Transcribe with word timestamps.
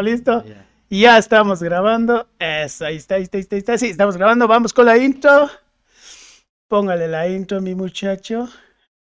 ¿Listo? 0.00 0.42
Ya 0.88 1.18
estamos 1.18 1.62
grabando. 1.62 2.26
Eso, 2.38 2.86
ahí 2.86 2.96
está, 2.96 3.16
ahí 3.16 3.24
está, 3.24 3.36
ahí 3.36 3.42
está, 3.42 3.56
ahí 3.56 3.58
está. 3.58 3.78
Sí, 3.78 3.88
estamos 3.90 4.16
grabando. 4.16 4.48
Vamos 4.48 4.72
con 4.72 4.86
la 4.86 4.96
intro. 4.96 5.50
Póngale 6.66 7.08
la 7.08 7.28
intro, 7.28 7.60
mi 7.60 7.74
muchacho. 7.74 8.48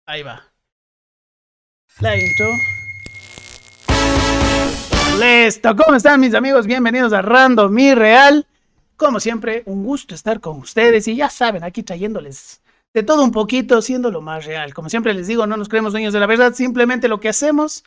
Ahí 0.04 0.24
va. 0.24 0.42
La 2.00 2.16
intro. 2.16 2.46
Listo. 5.20 5.76
¿Cómo 5.76 5.94
están 5.94 6.18
mis 6.18 6.34
amigos? 6.34 6.66
Bienvenidos 6.66 7.12
a 7.12 7.22
Random 7.22 7.72
Mi 7.72 7.94
Real. 7.94 8.44
Como 8.96 9.20
siempre, 9.20 9.62
un 9.66 9.84
gusto 9.84 10.16
estar 10.16 10.40
con 10.40 10.58
ustedes. 10.58 11.06
Y 11.06 11.14
ya 11.14 11.30
saben, 11.30 11.62
aquí 11.62 11.84
trayéndoles 11.84 12.60
de 12.92 13.02
todo 13.04 13.22
un 13.22 13.30
poquito, 13.30 13.80
siendo 13.80 14.10
lo 14.10 14.20
más 14.20 14.44
real. 14.44 14.74
Como 14.74 14.88
siempre 14.88 15.14
les 15.14 15.28
digo, 15.28 15.46
no 15.46 15.56
nos 15.56 15.68
creemos 15.68 15.92
dueños 15.92 16.12
de 16.12 16.18
la 16.18 16.26
verdad. 16.26 16.52
Simplemente 16.52 17.06
lo 17.06 17.20
que 17.20 17.28
hacemos 17.28 17.84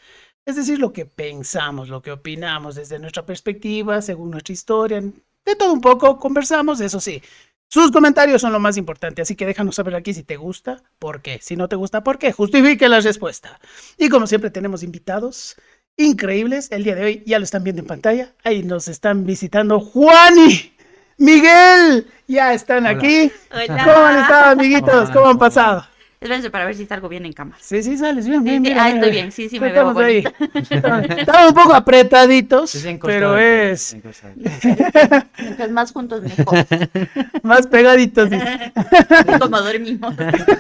es 0.48 0.56
decir, 0.56 0.80
lo 0.80 0.94
que 0.94 1.06
pensamos, 1.06 1.90
lo 1.90 2.02
que 2.02 2.14
opinamos 2.14 2.76
desde 2.76 3.00
nuestra 3.00 3.26
perspectiva, 3.26 4.02
según 4.02 4.32
nuestra 4.32 4.54
historia, 4.54 5.02
de 5.02 5.56
todo 5.58 5.74
un 5.74 5.82
poco, 5.82 6.18
conversamos, 6.18 6.80
eso 6.80 7.02
sí. 7.02 7.22
Sus 7.68 7.92
comentarios 7.92 8.42
son 8.42 8.54
lo 8.54 8.60
más 8.60 8.78
importante, 8.78 9.22
así 9.22 9.36
que 9.36 9.46
déjanos 9.46 9.76
saber 9.76 9.94
aquí 9.96 10.14
si 10.14 10.24
te 10.24 10.38
gusta, 10.38 10.82
por 11.00 11.22
qué. 11.22 11.40
Si 11.42 11.58
no 11.58 11.68
te 11.68 11.76
gusta, 11.76 12.02
por 12.02 12.18
qué. 12.18 12.32
Justifique 12.32 12.88
la 12.88 13.02
respuesta. 13.02 13.60
Y 13.98 14.08
como 14.08 14.26
siempre 14.26 14.50
tenemos 14.50 14.84
invitados 14.84 15.58
increíbles. 15.98 16.72
El 16.72 16.86
día 16.86 16.96
de 16.96 17.04
hoy 17.04 17.24
ya 17.26 17.40
lo 17.40 17.44
están 17.44 17.66
viendo 17.66 17.82
en 17.82 17.88
pantalla. 17.88 18.32
Ahí 18.46 18.64
nos 18.64 18.88
están 18.88 19.26
visitando 19.26 19.82
Juani, 19.82 20.74
Miguel. 21.18 22.08
Ya 22.26 22.54
están 22.54 22.88
aquí. 22.88 23.30
Hola. 23.52 23.84
¿Cómo 23.84 24.06
han 24.06 24.20
estado, 24.22 24.52
amiguitos? 24.52 25.10
¿Cómo 25.10 25.28
han 25.28 25.38
pasado? 25.38 25.86
Espérense 26.20 26.50
para 26.50 26.66
ver 26.66 26.76
si 26.76 26.86
salgo 26.88 27.08
bien 27.10 27.26
en 27.28 27.34
cámara. 27.34 27.58
Sí, 27.62 27.84
sí, 27.84 27.96
sales 27.96 28.28
bien, 28.28 28.40
Sí, 28.42 28.50
bien, 28.50 28.64
sí, 28.64 28.70
bien. 28.70 28.80
ah, 28.80 28.90
estoy 28.90 29.12
bien. 29.12 29.32
sí, 29.32 29.50
sí, 29.50 29.60
me 29.60 29.72
veo 29.72 29.90
Estamos 29.92 30.04
ahí. 30.04 30.24
bonita. 30.24 31.16
Estamos 31.22 31.50
un 31.50 31.54
poco 31.54 31.74
apretaditos, 31.76 32.86
pero 33.04 33.38
es. 33.38 33.96
Mientras 35.40 35.70
más 35.72 35.92
juntos 35.92 36.22
mejor. 36.24 36.66
más 37.44 37.68
pegaditos. 37.68 38.30
Como 39.40 39.62
dormimos. 39.62 40.16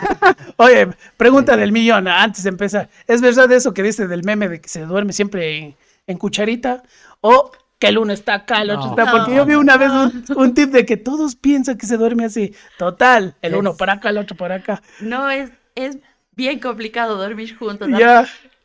Oye, 0.58 0.89
pregunta 1.17 1.58
del 1.58 1.71
millón, 1.71 2.08
antes 2.08 2.44
de 2.44 2.49
empezar. 2.49 2.89
¿Es 3.08 3.21
verdad 3.21 3.52
eso 3.52 3.73
que 3.73 3.83
dice 3.83 4.08
del 4.08 4.23
meme 4.23 4.47
de 4.49 4.61
que 4.61 4.69
se 4.69 4.81
duerme 4.81 5.14
siempre 5.14 5.58
en, 5.58 5.75
en 6.05 6.17
cucharita? 6.17 6.83
¿O 7.21 7.52
que 7.80 7.88
el 7.88 7.97
uno 7.97 8.11
está 8.14 8.33
acá, 8.33 8.61
el 8.61 8.72
otro 8.72 8.86
No. 8.88 8.97
está? 8.97 9.11
Porque 9.11 9.36
yo 9.36 9.45
vi 9.45 9.56
una 9.56 9.78
vez 9.78 9.89
un, 9.92 10.25
un 10.36 10.53
tip 10.53 10.72
de 10.72 10.86
que 10.86 10.97
todos 10.97 11.36
piensan 11.36 11.78
que 11.78 11.86
se 11.86 11.97
duerme 11.97 12.25
así. 12.25 12.56
Total, 12.78 13.36
el 13.42 13.56
uno 13.56 13.75
para 13.78 13.94
acá, 13.94 14.09
el 14.09 14.17
otro 14.17 14.36
para 14.36 14.56
acá. 14.56 14.81
No, 15.00 15.30
es, 15.30 15.52
es 15.75 15.98
bien 16.31 16.59
complicado 16.59 17.17
dormir 17.17 17.55
juntos. 17.58 17.88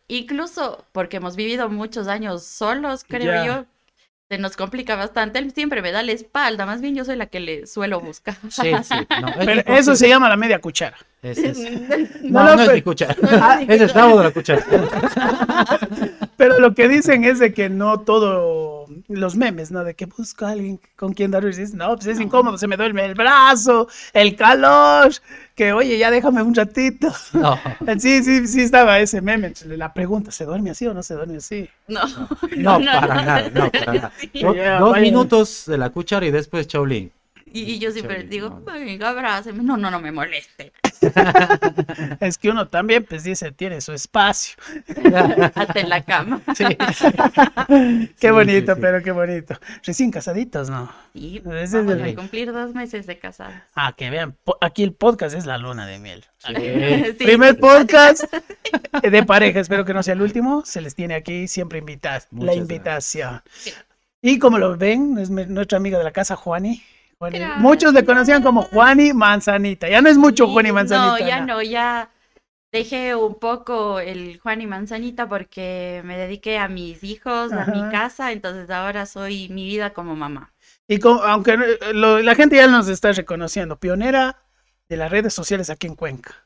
Incluso 0.08 0.84
porque 0.92 1.18
hemos 1.18 1.36
vivido 1.36 1.68
muchos 1.68 2.06
años 2.08 2.44
solos, 2.44 3.05
creo 3.06 3.33
Ya. 3.33 3.44
yo. 3.46 3.66
Se 4.28 4.38
nos 4.38 4.56
complica 4.56 4.96
bastante. 4.96 5.38
Él 5.38 5.52
siempre 5.52 5.83
me 5.83 5.92
da 5.92 6.02
la 6.02 6.12
espalda. 6.12 6.64
Más 6.64 6.80
bien 6.80 6.94
yo 6.94 7.05
soy 7.05 7.16
la 7.16 7.27
que 7.27 7.38
le 7.38 7.66
suelo 7.66 8.00
buscar. 8.00 8.34
Sí, 8.50 8.72
sí. 8.83 8.94
No, 9.20 9.28
es 9.28 9.44
pero 9.44 9.62
eso 9.74 9.94
se 9.94 10.08
llama 10.08 10.28
la 10.30 10.38
media 10.38 10.58
cuchara. 10.58 10.96
Es- 11.22 11.38
es- 11.38 11.58
No, 12.22 12.42
No, 12.42 12.44
no, 12.50 12.56
no, 12.56 12.62
es 12.62 12.66
pero- 12.68 12.74
mi 12.74 12.82
cuchara. 12.82 13.16
Ah, 13.40 13.60
Es 13.66 13.80
el 13.80 13.88
rabo 13.90 14.18
de 14.18 14.24
la 14.24 14.30
cuchara. 14.32 14.64
Pero 16.36 16.58
lo 16.58 16.74
que 16.74 16.88
dicen 16.88 17.24
es 17.24 17.38
de 17.38 17.52
que 17.54 17.68
no 17.68 18.00
todo, 18.00 18.86
los 19.08 19.36
memes, 19.36 19.70
¿no? 19.70 19.84
De 19.84 19.94
que 19.94 20.06
busco 20.06 20.44
a 20.44 20.50
alguien 20.50 20.80
con 20.96 21.12
quien 21.12 21.30
dormir. 21.30 21.50
Dices, 21.54 21.74
no, 21.74 21.94
pues 21.94 22.06
es 22.06 22.18
incómodo, 22.20 22.58
se 22.58 22.66
me 22.66 22.76
duerme 22.76 23.04
el 23.04 23.14
brazo, 23.14 23.86
el 24.12 24.34
calor, 24.34 25.12
que 25.54 25.72
oye, 25.72 25.98
ya 25.98 26.10
déjame 26.10 26.42
un 26.42 26.54
ratito. 26.54 27.12
No, 27.32 27.56
Sí, 27.98 28.24
sí, 28.24 28.48
sí 28.48 28.62
estaba 28.62 28.98
ese 28.98 29.20
meme. 29.20 29.52
La 29.66 29.92
pregunta, 29.94 30.32
¿se 30.32 30.44
duerme 30.44 30.70
así 30.70 30.86
o 30.88 30.94
no 30.94 31.02
se 31.04 31.14
duerme 31.14 31.36
así? 31.36 31.68
No. 31.86 32.00
no, 32.56 32.80
para 32.80 33.14
nada, 33.22 33.50
no, 33.54 33.70
para 33.70 33.92
nada. 33.94 34.12
Sí. 34.18 34.42
Do- 34.42 34.54
Ya, 34.56 34.78
dos 34.80 34.98
minutos 34.98 35.64
de 35.66 35.78
la 35.78 35.90
cuchara 35.90 36.26
y 36.26 36.30
después 36.32 36.66
Chaolín. 36.66 37.12
Y, 37.53 37.62
y 37.75 37.78
yo 37.78 37.91
siempre 37.91 38.17
Chévere, 38.17 38.28
digo, 38.31 38.48
no. 38.50 38.72
venga, 38.72 39.08
abrázame. 39.11 39.62
No, 39.62 39.77
no, 39.77 39.91
no 39.91 40.00
me 40.00 40.11
moleste. 40.12 40.72
Es 42.20 42.39
que 42.39 42.51
uno 42.51 42.68
también, 42.68 43.05
pues 43.05 43.24
dice, 43.24 43.51
tiene 43.52 43.80
su 43.80 43.92
espacio. 43.92 44.55
Hasta 45.55 45.80
en 45.80 45.89
la 45.89 46.05
cama. 46.05 46.41
Sí. 46.55 46.64
Qué 48.18 48.29
Sí, 48.29 48.30
bonito, 48.30 48.73
sí, 48.74 48.77
sí. 48.77 48.80
pero 48.80 49.02
qué 49.02 49.11
bonito. 49.11 49.58
Recién 49.85 50.11
casaditos, 50.11 50.70
¿no? 50.70 50.91
Sí, 51.12 51.41
vamos 51.45 51.73
el- 51.74 52.02
a 52.02 52.14
cumplir 52.14 52.52
dos 52.52 52.74
meses 52.74 53.07
de 53.07 53.18
casados. 53.18 53.55
Ah, 53.74 53.92
que 53.96 54.11
vean, 54.11 54.36
aquí 54.61 54.83
el 54.83 54.92
podcast 54.92 55.35
es 55.35 55.46
la 55.46 55.58
luna 55.58 55.86
de 55.86 55.98
miel. 55.98 56.24
Primer 57.18 57.58
podcast 57.58 58.24
de 59.02 59.23
pareja, 59.24 59.61
espero 59.61 59.85
que 59.85 59.95
no 59.95 60.02
sea 60.02 60.14
el 60.14 60.23
último. 60.23 60.64
Se 60.64 60.80
les 60.80 60.95
tiene 60.95 61.14
aquí 61.14 61.48
siempre 61.48 61.79
invitar 61.79 62.23
la 62.30 62.55
invitación. 62.55 63.42
Sí. 63.52 63.73
Y 64.23 64.39
como 64.39 64.58
lo 64.58 64.77
ven, 64.77 65.18
es 65.18 65.30
nuestra 65.30 65.79
amiga 65.79 65.98
de 65.98 66.05
la 66.05 66.12
casa, 66.12 66.36
Juani. 66.36 66.83
Muchos 67.58 67.92
le 67.94 68.05
conocían 68.05 68.42
como 68.42 68.62
Juani 68.62 69.12
Manzanita. 69.12 69.88
Ya 69.88 70.00
no 70.00 70.08
es 70.08 70.18
mucho 70.18 70.46
Sí, 70.46 70.52
Juani 70.52 70.72
Manzanita. 70.72 71.18
No, 71.18 71.28
ya 71.28 71.40
no, 71.40 71.62
ya 71.62 72.10
dejé 72.72 73.14
un 73.14 73.34
poco 73.38 74.00
el 74.00 74.40
Juan 74.40 74.60
y 74.62 74.66
Manzanita 74.66 75.28
porque 75.28 76.00
me 76.05 76.16
dediqué 76.16 76.58
a 76.58 76.68
mis 76.68 77.05
hijos, 77.05 77.52
a 77.52 77.66
mi 77.66 77.82
casa, 77.90 78.32
entonces 78.32 78.70
ahora 78.70 79.06
soy 79.06 79.48
mi 79.50 79.66
vida 79.66 79.92
como 79.92 80.16
mamá. 80.16 80.52
Y 80.88 80.98
co- 80.98 81.22
aunque 81.22 81.56
lo- 81.92 82.20
la 82.20 82.34
gente 82.34 82.56
ya 82.56 82.66
nos 82.66 82.88
está 82.88 83.12
reconociendo, 83.12 83.78
pionera 83.78 84.42
de 84.88 84.96
las 84.96 85.11
redes 85.11 85.34
sociales 85.34 85.70
aquí 85.70 85.86
en 85.86 85.96
Cuenca. 85.96 86.44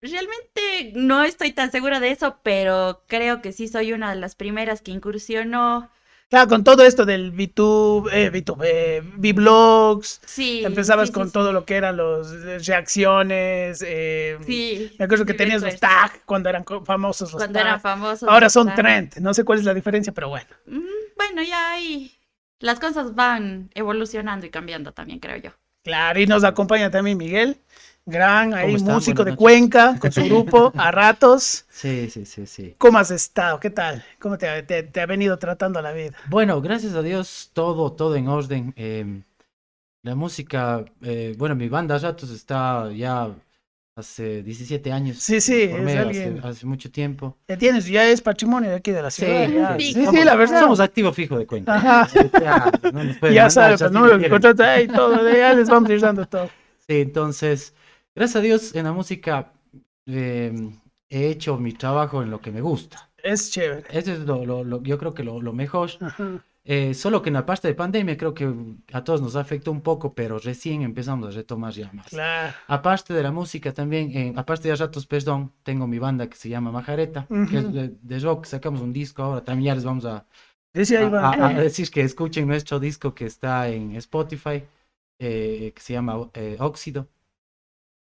Realmente 0.00 0.92
no 0.96 1.22
estoy 1.22 1.52
tan 1.52 1.70
segura 1.70 2.00
de 2.00 2.10
eso, 2.10 2.38
pero 2.42 3.04
creo 3.06 3.40
que 3.40 3.52
sí 3.52 3.68
soy 3.68 3.92
una 3.92 4.10
de 4.12 4.20
las 4.20 4.34
primeras 4.34 4.82
que 4.82 4.90
incursionó. 4.90 5.90
Claro, 6.32 6.48
con 6.48 6.64
todo 6.64 6.82
esto 6.82 7.04
del 7.04 7.30
VTube, 7.30 8.08
eh, 8.10 8.30
VTube, 8.30 8.64
eh, 8.64 9.02
Vlogs, 9.34 10.18
Sí. 10.24 10.62
empezabas 10.64 11.08
sí, 11.08 11.12
sí, 11.12 11.14
con 11.14 11.26
sí. 11.26 11.32
todo 11.34 11.52
lo 11.52 11.66
que 11.66 11.74
eran 11.76 11.98
los 11.98 12.32
eh, 12.32 12.58
reacciones. 12.58 13.84
eh, 13.86 14.38
Sí. 14.46 14.92
Me 14.98 15.04
acuerdo 15.04 15.26
que 15.26 15.34
tenías 15.34 15.60
los 15.60 15.74
recuerdo. 15.74 15.94
tag 15.94 16.22
cuando 16.24 16.48
eran 16.48 16.64
famosos 16.86 17.32
los 17.34 17.38
Cuando 17.42 17.58
tag. 17.58 17.66
eran 17.66 17.80
famosos. 17.82 18.26
Ahora 18.26 18.48
son 18.48 18.68
tag. 18.68 18.76
trend. 18.76 19.16
No 19.18 19.34
sé 19.34 19.44
cuál 19.44 19.58
es 19.58 19.66
la 19.66 19.74
diferencia, 19.74 20.14
pero 20.14 20.30
bueno. 20.30 20.46
Mm, 20.64 20.80
Bueno, 21.18 21.42
ya 21.42 21.72
ahí 21.72 22.10
las 22.60 22.80
cosas 22.80 23.14
van 23.14 23.70
evolucionando 23.74 24.46
y 24.46 24.50
cambiando 24.50 24.92
también, 24.92 25.18
creo 25.18 25.36
yo. 25.36 25.50
Claro, 25.84 26.18
y 26.18 26.26
nos 26.26 26.44
acompaña 26.44 26.90
también 26.90 27.18
Miguel, 27.18 27.58
gran 28.06 28.54
ahí 28.54 28.76
músico 28.78 29.24
de. 29.24 29.36
Cuenca, 29.36 29.96
con 29.98 30.12
su 30.12 30.22
grupo, 30.24 30.72
a 30.76 30.90
ratos. 30.90 31.64
Sí, 31.70 32.10
sí, 32.10 32.26
sí, 32.26 32.46
sí. 32.46 32.74
¿Cómo 32.78 32.98
has 32.98 33.10
estado? 33.10 33.60
¿Qué 33.60 33.70
tal? 33.70 34.04
¿Cómo 34.18 34.38
te, 34.38 34.48
ha- 34.48 34.66
te- 34.66 34.82
te 34.82 35.00
ha 35.00 35.06
venido 35.06 35.38
tratando 35.38 35.80
la 35.82 35.92
vida? 35.92 36.12
Bueno, 36.28 36.60
gracias 36.60 36.94
a 36.94 37.02
Dios, 37.02 37.50
todo, 37.52 37.92
todo 37.92 38.16
en 38.16 38.28
orden. 38.28 38.72
Eh, 38.76 39.22
la 40.02 40.14
música, 40.14 40.84
eh, 41.02 41.34
bueno, 41.38 41.54
mi 41.54 41.68
banda 41.68 41.98
Ratos 41.98 42.30
está 42.30 42.90
ya 42.92 43.34
hace 43.96 44.42
17 44.42 44.92
años. 44.92 45.18
Sí, 45.18 45.40
sí, 45.40 45.68
formé 45.68 45.92
es 45.92 45.98
alguien. 45.98 46.40
hace 46.44 46.66
mucho 46.66 46.90
tiempo. 46.90 47.36
Ya 47.48 47.56
tienes, 47.58 47.86
ya 47.86 48.04
es 48.08 48.20
patrimonio 48.20 48.70
de 48.70 48.76
aquí 48.76 48.90
de 48.92 49.02
la 49.02 49.10
Sí, 49.10 49.24
ciudad. 49.26 49.48
ya. 49.48 49.78
sí, 49.78 49.92
sí, 49.92 50.24
la 50.24 50.34
verdad. 50.36 50.60
Somos 50.60 50.80
activo 50.80 51.12
fijo 51.12 51.38
de 51.38 51.46
cuenta. 51.46 51.76
Ajá. 51.76 52.08
Ya, 52.40 52.72
no 52.92 53.04
nos 53.04 53.16
Ya 53.22 53.42
mandar, 53.44 53.50
sabes, 53.50 53.80
pues, 53.80 53.92
quieren. 53.92 54.30
contrato, 54.30 54.62
ahí 54.64 54.88
todo, 54.88 55.30
ya 55.30 55.52
les 55.54 55.68
vamos 55.68 55.90
a 55.90 55.92
ir 55.92 56.00
dando 56.00 56.26
todo. 56.26 56.50
Sí, 56.88 57.00
entonces, 57.00 57.74
gracias 58.14 58.36
a 58.36 58.40
Dios 58.40 58.74
en 58.74 58.84
la 58.84 58.92
música 58.92 59.52
eh, 60.06 60.52
he 61.10 61.28
hecho 61.28 61.56
mi 61.58 61.72
trabajo 61.72 62.22
en 62.22 62.30
lo 62.30 62.40
que 62.40 62.50
me 62.50 62.60
gusta. 62.60 63.10
Es 63.22 63.50
chévere. 63.50 63.86
Eso 63.90 64.12
es 64.12 64.20
lo, 64.20 64.44
lo- 64.44 64.64
lo- 64.64 64.82
yo 64.82 64.98
creo 64.98 65.14
que 65.14 65.22
lo, 65.24 65.40
lo 65.40 65.52
mejor. 65.52 65.90
Ajá. 66.00 66.42
Eh, 66.64 66.94
solo 66.94 67.22
que 67.22 67.28
en 67.30 67.34
la 67.34 67.44
parte 67.44 67.66
de 67.66 67.74
pandemia 67.74 68.16
creo 68.16 68.34
que 68.34 68.52
a 68.92 69.02
todos 69.02 69.20
nos 69.20 69.34
afectó 69.34 69.72
un 69.72 69.80
poco, 69.80 70.14
pero 70.14 70.38
recién 70.38 70.82
empezamos 70.82 71.28
a 71.28 71.32
retomar 71.32 71.72
ya 71.72 71.90
más. 71.92 72.06
Claro. 72.06 72.54
Aparte 72.68 73.12
de 73.14 73.22
la 73.22 73.32
música 73.32 73.72
también, 73.74 74.16
eh, 74.16 74.32
aparte 74.36 74.68
de 74.68 74.76
ratos, 74.76 75.04
perdón, 75.06 75.52
tengo 75.64 75.88
mi 75.88 75.98
banda 75.98 76.28
que 76.28 76.36
se 76.36 76.48
llama 76.48 76.70
Majareta, 76.70 77.26
que 77.50 77.58
es 77.58 77.72
de, 77.72 77.88
de 78.00 78.18
rock, 78.20 78.44
sacamos 78.44 78.80
un 78.80 78.92
disco 78.92 79.22
ahora, 79.24 79.42
también 79.42 79.66
ya 79.66 79.74
les 79.74 79.84
vamos 79.84 80.04
a, 80.04 80.24
Dice 80.72 80.98
ahí 80.98 81.04
a- 81.06 81.08
va. 81.08 81.30
a- 81.30 81.46
a 81.48 81.52
decir 81.60 81.90
que 81.90 82.02
escuchen 82.02 82.46
nuestro 82.46 82.78
disco 82.78 83.12
que 83.12 83.26
está 83.26 83.68
en 83.68 83.96
Spotify, 83.96 84.62
eh, 85.20 85.72
que 85.74 85.80
se 85.82 85.94
llama 85.94 86.30
eh, 86.34 86.56
Óxido. 86.60 87.08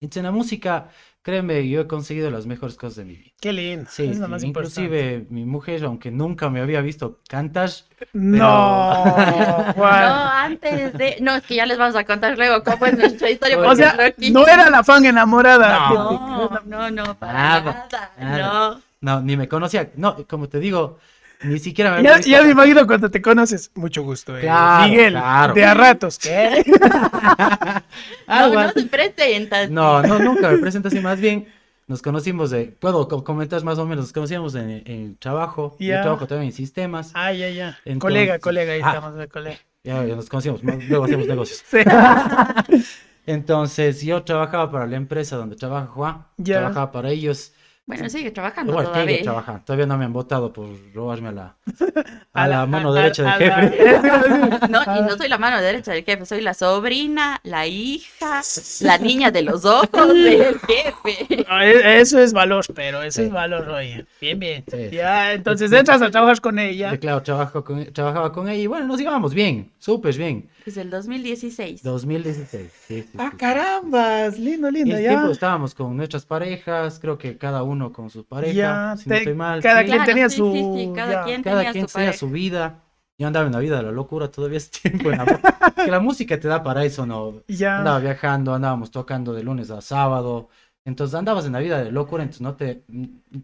Entonces, 0.01 0.17
en 0.17 0.23
la 0.25 0.31
música, 0.31 0.89
créeme, 1.21 1.69
yo 1.69 1.81
he 1.81 1.87
conseguido 1.87 2.31
las 2.31 2.47
mejores 2.47 2.75
cosas 2.75 2.95
de 2.97 3.05
mi 3.05 3.15
vida. 3.17 3.31
Qué 3.39 3.53
lindo. 3.53 3.87
Sí, 3.89 4.05
es 4.07 4.17
lo 4.17 4.25
sí, 4.25 4.31
más 4.31 4.43
importante. 4.43 4.81
inclusive 4.81 5.27
mi 5.29 5.45
mujer, 5.45 5.83
aunque 5.85 6.09
nunca 6.09 6.49
me 6.49 6.59
había 6.59 6.81
visto 6.81 7.19
cantar, 7.29 7.69
No, 8.13 9.05
No, 9.05 9.73
Juan. 9.75 10.03
antes 10.51 10.93
de. 10.93 11.17
No, 11.21 11.35
es 11.35 11.43
que 11.43 11.55
ya 11.55 11.65
les 11.67 11.77
vamos 11.77 11.95
a 11.95 12.03
contar 12.03 12.35
luego 12.35 12.63
cómo 12.63 12.85
es 12.87 12.97
nuestra 12.97 13.29
historia. 13.29 13.59
O 13.59 13.75
sea, 13.75 13.93
Rocky- 13.95 14.31
no 14.31 14.47
era 14.47 14.69
la 14.71 14.83
fan 14.83 15.05
enamorada. 15.05 15.89
No. 15.89 16.49
No, 16.65 16.89
no, 16.89 16.89
no, 17.05 17.19
para 17.19 17.33
Nada, 17.33 17.87
nada. 17.91 18.11
nada. 18.19 18.37
No. 18.71 18.81
no, 19.01 19.21
ni 19.21 19.37
me 19.37 19.47
conocía, 19.47 19.91
no, 19.95 20.25
como 20.27 20.49
te 20.49 20.59
digo, 20.59 20.97
ni 21.43 21.59
siquiera 21.59 21.95
me 21.95 22.03
Ya, 22.03 22.19
ya 22.19 22.41
me 22.43 22.51
imagino 22.51 22.85
cuando 22.87 23.09
te 23.11 23.21
conoces. 23.21 23.71
Mucho 23.75 24.03
gusto. 24.03 24.37
eh. 24.37 24.41
Claro, 24.41 24.87
Miguel, 24.89 25.13
claro. 25.13 25.53
de 25.53 25.65
a 25.65 25.73
ratos. 25.73 26.19
¿Qué? 26.19 26.63
Ah, 26.81 27.81
no, 28.27 28.63
no 28.63 28.69
se 28.71 28.83
presentas. 28.83 29.69
No, 29.69 30.01
no, 30.03 30.19
nunca 30.19 30.49
me 30.49 30.57
presento 30.57 30.87
así, 30.87 30.99
más 30.99 31.19
bien 31.19 31.47
Nos 31.87 32.01
conocimos 32.01 32.51
de, 32.51 32.65
puedo 32.79 33.07
co- 33.07 33.23
comentar 33.23 33.61
más 33.63 33.77
o 33.77 33.85
menos, 33.85 34.05
nos 34.05 34.13
conocíamos 34.13 34.55
en, 34.55 34.81
en 34.85 35.17
trabajo, 35.17 35.75
yo 35.79 36.01
trabajo 36.01 36.25
también 36.25 36.51
en 36.51 36.55
sistemas, 36.55 37.11
Ah, 37.15 37.33
ya, 37.33 37.49
ya. 37.49 37.77
Entonces- 37.85 37.99
colega, 37.99 38.39
colega, 38.39 38.73
ahí 38.73 38.81
Ah. 38.83 38.93
estamos 38.95 39.15
de 39.17 39.27
colega. 39.27 39.57
ya, 39.83 40.05
ya 40.05 40.15
nos 40.15 40.29
conocíamos, 40.29 40.63
más- 40.63 40.83
luego 40.87 41.03
hacíamos 41.05 41.27
negocios. 41.27 41.63
Sí. 41.67 41.79
Entonces 43.25 44.01
yo 44.01 44.23
trabajaba 44.23 44.71
para 44.71 44.87
la 44.87 44.95
empresa 44.97 45.35
donde 45.35 45.55
trabaja 45.55 45.87
Juan, 45.87 46.25
Ya. 46.37 46.59
trabajaba 46.59 46.91
para 46.91 47.09
ellos, 47.09 47.53
Bueno, 47.97 48.09
sigue 48.09 48.31
trabajando 48.31 48.73
bueno, 48.73 48.89
todavía. 48.89 49.11
sigue 49.15 49.23
trabajando, 49.23 49.61
todavía 49.65 49.85
no 49.85 49.97
me 49.97 50.05
han 50.05 50.13
votado 50.13 50.53
por 50.53 50.67
robarme 50.93 51.29
a 51.29 51.31
la, 51.31 51.43
A 51.43 51.55
a 52.43 52.47
la- 52.47 52.57
la 52.59 52.65
mano 52.65 52.91
a- 52.91 52.95
derecha 53.01 53.33
a- 53.33 53.37
del 53.37 53.51
a 53.51 53.55
jefe. 53.57 53.91
la- 53.91 54.67
No, 54.69 54.81
y 54.97 55.01
no 55.01 55.17
soy 55.17 55.27
la 55.27 55.37
mano 55.37 55.61
derecha 55.61 55.91
del 55.91 56.03
jefe, 56.03 56.25
soy 56.25 56.41
la 56.41 56.53
sobrina, 56.53 57.39
la 57.43 57.67
hija, 57.67 58.41
la 58.81 58.97
niña 58.97 59.31
de 59.31 59.41
los 59.41 59.65
ojos 59.65 59.89
del 60.13 60.59
jefe. 60.59 61.45
No, 61.49 61.61
e- 61.61 61.99
Eso 62.01 62.19
es 62.19 62.33
valor, 62.33 62.65
pero 62.73 63.01
eso 63.03 63.21
Sí. 63.21 63.27
es 63.27 63.31
valor, 63.33 63.67
oye. 63.69 64.05
Bien, 64.19 64.39
bien. 64.39 64.63
Sí. 64.71 64.89
Ya, 64.91 65.33
entonces 65.33 65.71
entras 65.71 66.01
a 66.01 66.09
trabajar 66.09 66.39
con 66.41 66.57
ella. 66.59 66.97
Claro, 66.97 67.21
trabajo 67.21 67.63
con, 67.63 67.85
trabajaba 67.93 68.31
con 68.31 68.47
ella 68.49 68.61
y 68.61 68.67
bueno, 68.67 68.85
nos 68.87 68.97
llevábamos 68.99 69.33
bien, 69.33 69.69
súper 69.79 70.15
bien. 70.17 70.49
Desde 70.65 70.81
el 70.81 70.89
2016. 70.89 71.83
2016, 71.83 72.73
sí, 72.87 73.03
sí, 73.03 73.19
Ah, 73.19 73.31
sí. 73.31 73.37
carambas, 73.37 74.37
lindo, 74.39 74.69
lindo, 74.71 74.97
ya. 74.99 75.21
tiempo 75.21 75.29
estábamos 75.31 75.75
con 75.75 75.95
nuestras 75.95 76.25
parejas, 76.25 76.99
creo 76.99 77.17
que 77.17 77.37
cada 77.37 77.63
uno 77.63 77.91
con 77.91 78.09
su 78.09 78.25
pareja, 78.25 78.83
Ya, 78.83 78.95
si 78.95 79.09
no 79.09 79.15
estoy 79.15 79.33
mal. 79.35 79.63
cada 79.63 79.83
sí. 79.83 79.85
quien 79.85 80.03
Claro, 80.03 80.03
tenía 80.03 80.29
sí, 80.29 80.35
su. 80.35 80.43
sí, 80.43 80.65
sí, 80.71 80.91
cada 80.93 81.17
ya. 81.17 81.19
quien 81.19 81.43
cada 81.43 81.65
tenía 81.65 81.71
quien 81.71 81.87
su 82.13 82.29
vida. 82.29 82.83
Yo 83.17 83.27
andaba 83.27 83.45
en 83.45 83.53
la 83.53 83.59
vida 83.59 83.77
de 83.77 83.83
la 83.83 83.91
locura 83.91 84.31
todavía 84.31 84.57
ese 84.57 84.71
tiempo. 84.81 85.11
en 85.11 85.17
la- 85.17 85.27
que 85.83 85.91
la 85.91 85.99
música 85.99 86.39
te 86.39 86.47
da 86.47 86.63
para 86.63 86.83
eso, 86.85 87.05
¿no? 87.05 87.43
Ya. 87.49 87.75
Andaba 87.75 87.99
viajando, 87.99 88.53
andábamos 88.55 88.91
tocando 88.91 89.33
de 89.33 89.43
lunes 89.43 89.69
a 89.71 89.81
sábado. 89.81 90.49
Entonces 90.85 91.13
andabas 91.15 91.45
en 91.45 91.53
la 91.53 91.59
vida 91.59 91.83
de 91.83 91.91
locura, 91.91 92.23
entonces 92.23 92.41
no 92.41 92.55
te, 92.55 92.83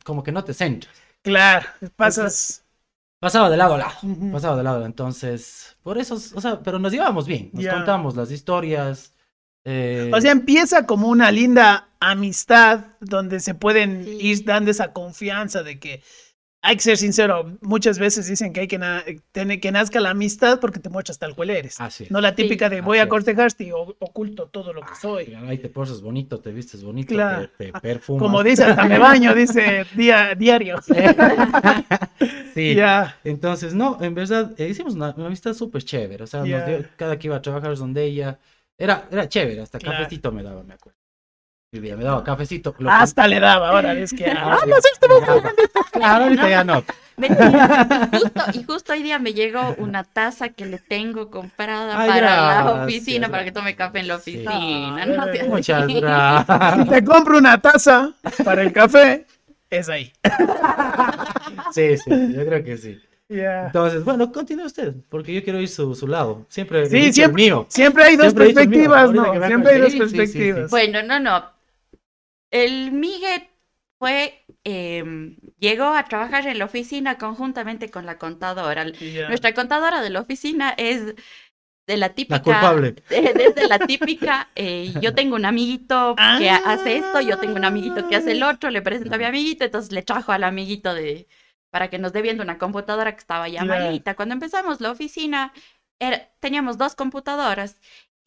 como 0.03 0.23
que 0.23 0.31
no 0.31 0.43
te 0.43 0.53
centras. 0.53 1.07
Claro, 1.21 1.67
pasas. 1.95 2.63
Pasaba 3.19 3.49
de 3.49 3.57
lado 3.57 3.73
a 3.73 3.77
lado, 3.79 3.95
pasaba 4.31 4.57
de 4.57 4.63
lado. 4.63 4.85
Entonces, 4.85 5.75
por 5.81 5.97
eso, 5.97 6.15
o 6.35 6.41
sea, 6.41 6.61
pero 6.61 6.77
nos 6.77 6.91
llevábamos 6.91 7.25
bien. 7.25 7.49
Nos 7.51 7.63
Ya. 7.63 7.73
contamos 7.73 8.15
las 8.15 8.31
historias. 8.31 9.13
eh, 9.65 10.11
O 10.13 10.21
sea, 10.21 10.31
empieza 10.31 10.85
como 10.85 11.07
una 11.09 11.29
linda 11.31 11.89
amistad 11.99 12.85
donde 13.01 13.39
se 13.41 13.53
pueden 13.55 14.05
Sí. 14.05 14.17
ir 14.21 14.45
dando 14.45 14.71
esa 14.71 14.93
confianza 14.93 15.61
de 15.63 15.79
que 15.79 16.03
hay 16.67 16.75
que 16.75 16.81
ser 16.83 16.97
sincero. 16.97 17.57
Muchas 17.61 17.97
veces 17.97 18.27
dicen 18.27 18.51
que 18.53 18.59
hay 18.61 18.67
que, 18.67 18.77
na- 18.77 19.03
tener 19.31 19.59
que 19.59 19.71
nazca 19.71 19.99
la 19.99 20.09
amistad 20.11 20.59
porque 20.59 20.79
te 20.79 20.89
muestras 20.89 21.17
tal 21.17 21.33
cual 21.35 21.49
eres. 21.49 21.79
así 21.79 22.03
es. 22.03 22.11
No 22.11 22.19
la 22.21 22.35
típica 22.35 22.69
de 22.69 22.81
voy 22.81 22.97
así 22.97 23.05
a 23.05 23.09
cortejarte 23.09 23.63
y 23.63 23.71
oculto 23.71 24.47
todo 24.49 24.73
lo 24.73 24.81
que 24.81 24.93
soy. 24.99 25.33
Ahí 25.47 25.57
te 25.59 25.69
portas 25.69 26.01
bonito, 26.01 26.39
te 26.39 26.51
vistes 26.51 26.83
bonito, 26.83 27.13
Claro. 27.13 27.49
te, 27.57 27.71
te 27.71 27.79
perfumas. 27.79 28.21
Como 28.21 28.43
dice, 28.43 28.65
hasta 28.65 28.85
me 28.85 28.99
baño, 28.99 29.33
dice 29.33 29.85
día, 29.95 30.35
diario. 30.35 30.77
sí. 32.53 32.75
Ya. 32.75 33.17
Entonces, 33.23 33.73
no, 33.73 33.97
en 34.01 34.13
verdad, 34.15 34.53
eh, 34.57 34.67
hicimos 34.67 34.95
una, 34.95 35.11
una 35.15 35.27
amistad 35.27 35.53
súper 35.53 35.83
chévere. 35.83 36.23
O 36.23 36.27
sea, 36.27 36.41
nos 36.43 36.65
dio- 36.65 36.85
cada 36.95 37.17
que 37.17 37.27
iba 37.27 37.37
a 37.37 37.41
trabajar 37.41 37.75
donde 37.77 38.03
ella, 38.03 38.39
era, 38.77 39.07
era 39.11 39.27
chévere, 39.29 39.61
hasta 39.61 39.79
Claro. 39.79 39.99
cafecito 39.99 40.31
me 40.31 40.43
daba, 40.43 40.63
me 40.63 40.73
acuerdo. 40.73 40.96
Vivía, 41.79 41.95
me 41.95 42.03
daba 42.03 42.23
cafecito. 42.23 42.75
lo 42.79 42.89
Hasta 42.91 43.27
le 43.27 43.39
daba, 43.39 43.69
ahora 43.69 43.93
es 43.93 44.11
que. 44.13 44.25
Ah, 44.37 44.57
sí. 44.63 44.69
no 44.69 44.75
sé, 44.81 44.89
esto 44.93 45.07
no- 45.07 45.41
Claro, 45.91 46.23
ahorita 46.25 46.49
ya 46.49 46.63
no. 46.63 46.83
Mentira. 47.17 48.09
Justo, 48.11 48.41
y 48.53 48.63
justo 48.63 48.93
hoy 48.93 49.01
día 49.01 49.17
me 49.17 49.33
llegó 49.33 49.73
una 49.79 50.03
taza 50.03 50.49
que 50.49 50.67
le 50.67 50.77
tengo 50.77 51.31
comprada 51.31 51.99
Ay, 51.99 52.09
para 52.09 52.21
la 52.21 52.61
gracias, 52.63 52.83
oficina, 52.83 53.27
para 53.29 53.43
que 53.43 53.49
gracias. 53.51 53.53
tome 53.63 53.75
café 53.75 53.99
en 53.99 54.07
la 54.07 54.19
Sí. 54.19 54.31
oficina. 54.45 55.01
Ah, 55.01 55.05
no 55.07 55.25
seas 55.33 55.47
Muchas 55.47 55.87
gracias. 56.47 56.89
Te 56.89 57.03
compro 57.03 57.37
una 57.39 57.59
taza 57.59 58.11
para 58.45 58.61
el 58.61 58.71
café. 58.71 59.25
Es 59.69 59.89
ahí. 59.89 60.13
Sí, 61.73 61.97
sí, 61.97 62.11
yo 62.33 62.45
creo 62.45 62.63
que 62.63 62.77
sí. 62.77 62.99
Ya. 63.29 63.65
Entonces, 63.65 64.03
bueno, 64.05 64.31
continúe 64.31 64.65
usted, 64.65 64.93
porque 65.09 65.33
yo 65.33 65.43
quiero 65.43 65.59
ir 65.59 65.67
su, 65.67 65.93
su 65.95 66.07
lado. 66.07 66.45
Siempre 66.49 66.85
Sí, 66.89 66.97
el 67.07 67.13
siempre, 67.13 67.43
mío. 67.43 67.65
siempre 67.67 68.03
hay 68.05 68.15
dos 68.15 68.27
Siempre 68.27 68.53
perspectivas, 68.53 69.11
¿no? 69.11 69.45
Siempre 69.47 69.73
hay 69.73 69.81
dos. 69.81 69.91
Sí, 69.91 69.97
sí, 69.99 70.03
sí, 70.05 70.09
sí. 70.09 70.17
perspectivas. 70.17 70.69
Bueno, 70.71 71.03
no, 71.03 71.19
no. 71.19 71.56
El 72.51 72.91
Miguel 72.91 73.47
fue, 73.99 74.45
em, 74.63 75.37
llegó 75.59 75.85
a 75.85 76.03
trabajar 76.05 76.47
en 76.47 76.59
la 76.59 76.65
oficina 76.65 77.17
conjuntamente 77.17 77.89
con 77.89 78.05
la 78.05 78.17
contadora. 78.17 78.85
Nuestra 79.27 79.53
contadora 79.53 80.01
de 80.01 80.09
la 80.09 80.21
oficina 80.21 80.73
es 80.77 81.15
de 81.87 81.97
la 81.97 82.09
típica. 82.09 82.35
La 82.37 82.43
culpable. 82.43 82.91
de- 83.09 83.33
Desde 83.33 83.67
la 83.67 83.79
típica, 83.79 84.49
eh, 84.55 84.93
yo 85.01 85.13
tengo 85.15 85.35
un 85.35 85.45
amiguito 85.45 86.15
que 86.37 86.49
Ah. 86.49 86.61
hace 86.65 86.97
esto, 86.97 87.21
yo 87.21 87.37
tengo 87.39 87.55
un 87.55 87.65
amiguito 87.65 88.07
que 88.09 88.17
hace 88.17 88.33
el 88.33 88.43
otro, 88.43 88.69
le 88.69 88.81
presento 88.81 89.15
a 89.15 89.17
mi 89.17 89.23
amiguito, 89.25 89.63
entonces 89.65 89.91
le 89.91 90.03
trajo 90.03 90.31
al 90.31 90.43
amiguito 90.43 90.93
de 90.93 91.27
para 91.71 91.89
que 91.89 91.97
nos 91.99 92.13
dé 92.13 92.21
viendo 92.21 92.43
una 92.43 92.57
computadora 92.57 93.11
que 93.13 93.19
estaba 93.19 93.47
ya 93.49 93.63
malita. 93.65 94.15
Cuando 94.15 94.33
empezamos 94.33 94.79
la 94.81 94.91
oficina, 94.91 95.53
era- 95.99 96.29
teníamos 96.39 96.77
dos 96.77 96.95
computadoras 96.95 97.77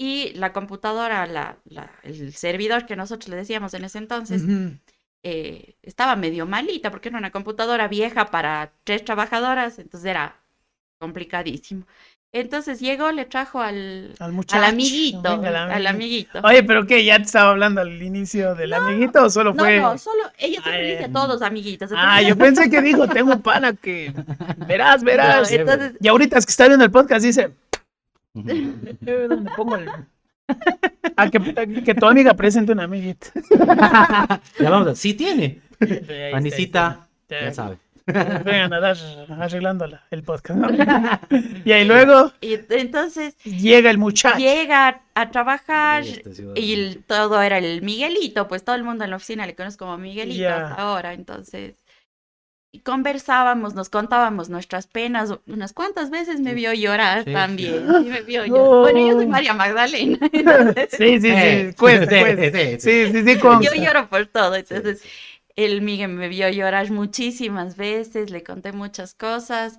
y 0.03 0.33
la 0.35 0.55
computadora, 0.55 1.27
la, 1.27 1.59
la- 1.67 1.91
el 2.05 2.33
servidor 2.33 2.87
que 2.87 2.97
nosotros 2.97 3.29
le 3.29 3.37
decíamos 3.37 3.75
en 3.75 3.85
ese 3.85 3.99
entonces, 3.99 4.43
eh, 5.23 5.75
estaba 5.83 6.17
medio 6.17 6.47
malita 6.47 6.91
porque 6.91 7.11
era 7.11 7.19
una 7.19 7.31
computadora 7.31 7.87
vieja 7.87 8.31
para 8.31 8.73
tres 8.85 9.05
trabajadoras, 9.05 9.79
entonces 9.79 10.09
era 10.11 10.37
complicadísimo. 10.99 11.85
Entonces 12.33 12.79
llegó, 12.81 13.11
le 13.11 13.25
trajo 13.25 13.61
al, 13.61 14.15
Al 14.21 14.33
muchacho. 14.33 14.63
al 14.63 14.71
amiguito, 14.71 15.29
al 15.43 15.87
amiguito. 15.87 16.41
Oye, 16.45 16.63
pero 16.63 16.87
¿qué? 16.87 17.05
¿Ya 17.05 17.17
te 17.19 17.25
estaba 17.25 17.51
hablando 17.51 17.81
al 17.81 18.01
inicio 18.01 18.55
del 18.55 18.73
amiguito 18.73 19.25
o 19.25 19.29
solo 19.31 19.53
No, 19.53 19.65
fue? 19.65 19.81
no, 19.81 19.99
solo 19.99 20.23
ella 20.39 20.63
siempre 20.63 20.87
Ay, 20.87 20.91
dice 20.93 21.05
a 21.07 21.13
todos 21.13 21.43
amiguitos. 21.43 21.91
Ah, 21.95 22.23
yo 22.23 22.37
pensé 22.39 22.71
que 22.71 22.81
dijo, 22.81 23.09
tengo 23.09 23.33
un 23.33 23.43
pana 23.43 23.75
que 23.75 24.15
verás, 24.69 25.03
No, 25.03 25.07
verás. 25.07 25.51
entonces, 25.51 25.93
Y 26.01 26.07
ahorita 26.09 26.39
es 26.39 26.47
que 26.47 26.51
está 26.53 26.69
viendo 26.69 26.85
el 26.85 26.91
podcast, 26.93 27.25
dice, 27.25 27.47
Ujú. 27.47 27.53
"Eh, 27.53 27.70
¿dónde 29.29 29.51
pongo 29.57 29.77
el...? 29.77 29.89
Ah, 31.17 31.31
que, 31.31 31.83
que 31.85 31.95
tu 31.95 32.07
amiga 32.07 32.35
presente 32.35 32.73
una 32.73 32.85
amiguita. 32.85 33.29
Ya 34.59 34.71
vamos 34.71 34.89
a... 34.89 34.95
Sí 34.95 35.15
tiene. 35.15 35.61
Está. 35.79 37.09
ya 37.29 37.53
sabe. 37.53 37.79
Vengan 38.07 38.73
a 38.73 38.81
dar 38.81 38.97
arreglándola 39.39 40.03
el 40.11 40.25
podcast. 40.25 40.59
¿no? 40.59 40.69
Y 41.65 41.71
ahí 41.73 41.85
luego 41.87 42.33
y 42.41 42.59
entonces 42.71 43.37
llega 43.45 43.91
el 43.91 43.99
muchacho. 43.99 44.39
llega 44.39 45.03
a 45.15 45.31
trabajar 45.31 46.03
y 46.57 46.73
el- 46.73 47.05
todo 47.07 47.41
era 47.41 47.59
el 47.59 47.83
Miguelito, 47.83 48.49
pues 48.49 48.65
todo 48.65 48.75
el 48.75 48.83
mundo 48.83 49.05
en 49.05 49.11
la 49.11 49.17
oficina 49.17 49.47
le 49.47 49.55
conoce 49.55 49.77
como 49.77 49.97
Miguelito 49.99 50.41
Ya. 50.41 50.71
hasta 50.71 50.83
ahora, 50.83 51.13
entonces 51.13 51.75
y 52.73 52.81
conversábamos, 52.81 53.75
nos 53.75 53.89
contábamos 53.91 54.49
nuestras 54.49 54.87
penas, 54.87 55.35
unas 55.47 55.73
cuantas 55.73 56.11
veces 56.11 56.41
me 56.41 56.55
vio 56.55 56.73
llorar 56.73 57.25
Sí, 57.25 57.33
también, 57.33 57.93
sí. 57.95 57.95
sí 57.97 58.09
me 58.09 58.23
vio 58.23 58.45
No. 58.47 58.55
llorar. 58.55 58.79
Bueno, 58.81 59.01
yo 59.01 59.15
soy 59.17 59.27
María 59.27 59.55
Magdalena, 59.55 60.19
entonces, 60.33 60.91
Sí, 60.91 61.21
sí, 61.21 61.37
Eh, 61.37 61.71
sí, 61.75 61.75
cuesta, 61.77 62.09
sí, 62.09 62.37
sí, 62.37 62.51
sí. 62.53 62.81
Sí, 62.81 63.13
sí, 63.13 63.25
sí, 63.25 63.39
consta. 63.41 63.61
yo 63.61 63.71
lloro 63.75 64.09
por 64.09 64.27
todo, 64.27 64.55
entonces 64.57 65.01
sí. 65.03 65.09
el 65.57 65.83
Miguel 65.83 66.11
me 66.11 66.29
vio 66.29 66.49
llorar 66.51 66.91
muchísimas 66.91 67.77
veces, 67.77 68.31
le 68.31 68.43
conté 68.45 68.73
muchas 68.73 69.15
cosas. 69.15 69.79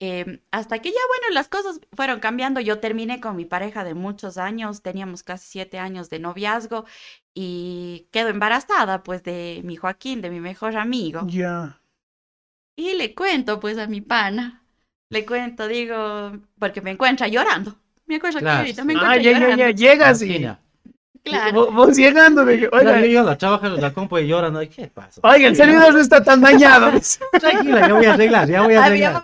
eh, 0.00 0.40
hasta 0.50 0.80
que 0.80 0.90
ya, 0.90 0.98
bueno, 1.08 1.34
las 1.34 1.48
cosas 1.48 1.80
fueron 1.94 2.20
cambiando. 2.20 2.60
Yo 2.60 2.80
terminé 2.80 3.20
con 3.20 3.36
mi 3.36 3.44
pareja 3.44 3.84
de 3.84 3.94
muchos 3.94 4.38
años, 4.38 4.82
teníamos 4.82 5.22
casi 5.22 5.46
siete 5.48 5.78
años 5.78 6.10
de 6.10 6.18
noviazgo 6.20 6.86
y 7.34 8.08
quedo 8.12 8.28
embarazada, 8.30 9.02
pues, 9.02 9.22
de 9.24 9.60
mi 9.64 9.76
Joaquín, 9.76 10.22
de 10.22 10.30
mi 10.30 10.40
mejor 10.40 10.76
amigo. 10.76 11.32
Ya. 11.34 11.79
Y 12.80 12.94
le 12.96 13.14
cuento, 13.14 13.60
pues, 13.60 13.76
a 13.76 13.86
mi 13.86 14.00
pana. 14.00 14.62
Le 15.10 15.26
cuento, 15.26 15.68
digo, 15.68 16.32
porque 16.58 16.80
me 16.80 16.92
encuentra 16.92 17.28
llorando. 17.28 17.74
Me 18.06 18.14
encuentra 18.16 18.40
Claro, 18.40 18.60
clarito, 18.60 18.84
me 18.86 18.94
sí. 18.94 18.96
encuentra 18.98 19.18
Ah, 19.18 19.22
ya, 19.22 19.32
ya, 19.32 19.38
llorando. 19.38 19.56
ya, 19.56 19.70
llegas 19.70 20.22
y... 20.22 20.48
Claro. 21.22 21.52
Vos, 21.52 21.74
vos 21.74 21.96
llegando 21.98 22.46
que, 22.46 22.66
Oiga, 22.72 23.04
yo 23.04 23.22
la 23.22 23.36
trabajo 23.36 23.66
en 23.66 23.78
la 23.78 23.92
compu 23.92 24.16
y 24.18 24.26
lloran. 24.26 24.54
¿no? 24.54 24.60
¿Qué 24.60 24.86
pasa? 24.88 25.20
oiga, 25.22 25.48
el 25.48 25.56
servidor 25.56 25.92
no 25.92 26.00
está 26.00 26.24
tan 26.24 26.40
dañado. 26.40 26.90
Tranquila, 27.38 27.86
ya 27.86 27.92
voy 27.94 28.06
a 28.06 28.14
arreglar, 28.14 28.48
ya 28.48 28.62
voy 28.62 28.74
a 28.74 28.82
Ah, 28.82 28.86
arreglar. 28.86 29.22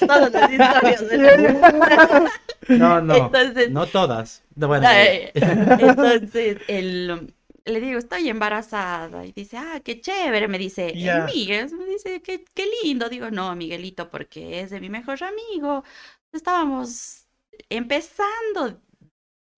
todas 0.00 0.32
las 0.32 0.50
historias. 0.50 1.04
No, 2.68 3.00
no, 3.00 3.14
Entonces, 3.16 3.70
no 3.70 3.86
todas. 3.86 4.42
No, 4.56 4.66
bueno, 4.66 4.88
Eh, 4.92 5.30
Entonces, 5.34 6.58
el, 6.66 7.32
le 7.68 7.80
digo, 7.80 7.98
estoy 7.98 8.28
embarazada. 8.28 9.24
Y 9.26 9.32
dice, 9.32 9.56
ah, 9.58 9.80
qué 9.84 10.00
chévere. 10.00 10.48
Me 10.48 10.58
dice, 10.58 10.88
"Eh, 10.88 10.94
Ya. 10.94 11.26
Miguel, 11.26 11.70
me 11.76 11.84
dice, 11.86 12.22
qué, 12.22 12.44
qué 12.54 12.64
lindo. 12.84 13.08
Digo, 13.08 13.30
no, 13.30 13.54
Miguelito, 13.56 14.10
porque 14.10 14.60
es 14.60 14.70
de 14.70 14.80
mi 14.80 14.88
mejor 14.90 15.22
amigo. 15.24 15.84
Estábamos 16.32 17.26
empezando 17.70 18.80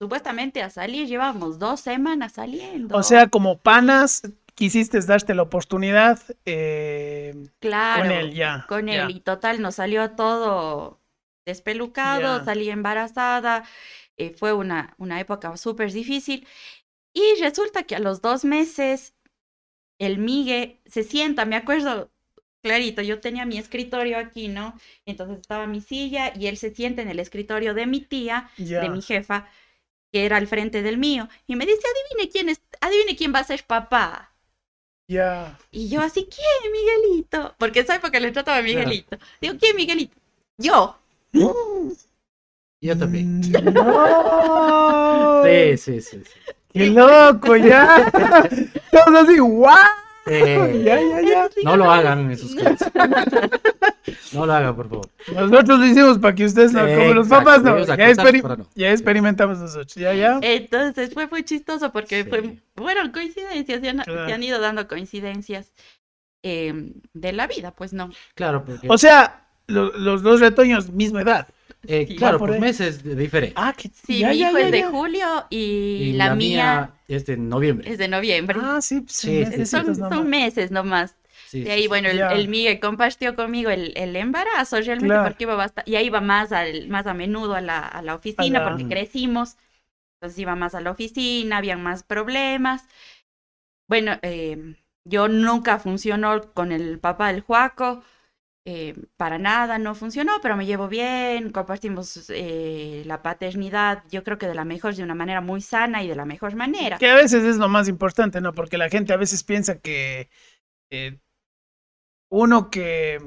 supuestamente 0.01 0.63
a 0.63 0.71
salir. 0.71 1.07
Llevábamos 1.09 1.59
dos 1.59 1.81
semanas 1.81 2.33
saliendo. 2.35 2.97
O 2.97 3.03
sea, 3.03 3.29
como 3.29 3.59
panas, 3.59 4.23
quisiste 4.55 5.01
darte 5.01 5.35
la 5.35 5.43
oportunidad 5.43 6.21
eh, 6.47 7.35
claro, 7.61 8.03
con 8.03 8.11
él, 8.13 8.35
ya. 8.35 8.67
con 8.67 8.89
ya. 8.89 9.05
él. 9.05 9.11
Y 9.11 9.21
total, 9.21 9.61
nos 9.63 9.77
salió 9.77 10.11
todo 10.13 11.01
despelucado, 11.47 12.39
Ya. 12.39 12.45
salí 12.45 12.71
embarazada. 12.71 13.65
eh, 14.17 14.35
fue 14.39 14.53
una, 14.53 14.95
una 14.99 15.19
época 15.21 15.57
súper 15.57 15.93
difícil. 15.93 16.47
Y 17.13 17.41
resulta 17.41 17.83
que 17.83 17.97
a 17.97 18.01
los 18.01 18.21
dos 18.23 18.45
meses 18.45 19.15
el 19.99 20.19
Migue 20.19 20.81
se 20.87 21.03
sienta, 21.03 21.45
me 21.45 21.57
acuerdo 21.57 22.11
clarito, 22.63 23.03
yo 23.03 23.21
tenía 23.21 23.47
mi 23.47 23.59
escritorio 23.59 24.19
aquí, 24.19 24.49
¿no? 24.49 24.79
Entonces 25.07 25.39
estaba 25.41 25.67
mi 25.67 25.81
silla 25.81 26.33
y 26.37 26.47
él 26.47 26.57
se 26.57 26.75
sienta 26.75 27.03
en 27.03 27.09
el 27.09 27.19
escritorio 27.19 27.75
de 27.75 27.87
mi 27.87 28.01
tía, 28.01 28.51
de 28.57 28.89
mi 28.89 29.03
jefa, 29.03 29.49
que 30.13 30.25
era 30.25 30.37
al 30.37 30.47
frente 30.47 30.83
del 30.83 30.99
mío, 30.99 31.29
y 31.47 31.57
me 31.57 31.67
dice, 31.67 31.81
adivine 31.87 32.31
quién 32.31 32.49
es, 32.49 32.61
adivine 32.81 33.17
quién 33.17 33.35
va 33.35 33.41
a 33.41 33.45
ser 33.45 33.65
papá. 33.65 34.35
Ya. 35.09 35.59
Y 35.71 35.89
yo 35.89 36.01
así, 36.03 36.29
¿quién, 36.31 36.73
Miguelito? 36.73 37.55
Porque 37.59 37.81
esa 37.81 37.97
época 37.97 38.21
le 38.21 38.31
trataba 38.31 38.59
a. 38.59 38.63
Miguelito. 38.63 39.19
Digo, 39.41 39.55
¿quién, 39.59 39.75
Miguelito? 39.75 40.17
Yo. 40.57 40.97
Yo 42.81 42.99
también. 42.99 43.41
No. 43.75 45.43
Sí, 45.45 45.77
sí, 45.77 46.01
sí. 46.01 46.23
sí. 46.25 46.53
¡Qué 46.73 46.87
loco, 46.91 47.57
ya! 47.57 48.11
Todos 48.93 49.29
así, 49.29 49.39
¡guau! 49.39 49.77
Ya, 50.27 51.01
ya, 51.01 51.21
ya. 51.23 51.49
No 51.65 51.77
lo 51.77 51.91
hagan 51.91 52.31
en 52.31 52.39
sus 52.39 52.55
casas. 52.55 52.93
No 54.33 54.47
lo 54.47 54.53
hagan, 54.53 54.77
por 54.77 54.89
favor. 54.89 55.09
Nosotros 55.35 55.79
lo 55.81 55.87
hicimos 55.87 56.19
para 56.19 56.35
que 56.35 56.45
ustedes 56.45 56.73
no, 56.73 56.81
como 56.87 57.15
los 57.15 57.27
Exacto, 57.27 57.45
papás 57.45 57.63
no. 57.63 57.79
Ya, 57.97 58.87
no. 58.87 58.93
experimentamos 58.93 59.59
nosotros, 59.59 59.95
ya, 59.95 60.13
ya. 60.15 60.39
Entonces 60.43 61.13
fue 61.15 61.27
muy 61.27 61.43
chistoso 61.43 61.91
porque 61.91 62.23
Sí. 62.23 62.29
fue, 62.31 62.59
fueron 62.77 63.11
coincidencias, 63.11 63.81
se 63.81 63.89
han, 63.89 63.99
Claro. 63.99 64.27
se 64.27 64.33
han 64.33 64.43
ido 64.43 64.61
dando 64.61 64.87
coincidencias 64.87 65.73
eh, 66.45 66.93
de 67.13 67.33
la 67.33 67.47
vida, 67.49 67.73
pues 67.73 67.93
no. 67.93 68.11
Claro, 68.35 68.65
porque. 68.65 68.87
O 68.89 68.99
sea, 68.99 69.47
lo- 69.67 69.93
los 69.99 70.23
dos 70.23 70.41
retoños, 70.41 70.91
misma 70.91 71.23
edad. 71.23 71.49
Eh, 71.87 72.07
sí, 72.07 72.15
claro, 72.15 72.37
por 72.37 72.51
ahí. 72.53 72.65
meses 72.65 73.03
de 73.03 73.15
diferente. 73.17 73.57
Ah, 73.57 73.75
que 73.77 73.91
Sí, 73.91 74.25
ya, 74.25 74.27
mi 74.27 74.35
ya, 74.35 74.53
hijo 74.53 74.59
ya, 74.59 74.69
es 74.69 74.71
de 74.71 74.83
ya. 74.83 74.91
julio 74.91 75.47
y, 75.51 76.13
y 76.13 76.13
la, 76.15 76.31
mía, 76.31 77.01
es 77.09 77.27
de 77.27 77.37
noviembre. 77.37 77.93
es 77.93 77.99
de 77.99 78.09
noviembre. 78.09 78.57
Ah, 78.63 78.81
sí, 78.83 79.01
pues, 79.03 79.17
Sí, 79.17 79.47
sí, 79.53 79.67
sí. 79.67 79.67
son, 79.67 79.95
son 80.09 80.29
meses 80.31 80.71
nomás. 80.71 81.17
Sí, 81.45 81.65
De 81.65 81.73
ahí, 81.73 81.87
sí, 81.87 81.89
bueno, 81.89 82.09
el, 82.09 82.19
Ya. 82.19 82.31
el 82.31 82.49
Miguel 82.49 82.81
compartió 82.81 83.37
conmigo 83.37 83.71
el, 83.71 83.93
el 83.97 84.17
embarazo 84.17 84.81
realmente 84.81 85.19
Claro. 85.19 85.21
porque 85.21 85.45
iba 85.45 85.55
bastante, 85.57 85.91
ya 85.91 86.01
iba 86.03 86.21
más, 86.23 86.53
al, 86.53 86.89
más 86.89 87.07
a 87.07 87.15
menudo 87.15 87.55
a 87.55 87.61
la, 87.61 87.81
a 87.81 88.03
la 88.03 88.15
oficina 88.15 88.63
la- 88.63 88.63
porque 88.63 88.87
crecimos. 88.87 89.57
Entonces 90.21 90.39
iba 90.41 90.57
más 90.57 90.75
a 90.75 90.81
la 90.83 90.91
oficina, 90.93 91.59
habían 91.59 91.83
más 91.83 92.03
problemas. 92.05 92.85
Bueno, 93.89 94.19
eh, 94.23 94.77
yo 95.05 95.29
nunca 95.29 95.79
funcionó 95.79 96.53
con 96.55 96.73
el 96.73 96.99
papá 97.01 97.29
del 97.33 97.43
Juaco. 97.43 98.03
Eh, 98.67 98.95
para 99.17 99.39
nada, 99.39 99.79
no 99.79 99.95
funcionó, 99.95 100.33
pero 100.43 100.57
me 100.57 100.67
llevo 100.67 100.87
bien, 100.87 101.51
compartimos 101.51 102.29
eh, 102.29 103.03
la 103.07 103.23
paternidad, 103.23 104.05
yo 104.11 104.23
creo 104.23 104.37
que 104.37 104.47
de 104.47 104.55
la 104.55 104.67
mejor, 104.67 104.95
de 104.95 105.03
una 105.03 105.15
manera 105.15 105.41
muy 105.41 105.63
sana 105.63 106.03
y 106.03 106.09
de 106.09 106.15
la 106.15 106.27
mejor 106.27 106.55
manera. 106.55 106.99
Que 106.99 107.09
a 107.09 107.15
veces 107.15 107.43
es 107.45 107.57
lo 107.57 107.69
más 107.69 107.89
importante, 107.89 108.41
¿no? 108.41 108.53
Porque 108.53 108.77
la 108.77 108.91
gente 108.91 109.15
a 109.15 109.17
veces 109.17 109.45
piensa 109.45 109.79
que 109.79 110.29
eh, 110.91 111.19
uno 112.29 112.71
que 112.71 113.19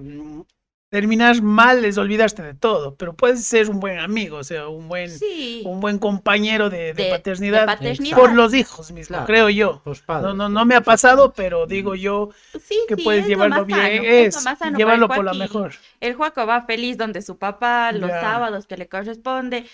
terminar 0.94 1.42
mal 1.42 1.84
es 1.86 1.98
olvidarte 1.98 2.44
de 2.44 2.54
todo, 2.54 2.96
pero 2.96 3.16
puedes 3.16 3.44
ser 3.46 3.70
un 3.70 3.80
buen 3.80 3.98
amigo, 3.98 4.38
o 4.38 4.44
sea, 4.44 4.68
un 4.68 4.88
buen, 4.88 5.10
Sí, 5.10 5.64
un 5.66 5.80
buen 5.80 5.98
compañero 5.98 6.70
de, 6.70 6.94
de 6.94 6.94
de- 6.94 7.04
de 7.04 7.10
paternidad 7.10 7.80
por 8.16 8.34
los 8.34 8.54
hijos 8.54 8.92
mismos, 8.92 9.08
Claro. 9.08 9.26
creo 9.26 9.50
yo. 9.50 9.82
Los 9.86 10.02
padres. 10.02 10.24
No, 10.28 10.34
no, 10.36 10.50
no 10.50 10.66
me 10.66 10.76
ha 10.76 10.82
pasado, 10.82 11.34
pero 11.34 11.66
digo 11.66 11.96
yo 11.96 12.30
sí, 12.60 12.78
que 12.88 12.96
sí, 12.96 13.04
puedes 13.04 13.22
es 13.24 13.26
lo 13.26 13.30
llevarlo 13.30 13.66
bien, 13.66 14.32
sano, 14.32 14.52
es 14.52 14.60
sano 14.60 14.78
llevarlo 14.78 15.08
por 15.08 15.26
la 15.26 15.34
mejor. 15.34 15.74
El 16.00 16.14
Juaco 16.16 16.46
va 16.46 16.62
feliz 16.62 16.98
donde 16.98 17.22
su 17.24 17.38
papá, 17.38 17.92
los 17.92 18.10
Ya. 18.10 18.22
sábados 18.22 18.68
que 18.68 18.78
le 18.78 18.88
corresponde. 18.88 19.66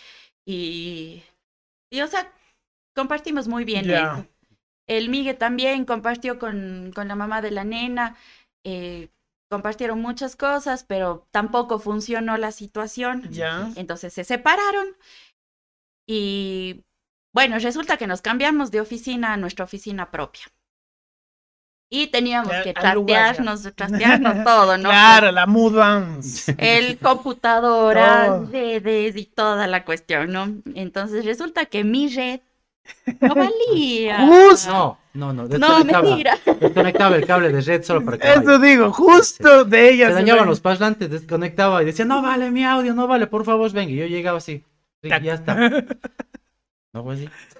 Y, 0.45 1.21
y 1.91 2.01
o 2.01 2.07
sea, 2.07 2.31
compartimos 2.95 3.47
muy 3.47 3.65
bien 3.65 3.85
Ya. 3.85 4.25
El 4.87 5.09
Migue 5.09 5.35
también 5.35 5.85
compartió 5.85 6.39
con, 6.39 6.91
con 6.95 7.07
la 7.07 7.15
mamá 7.15 7.41
de 7.41 7.51
la 7.51 7.63
nena. 7.63 8.15
eh, 8.65 9.09
compartieron 9.49 10.01
muchas 10.01 10.35
cosas, 10.35 10.83
pero 10.83 11.27
tampoco 11.31 11.79
funcionó 11.79 12.37
la 12.37 12.51
situación. 12.51 13.27
Ya. 13.31 13.69
Entonces 13.75 14.13
se 14.13 14.23
separaron. 14.23 14.95
Y 16.07 16.85
bueno, 17.33 17.59
resulta 17.59 17.97
que 17.97 18.07
nos 18.07 18.21
cambiamos 18.21 18.71
de 18.71 18.81
oficina 18.81 19.33
a 19.33 19.37
nuestra 19.37 19.65
oficina 19.65 20.11
propia. 20.11 20.43
Y 21.91 22.07
teníamos 22.07 22.51
Ya, 22.51 22.63
que 22.63 22.73
trastearnos, 22.73 23.63
trastearnos 23.75 24.43
todo, 24.45 24.77
¿no? 24.77 24.89
Claro, 24.89 25.31
la 25.31 25.47
mudanza. 25.47 26.53
el 26.59 26.99
computadora, 26.99 28.39
redes 28.51 29.15
y 29.15 29.25
toda 29.25 29.65
la 29.65 29.83
cuestión, 29.85 30.31
¿no? 30.31 30.61
Entonces 30.75 31.25
resulta 31.25 31.65
que 31.65 31.83
mi 31.83 32.07
red 32.07 32.41
no 33.21 33.35
valía. 33.35 34.27
Justo. 34.27 34.97
No, 35.13 35.33
no, 35.33 35.43
no. 35.47 35.57
No, 35.57 35.79
desconectaba- 35.79 36.03
mentira. 36.03 36.37
Desconectaba 36.59 37.15
el 37.15 37.25
cable 37.25 37.51
de 37.51 37.61
red 37.61 37.83
solo 37.83 38.05
para 38.05 38.17
que 38.17 38.27
vaya. 38.27 38.41
Eso 38.41 38.59
digo, 38.59 38.91
justo 38.93 39.65
de 39.65 39.89
ella. 39.93 40.07
Se 40.09 40.13
dañaban 40.13 40.47
los 40.47 40.59
parlantes, 40.61 41.09
desconectaba 41.09 41.81
y 41.81 41.85
decía, 41.85 42.05
no 42.05 42.21
vale 42.21 42.51
mi 42.51 42.63
audio, 42.65 42.93
no 42.93 43.07
vale, 43.07 43.27
por 43.27 43.43
favor, 43.45 43.71
venga. 43.71 43.91
Y 43.91 43.97
yo 43.97 44.05
llegaba 44.05 44.37
así, 44.37 44.63
sí, 45.01 45.09
ya 45.21 45.33
está. 45.33 45.55
No 46.93 47.03
fue 47.03 47.13
así. 47.15 47.29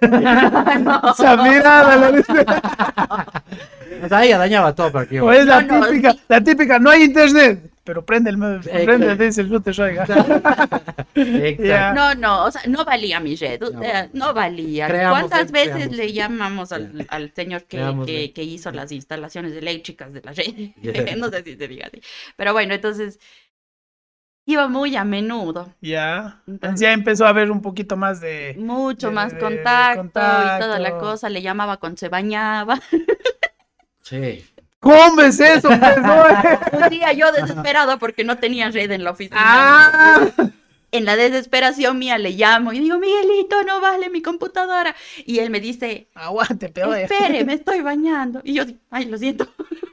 Mirada, 1.42 1.96
la 1.96 2.12
dice. 2.12 2.46
O 4.04 4.08
sea, 4.08 4.24
ella 4.24 4.38
dañaba 4.38 4.74
todo 4.74 4.90
para 4.92 5.06
que 5.06 5.16
yo. 5.16 5.26
O 5.26 5.32
es 5.32 5.44
la 5.46 5.62
No, 5.62 5.78
no, 5.80 5.86
típica, 5.86 6.12
sí. 6.12 6.20
la 6.28 6.40
típica, 6.42 6.78
no 6.78 6.90
hay 6.90 7.02
internet, 7.04 7.70
pero 7.90 8.06
prende 8.06 8.30
el 8.30 8.36
Eh, 8.36 8.84
prende, 8.84 9.06
claro. 9.16 9.24
el 9.24 9.80
oiga. 9.80 10.04
Exacto. 11.16 11.62
Ya. 11.64 11.92
No, 11.92 12.14
no, 12.14 12.44
o 12.44 12.50
sea, 12.52 12.62
no 12.68 12.84
valía 12.84 13.18
mi 13.18 13.34
red, 13.34 13.60
o 13.64 13.72
No. 13.72 13.80
sea, 13.80 14.08
no 14.12 14.32
valía. 14.32 14.86
Creamos, 14.86 15.18
¿Cuántas 15.18 15.48
eh, 15.48 15.52
veces 15.52 15.72
creamos. 15.72 15.96
le 15.96 16.12
llamamos 16.12 16.70
al, 16.70 17.04
al 17.08 17.34
señor 17.34 17.64
que, 17.64 17.78
que, 18.06 18.24
eh. 18.24 18.32
que 18.32 18.44
hizo 18.44 18.70
las 18.70 18.92
instalaciones 18.92 19.54
eléctricas 19.54 20.12
de 20.12 20.22
la 20.22 20.32
red? 20.32 20.54
No 21.18 21.30
sé 21.30 21.42
si 21.42 21.56
se 21.56 21.66
diga 21.66 21.88
así. 21.88 22.00
Pero 22.36 22.52
bueno, 22.52 22.74
entonces 22.74 23.18
iba 24.46 24.68
muy 24.68 24.94
a 24.94 25.04
menudo. 25.04 25.74
Ya. 25.80 26.42
Entonces- 26.46 26.80
ya 26.80 26.92
empezó 26.92 27.26
a 27.26 27.30
haber 27.30 27.50
un 27.50 27.60
poquito 27.60 27.96
más 27.96 28.20
de. 28.20 28.54
Mucho 28.56 29.08
de- 29.08 29.14
más 29.14 29.32
de- 29.32 29.38
de 29.38 29.42
contacto, 29.44 30.02
y 30.10 30.60
toda 30.60 30.78
la 30.78 30.96
cosa, 30.96 31.28
le 31.28 31.42
llamaba 31.42 31.78
cuando 31.78 31.96
se 31.98 32.08
bañaba. 32.08 32.78
Sí. 34.02 34.44
¿Cómo 34.80 35.20
es 35.22 35.38
eso? 35.40 35.68
pues? 35.68 35.78
Un 36.84 36.88
día 36.90 37.12
yo 37.12 37.30
desesperado 37.32 37.98
porque 37.98 38.24
no 38.24 38.38
tenía 38.38 38.70
red 38.70 38.90
en 38.90 39.04
la 39.04 39.10
oficina. 39.12 39.36
ah, 39.40 40.26
En 40.92 41.04
la 41.04 41.16
desesperación 41.16 41.98
mía 41.98 42.18
le 42.18 42.30
llamo 42.30 42.72
y 42.72 42.80
digo, 42.80 42.98
Miguelito, 42.98 43.62
no 43.64 43.80
vale 43.80 44.08
mi 44.10 44.22
computadora. 44.22 44.96
Y 45.26 45.38
él 45.38 45.50
me 45.50 45.60
dice, 45.60 46.08
aguante, 46.14 46.68
peor. 46.70 46.96
espere, 46.98 47.44
me 47.44 47.54
estoy 47.54 47.80
bañando. 47.82 48.40
Y 48.42 48.54
yo, 48.54 48.64
ay, 48.90 49.04
lo 49.04 49.16
siento. 49.18 49.46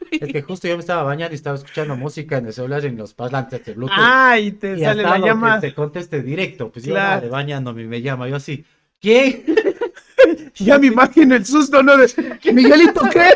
Es 0.09 0.31
que 0.31 0.41
justo 0.41 0.67
yo 0.69 0.75
me 0.75 0.79
estaba 0.79 1.03
bañando 1.03 1.33
y 1.33 1.35
estaba 1.35 1.57
escuchando 1.57 1.95
música 1.97 2.37
en 2.37 2.47
el 2.47 2.53
celular 2.53 2.83
en 2.85 2.95
los 2.97 3.13
parlantes 3.13 3.63
de 3.65 3.73
Bluetooth. 3.73 3.97
Ay, 3.99 4.53
te 4.53 4.77
y 4.77 4.79
sale 4.79 5.03
hasta 5.03 5.19
la 5.19 5.25
llamada. 5.27 5.59
que 5.61 5.67
te 5.67 5.73
conteste 5.75 6.21
directo. 6.23 6.71
Pues 6.71 6.85
yo 6.85 6.93
Claro. 6.93 7.15
vale, 7.17 7.29
bañándome 7.29 7.83
y 7.83 7.87
me 7.87 8.01
llama. 8.01 8.27
Yo 8.29 8.37
así, 8.37 8.63
¿quién? 9.01 9.43
Ya 10.55 10.79
me 10.79 10.87
imagino 10.87 11.35
el 11.35 11.45
susto, 11.45 11.83
¿no? 11.83 11.95
De, 11.95 12.09
Miguelito, 12.53 13.01
¿qué? 13.11 13.29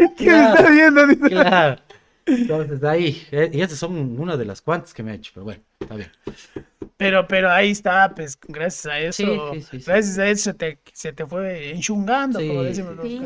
¿Qué 0.18 0.32
me 0.32 0.48
Claro. 0.48 0.54
está 0.56 0.70
viendo? 0.70 1.06
Dice. 1.06 1.28
Claro. 1.28 1.80
Entonces 2.26 2.82
ahí, 2.84 3.26
eh, 3.32 3.50
y 3.52 3.60
esas 3.60 3.78
son 3.78 4.18
una 4.18 4.36
de 4.36 4.44
las 4.46 4.62
cuantas 4.62 4.94
que 4.94 5.02
me 5.02 5.10
ha 5.12 5.14
hecho, 5.14 5.32
pero 5.34 5.44
bueno, 5.44 5.62
está 5.78 5.94
bien. 5.96 6.10
Pero, 6.96 7.26
pero 7.26 7.50
ahí 7.50 7.70
está, 7.72 8.14
pues, 8.14 8.38
gracias 8.48 8.86
a 8.86 8.98
eso, 9.00 9.52
Sí, 9.52 9.60
sí, 9.60 9.60
sí, 9.62 9.80
sí. 9.80 9.84
gracias 9.90 10.18
a 10.18 10.28
eso 10.28 10.44
se 10.44 10.54
te, 10.54 10.78
se 10.92 11.12
te 11.12 11.26
fue 11.26 11.70
enchungando, 11.72 12.38
como 12.40 12.62
decimos 12.62 12.94
sí. 13.02 13.18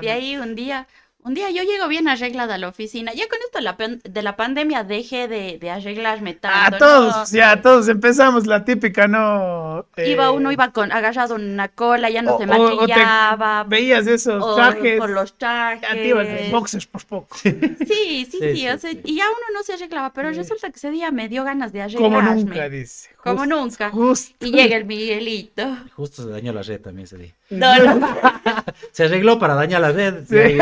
de 0.00 0.10
ahí 0.10 0.36
un 0.36 0.54
día, 0.54 0.86
un 1.26 1.34
día 1.34 1.50
yo 1.50 1.62
llego 1.64 1.88
bien 1.88 2.06
arreglada 2.06 2.54
a 2.54 2.58
la 2.58 2.68
oficina. 2.68 3.12
Ya 3.12 3.26
con 3.28 3.38
esto 3.44 3.60
la 3.60 3.76
de 3.76 4.22
la 4.22 4.36
pandemia 4.36 4.84
dejé 4.84 5.26
de, 5.26 5.58
de 5.58 5.70
arreglarme 5.70 6.30
A 6.42 6.70
tanto. 6.70 6.78
todos, 6.78 7.32
¿no? 7.32 7.36
ya, 7.38 7.60
todos 7.60 7.88
empezamos 7.88 8.46
la 8.46 8.64
típica, 8.64 9.08
¿no? 9.08 9.86
Iba 9.96 10.26
Eh, 10.26 10.30
uno 10.30 10.52
iba 10.52 10.70
con 10.70 10.92
agarrado 10.92 11.34
en 11.36 11.50
una 11.50 11.66
cola, 11.68 12.10
ya 12.10 12.22
no 12.22 12.36
o- 12.36 12.38
se 12.38 12.44
o- 12.44 12.46
o 12.46 12.86
te 12.86 12.92
maquillaba. 12.92 13.64
Veías 13.64 14.06
esos 14.06 14.42
o 14.42 14.54
trajes, 14.54 14.98
por 15.00 15.10
los 15.10 15.32
trajes. 15.36 15.82
ya 15.82 15.94
te 15.94 16.06
ibas 16.06 16.26
de 16.28 16.48
boxers 16.52 16.86
por 16.86 17.04
poco. 17.04 17.36
Sí, 17.38 17.50
sí, 17.50 18.26
sí, 18.30 18.38
Sí, 18.40 18.54
sí, 18.56 18.68
o 18.68 18.78
sea, 18.78 18.90
sí. 18.92 19.00
y 19.04 19.16
ya 19.16 19.24
uno 19.24 19.46
no 19.58 19.62
se 19.64 19.72
arreglaba, 19.74 20.12
pero 20.12 20.30
Sí. 20.30 20.36
resulta 20.38 20.70
que 20.70 20.76
ese 20.76 20.90
día 20.92 21.10
me 21.10 21.28
dio 21.28 21.42
ganas 21.42 21.72
de 21.72 21.82
arreglarme. 21.82 22.16
Como 22.18 22.34
nunca, 22.34 22.68
dice. 22.68 23.10
Como 23.22 23.38
Justo, 23.40 23.56
nunca. 23.56 23.90
Justo. 23.90 24.46
Y 24.46 24.52
llega 24.52 24.76
el 24.76 24.84
Miguelito. 24.84 25.76
Justo 25.96 26.22
se 26.22 26.28
dañó 26.30 26.52
la 26.52 26.62
red 26.62 26.80
también 26.80 27.04
ese 27.06 27.16
día. 27.18 27.34
No, 27.50 27.78
no. 27.78 28.08
Se 28.92 29.04
arregló 29.04 29.38
para 29.38 29.54
dañar 29.54 29.80
la 29.80 29.92
red. 29.92 30.24
Sí. 30.28 30.58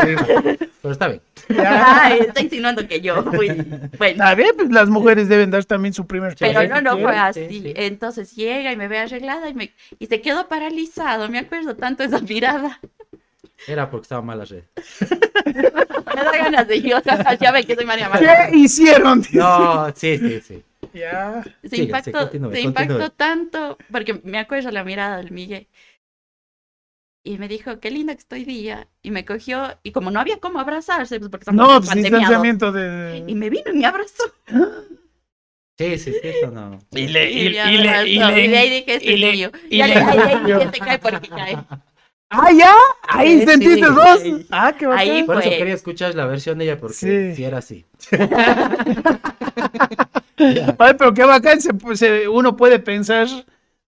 Pero 0.81 0.91
está 0.91 1.07
bien. 1.07 1.21
Ay, 1.65 2.19
está 2.21 2.41
insinuando 2.41 2.87
que 2.87 3.01
yo 3.01 3.23
fui. 3.23 3.49
Bueno, 3.97 4.23
Está 4.23 4.35
bien, 4.35 4.51
pues 4.55 4.69
las 4.71 4.89
mujeres 4.89 5.27
deben 5.27 5.51
dar 5.51 5.65
también 5.65 5.93
su 5.93 6.05
primer 6.05 6.35
pero 6.37 6.67
no, 6.67 6.81
no 6.81 6.97
fue 6.99 7.17
así. 7.17 7.47
sí, 7.49 7.61
sí. 7.61 7.73
Entonces 7.75 8.35
llega 8.35 8.71
y 8.71 8.75
me 8.75 8.87
ve 8.87 8.99
arreglada 8.99 9.49
y, 9.49 9.53
me... 9.53 9.73
y 9.99 10.05
se 10.07 10.21
quedó 10.21 10.47
paralizado. 10.47 11.29
Me 11.29 11.39
acuerdo 11.39 11.75
tanto 11.75 12.03
esa 12.03 12.19
mirada. 12.19 12.79
Era 13.67 13.89
porque 13.89 14.03
estaba 14.03 14.21
mal 14.21 14.39
la 14.39 14.45
red. 14.45 14.63
Me 15.45 16.23
da 16.23 16.37
ganas 16.37 16.67
de 16.67 16.81
yo. 16.81 16.97
Ya 17.39 17.51
ve 17.51 17.63
que 17.63 17.75
soy 17.75 17.85
María 17.85 18.05
¿Qué 18.11 18.25
María. 18.25 18.49
hicieron? 18.53 19.21
Dice. 19.21 19.37
No, 19.37 19.91
sí, 19.95 20.17
sí, 20.17 20.41
sí. 20.41 20.63
Ya. 20.93 21.43
Se 21.63 21.77
impactó, 21.77 22.11
continúe, 22.11 22.51
se 22.51 22.61
impactó 22.61 23.09
tanto, 23.09 23.77
porque 23.91 24.21
me 24.23 24.37
acuerdo 24.37 24.71
la 24.71 24.83
mirada 24.83 25.17
del 25.17 25.31
Miguel. 25.31 25.67
Y 27.25 27.37
me 27.39 27.47
dijo, 27.49 27.79
qué 27.81 27.91
linda 27.91 28.13
que 28.13 28.19
estoy 28.19 28.45
día. 28.45 28.87
Y 29.01 29.11
me 29.11 29.25
cogió, 29.25 29.77
y 29.83 29.91
como 29.91 30.11
no 30.11 30.19
había 30.21 30.39
cómo 30.39 30.59
abrazarse, 30.59 31.19
pues 31.19 31.29
porque 31.29 31.45
No, 31.51 31.63
estamos 31.63 31.77
pues 31.79 31.89
pandemiados, 31.89 32.19
distanciamiento 32.19 32.71
de... 32.71 33.23
Y 33.27 33.35
me 33.35 33.49
vino 33.49 33.71
y 33.73 33.77
me 33.77 33.85
abrazó. 33.85 34.23
Sí, 35.77 35.97
sí, 35.97 36.13
sí, 36.13 36.19
eso 36.23 36.51
no. 36.51 36.79
Y 36.91 37.07
le, 37.07 37.29
y, 37.31 37.39
Y, 37.39 37.47
y 37.47 37.49
me 37.49 37.57
le, 37.83 38.07
y 38.07 38.15
y 38.15 38.19
de 38.19 38.47
le- 38.47 38.57
ahí 38.57 38.69
dije, 38.69 38.93
este 38.95 39.11
y 39.11 39.13
es 39.15 39.19
le- 39.19 39.31
mío. 39.33 39.51
y 39.69 39.77
le- 39.77 39.87
le, 39.87 39.95
ahí, 39.95 40.69
te 40.71 40.79
cae 40.79 40.99
porque 40.99 41.27
cae. 41.27 41.57
Ah, 42.29 42.51
ya, 42.51 42.71
ahí 43.07 43.39
Sí, 43.41 43.45
sentiste 43.45 43.85
sí, 43.87 43.91
vos. 43.93 44.19
sí. 44.21 44.47
Ah, 44.51 44.73
qué 44.77 44.87
bacán. 44.87 44.99
Ahí 45.09 45.23
Por 45.23 45.37
eso 45.41 45.49
quería 45.49 45.73
escuchar 45.73 46.15
la 46.15 46.25
versión 46.25 46.57
de 46.57 46.65
ella 46.65 46.77
porque 46.77 46.95
Sí. 46.95 47.35
sí, 47.35 47.43
era 47.43 47.57
así. 47.57 47.85
Ay, 50.37 50.93
pero 50.97 51.13
qué 51.13 51.23
bacán, 51.23 51.61
se, 51.61 51.73
pues, 51.73 51.99
se- 51.99 52.27
uno 52.27 52.55
puede 52.57 52.79
pensar 52.79 53.27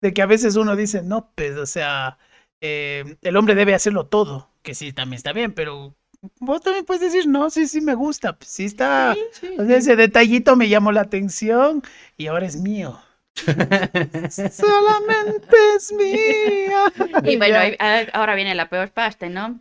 de 0.02 0.14
que 0.14 0.22
a 0.22 0.26
veces 0.26 0.56
uno 0.56 0.76
dice, 0.76 1.02
no, 1.04 1.32
pues, 1.36 1.56
o 1.58 1.66
sea, 1.66 2.18
eh, 2.62 3.18
el 3.22 3.38
hombre 3.38 3.56
debe 3.56 3.74
hacerlo 3.74 4.08
todo, 4.08 4.50
que 4.64 4.76
sí, 4.76 4.94
también 4.94 5.18
está 5.18 5.34
bien, 5.34 5.54
pero 5.54 5.96
vos 6.40 6.62
también 6.62 6.86
puedes 6.86 7.02
decir, 7.02 7.28
no, 7.28 7.50
sí, 7.50 7.68
sí 7.68 7.82
me 7.82 7.96
gusta, 7.96 8.38
pues, 8.38 8.50
sí 8.52 8.66
está, 8.66 9.16
o 9.58 9.66
sea, 9.66 9.78
ese 9.78 9.96
detallito 9.96 10.56
me 10.56 10.70
llamó 10.70 10.92
la 10.92 11.02
atención 11.02 11.84
y 12.18 12.28
ahora 12.28 12.46
es 12.48 12.58
mío. 12.58 13.00
Solamente 14.50 15.56
es 15.76 15.92
mía. 15.94 16.92
Y 17.24 17.38
bueno, 17.38 17.58
ah, 17.80 18.04
ahora 18.14 18.36
viene 18.36 18.56
la 18.56 18.70
peor 18.70 18.92
parte, 18.92 19.30
¿no? 19.30 19.60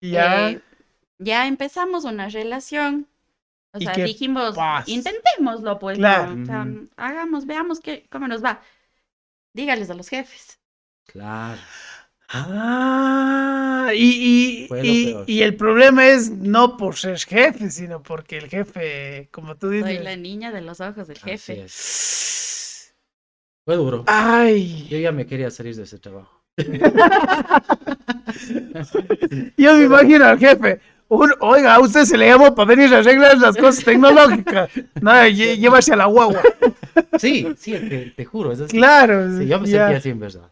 ya, 0.00 0.50
Eh, 0.50 0.62
ya 1.18 1.46
empezamos 1.46 2.04
una 2.04 2.28
relación. 2.28 3.08
O 3.72 3.78
¿Y 3.78 3.84
sea, 3.84 3.94
dijimos, 3.94 4.56
pasa? 4.56 4.84
intentémoslo, 4.86 5.78
pues. 5.78 5.98
Claro. 5.98 6.34
¿no? 6.36 6.42
O 6.42 6.46
sea, 6.46 6.66
hagamos, 6.96 7.46
veamos 7.46 7.80
qué, 7.80 8.06
cómo 8.10 8.28
nos 8.28 8.44
va. 8.44 8.62
Dígales 9.54 9.90
a 9.90 9.94
los 9.94 10.08
jefes. 10.08 10.60
Claro. 11.06 11.60
Ah, 12.30 13.90
y, 13.94 14.66
y, 14.82 15.16
y- 15.26 15.42
el 15.42 15.56
problema 15.56 16.06
es 16.08 16.30
no 16.30 16.76
por 16.76 16.96
ser 16.96 17.18
jefe, 17.18 17.70
sino 17.70 18.02
porque 18.02 18.36
el 18.36 18.48
jefe, 18.48 19.28
como 19.32 19.56
tú 19.56 19.70
dices, 19.70 19.96
Soy 19.96 20.04
la 20.04 20.14
niña 20.16 20.52
de 20.52 20.60
los 20.60 20.80
ojos 20.80 21.08
del 21.08 21.18
jefe. 21.18 21.64
Fue 23.64 23.76
duro. 23.76 24.04
Ay, 24.06 24.86
Yo 24.90 24.98
ya 24.98 25.10
me 25.12 25.26
quería 25.26 25.50
salir 25.50 25.74
de 25.76 25.84
ese 25.84 25.98
trabajo. 25.98 26.42
yo 29.56 29.74
me 29.74 29.84
imagino 29.84 30.24
al 30.26 30.38
jefe. 30.38 30.80
un- 31.08 31.34
oiga, 31.40 31.74
a 31.74 31.80
usted 31.80 32.04
se 32.04 32.16
le 32.18 32.26
llamó 32.28 32.54
para 32.54 32.68
venir 32.74 32.94
a 32.94 32.98
arreglar 32.98 33.38
las 33.38 33.56
cosas 33.56 33.84
tecnológicas. 33.84 34.70
No, 35.00 35.12
lle- 35.12 35.56
llevarse 35.58 35.92
a 35.92 35.96
la 35.96 36.06
guagua. 36.06 36.42
Sí, 37.18 37.46
sí, 37.56 37.72
te, 37.72 38.12
te 38.16 38.24
juro. 38.24 38.52
Es 38.52 38.60
así. 38.60 38.76
Claro. 38.76 39.38
Sí, 39.38 39.46
yo 39.46 39.60
me 39.60 39.66
ya. 39.66 39.78
sentía 39.86 39.96
así 39.98 40.10
en 40.10 40.20
verdad. 40.20 40.50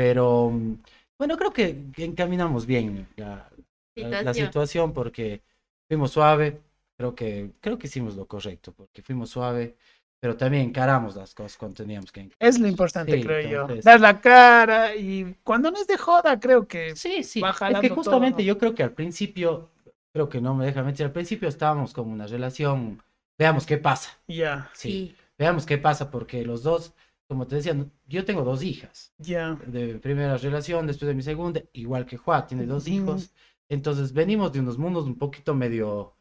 Pero 0.00 0.48
mm, 0.50 0.78
bueno, 1.18 1.36
creo 1.36 1.52
que 1.52 1.76
encaminamos 1.98 2.64
bien 2.64 3.06
la, 3.16 3.50
la- 3.96 4.22
la 4.22 4.32
Situación. 4.32 4.94
porque 4.94 5.42
fuimos 5.88 6.10
suave. 6.12 6.62
Creo 6.96 7.14
que, 7.14 7.50
creo 7.60 7.78
que 7.78 7.86
hicimos 7.86 8.16
lo 8.16 8.26
correcto 8.26 8.72
porque 8.72 9.02
fuimos 9.02 9.28
suave, 9.28 9.76
pero 10.18 10.36
también 10.38 10.64
encaramos 10.68 11.16
las 11.16 11.34
cosas 11.34 11.58
cuando 11.58 11.76
teníamos 11.76 12.10
que 12.12 12.20
encarar. 12.20 12.48
Es 12.48 12.58
lo 12.58 12.66
importante, 12.66 13.16
Sí, 13.16 13.22
creo 13.22 13.66
yo. 13.66 13.66
Dar 13.82 14.00
la 14.00 14.20
cara 14.20 14.94
y 14.96 15.36
cuando 15.44 15.70
no 15.70 15.78
es 15.78 15.86
de 15.86 15.98
joda, 15.98 16.40
creo 16.40 16.66
que 16.66 16.96
Sí, 16.96 17.22
sí. 17.22 17.40
va 17.42 17.50
Es 17.50 17.58
que 17.58 17.88
todo, 17.90 17.94
justamente 17.94 18.42
¿no? 18.42 18.46
yo 18.48 18.56
creo 18.58 18.74
que 18.74 18.82
al 18.82 18.92
principio, 18.92 19.70
creo 20.14 20.28
que 20.30 20.40
no 20.40 20.54
me 20.54 20.64
deja 20.64 20.82
mentir, 20.82 21.04
al 21.04 21.12
principio 21.12 21.46
estábamos 21.48 21.92
como 21.92 22.10
una 22.12 22.26
relación, 22.26 23.02
veamos 23.38 23.66
qué 23.66 23.76
pasa. 23.76 24.10
ya, 24.28 24.70
Sí, 24.74 24.90
Sí. 24.90 25.16
veamos 25.38 25.66
qué 25.66 25.76
pasa 25.78 26.10
porque 26.10 26.44
los 26.44 26.62
dos, 26.62 26.94
como 27.30 27.46
te 27.46 27.54
decía, 27.56 27.76
yo 28.08 28.24
tengo 28.24 28.42
dos 28.42 28.62
hijas. 28.64 29.12
ya. 29.18 29.56
de 29.66 29.94
mi 29.94 29.98
primera 30.00 30.36
relación, 30.36 30.86
después 30.88 31.06
de 31.08 31.14
mi 31.14 31.22
segunda, 31.22 31.62
igual 31.72 32.04
que 32.04 32.16
Juan, 32.16 32.46
tiene 32.48 32.66
dos 32.66 32.88
hijos. 32.88 33.30
Entonces 33.68 34.12
venimos 34.12 34.52
de 34.52 34.58
unos 34.60 34.78
mundos 34.78 35.04
un 35.06 35.16
poquito 35.16 35.54
medio, 35.54 36.16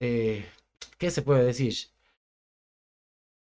eh, 0.00 0.44
¿qué 0.98 1.10
se 1.10 1.22
puede 1.22 1.44
decir? 1.44 1.74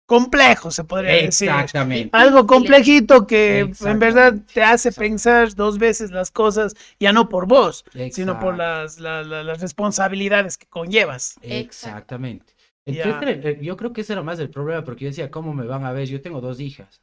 Complejo, 0.06 0.72
se 0.72 0.84
podría 0.84 1.12
decir. 1.15 1.48
Exactamente. 1.50 2.10
Algo 2.18 2.46
complejito 2.46 3.25
que 3.27 3.60
en 3.60 4.00
verdad 4.00 4.36
te 4.53 4.62
hace 4.62 4.91
pensar 4.91 5.53
dos 5.55 5.77
veces 5.77 6.12
las 6.12 6.31
cosas, 6.31 6.75
ya 7.00 7.14
no 7.14 7.29
por 7.29 7.46
vos, 7.48 7.85
sino 8.12 8.38
por 8.40 8.57
las, 8.57 9.00
la- 9.00 9.24
la- 9.24 9.44
las 9.44 9.62
responsabilidades 9.62 10.57
que 10.57 10.68
conllevas. 10.68 11.35
Exactamente. 11.44 12.53
Entonces, 12.85 13.46
eh, 13.46 13.59
yo 13.62 13.77
creo 13.77 13.94
que 13.94 14.01
ese 14.01 14.14
era 14.14 14.24
más 14.24 14.40
el 14.40 14.50
problema, 14.50 14.83
porque 14.83 15.05
yo 15.05 15.09
decía, 15.12 15.31
¿cómo 15.31 15.53
me 15.53 15.66
van 15.66 15.85
a 15.85 15.94
ver? 15.94 16.07
Yo 16.07 16.22
tengo 16.22 16.42
dos 16.42 16.59
hijas. 16.59 17.01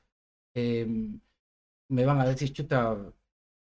Em, 0.54 1.20
me 1.88 2.04
van 2.06 2.20
a 2.20 2.26
decir, 2.26 2.52
chuta, 2.52 2.96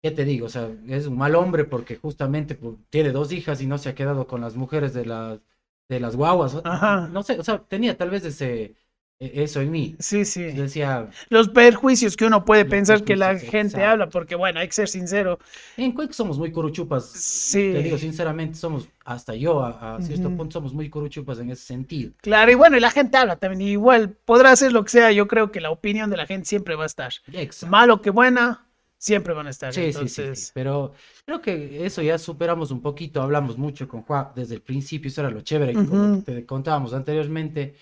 ¿qué 0.03 0.11
te 0.11 0.25
digo? 0.25 0.47
O 0.47 0.49
sea, 0.49 0.69
es 0.89 1.07
un 1.07 1.17
mal 1.19 1.35
hombre 1.37 1.65
porque 1.65 1.97
justamente 1.97 2.55
pues, 2.55 2.77
tiene 2.91 3.13
dos 3.13 3.33
hijas 3.33 3.61
y 3.63 3.67
no 3.67 3.79
se 3.79 3.89
ha 3.91 3.95
quedado 3.95 4.27
con 4.27 4.41
las 4.41 4.57
mujeres 4.57 4.95
de 4.95 5.07
las, 5.07 5.41
de 5.89 6.01
las 6.01 6.17
guaguas. 6.17 6.61
Ajá. 6.65 7.09
No 7.09 7.23
sé, 7.23 7.39
o 7.39 7.45
sea, 7.45 7.65
tenía 7.67 7.97
tal 7.99 8.11
vez 8.11 8.25
ese, 8.25 8.77
eso 9.19 9.61
en 9.61 9.71
mí. 9.71 9.97
Sí, 9.99 10.25
sí. 10.25 10.53
Yo 10.55 10.63
decía, 10.65 11.09
Los 11.29 11.49
perjuicios 11.49 12.17
que 12.17 12.25
uno 12.27 12.45
puede 12.45 12.65
pensar 12.65 13.05
que 13.05 13.17
la 13.17 13.39
gente 13.39 13.77
exacto. 13.77 13.87
habla, 13.87 14.09
porque 14.09 14.35
bueno, 14.35 14.61
hay 14.61 14.67
que 14.67 14.75
ser 14.75 14.89
sincero. 14.89 15.39
en 15.77 15.93
Cuenca 15.93 16.13
somos 16.13 16.39
muy 16.39 16.51
curuchupas. 16.53 17.11
Sí. 17.11 17.73
Te 17.73 17.83
digo, 17.83 17.99
sinceramente, 17.99 18.57
somos, 18.57 18.89
hasta 19.05 19.35
yo, 19.35 19.63
a, 19.63 19.97
a 19.97 20.03
cierto 20.03 20.31
punto, 20.37 20.53
somos 20.53 20.75
muy 20.75 20.91
curuchupas 20.91 21.39
en 21.39 21.51
ese 21.51 21.65
sentido. 21.65 22.13
Claro, 22.21 22.51
y 22.51 22.55
bueno, 22.55 22.77
y 22.77 22.81
la 22.81 22.91
gente 22.91 23.17
habla 23.17 23.37
también. 23.37 23.63
Igual 23.63 24.11
podrá 24.25 24.51
hacer 24.51 24.73
lo 24.73 24.85
que 24.85 24.91
sea, 24.91 25.13
yo 25.13 25.29
creo 25.29 25.51
que 25.53 25.61
la 25.61 25.71
opinión 25.71 26.11
de 26.11 26.17
la 26.17 26.27
gente 26.27 26.47
siempre 26.47 26.75
va 26.75 26.85
a 26.85 26.87
estar. 26.87 27.13
Exacto. 27.33 27.71
Malo 27.71 28.03
que 28.03 28.11
buena, 28.11 28.67
siempre 28.99 29.35
van 29.35 29.47
a 29.47 29.51
estar. 29.51 29.73
Sí, 29.73 29.81
sí, 29.81 30.09
sí, 30.09 30.23
Entonces, 30.23 30.47
sí, 30.47 30.51
pero 30.55 30.93
creo 31.27 31.41
que 31.41 31.85
eso 31.85 32.03
ya 32.03 32.19
superamos 32.19 32.71
un 32.71 32.81
poquito, 32.81 33.21
hablamos 33.23 33.59
mucho 33.59 33.87
con 33.87 34.03
Juan 34.03 34.29
desde 34.35 34.55
el 34.57 34.63
principio, 34.63 35.09
eso 35.09 35.21
era 35.21 35.31
lo 35.31 35.43
chévere, 35.43 35.73
que 35.75 35.87
como 35.87 36.23
te 36.23 36.47
contábamos 36.47 36.95
anteriormente, 36.95 37.75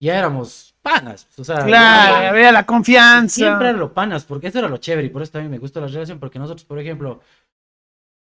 ya 0.00 0.18
éramos 0.18 0.74
panas, 0.82 1.26
o 1.36 1.44
sea, 1.44 1.64
claro, 1.64 2.28
había 2.28 2.52
la 2.52 2.64
confianza. 2.64 3.34
siempre 3.34 3.70
era 3.70 3.78
lo 3.78 3.92
panas, 3.92 4.24
porque 4.24 4.48
eso 4.48 4.58
era 4.58 4.68
lo 4.68 4.76
chévere 4.76 5.08
y 5.08 5.10
por 5.10 5.22
eso 5.22 5.32
también 5.32 5.50
me 5.50 5.58
gusta 5.58 5.80
la 5.80 5.88
relación, 5.88 6.18
porque 6.18 6.38
nosotros, 6.38 6.64
por 6.64 6.78
ejemplo, 6.78 7.20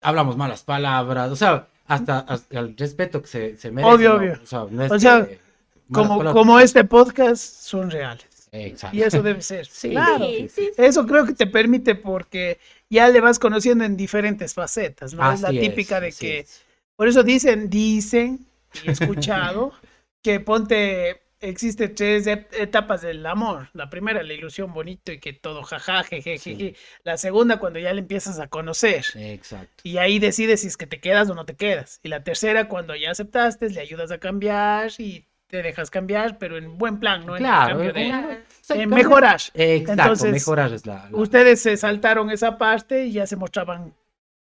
hablamos 0.02 0.36
malas 0.36 0.62
palabras, 0.62 1.30
o 1.30 1.36
sea, 1.36 1.68
hasta, 1.86 2.20
hasta 2.20 2.58
el 2.58 2.76
respeto 2.76 3.22
que 3.22 3.28
se, 3.28 3.56
se 3.56 3.70
merece. 3.70 3.94
Obvio, 3.94 4.10
¿no? 4.10 4.16
obvio. 4.16 4.40
O 4.42 4.46
sea, 4.46 4.66
no 4.70 4.84
es 4.84 4.92
O 4.92 4.98
sea, 4.98 5.26
que 5.26 5.40
malas 5.88 6.08
como, 6.08 6.32
como 6.32 6.60
este 6.60 6.84
podcast 6.84 7.42
son 7.42 7.90
reales. 7.90 8.48
Exacto. 8.52 8.96
Y 8.96 9.02
eso 9.02 9.22
debe 9.22 9.42
ser. 9.42 9.66
Sí, 9.70 9.90
claro. 9.90 10.24
Sí. 10.48 10.70
Eso 10.76 11.06
creo 11.06 11.24
que 11.24 11.34
te 11.34 11.46
permite 11.46 11.94
porque 11.94 12.58
ya 12.88 13.08
le 13.08 13.20
vas 13.20 13.38
conociendo 13.38 13.84
en 13.84 13.96
diferentes 13.96 14.54
facetas, 14.54 15.14
¿no? 15.14 15.32
es 15.32 15.40
la 15.40 15.50
típica 15.50 16.00
de 16.00 16.12
que, 16.12 16.40
es. 16.40 16.62
por 16.96 17.08
eso 17.08 17.22
dicen, 17.22 17.70
dicen, 17.70 18.46
y 18.84 18.88
he 18.88 18.92
escuchado, 18.92 19.72
que 20.22 20.40
ponte, 20.40 21.22
existe 21.40 21.88
tres 21.88 22.26
et- 22.26 22.52
etapas 22.58 23.02
del 23.02 23.24
amor. 23.26 23.68
La 23.72 23.88
primera, 23.90 24.22
la 24.22 24.32
ilusión 24.32 24.72
bonito 24.72 25.10
y 25.12 25.18
que 25.18 25.32
todo 25.32 25.62
jaja, 25.62 26.02
jeje, 26.04 26.38
Sí. 26.38 26.54
jeje. 26.56 26.74
La 27.04 27.16
segunda, 27.16 27.58
cuando 27.58 27.78
ya 27.78 27.92
le 27.92 28.00
empiezas 28.00 28.38
a 28.40 28.48
conocer. 28.48 29.04
Exacto. 29.14 29.82
Y 29.84 29.96
ahí 29.98 30.18
decides 30.18 30.60
si 30.60 30.66
es 30.68 30.76
que 30.76 30.86
te 30.86 31.00
quedas 31.00 31.28
o 31.30 31.34
no 31.34 31.44
te 31.46 31.56
quedas. 31.56 32.00
Y 32.02 32.08
la 32.08 32.22
tercera, 32.24 32.68
cuando 32.68 32.94
ya 32.94 33.10
aceptaste, 33.10 33.70
le 33.70 33.80
ayudas 33.80 34.10
a 34.10 34.18
cambiar 34.18 34.90
y 34.98 35.26
te 35.48 35.62
dejas 35.62 35.90
cambiar, 35.90 36.38
pero 36.38 36.56
en 36.56 36.78
buen 36.78 37.00
plan, 37.00 37.26
¿no? 37.26 37.36
En 37.36 37.42
Claro, 37.42 37.76
cambio 37.78 37.92
de- 37.92 38.08
eh, 38.08 38.44
en 38.68 38.88
mejorar. 38.90 39.40
Exacto, 39.54 39.92
Entonces, 40.02 40.32
mejorar 40.32 40.72
es 40.72 40.86
la... 40.86 41.08
la- 41.10 41.16
Ustedes 41.18 41.60
se 41.60 41.76
saltaron 41.76 42.30
esa 42.30 42.56
parte 42.56 43.06
y 43.06 43.12
ya 43.12 43.26
se 43.26 43.34
mostraban 43.34 43.92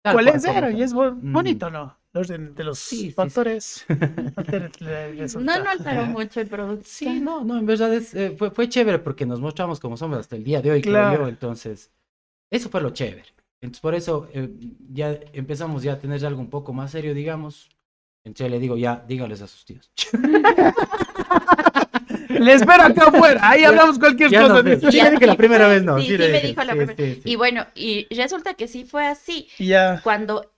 tal 0.03 0.13
cuáles 0.13 0.43
cual, 0.45 0.57
eran. 0.57 0.77
Y 0.77 0.83
es 0.83 0.93
bo- 0.93 1.11
bonito, 1.15 1.71
¿no? 1.71 1.97
Los 2.13 2.27
de, 2.27 2.37
de 2.37 2.63
los 2.63 2.77
Sí, 2.79 2.95
sí, 2.97 3.03
sí. 3.07 3.11
factores. 3.11 3.85
factores 4.35 4.71
de 4.79 5.29
No, 5.39 5.63
no 5.63 5.69
alteró 5.69 6.05
mucho 6.07 6.41
el 6.41 6.47
producto. 6.47 6.83
Sí, 6.85 7.21
no, 7.21 7.43
no, 7.45 7.57
en 7.57 7.65
verdad 7.65 7.93
es, 7.93 8.13
eh, 8.13 8.35
fue, 8.37 8.51
fue 8.51 8.67
chévere 8.67 8.99
porque 8.99 9.25
nos 9.25 9.39
mostramos 9.39 9.79
como 9.79 9.95
somos 9.95 10.19
hasta 10.19 10.35
el 10.35 10.43
día 10.43 10.61
de 10.61 10.71
hoy, 10.71 10.81
creo 10.81 10.93
Claro. 10.93 11.23
yo, 11.23 11.27
entonces, 11.29 11.89
eso 12.51 12.69
fue 12.69 12.81
lo 12.81 12.89
chévere. 12.91 13.23
Entonces, 13.61 13.81
por 13.81 13.95
eso 13.95 14.27
eh, 14.33 14.49
ya 14.91 15.17
empezamos 15.33 15.83
ya 15.83 15.93
a 15.93 15.99
tener 15.99 16.25
algo 16.25 16.41
un 16.41 16.49
poco 16.49 16.73
más 16.73 16.91
serio, 16.91 17.13
digamos. 17.13 17.69
Entonces 18.25 18.47
yo 18.47 18.49
le 18.51 18.59
digo, 18.59 18.77
ya, 18.77 19.03
dígales 19.07 19.41
a 19.41 19.47
sus 19.47 19.63
tíos. 19.65 19.89
Le 22.29 22.53
espero 22.53 22.83
acá 22.83 23.07
afuera. 23.07 23.39
Ahí 23.43 23.63
hablamos 23.63 23.99
cualquier 23.99 24.29
Ya 24.29 24.41
cosa. 24.41 24.53
no, 24.55 24.63
de- 24.63 24.79
sí, 24.79 24.97
ya 24.97 25.09
dije 25.11 25.25
la 25.27 25.35
primera 25.35 25.67
vez, 25.67 25.83
no. 25.83 25.97
Sí, 25.99 26.07
sí, 26.07 26.17
le 26.17 26.31
me 26.31 26.41
dijo 26.41 26.63
la 26.63 26.73
sí, 26.73 26.77
primera. 26.79 26.95
sí, 26.97 27.21
sí. 27.23 27.29
Y 27.31 27.35
bueno, 27.35 27.65
y 27.75 28.07
resulta 28.15 28.53
que 28.53 28.67
sí 28.67 28.85
fue 28.85 29.05
así. 29.05 29.47
Ya. 29.59 30.01
Cuando 30.03 30.50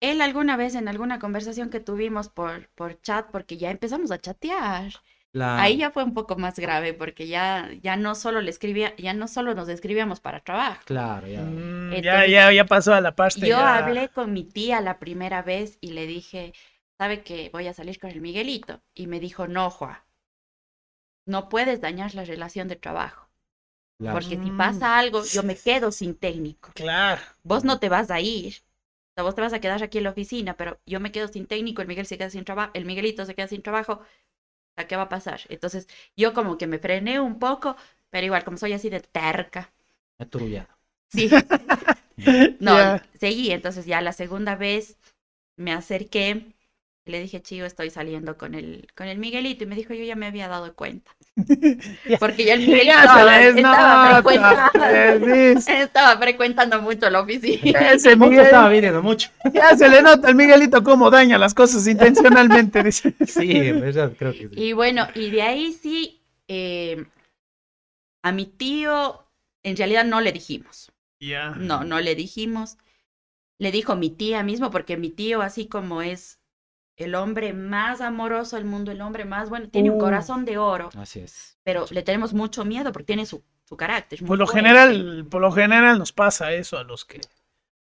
él 0.00 0.20
alguna 0.22 0.56
vez 0.56 0.74
en 0.74 0.88
alguna 0.88 1.18
conversación 1.18 1.70
que 1.70 1.80
tuvimos 1.80 2.28
por, 2.28 2.68
por 2.70 3.00
chat, 3.02 3.30
porque 3.30 3.56
ya 3.58 3.70
empezamos 3.70 4.10
a 4.10 4.18
chatear, 4.20 4.92
La- 5.32 5.62
ahí 5.62 5.76
ya 5.78 5.90
fue 5.90 6.04
un 6.04 6.14
poco 6.14 6.36
más 6.36 6.58
grave, 6.58 6.94
porque 6.94 7.26
ya, 7.28 7.70
ya 7.82 7.96
no 7.96 8.14
solo 8.14 8.40
le 8.40 8.50
escribía, 8.50 8.94
ya 8.96 9.14
no 9.14 9.28
solo 9.28 9.54
nos 9.54 9.68
escribíamos 9.68 10.20
para 10.20 10.40
trabajo. 10.40 10.82
Claro, 10.84 11.26
ya. 11.26 11.40
Mm, 11.42 11.92
ya, 11.92 11.96
Entonces, 11.96 12.30
ya, 12.30 12.52
ya 12.52 12.64
pasó 12.66 12.94
a 12.94 13.00
la 13.00 13.14
parte. 13.14 13.40
Yo 13.40 13.56
ya- 13.56 13.76
hablé 13.78 14.08
con 14.10 14.32
mi 14.32 14.44
tía 14.44 14.80
la 14.80 14.98
primera 14.98 15.42
vez 15.42 15.78
y 15.80 15.92
le 15.92 16.06
dije, 16.06 16.52
¿sabe 16.98 17.22
que 17.24 17.50
voy 17.52 17.66
a 17.68 17.74
salir 17.74 17.98
con 17.98 18.10
el 18.10 18.20
Miguelito? 18.20 18.82
Y 18.94 19.06
me 19.08 19.20
dijo, 19.20 19.48
no, 19.48 19.70
Juan, 19.70 19.98
no 21.26 21.48
puedes 21.48 21.80
dañar 21.80 22.14
la 22.14 22.24
relación 22.24 22.68
de 22.68 22.76
trabajo, 22.76 23.28
claro. 23.98 24.16
porque 24.16 24.38
si 24.42 24.50
Mm. 24.50 24.56
pasa 24.56 24.98
algo, 24.98 25.24
yo 25.24 25.42
me 25.42 25.56
quedo 25.66 25.92
sin 25.92 26.16
técnico. 26.16 26.70
Claro. 26.74 27.22
Vos 27.44 27.64
no 27.64 27.78
te 27.80 27.88
vas 27.88 28.10
a 28.10 28.20
ir 28.20 28.56
O 29.12 29.14
sea, 29.14 29.24
vos 29.24 29.34
te 29.34 29.40
vas 29.42 29.52
a 29.52 29.60
quedar 29.60 29.82
aquí 29.82 29.98
en 29.98 30.04
la 30.04 30.10
oficina, 30.10 30.56
pero 30.56 30.80
yo 30.86 31.00
me 31.00 31.12
quedo 31.12 31.28
sin 31.28 31.46
técnico, 31.46 31.82
el 31.82 31.88
Miguel 31.88 32.06
se 32.06 32.18
queda 32.18 32.30
sin 32.30 32.44
trabajo, 32.44 32.70
el 32.74 32.84
Miguelito 32.84 33.24
se 33.26 33.34
queda 33.34 33.48
sin 33.48 33.62
trabajo. 33.62 34.00
¿A 34.76 34.86
qué 34.86 34.96
va 34.96 35.04
a 35.04 35.08
pasar? 35.10 35.42
Entonces, 35.50 35.88
yo 36.16 36.34
como 36.34 36.58
que 36.58 36.66
me 36.66 36.78
frené 36.78 37.20
un 37.20 37.38
poco, 37.38 37.76
pero 38.10 38.26
igual, 38.26 38.44
como 38.44 38.56
soy 38.56 38.72
así 38.72 38.90
de 38.90 39.00
terca. 39.00 39.72
Aturullada. 40.18 40.78
Sí. 41.08 41.30
No, 42.60 43.00
seguí. 43.18 43.50
Entonces, 43.50 43.86
ya 43.86 44.00
la 44.02 44.12
segunda 44.12 44.54
vez 44.54 44.98
me 45.56 45.72
acerqué. 45.72 46.54
Y 47.06 47.12
Le 47.12 47.20
dije, 47.20 47.40
chivo, 47.40 47.64
estoy 47.64 47.88
saliendo 47.88 48.36
con 48.36 48.54
el, 48.54 48.86
con 48.94 49.06
el 49.06 49.18
Miguelito. 49.18 49.64
Y 49.64 49.66
me 49.66 49.74
dijo, 49.74 49.94
yo 49.94 50.04
ya 50.04 50.16
me 50.16 50.26
había 50.26 50.48
dado 50.48 50.74
cuenta. 50.74 51.16
Porque 52.20 52.44
ya 52.44 52.54
el 52.54 52.60
Miguelito 52.66 52.92
estaba, 52.92 54.22
frecuentando, 54.22 55.20
pues, 55.24 55.68
estaba 55.68 56.18
frecuentando 56.18 56.82
mucho 56.82 57.08
la 57.08 57.20
oficina. 57.20 57.92
Ese 57.92 58.16
Miguel, 58.16 58.40
estaba 58.40 58.68
viniendo 58.68 59.02
mucho. 59.02 59.30
ya 59.52 59.76
se 59.76 59.88
le 59.88 60.02
nota 60.02 60.28
al 60.28 60.34
Miguelito 60.34 60.82
cómo 60.82 61.10
daña 61.10 61.38
las 61.38 61.54
cosas 61.54 61.86
intencionalmente. 61.86 62.82
dice. 62.82 63.14
Sí, 63.26 63.50
en 63.50 63.80
verdad, 63.80 64.12
creo 64.18 64.32
que 64.32 64.48
sí. 64.48 64.54
Y 64.56 64.72
bueno, 64.74 65.08
y 65.14 65.30
de 65.30 65.42
ahí 65.42 65.72
sí, 65.72 66.22
eh, 66.48 67.06
a 68.22 68.30
mi 68.32 68.44
tío, 68.44 69.26
en 69.62 69.76
realidad 69.76 70.04
no 70.04 70.20
le 70.20 70.32
dijimos. 70.32 70.92
Ya. 71.18 71.50
No, 71.50 71.84
no 71.84 72.00
le 72.00 72.14
dijimos. 72.14 72.76
Le 73.58 73.72
dijo 73.72 73.96
mi 73.96 74.10
tía 74.10 74.42
mismo, 74.42 74.70
porque 74.70 74.98
mi 74.98 75.08
tío, 75.08 75.40
así 75.40 75.66
como 75.66 76.02
es 76.02 76.39
el 77.04 77.14
hombre 77.14 77.52
más 77.52 78.00
amoroso 78.00 78.56
del 78.56 78.64
mundo, 78.64 78.90
el 78.92 79.00
hombre 79.00 79.24
más 79.24 79.48
bueno, 79.50 79.68
tiene 79.68 79.90
un 79.90 79.96
Uh. 79.96 80.00
corazón 80.00 80.44
de 80.44 80.58
oro, 80.58 80.90
Así 80.98 81.20
es. 81.20 81.56
pero 81.62 81.86
le 81.90 82.02
tenemos 82.02 82.32
mucho 82.34 82.64
miedo 82.64 82.92
porque 82.92 83.06
tiene 83.06 83.26
su, 83.26 83.42
su 83.64 83.76
carácter. 83.76 84.18
Por 84.24 84.38
lo 84.38 84.46
fuerte. 84.46 84.68
general, 84.68 85.26
por 85.30 85.40
lo 85.40 85.52
general 85.52 85.98
nos 85.98 86.12
pasa 86.12 86.52
eso 86.52 86.78
a 86.78 86.84
los 86.84 87.04
que 87.04 87.20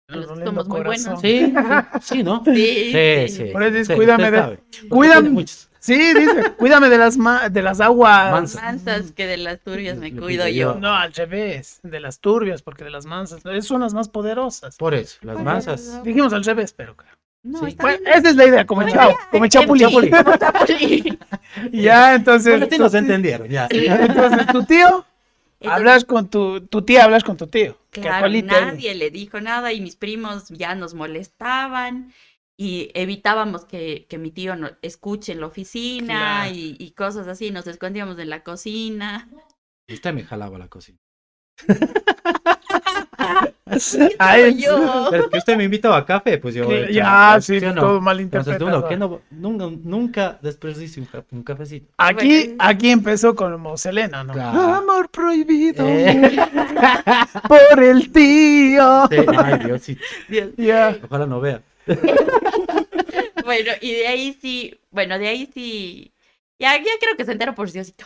A 0.09 0.17
los 0.17 0.27
que 0.27 0.35
lindo 0.37 0.51
somos 0.51 0.69
muy 0.69 0.81
buenos. 0.83 1.21
Sí, 1.21 1.47
sí, 1.47 1.55
sí, 2.03 2.23
¿no? 2.23 2.43
Sí, 2.45 2.55
Sí, 2.55 3.29
sí. 3.29 3.29
sí. 3.29 3.45
Por 3.53 3.63
eso 3.63 3.77
dice, 3.79 3.93
Sí, 3.93 3.97
cuídame 3.97 4.31
de- 4.31 4.59
cuídame-. 4.89 5.45
Sí, 5.83 5.97
dice, 6.15 6.53
cuídame 6.57 6.89
de 6.89 6.97
las 6.97 7.17
ma- 7.19 7.49
de 7.49 7.61
las 7.61 7.81
aguas. 7.81 8.31
Mansas. 8.31 8.63
Mansas 8.63 9.11
que 9.11 9.27
de 9.27 9.37
las 9.37 9.59
turbias 9.59 9.99
me 9.99 10.15
cuido 10.17 10.47
yo. 10.47 10.75
yo. 10.75 10.81
No, 10.81 10.95
al 10.95 11.13
revés, 11.13 11.81
de 11.83 11.99
las 11.99 12.21
turbias, 12.21 12.63
porque 12.63 12.85
de 12.85 12.91
las 12.91 13.05
mansas, 13.05 13.43
son 13.67 13.81
las 13.81 13.93
más 13.93 14.09
poderosas. 14.09 14.77
Por 14.77 14.95
eso, 14.95 15.19
las 15.23 15.67
no. 15.67 16.03
Dijimos 16.05 16.33
al 16.35 16.45
revés, 16.45 16.73
pero 16.73 16.95
claro. 16.97 17.17
No, 17.43 17.61
Sí. 17.61 17.67
está 17.69 17.83
Bueno, 17.83 17.99
bien. 18.05 18.13
esa 18.19 18.29
es 18.31 18.37
la 18.37 18.47
idea, 18.47 18.67
como 18.67 18.83
el 18.83 18.93
chavo, 18.93 19.17
como 19.31 19.45
el 19.45 19.51
chapulín. 19.51 19.91
Como 20.11 20.37
chapulín. 20.37 21.19
Ya, 21.73 22.15
entonces, 22.15 22.59
Bueno, 22.61 22.77
nos 22.79 22.95
entendieron, 22.95 23.49
ya. 23.49 23.69
entonces 23.71 24.47
tu 24.49 24.65
tío, 24.65 25.05
Entonces, 25.61 25.77
hablas 25.79 26.05
con 26.05 26.29
tu, 26.31 26.61
tu 26.67 26.83
tía, 26.83 27.05
hablas 27.05 27.25
con 27.25 27.37
tu 27.37 27.47
tío. 27.47 27.79
Claro, 27.91 28.29
nadie 28.29 28.95
le 28.95 29.11
dijo 29.11 29.41
nada 29.41 29.73
y 29.73 29.81
mis 29.81 29.97
primos 29.97 30.49
ya 30.49 30.75
nos 30.75 30.95
molestaban 30.95 32.13
y 32.57 32.91
evitábamos 32.95 33.65
que, 33.65 34.07
que 34.09 34.19
mi 34.19 34.31
tío 34.31 34.57
no, 34.57 34.71
escuche 34.83 35.33
en 35.33 35.41
la 35.41 35.47
oficina 35.47 36.43
Claro. 36.45 36.55
y, 36.55 36.77
y 36.79 36.91
cosas 36.93 37.29
así, 37.29 37.51
nos 37.51 37.67
escondíamos 37.67 38.19
en 38.19 38.31
la 38.31 38.43
cocina. 38.43 39.29
Usted 39.89 40.13
me 40.15 40.25
jalaba 40.25 40.59
la 40.59 40.69
cocina. 40.69 40.99
Ay, 44.19 44.57
yo. 44.63 45.09
Pero 45.11 45.25
es 45.25 45.31
que 45.31 45.39
usted 45.39 45.57
me 45.57 45.65
invitaba 45.65 45.97
a 45.97 46.05
café, 46.05 46.39
pues 46.39 46.55
yo. 46.55 46.69
ya, 46.89 47.39
sí, 47.41 47.59
¿sí 47.61 47.67
o 47.67 47.69
no? 47.75 47.81
todo 47.81 47.91
Entonces, 47.91 48.05
malinterpretado. 48.05 48.67
uno, 48.79 48.89
que 48.89 48.97
no, 48.97 49.21
nunca, 49.31 49.65
nunca 49.83 50.39
desperdicie 50.43 51.01
un, 51.03 51.07
ca- 51.09 51.25
un 51.31 51.43
cafecito. 51.43 51.93
Aquí, 51.97 52.55
aquí 52.59 52.91
empezó 52.91 53.35
como 53.35 53.77
Selena, 53.77 54.25
¿no? 54.25 54.33
Claro. 54.33 54.61
Amor 54.61 55.09
prohibido 55.11 55.85
Eh. 55.87 56.37
por 57.49 57.83
el 57.83 58.11
tío. 58.13 59.09
Sí, 59.11 59.17
ay, 59.39 59.59
Diosito. 59.65 60.03
Dios. 60.29 60.49
Ya. 60.57 60.97
Ojalá 61.09 61.27
no 61.27 61.41
vea. 61.41 61.63
Bueno, 63.45 63.73
y 63.81 63.93
de 63.93 64.07
ahí 64.07 64.39
sí, 64.41 64.79
bueno, 64.93 65.19
de 65.19 65.27
ahí 65.27 65.51
sí, 65.53 66.13
ya, 66.61 66.77
ya 66.77 66.83
creo 67.01 67.17
que 67.17 67.25
se 67.25 67.33
enteró 67.33 67.55
por 67.57 67.71
Diosito. 67.71 68.05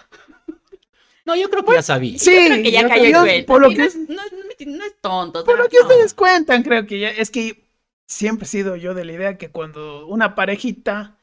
No, 1.26 1.36
yo 1.36 1.50
creo 1.50 1.64
que 1.64 1.74
ya 1.74 1.82
sabía. 1.82 2.18
Sí, 2.18 2.30
Creo 2.34 2.62
que 2.62 2.70
ya 2.72 2.82
yo- 2.82 2.88
cayó 2.88 3.04
en 3.04 3.12
yo- 3.12 3.20
cuenta. 3.20 3.46
por 3.46 3.60
lo 3.60 3.68
Sí, 3.70 3.76
que 3.76 3.82
no, 4.14 4.22
no 4.64 4.84
es 4.84 4.98
tonto. 5.00 5.44
Por 5.44 5.58
lo 5.58 5.68
que 5.68 5.76
no. 5.76 5.82
ustedes 5.82 6.14
cuentan, 6.14 6.62
creo 6.62 6.86
que 6.86 6.98
ya, 7.00 7.10
es 7.10 7.30
que 7.30 7.68
siempre 8.06 8.46
he 8.46 8.48
sido 8.48 8.76
yo 8.76 8.94
de 8.94 9.04
la 9.04 9.12
idea 9.12 9.36
que 9.38 9.50
cuando 9.50 10.06
una 10.06 10.34
parejita 10.34 11.18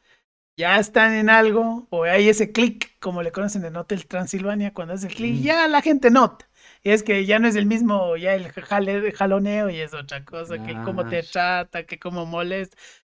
ya 0.57 0.79
están 0.79 1.13
en 1.13 1.29
algo, 1.29 1.87
o 1.91 2.03
hay 2.03 2.29
ese 2.29 2.51
clic, 2.51 2.97
como 2.99 3.23
le 3.23 3.31
conocen 3.31 3.65
en 3.65 3.75
Hotel 3.77 4.05
Transilvania, 4.07 4.73
cuando 4.73 4.93
hace 4.93 5.07
el 5.07 5.15
clic, 5.15 5.41
Mm. 5.41 5.43
ya 5.43 5.67
la 5.67 5.81
gente 5.81 6.11
nota. 6.11 6.49
Y 6.83 6.91
es 6.91 7.03
que 7.03 7.25
ya 7.25 7.39
no 7.39 7.47
es 7.47 7.55
el 7.55 7.65
mismo, 7.65 8.17
ya 8.17 8.35
el 8.35 8.51
jale- 8.53 9.11
jaloneo 9.13 9.69
y 9.69 9.79
es 9.81 9.93
otra 9.93 10.23
cosa, 10.25 10.59
que 10.63 10.81
cómo 10.81 11.05
te 11.07 11.23
Claro. 11.23 11.27
trata, 11.31 11.85
que 11.85 11.99
cómo 11.99 12.25
molesta. 12.25 12.77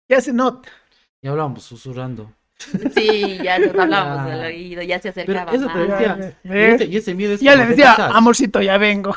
Ya 0.09 0.21
se 0.21 0.33
nota. 0.33 0.69
Ya 1.23 1.31
hablábamos 1.31 1.65
susurrando. 1.65 2.33
Sí, 2.95 3.39
ya 3.43 3.59
nos 3.59 3.75
hablábamos 3.77 4.21
Ah. 4.21 4.37
del 4.37 4.45
oído, 4.47 4.83
ya 4.83 5.01
se 5.01 5.13
Pero 5.13 5.41
acercaba 5.41 5.53
eso 5.53 5.67
te 5.67 5.75
más. 5.75 5.89
decía. 5.89 6.37
Ya, 6.45 6.55
Y 6.55 6.75
ese, 6.75 6.85
y 6.87 6.97
ese 6.97 7.15
miedo 7.15 7.33
es 7.35 7.41
Ya 7.41 7.57
le 7.57 7.63
de 7.65 7.69
decía, 7.71 7.95
amorcito, 8.09 8.63
ya 8.63 8.79
vengo. 8.79 9.15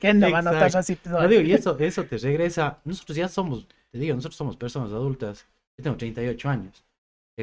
que 0.00 0.14
no 0.14 0.30
va 0.30 0.38
a 0.38 0.42
notar 0.42 0.76
así. 0.76 0.96
No, 1.04 1.28
digo, 1.28 1.42
y 1.42 1.52
eso, 1.52 1.76
eso 1.78 2.04
te 2.04 2.18
regresa. 2.18 2.78
Nosotros 2.84 3.16
ya 3.16 3.28
somos, 3.28 3.66
te 3.90 3.98
digo, 3.98 4.14
nosotros 4.14 4.36
somos 4.36 4.56
personas 4.56 4.90
adultas. 4.92 5.46
Yo 5.78 5.84
tengo 5.84 5.96
38 5.96 6.48
años. 6.48 6.82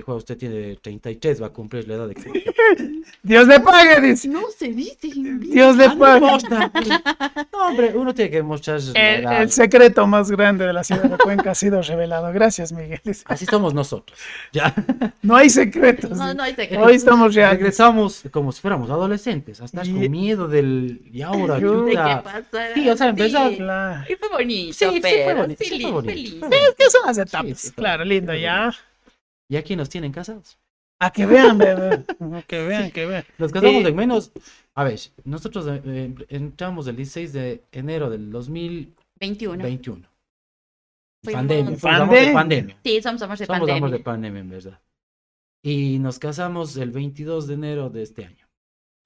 Juego 0.02 0.18
usted 0.18 0.38
tiene 0.38 0.76
33, 0.78 1.42
va 1.42 1.48
a 1.48 1.50
cumplir 1.50 1.88
la 1.88 1.96
edad 1.96 2.08
de 2.08 2.16
que. 2.16 2.32
Dios 3.24 3.48
le 3.48 3.60
pague, 3.60 4.02
dice. 4.02 4.28
No 4.28 4.42
se 4.56 4.70
dice. 4.70 5.10
Dios 5.14 5.76
le 5.78 5.86
Ah, 5.86 5.96
pague. 5.98 6.20
No, 7.52 7.68
hombre, 7.68 7.92
uno 7.96 8.14
tiene 8.14 8.32
que 8.32 8.42
mostrar 8.44 8.80
la 8.82 9.16
El, 9.16 9.26
el 9.44 9.52
secreto 9.52 10.08
más 10.08 10.32
grande 10.32 10.66
de 10.66 10.74
la 10.74 10.84
ciudad 10.84 11.04
de 11.04 11.18
Cuenca 11.18 11.52
ha 11.52 11.56
sido 11.56 11.82
revelado. 11.82 12.32
Gracias, 12.32 12.72
Miguel. 12.72 13.02
Así 13.26 13.46
somos 13.46 13.74
nosotros. 13.74 14.18
Ya. 14.54 14.74
No 15.22 15.36
hay 15.36 15.50
secretos. 15.50 16.12
No, 16.18 16.34
no 16.34 16.44
hay 16.44 16.56
secreto. 16.56 16.84
Hoy 16.84 16.96
estamos 16.96 17.36
reales. 17.36 17.58
Regresamos 17.60 18.24
como 18.32 18.52
si 18.52 18.62
fuéramos 18.62 18.90
adolescentes, 18.90 19.60
hasta 19.62 19.86
Y- 19.86 19.92
con 19.94 20.12
miedo 20.12 20.48
del. 20.48 21.02
Y 21.12 21.22
ahora, 21.22 21.60
Yo- 21.60 21.84
¿De 21.84 21.92
qué 21.92 21.98
pasará? 22.24 22.74
Sí, 22.74 22.90
o 22.90 22.98
sea, 22.98 23.10
empezó- 23.10 23.50
Sí. 23.50 23.58
Claro. 23.58 24.04
Y 24.10 24.16
fue 24.16 24.30
bonito, 24.30 24.74
Sí, 24.74 24.86
sí, 24.94 25.02
fue 25.02 25.24
pero 25.26 25.42
bonito, 25.42 25.64
sí, 25.64 25.70
sí, 25.70 25.82
fue 25.82 25.92
bonito, 25.92 26.14
feliz. 26.14 26.30
fue 26.40 26.40
bonito. 26.50 26.56
Es 26.70 26.76
que 26.76 26.90
son 26.90 27.02
las 27.06 27.18
etapas. 27.18 27.60
sí, 27.60 27.72
claro, 27.72 28.06
lindo, 28.06 28.34
ya. 28.36 28.74
¿Y 29.50 29.58
aquí 29.58 29.76
nos 29.76 29.90
tienen 29.90 30.12
casados? 30.12 30.58
A 31.02 31.12
que 31.12 31.26
vean, 31.26 31.58
bebé. 31.58 32.06
Que 32.48 32.68
vean, 32.68 32.92
que 32.92 33.06
vean. 33.06 33.24
Nos 33.38 33.52
casamos 33.52 33.84
Eh, 33.84 33.88
en 33.90 33.96
menos. 33.96 34.32
A 34.76 34.84
ver, 34.84 35.00
nosotros 35.24 35.66
eh, 35.68 35.82
eh, 35.86 36.16
entramos 36.30 36.88
el 36.88 36.96
16 36.98 37.34
de 37.34 37.64
enero 37.72 38.10
del 38.10 38.30
2021. 38.32 39.64
21. 39.64 40.08
Fuimos- 41.24 41.34
Pandemia. 41.40 41.80
Somos 41.80 41.82
Pandemia. 42.00 42.28
de 42.28 42.34
pandemia. 42.34 42.78
Sí, 42.84 43.02
somos 43.02 43.22
amores 43.22 43.40
de 43.40 43.46
Somos 43.46 43.60
pandemia. 43.62 43.78
amor 43.78 43.92
de 43.92 44.00
pandemia, 44.04 44.40
en 44.42 44.50
verdad. 44.50 44.80
Y 45.64 46.00
nos 46.00 46.20
casamos 46.20 46.78
el 46.78 46.92
22 46.92 47.48
de 47.48 47.54
enero 47.56 47.90
de 47.90 48.04
este 48.04 48.26
año. 48.26 48.48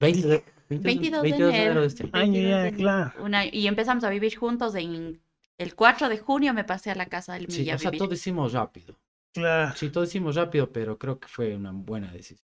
20 0.00 0.28
de- 0.28 0.44
22 0.68 1.22
de 1.22 1.28
22 1.30 1.54
enero. 1.54 1.80
de 1.80 1.86
este 1.86 2.02
año. 2.04 2.10
Año 2.12 2.32
22 2.32 2.50
ya, 2.50 2.62
de- 2.62 2.72
claro. 2.74 3.24
una- 3.24 3.46
y 3.46 3.66
empezamos 3.66 4.04
a 4.04 4.10
vivir 4.10 4.36
juntos 4.36 4.74
en 4.74 5.20
el 5.58 5.74
4 5.74 6.08
de 6.08 6.18
junio 6.18 6.52
me 6.54 6.64
pasé 6.64 6.90
a 6.90 6.94
la 6.96 7.06
casa 7.06 7.34
del 7.34 7.46
Sí, 7.50 7.60
Milla 7.60 7.74
o 7.74 7.76
a 7.76 7.78
sea, 7.78 7.90
vivir. 7.90 7.98
todo 8.04 8.12
hicimos 8.14 8.52
rápido. 8.52 8.96
Claro. 9.34 9.74
Sí, 9.76 9.90
todo 9.90 10.04
hicimos 10.04 10.34
rápido, 10.36 10.72
pero 10.72 10.98
creo 10.98 11.18
que 11.20 11.28
fue 11.28 11.54
una 11.56 11.72
buena 11.72 12.10
decisión. 12.12 12.40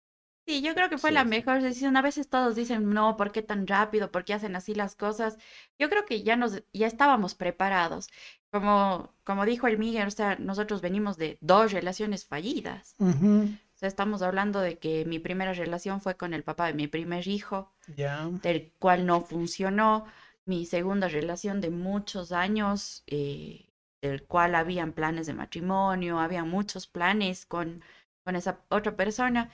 Sí, 0.45 0.61
yo 0.61 0.73
creo 0.73 0.89
que 0.89 0.97
fue 0.97 1.09
Sí, 1.09 1.13
la 1.13 1.23
sí. 1.23 1.29
mejor 1.29 1.61
decisión. 1.61 1.97
A 1.97 2.01
veces 2.01 2.29
todos 2.29 2.55
dicen, 2.55 2.89
no, 2.93 3.17
¿por 3.17 3.31
qué 3.33 3.41
tan 3.41 3.67
rápido? 3.67 4.11
¿Por 4.11 4.23
qué 4.23 4.33
hacen 4.33 4.55
así 4.55 4.73
las 4.73 4.95
cosas? 4.95 5.37
Yo 5.77 5.89
creo 5.89 6.05
que 6.05 6.23
ya 6.23 6.37
nos, 6.37 6.63
ya 6.73 6.87
estábamos 6.87 7.35
preparados. 7.35 8.07
Como, 8.49 9.13
como 9.25 9.45
dijo 9.45 9.67
el 9.67 9.77
Miguel, 9.77 10.07
o 10.07 10.11
sea, 10.11 10.37
nosotros 10.37 10.81
venimos 10.81 11.17
de 11.17 11.37
dos 11.41 11.73
relaciones 11.73 12.25
fallidas. 12.25 12.95
Ujú. 12.99 13.49
O 13.75 13.77
sea, 13.79 13.89
estamos 13.89 14.21
hablando 14.21 14.61
de 14.61 14.79
que 14.79 15.05
mi 15.05 15.19
primera 15.19 15.53
relación 15.53 16.01
fue 16.01 16.15
con 16.17 16.33
el 16.33 16.43
papá 16.43 16.67
de 16.67 16.73
mi 16.73 16.87
primer 16.87 17.27
hijo, 17.27 17.73
Ya. 17.97 18.29
del 18.41 18.73
cual 18.79 19.05
no 19.05 19.21
funcionó. 19.21 20.05
Mi 20.45 20.65
segunda 20.65 21.09
relación 21.09 21.59
de 21.61 21.69
muchos 21.71 22.31
años, 22.31 23.03
eh, 23.07 23.66
del 24.01 24.25
cual 24.25 24.55
habían 24.55 24.93
planes 24.93 25.27
de 25.27 25.33
matrimonio, 25.33 26.19
había 26.19 26.43
muchos 26.45 26.87
planes 26.87 27.45
con, 27.45 27.83
con 28.23 28.35
esa 28.35 28.61
otra 28.69 28.95
persona. 28.95 29.51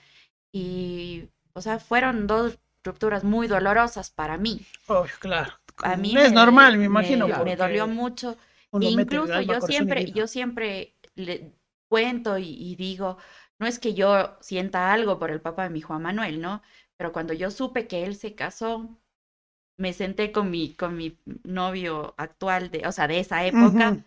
Y, 0.52 1.30
o 1.54 1.60
sea, 1.62 1.78
fueron 1.80 2.26
dos 2.26 2.58
rupturas 2.84 3.24
muy 3.24 3.48
dolorosas 3.48 4.10
para 4.10 4.38
mí. 4.38 4.66
Obvio, 4.88 5.12
claro. 5.20 5.52
A 5.82 5.96
mí 5.96 6.16
es 6.16 6.32
me- 6.32 6.32
normal, 6.32 6.78
me 6.78 6.84
imagino. 6.86 7.28
Me, 7.28 7.40
me 7.40 7.56
dolió 7.56 7.86
mucho. 7.88 8.36
Incluso 8.78 9.40
yo 9.40 9.60
siempre, 9.60 10.10
yo 10.12 10.26
siempre 10.26 10.94
le 11.14 11.54
cuento 11.88 12.38
y, 12.38 12.44
y 12.48 12.76
digo, 12.76 13.18
no 13.58 13.66
es 13.66 13.78
que 13.78 13.94
yo 13.94 14.36
sienta 14.40 14.92
algo 14.92 15.18
por 15.18 15.30
el 15.30 15.40
papá 15.40 15.64
de 15.64 15.70
mi 15.70 15.80
Juan 15.80 16.02
Manuel, 16.02 16.40
¿no? 16.40 16.62
Pero 16.96 17.12
cuando 17.12 17.32
yo 17.32 17.50
supe 17.50 17.86
que 17.88 18.04
él 18.04 18.16
se 18.16 18.34
casó, 18.34 18.98
me 19.78 19.92
senté 19.94 20.32
con 20.32 20.50
mi, 20.50 20.74
con 20.74 20.96
mi 20.96 21.18
novio 21.44 22.14
actual, 22.18 22.70
de, 22.70 22.86
o 22.88 22.92
sea, 22.92 23.08
de 23.08 23.20
esa 23.20 23.44
época, 23.46 23.86
Ujú. 23.90 24.04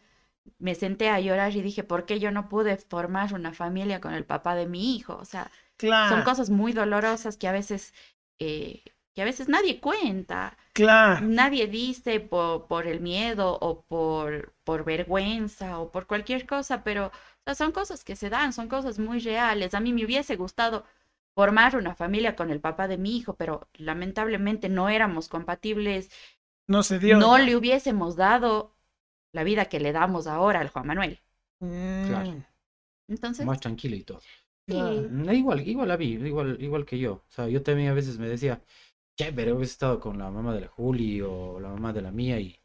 Me 0.60 0.76
senté 0.76 1.10
a 1.10 1.20
llorar 1.20 1.56
y 1.56 1.62
dije, 1.62 1.84
¿por 1.84 2.06
qué 2.06 2.20
yo 2.20 2.32
no 2.32 2.50
pude 2.50 2.78
formar 2.78 3.34
una 3.34 3.54
familia 3.54 4.02
con 4.02 4.14
el 4.14 4.26
papá 4.26 4.56
de 4.56 4.68
mi 4.68 4.96
hijo? 4.96 5.16
O 5.18 5.26
sea, 5.26 5.52
Claro. 5.78 6.16
son 6.16 6.24
cosas 6.24 6.50
muy 6.50 6.74
dolorosas 6.74 7.38
que 7.38 7.48
a 7.48 7.52
veces, 7.52 7.94
eh, 8.40 8.84
que 9.16 9.22
a 9.22 9.26
veces 9.26 9.50
nadie 9.50 9.80
cuenta. 9.82 10.58
Claro. 10.74 11.24
Nadie 11.26 11.68
dice 11.68 12.20
por, 12.20 12.68
por 12.68 12.88
el 12.88 13.00
miedo 13.02 13.58
o 13.62 13.82
por, 13.84 14.54
por 14.64 14.84
vergüenza 14.86 15.80
o 15.80 15.92
por 15.92 16.06
cualquier 16.08 16.46
cosa, 16.46 16.84
pero 16.84 17.08
o 17.08 17.12
sea, 17.46 17.56
son 17.56 17.72
cosas 17.72 18.04
que 18.04 18.16
se 18.16 18.30
dan, 18.30 18.54
son 18.54 18.68
cosas 18.70 19.00
muy 19.00 19.20
reales. 19.20 19.74
A 19.74 19.80
mí 19.80 19.94
me 19.94 20.06
hubiese 20.06 20.36
gustado 20.36 20.86
formar 21.34 21.76
una 21.76 21.96
familia 21.96 22.36
con 22.36 22.52
el 22.52 22.60
papá 22.62 22.88
de 22.88 22.98
mi 22.98 23.18
hijo, 23.18 23.36
pero 23.36 23.68
lamentablemente 23.76 24.70
no 24.70 24.90
éramos 24.90 25.28
compatibles. 25.30 26.10
No 26.68 26.84
se 26.84 27.00
dio. 27.00 27.18
No 27.20 27.38
le 27.38 27.56
hubiésemos 27.56 28.16
dado 28.16 28.76
la 29.38 29.44
vida 29.46 29.66
que 29.72 29.80
le 29.80 29.94
damos 29.94 30.28
ahora 30.28 30.60
al 30.62 30.70
Juan 30.70 30.88
Manuel. 30.88 31.20
Mm, 31.62 32.08
Claro. 32.08 32.34
Entonces, 33.10 33.46
Más 33.46 33.60
tranquilo 33.60 33.96
y 33.96 34.04
todo. 34.04 34.20
sí, 34.68 34.74
Mm, 34.74 35.30
Igual, 35.32 35.68
igual 35.68 35.88
la 35.88 35.98
vi, 35.98 36.14
igual, 36.16 36.58
igual 36.62 36.86
que 36.86 37.00
yo. 37.00 37.14
O 37.14 37.32
sea, 37.32 37.48
yo 37.48 37.62
también 37.64 37.90
a 37.90 37.94
veces 37.94 38.18
me 38.20 38.28
decía, 38.28 38.62
chévere, 39.18 39.54
hubiese 39.54 39.74
estado 39.74 40.00
con 40.00 40.18
la 40.18 40.30
mamá 40.32 40.54
de 40.56 40.62
la 40.62 40.68
Juli 40.68 41.22
o 41.22 41.60
la 41.60 41.70
mamá 41.70 41.94
de 41.94 42.02
la 42.02 42.12
mía 42.12 42.40
y, 42.40 42.58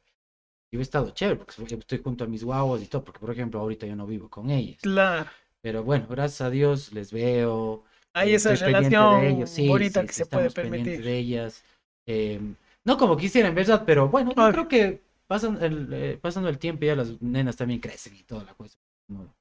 y 0.71 0.77
hubiese 0.77 0.89
estado 0.89 1.11
chévere, 1.11 1.39
porque 1.39 1.75
estoy 1.77 1.99
junto 2.03 2.25
a 2.25 2.29
mis 2.29 2.45
guaguas 2.45 2.83
y 2.83 2.87
todo, 2.87 3.05
porque 3.05 3.21
por 3.21 3.31
ejemplo 3.33 3.61
ahorita 3.61 3.87
yo 3.87 3.97
no 3.97 4.07
vivo 4.07 4.29
con 4.31 4.51
ellas. 4.51 4.81
Claro. 4.83 5.31
Pero 5.63 5.85
bueno, 5.85 6.07
gracias 6.09 6.41
a 6.43 6.51
Dios 6.51 6.93
les 6.93 7.13
veo. 7.13 7.85
Hay 8.15 8.33
eh, 8.33 8.35
esa 8.37 8.53
estoy 8.55 8.73
pendiente 8.75 8.99
de 8.99 9.05
relación 9.07 9.25
ellos, 9.37 9.51
sí, 9.51 9.69
bonita 9.69 10.01
sí, 10.01 10.07
que 10.07 10.13
sí, 10.13 10.19
se 10.25 10.27
puede 10.27 10.51
permitir. 10.51 11.05
de 11.05 11.19
ellas. 11.19 11.65
Eh, 12.07 12.41
no 12.85 12.97
como 12.99 13.17
quisiera 13.17 13.49
en 13.49 13.55
verdad, 13.55 13.85
pero 13.87 14.09
bueno, 14.09 14.33
yo 14.35 14.53
creo 14.53 14.69
que 14.69 15.01
pasan 15.33 15.63
el, 15.63 15.93
eh, 15.95 16.19
pasando 16.21 16.49
el 16.51 16.59
tiempo 16.59 16.85
ya 16.85 16.95
las 16.97 17.21
nenas 17.23 17.57
también 17.57 17.81
crecen 17.81 18.15
y 18.17 18.23
toda 18.25 18.45
la 18.45 18.55
cosa. 18.55 18.79
No, 19.09 19.35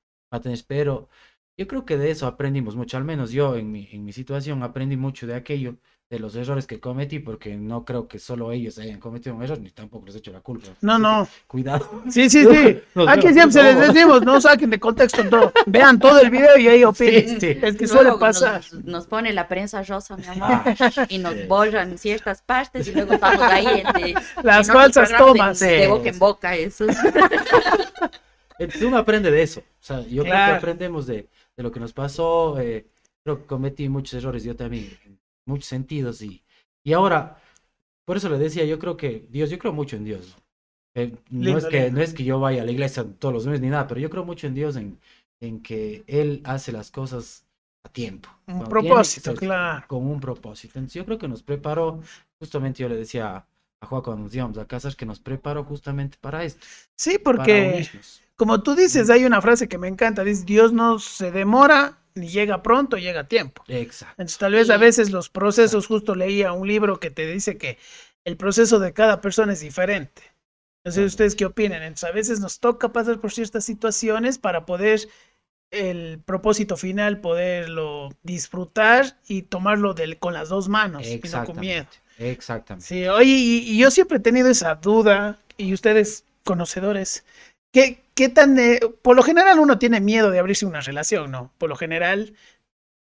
pero 0.67 1.09
yo 1.57 1.67
creo 1.67 1.85
que 1.85 1.97
de 1.97 2.11
eso 2.11 2.27
aprendimos 2.27 2.75
mucho, 2.75 2.97
al 2.97 3.03
menos 3.03 3.31
yo 3.31 3.57
en 3.57 3.71
mi, 3.71 3.89
en 3.91 4.05
mi 4.05 4.13
situación 4.13 4.63
aprendí 4.63 4.95
mucho 4.97 5.27
de 5.27 5.35
aquello, 5.35 5.77
de 6.11 6.19
los 6.19 6.35
errores 6.35 6.67
que 6.67 6.77
cometí, 6.81 7.19
porque 7.19 7.55
no 7.55 7.85
creo 7.85 8.05
que 8.09 8.19
solo 8.19 8.51
ellos 8.51 8.77
hayan 8.77 8.99
cometido 8.99 9.33
un 9.33 9.43
error, 9.43 9.57
ni 9.61 9.71
tampoco 9.71 10.05
les 10.05 10.15
he 10.15 10.17
hecho 10.17 10.33
la 10.33 10.41
culpa. 10.41 10.67
No, 10.81 10.91
Así 10.95 11.01
que 11.01 11.07
no. 11.07 11.27
Cuidado. 11.47 12.03
Sí, 12.11 12.29
sí, 12.29 12.43
sí. 12.51 12.79
Nos 12.93 13.07
Aquí 13.07 13.27
vemos, 13.27 13.33
siempre 13.33 13.51
se 13.53 13.63
les 13.63 13.93
decimos, 13.93 14.21
no 14.23 14.41
saquen 14.41 14.69
de 14.71 14.77
contexto 14.79 15.23
todo. 15.29 15.53
Vean 15.67 15.99
todo 15.99 16.19
el 16.19 16.29
video 16.29 16.57
y 16.57 16.67
ahí 16.67 16.83
opinen. 16.83 17.29
Sí, 17.29 17.39
sí. 17.39 17.47
Es 17.61 17.77
que 17.77 17.85
luego 17.87 17.87
suele 17.87 18.11
pasar. 18.19 18.61
Nos, 18.83 19.07
pone 19.07 19.31
la 19.31 19.47
prensa 19.47 19.81
rosa, 19.83 20.17
mi 20.17 20.25
amor, 20.25 20.49
Ah, 20.51 20.75
y 21.07 21.17
nos 21.17 21.33
sí. 21.33 21.43
borran 21.47 21.97
ciertas 21.97 22.41
partes 22.41 22.85
y 22.89 22.91
luego 22.91 23.13
estamos 23.13 23.41
ahí 23.43 23.65
en, 23.85 24.01
de- 24.03 24.15
Las 24.43 24.67
en 24.67 24.73
falsas 24.75 25.11
tomas. 25.17 25.59
De, 25.61 25.67
de 25.67 25.87
boca 25.87 26.09
en 26.09 26.19
boca, 26.19 26.55
eso. 26.57 26.85
Entonces 28.59 28.81
uno 28.83 28.97
aprende 28.97 29.31
de 29.31 29.41
eso. 29.41 29.61
O 29.61 29.63
sea, 29.83 30.01
yo 30.01 30.23
creo 30.23 30.35
que 30.35 30.51
aprendemos 30.51 31.07
de, 31.07 31.29
de 31.55 31.63
lo 31.63 31.71
que 31.71 31.79
nos 31.79 31.93
pasó. 31.93 32.59
eh, 32.59 32.85
creo 33.23 33.39
que 33.39 33.45
cometí 33.45 33.87
muchos 33.87 34.15
errores 34.21 34.43
yo 34.43 34.55
también, 34.55 34.89
en 35.05 35.17
muchos 35.51 35.67
sentidos. 35.67 36.21
Y, 36.21 36.43
y 36.83 36.93
ahora, 36.93 37.37
por 38.05 38.17
eso 38.17 38.29
le 38.29 38.37
decía, 38.37 38.65
yo 38.65 38.79
creo 38.79 38.97
que 38.97 39.27
Dios, 39.29 39.49
yo 39.49 39.59
creo 39.59 39.73
mucho 39.73 39.95
en 39.95 40.05
Dios. 40.05 40.35
Eh, 40.95 41.15
no, 41.29 41.45
Lindo, 41.45 41.57
es 41.59 41.65
que, 41.65 41.81
lindo. 41.83 41.97
no 41.97 42.03
es 42.03 42.13
que 42.13 42.23
yo 42.23 42.39
vaya 42.39 42.63
a 42.63 42.65
la 42.65 42.71
iglesia 42.71 43.05
todos 43.19 43.33
los 43.33 43.45
meses 43.45 43.61
ni 43.61 43.69
nada, 43.69 43.87
pero 43.87 44.01
yo 44.01 44.09
creo 44.09 44.25
mucho 44.25 44.47
en 44.47 44.53
Dios, 44.53 44.75
en, 44.75 44.99
en 45.39 45.61
que 45.61 46.03
Él 46.07 46.41
hace 46.43 46.71
las 46.71 46.91
cosas 46.91 47.45
a 47.83 47.89
tiempo. 47.89 48.29
Un 48.47 48.55
cuando 48.57 48.69
propósito, 48.69 49.33
claro. 49.35 49.85
Con 49.87 50.05
un 50.05 50.19
propósito. 50.19 50.79
Entonces 50.79 50.95
yo 50.95 51.05
creo 51.05 51.17
que 51.17 51.27
nos 51.27 51.43
preparó, 51.43 52.01
justamente 52.39 52.81
yo 52.81 52.89
le 52.89 52.95
decía 52.95 53.47
a, 53.81 53.85
Juan 53.85 54.01
cuando 54.01 54.23
nos 54.23 54.35
íbamos 54.35 54.57
a 54.57 54.67
casar, 54.67 54.95
que 54.95 55.05
nos 55.05 55.19
preparó 55.19 55.63
justamente 55.63 56.17
para 56.21 56.43
esto. 56.43 56.65
Sí, 56.95 57.17
porque. 57.17 57.89
Como 58.41 58.63
tú 58.63 58.73
dices, 58.73 59.11
hay 59.11 59.23
una 59.23 59.39
frase 59.39 59.67
que 59.67 59.77
me 59.77 59.87
encanta, 59.87 60.23
dice, 60.23 60.45
Dios 60.45 60.73
no 60.73 60.97
se 60.97 61.29
demora, 61.29 61.99
ni 62.15 62.27
llega 62.27 62.63
pronto, 62.63 62.97
llega 62.97 63.19
a 63.19 63.27
tiempo. 63.27 63.63
Exacto. 63.67 64.15
Entonces 64.17 64.39
tal 64.39 64.53
vez 64.53 64.71
a 64.71 64.77
veces 64.77 65.11
los 65.11 65.29
procesos, 65.29 65.85
justo 65.85 66.15
leía 66.15 66.51
un 66.51 66.67
libro 66.67 66.99
que 66.99 67.11
te 67.11 67.27
dice 67.27 67.59
que 67.59 67.77
el 68.25 68.37
proceso 68.37 68.79
de 68.79 68.93
cada 68.93 69.21
persona 69.21 69.53
es 69.53 69.59
diferente. 69.59 70.23
No 70.83 70.91
sé 70.91 71.05
ustedes 71.05 71.35
qué 71.35 71.45
opinan. 71.45 71.83
Entonces 71.83 72.09
a 72.09 72.11
veces 72.13 72.39
nos 72.39 72.59
toca 72.59 72.91
pasar 72.91 73.19
por 73.19 73.31
ciertas 73.31 73.63
situaciones 73.63 74.39
para 74.39 74.65
poder 74.65 75.01
el 75.69 76.19
propósito 76.25 76.77
final, 76.77 77.21
poderlo 77.21 78.09
disfrutar 78.23 79.19
y 79.27 79.43
tomarlo 79.43 79.93
del, 79.93 80.17
con 80.17 80.33
las 80.33 80.49
dos 80.49 80.67
manos 80.67 81.05
y 81.05 81.21
no 81.29 81.45
con 81.45 81.59
miedo. 81.59 81.81
Exactamente. 81.81 81.97
Exactamente. 82.17 82.87
Sí, 82.87 83.07
oye, 83.07 83.29
y, 83.29 83.57
y 83.69 83.77
yo 83.77 83.91
siempre 83.91 84.17
he 84.17 84.21
tenido 84.21 84.49
esa 84.49 84.73
duda, 84.73 85.37
y 85.57 85.75
ustedes 85.75 86.25
conocedores, 86.43 87.23
¿qué, 87.71 88.01
qué 88.21 88.29
tan... 88.29 88.57
eh, 88.59 88.79
por 89.01 89.15
lo 89.15 89.23
general 89.23 89.59
uno 89.59 89.79
tiene 89.79 89.99
miedo 90.01 90.31
de 90.31 90.39
abrirse 90.39 90.65
una 90.65 90.81
relación, 90.81 91.31
¿no? 91.31 91.53
Por 91.57 91.69
lo 91.69 91.75
general, 91.75 92.35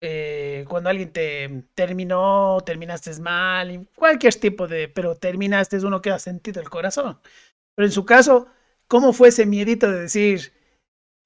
eh, 0.02 0.66
cuando 0.70 0.90
alguien 0.90 1.12
te 1.14 1.64
terminó, 1.76 2.60
terminaste 2.66 3.20
mal, 3.22 3.88
cualquier 3.96 4.36
tipo 4.36 4.68
de... 4.68 4.90
pero 4.90 5.16
terminaste, 5.18 5.78
uno 5.86 6.02
queda 6.02 6.20
sentido 6.20 6.62
el 6.62 6.70
corazón. 6.70 7.20
Pero 7.76 7.88
en 7.88 7.92
su 7.94 8.06
caso, 8.06 8.48
¿cómo 8.88 9.14
fue 9.14 9.30
ese 9.30 9.46
miedito 9.46 9.92
de 9.92 10.02
decir, 10.02 10.54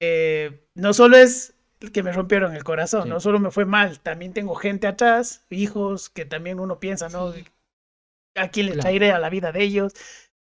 eh, 0.00 0.66
no 0.74 0.92
solo 0.94 1.16
es 1.18 1.54
que 1.92 2.02
me 2.02 2.12
rompieron 2.12 2.54
el 2.56 2.64
corazón, 2.64 3.04
Sí. 3.04 3.08
no 3.08 3.20
solo 3.20 3.40
me 3.40 3.50
fue 3.52 3.64
mal, 3.66 4.00
también 4.00 4.32
tengo 4.34 4.54
gente 4.56 4.86
atrás, 4.88 5.44
hijos, 5.50 6.10
que 6.10 6.24
también 6.26 6.60
uno 6.60 6.80
piensa, 6.80 7.08
¿no? 7.10 7.32
Sí. 7.32 7.44
a 8.36 8.48
quién 8.50 8.66
le 8.66 8.72
Claro. 8.72 8.82
traeré 8.82 9.12
a 9.12 9.18
la 9.18 9.30
vida 9.30 9.52
de 9.52 9.62
ellos. 9.62 9.92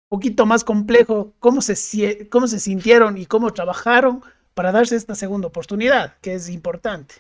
Un 0.09 0.19
poquito 0.19 0.47
más 0.47 0.63
complejo, 0.63 1.33
cómo 1.41 1.61
se, 1.61 2.29
cómo 2.29 2.47
se 2.47 2.61
sintieron 2.61 3.19
y 3.19 3.27
cómo 3.27 3.53
trabajaron 3.53 4.23
para 4.55 4.71
darse 4.71 4.95
esta 4.97 5.15
segunda 5.17 5.49
oportunidad, 5.49 6.17
que 6.21 6.35
es 6.35 6.49
importante 6.49 7.17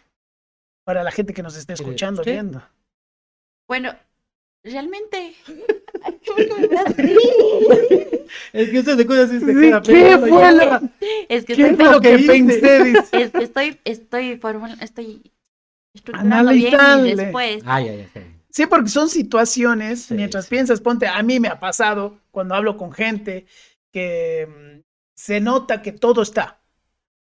para 0.85 1.03
la 1.03 1.11
gente 1.11 1.35
que 1.35 1.43
nos 1.43 1.57
esté 1.57 1.75
¿Quiere 1.75 1.91
escuchando, 1.91 2.23
viendo. 2.23 2.63
Bueno, 3.69 3.93
realmente. 4.63 5.35
Es 8.53 8.71
que 8.71 8.79
usted 8.79 8.97
se 8.97 9.39
Sí, 9.41 9.47
queda 9.47 9.83
¿Qué 9.83 9.93
pensando 9.93 10.27
fue 10.29 10.41
ya. 10.41 10.53
la- 10.53 10.83
Es 11.29 11.45
que 11.45 11.55
qué 11.55 11.63
estoy, 11.69 11.77
fue 11.87 11.93
lo 11.95 12.01
que 12.01 12.19
pensé? 12.19 12.93
Es 13.13 13.31
que 13.33 13.43
estoy, 13.45 13.79
estoy 13.85 14.37
estoy 14.81 15.33
estructurando 15.95 16.53
bien 16.53 16.71
mi 16.71 16.77
Analizarle. 16.79 17.17
respuesta. 17.17 17.75
Ay, 17.75 17.89
ay, 17.89 18.09
ay. 18.15 18.36
Sí, 18.57 18.67
porque 18.67 18.89
son 18.89 19.11
situaciones, 19.11 20.09
Sí, 20.09 20.15
mientras 20.15 20.47
sí. 20.47 20.49
piensas, 20.49 20.81
ponte, 20.81 21.07
a 21.07 21.23
mí 21.23 21.41
me 21.41 21.49
ha 21.49 21.61
pasado 21.61 22.19
cuando 22.31 22.55
hablo 22.55 22.79
con 22.79 22.91
gente 22.91 23.47
que 23.93 24.47
mm, 24.49 24.81
se 25.15 25.41
nota 25.43 25.83
que 25.83 25.93
todo 25.93 26.23
está. 26.23 26.63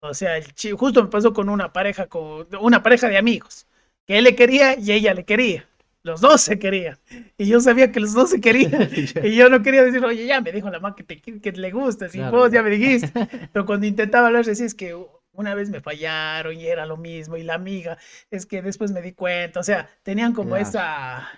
O 0.01 0.14
sea, 0.14 0.38
el 0.38 0.55
chi- 0.55 0.73
justo 0.73 1.03
me 1.05 1.11
pasó 1.11 1.33
con 1.33 1.49
una 1.49 1.73
pareja, 1.73 2.09
con 2.09 2.49
una 2.61 2.83
pareja 2.83 3.09
de 3.09 3.19
amigos, 3.19 3.66
que 4.07 4.19
él 4.19 4.25
le 4.25 4.37
quería 4.37 4.79
y 4.79 4.93
ella 4.93 5.14
le 5.14 5.25
quería. 5.25 5.69
Los 6.05 6.21
dos 6.21 6.40
se 6.43 6.59
querían. 6.59 6.99
Y 7.38 7.47
yo 7.49 7.61
sabía 7.61 7.93
que 7.93 8.01
los 8.01 8.14
dos 8.14 8.31
se 8.31 8.40
querían. 8.43 8.88
Y 9.23 9.37
yo 9.37 9.51
no 9.51 9.62
quería 9.62 9.85
decir, 9.85 10.05
oye, 10.05 10.27
ya 10.27 10.40
me 10.43 10.53
dijo 10.53 10.71
la 10.71 10.81
mamá 10.81 10.97
que, 10.97 11.05
te, 11.05 11.21
que 11.21 11.53
le 11.53 11.71
gusta, 11.73 12.09
si 12.09 12.23
Claro, 12.23 12.27
vos 12.27 12.51
ya 12.53 12.62
me 12.62 12.71
dijiste. 12.71 13.14
Pero 13.53 13.66
cuando 13.66 13.87
intentaba 13.87 14.29
hablar, 14.29 14.45
decía, 14.47 14.66
es 14.66 14.75
que 14.75 14.97
una 15.33 15.55
vez 15.55 15.71
me 15.71 15.81
fallaron 15.81 16.55
y 16.55 16.66
era 16.66 16.87
lo 16.87 16.97
mismo. 16.97 17.37
Y 17.37 17.43
la 17.45 17.55
amiga, 17.55 17.99
es 18.31 18.47
que 18.47 18.62
después 18.62 18.93
me 18.93 19.03
di 19.03 19.12
cuenta. 19.12 19.61
O 19.61 19.62
sea, 19.62 19.88
tenían 20.03 20.33
como 20.33 20.51
Claro. 20.51 20.62
esa, 20.62 21.31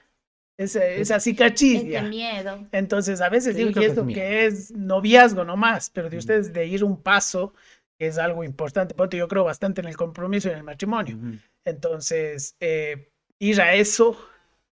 esa, 0.59 0.85
esa 0.87 1.21
cicatriz. 1.21 1.85
Ese 1.85 2.03
miedo. 2.03 2.67
Entonces, 2.73 3.21
a 3.21 3.29
veces 3.29 3.55
Sí, 3.55 3.65
digo, 3.65 3.71
y 3.71 3.75
que 3.75 3.81
es 3.81 3.89
esto 3.91 4.07
que 4.07 4.47
es 4.47 4.71
noviazgo 4.73 5.45
nomás, 5.45 5.91
pero 5.91 6.09
de 6.11 6.19
ustedes 6.19 6.53
de 6.53 6.67
ir 6.67 6.85
un 6.85 7.03
paso, 7.03 7.55
es 7.99 8.19
algo 8.19 8.45
importante. 8.45 8.95
Ponte, 8.95 9.17
yo 9.17 9.29
creo 9.29 9.45
bastante 9.45 9.81
en 9.81 9.89
el 9.89 9.97
compromiso 9.97 10.49
y 10.49 10.53
en 10.53 10.59
el 10.59 10.65
matrimonio. 10.65 11.19
Entonces, 11.65 12.57
eh, 12.61 13.11
ir 13.39 13.61
a 13.61 13.75
eso 13.75 14.19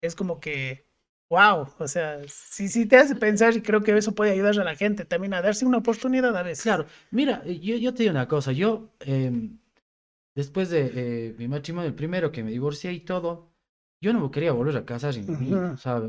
es 0.01 0.15
como 0.17 0.41
que, 0.41 0.87
wow, 1.31 1.69
o 1.79 1.88
sea, 1.88 2.21
sí, 2.29 2.69
sí 2.69 2.87
te 2.87 2.97
hace 2.97 3.14
pensar 3.17 3.55
y 3.57 3.62
creo 3.62 3.83
que 3.83 3.97
eso 3.97 4.14
puede 4.14 4.33
ayudar 4.33 4.59
a 4.61 4.64
la 4.64 4.77
gente 4.77 5.05
también 5.05 5.35
a 5.35 5.43
darse 5.43 5.67
una 5.67 5.79
oportunidad 5.79 6.37
a 6.37 6.43
veces. 6.43 6.62
Claro, 6.62 6.87
mira, 7.11 7.43
eh, 7.47 7.59
yo, 7.61 7.77
yo 7.77 7.95
te 7.95 8.03
digo 8.03 8.11
una 8.12 8.27
cosa, 8.29 8.53
yo 8.53 8.91
em, 9.01 9.59
después 10.37 10.71
de 10.71 11.29
eh, 11.31 11.35
mi 11.38 11.49
matrimonio, 11.49 11.88
el 11.88 11.95
primero 11.97 12.33
que 12.33 12.45
me 12.45 12.51
divorcié 12.53 12.93
y 12.93 13.01
todo, 13.01 13.51
yo 14.03 14.12
no 14.12 14.21
me 14.21 14.31
quería 14.31 14.53
volver 14.53 14.77
a 14.79 14.87
casar 14.87 15.14
sin 15.14 15.37
mí, 15.38 15.55
Ujú. 15.55 15.75
o 15.75 15.79
sea, 15.79 16.03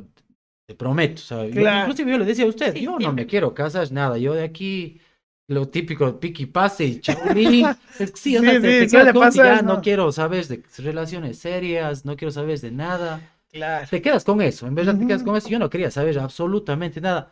te 0.67 0.75
prometo, 0.75 1.15
o 1.15 1.25
sea, 1.25 1.47
yo- 1.47 1.63
Claro. 1.63 1.71
inclusive 1.71 2.11
yo 2.11 2.17
le 2.19 2.25
decía 2.25 2.45
a 2.45 2.49
usted, 2.49 2.75
Sí, 2.75 2.83
yo 2.83 2.99
no 2.99 2.99
siempre. 2.99 3.13
me 3.13 3.27
quiero 3.27 3.53
casar, 3.55 3.91
nada, 3.91 4.17
yo 4.17 4.33
de 4.33 4.43
aquí, 4.43 5.01
lo 5.47 5.69
típico, 5.69 6.19
piqui 6.19 6.45
pase 6.47 6.85
y 6.85 7.01
chaulín, 7.01 7.77
es 7.99 8.11
que 8.11 8.17
sí, 8.17 8.37
o 8.37 8.43
sea, 8.43 8.53
Sí, 8.53 8.59
te, 8.59 8.73
te 8.73 8.87
sí, 8.89 9.41
ya 9.41 9.61
no 9.63 9.77
¿no? 9.77 9.81
quiero 9.81 10.11
saber 10.11 10.47
de 10.47 10.63
relaciones 10.79 11.39
serias, 11.39 12.05
no 12.05 12.15
quiero 12.17 12.31
saber 12.31 12.59
de 12.61 12.71
nada, 12.71 13.31
Claro. 13.51 13.87
te 13.89 14.01
quedas 14.01 14.23
con 14.23 14.41
eso, 14.41 14.67
en 14.67 14.75
verdad 14.75 14.97
te 14.97 15.07
quedas 15.07 15.23
con 15.23 15.35
eso, 15.35 15.49
yo 15.49 15.57
no 15.59 15.69
quería 15.69 15.89
saber 15.91 16.19
absolutamente 16.19 17.01
nada, 17.01 17.31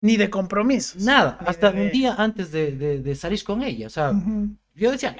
Ni 0.00 0.16
de 0.16 0.30
compromisos. 0.30 1.02
nada, 1.02 1.38
Ni 1.40 1.46
hasta 1.48 1.72
de- 1.72 1.82
un 1.82 1.90
día 1.90 2.14
antes 2.16 2.52
de, 2.52 2.72
de, 2.72 3.00
de 3.00 3.14
salir 3.16 3.42
con 3.42 3.62
ella, 3.62 3.88
o 3.88 3.90
sea, 3.90 4.10
Ujú. 4.12 4.48
yo 4.74 4.92
decía, 4.92 5.16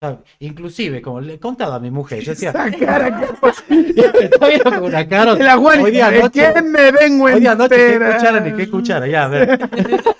no, 0.00 0.22
inclusive, 0.40 1.00
como 1.02 1.20
le 1.20 1.34
he 1.34 1.38
contado 1.40 1.74
a 1.74 1.80
mi 1.80 1.90
mujer, 1.90 2.22
yo 2.22 2.30
decía, 2.32 2.50
Esa 2.50 2.70
cara 2.70 3.10
que 3.10 4.24
estoy 4.24 4.60
con 4.60 4.82
una 4.84 5.08
cara, 5.08 5.32
el 5.40 5.48
aguante, 5.48 5.82
hoy 5.84 5.90
día 5.92 6.10
¿de 6.10 6.20
noche, 6.22 6.52
quién 6.52 6.70
me 6.72 6.92
vengo 6.92 7.24
hoy 7.24 7.40
día 7.40 7.54
noche, 7.54 7.76
qué 7.76 7.98
cuchara 7.98 8.40
ni 8.40 8.52
qué 8.56 8.68
cuchara, 8.70 9.06
ya, 9.08 9.24
a 9.24 9.28
ver, 9.28 9.58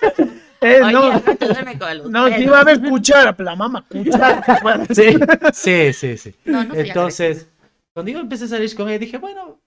Eh, 0.64 0.80
Oye, 0.80 0.92
no, 0.92 1.10
no, 1.10 2.28
pelos. 2.28 2.40
iba 2.40 2.58
a 2.58 2.60
haber 2.60 2.80
cuchara, 2.80 3.36
pero 3.36 3.50
la 3.50 3.56
mamá 3.56 3.84
cuchara. 3.88 4.60
bueno, 4.62 4.84
sí, 4.92 5.18
sí, 5.52 5.92
sí, 5.92 6.16
sí, 6.16 6.34
No, 6.44 6.62
no 6.64 6.72
entonces, 6.74 7.48
cuando 7.94 8.12
yo 8.12 8.20
empecé 8.20 8.44
a 8.44 8.48
salir 8.48 8.74
con 8.76 8.88
ella, 8.88 8.98
dije, 8.98 9.18
bueno, 9.18 9.60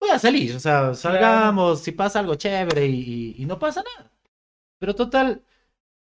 voy 0.00 0.10
a 0.10 0.18
salir, 0.18 0.54
o 0.56 0.60
sea, 0.60 0.94
salgamos, 0.94 1.82
si 1.82 1.92
pasa 1.92 2.20
algo 2.20 2.34
chévere 2.36 2.86
y, 2.86 3.34
y, 3.38 3.42
y 3.42 3.46
no 3.46 3.58
pasa 3.58 3.82
nada. 3.82 4.10
Pero 4.78 4.94
total, 4.94 5.44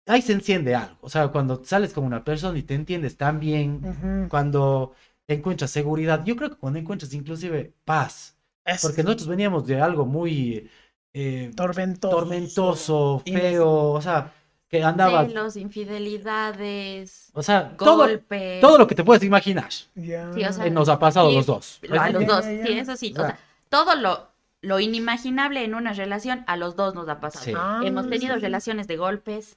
ahí 0.07 0.23
se 0.23 0.33
enciende 0.33 0.75
algo. 0.75 0.99
O 1.03 1.09
sea, 1.09 1.29
cuando 1.29 1.65
sales 1.65 1.93
con 1.93 2.05
una 2.05 2.25
persona 2.25 2.59
y 2.59 2.63
te 2.63 2.75
entiendes 2.75 3.17
tan 3.17 3.41
bien, 3.41 3.81
Ujú. 3.85 4.29
cuando 4.29 4.95
encuentras 5.29 5.71
seguridad, 5.71 6.25
yo 6.25 6.37
creo 6.37 6.51
que 6.51 6.57
cuando 6.57 6.79
encuentras 6.79 7.13
inclusive 7.15 7.75
paz, 7.85 8.37
Es 8.65 8.83
porque 8.83 9.03
nosotros 9.03 9.29
veníamos 9.29 9.67
de 9.67 9.81
algo 9.81 10.07
muy 10.07 10.71
eh, 11.15 11.53
tormentoso. 11.57 12.17
tormentoso, 12.17 13.21
Y- 13.25 13.33
feo, 13.33 13.93
o 13.93 14.03
sea, 14.03 14.33
que 14.79 14.85
andaba, 14.85 15.25
Celos, 15.27 15.57
infidelidades, 15.57 17.31
o 17.33 17.43
sea, 17.43 17.77
todo, 17.77 17.99
golpes. 17.99 18.61
todo 18.61 18.79
lo 18.79 18.87
que 18.87 18.95
te 18.95 19.05
puedes 19.05 19.23
imaginar 19.23 19.69
Ya. 19.95 20.33
Sí, 20.33 20.45
o 20.45 20.53
sea, 20.53 20.67
eh, 20.67 20.71
nos 20.71 20.89
ha 20.89 20.99
pasado 20.99 21.29
a 21.29 21.31
sí, 21.31 21.37
los 21.37 21.47
dos. 21.47 21.79
Lo- 21.83 22.01
a 22.01 22.11
los 22.11 22.27
dos, 22.27 22.45
sí, 22.45 22.61
eso 22.79 22.97
sí. 22.97 23.15
O 23.17 23.21
O 23.21 23.25
sea, 23.25 23.37
sea, 23.37 23.39
todo 23.69 23.95
lo, 23.95 24.29
lo 24.63 24.81
inimaginable 24.81 25.65
en 25.65 25.75
una 25.75 25.93
relación 25.93 26.45
a 26.47 26.57
los 26.57 26.77
dos 26.77 26.95
nos 26.95 27.09
ha 27.09 27.21
pasado. 27.21 27.45
Sí. 27.45 27.53
Ah, 27.57 27.81
Hemos 27.85 28.09
tenido 28.09 28.35
sí. 28.37 28.41
relaciones 28.41 28.87
de 28.89 28.97
golpes, 28.97 29.57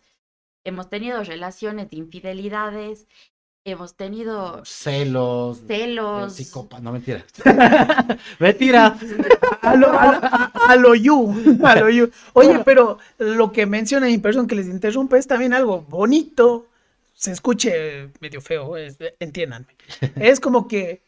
hemos 0.63 0.89
tenido 0.89 1.23
relaciones 1.23 1.89
de 1.89 1.97
infidelidades, 1.97 3.07
hemos 3.71 3.95
tenido 3.95 4.63
Celos, 4.65 5.59
celos. 5.67 6.33
psicópata, 6.33 6.81
no 6.81 6.91
mentira. 6.93 7.23
mentira. 8.39 8.97
A 9.61 9.75
lo, 9.75 9.87
a, 9.99 10.05
lo- 10.11 10.17
a- 10.23 10.51
a 10.69 10.75
lo 10.75 10.95
you, 10.95 11.59
a 11.63 11.75
lo 11.75 11.89
you. 11.89 12.09
Oye, 12.33 12.59
pero 12.65 12.97
lo 13.19 13.51
que 13.51 13.65
menciona 13.65 14.07
mi 14.07 14.17
persona 14.17 14.47
que 14.47 14.55
les 14.55 14.67
interrumpe 14.67 15.17
es 15.17 15.27
también 15.27 15.53
algo 15.53 15.81
bonito. 15.81 16.67
Se 17.13 17.31
escuche 17.31 18.09
medio 18.19 18.41
feo, 18.41 18.77
es- 18.77 18.97
entiéndanme. 19.19 19.67
Es 20.15 20.39
como 20.39 20.67
que 20.67 21.01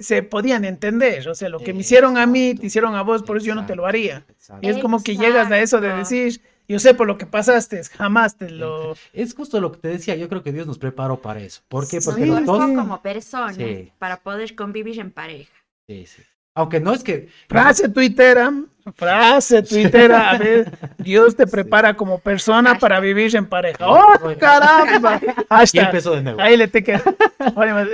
se 0.00 0.24
podían 0.24 0.64
entender. 0.64 1.28
O 1.28 1.36
sea, 1.36 1.48
lo 1.48 1.60
que 1.60 1.72
me 1.72 1.80
hicieron 1.82 2.18
a 2.18 2.26
mí, 2.26 2.56
te 2.56 2.66
hicieron 2.66 2.96
a 2.96 3.02
vos, 3.02 3.22
por 3.22 3.36
eso 3.36 3.46
yo 3.46 3.54
no 3.54 3.64
te 3.64 3.76
lo 3.76 3.86
haría. 3.86 4.24
Exacto. 4.28 4.66
Y 4.66 4.70
es 4.70 4.78
como 4.78 5.00
que 5.02 5.16
llegas 5.16 5.50
a 5.52 5.58
eso 5.60 5.80
de 5.80 5.92
decir, 5.94 6.40
yo 6.68 6.78
sé 6.78 6.94
por 6.94 7.06
lo 7.06 7.18
que 7.18 7.26
pasaste, 7.26 7.82
jamás 7.84 8.36
te 8.36 8.50
lo... 8.50 8.94
Es 9.12 9.34
justo 9.34 9.60
lo 9.60 9.72
que 9.72 9.78
te 9.78 9.88
decía, 9.88 10.14
yo 10.16 10.28
creo 10.28 10.42
que 10.42 10.52
Dios 10.52 10.66
nos 10.66 10.78
preparó 10.78 11.20
para 11.20 11.40
eso. 11.40 11.60
¿Por 11.68 11.88
qué? 11.88 12.00
Porque 12.00 12.24
Nos 12.26 12.44
dos... 12.44 12.58
Como 12.58 13.02
personas 13.02 13.56
Sí. 13.56 13.92
para 13.98 14.20
poder 14.22 14.54
convivir 14.54 14.98
en 15.00 15.10
pareja. 15.10 15.52
Sí, 15.86 16.06
sí. 16.06 16.22
Aunque 16.54 16.80
no 16.80 16.92
es 16.92 17.02
que... 17.02 17.28
Frase 17.48 17.88
tuitera, 17.88 18.52
frase 18.94 19.62
tuitera, 19.62 20.30
a 20.32 20.38
ver, 20.38 20.70
Dios 20.98 21.34
te 21.34 21.46
prepara 21.46 21.94
como 21.94 22.18
persona 22.18 22.78
para 22.78 23.00
vivir 23.00 23.34
en 23.34 23.46
pareja. 23.46 23.86
¡Oh, 23.88 24.18
caramba! 24.38 25.18
Y 25.22 25.44
Hashtag. 25.48 25.86
empezó 25.86 26.14
de 26.14 26.22
nuevo. 26.22 26.40
Ahí 26.40 26.56
le 26.58 26.68
te 26.68 26.82
queda. 26.84 27.02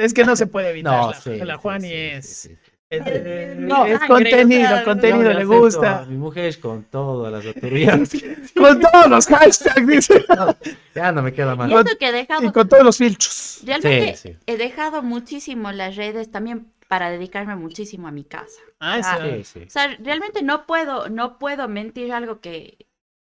Es 0.01 0.13
que 0.13 0.25
no 0.25 0.35
se 0.35 0.47
puede 0.49 0.71
evitar. 0.71 0.93
No, 0.93 1.11
la, 1.11 1.21
sí, 1.21 1.37
la 1.37 1.55
sí, 1.55 1.61
Juani 1.63 1.89
sí, 1.89 1.95
es, 1.95 2.27
sí, 2.27 2.49
sí, 2.49 2.49
sí. 2.49 2.53
es, 2.53 2.68
eh, 2.91 3.55
No, 3.57 3.85
es 3.87 3.99
sangre, 4.01 4.07
contenido, 4.07 4.65
o 4.65 4.69
sea, 4.69 4.85
contenido 4.85 5.33
le 5.35 5.45
gusta. 5.45 6.01
a 6.01 6.07
Mi 6.07 6.17
mujer 6.17 6.59
con 6.61 6.85
todas 6.85 7.33
las 7.33 7.45
autoridades. 7.55 8.11
Con 8.57 8.81
todos 8.81 9.09
los 9.09 9.27
hashtags, 9.27 9.87
dice. 9.87 10.25
ya 10.95 11.13
no 11.13 11.23
me 11.23 11.33
queda 11.33 11.55
más. 11.55 11.71
Y 11.71 11.75
eso 11.75 11.99
que 11.99 12.09
he 12.09 12.13
dejado, 12.13 12.45
Y 12.47 12.53
con 12.53 12.69
todos 12.69 12.85
los 12.85 12.97
filtros. 12.97 13.61
realmente 13.65 14.17
Sí, 14.17 14.29
sí. 14.31 14.37
he 14.47 14.57
dejado 14.57 15.03
muchísimo 15.03 15.71
las 15.73 15.97
redes 15.97 16.31
también 16.31 16.73
para 16.89 17.11
dedicarme 17.11 17.55
muchísimo 17.57 18.09
a 18.09 18.11
mi 18.11 18.25
casa. 18.25 18.61
Ah, 18.81 19.01
Ah. 19.05 19.19
Sí, 19.23 19.45
sí. 19.45 19.61
O 19.67 19.71
sea, 19.71 19.95
realmente 20.01 20.43
no 20.43 20.67
puedo, 20.67 21.09
no 21.11 21.39
puedo 21.39 21.69
mentir 21.69 22.13
algo 22.13 22.41
que, 22.41 22.87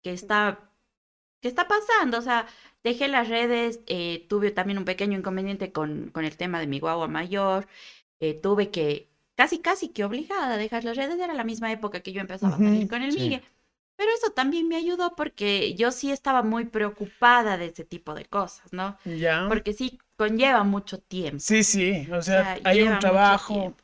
que 0.03 0.11
está, 0.13 0.59
que 1.41 1.49
está 1.49 1.67
pasando. 1.67 2.17
O 2.17 2.21
sea, 2.21 2.47
dejé 2.83 3.07
las 3.07 3.29
redes, 3.29 3.81
eh, 3.87 4.25
tuve 4.29 4.49
también 4.51 4.79
un 4.79 4.85
pequeño 4.85 5.17
inconveniente 5.17 5.71
con, 5.71 6.09
con 6.11 6.25
el 6.25 6.35
tema 6.37 6.59
de 6.59 6.67
mi 6.67 6.79
guagua 6.79 7.07
mayor. 7.07 7.67
eh, 8.19 8.33
tuve 8.41 8.71
que, 8.71 9.09
casi, 9.36 9.60
casi 9.60 9.89
que 9.89 10.04
obligada 10.04 10.54
a 10.54 10.58
dejar 10.58 10.84
las 10.84 10.98
redes. 10.98 11.19
Era 11.19 11.34
la 11.34 11.43
misma 11.43 11.72
época 11.72 12.02
que 12.02 12.12
yo 12.13 12.22
empezaba 12.22 12.56
a 12.56 12.58
salir 12.58 12.88
con 12.89 13.02
el 13.02 13.12
sí. 13.12 13.19
Migue. 13.19 13.43
Pero 13.96 14.10
eso 14.17 14.32
también 14.32 14.67
me 14.67 14.76
ayudó 14.76 15.15
porque 15.15 15.76
yo 15.76 15.91
sí 15.91 16.12
estaba 16.12 16.41
muy 16.41 16.65
preocupada 16.65 17.58
de 17.58 17.67
ese 17.67 17.86
tipo 17.86 18.15
de 18.15 18.26
cosas, 18.26 18.74
¿no? 18.74 18.98
Ya. 19.06 19.46
Porque 19.48 19.74
sí 19.74 20.00
conlleva 20.17 20.63
mucho 20.63 20.98
tiempo. 21.00 21.39
Sí, 21.39 21.63
sí. 21.63 22.08
O 22.12 22.22
sea, 22.22 22.41
O 22.41 22.43
sea, 22.43 22.60
hay 22.63 22.82
un 22.84 22.98
trabajo. 23.00 23.76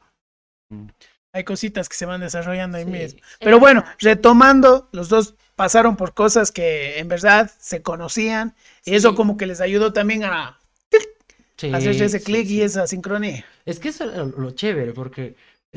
Mm. 0.72 0.88
hay 1.32 1.44
cositas 1.44 1.88
que 1.90 1.96
se 1.96 2.06
van 2.08 2.22
desarrollando 2.22 2.78
ahí 2.78 2.86
Sí. 2.86 2.90
mismo. 2.90 3.20
Pero 3.40 3.60
bueno, 3.60 3.84
retomando, 4.00 4.90
los 4.92 5.10
dos 5.10 5.36
pasaron 5.56 5.96
por 5.96 6.14
cosas 6.14 6.52
que 6.52 7.00
en 7.00 7.08
verdad 7.08 7.52
se 7.60 7.82
conocían 7.82 8.56
y 8.86 8.96
eso 8.96 9.14
como 9.14 9.38
que 9.38 9.46
les 9.46 9.62
ayudó 9.62 9.94
también 9.94 10.24
a 10.24 10.59
Sí, 11.60 11.74
hacer 11.74 12.02
ese 12.02 12.20
sí, 12.20 12.26
clic 12.26 12.48
sí. 12.48 12.56
y 12.56 12.62
esa 12.62 12.88
sincronía. 12.88 13.44
Es 13.66 13.80
que 13.80 13.90
eso 13.90 14.06
era 14.06 14.24
lo, 14.24 14.52
chévere, 14.52 14.94
porque 14.94 15.36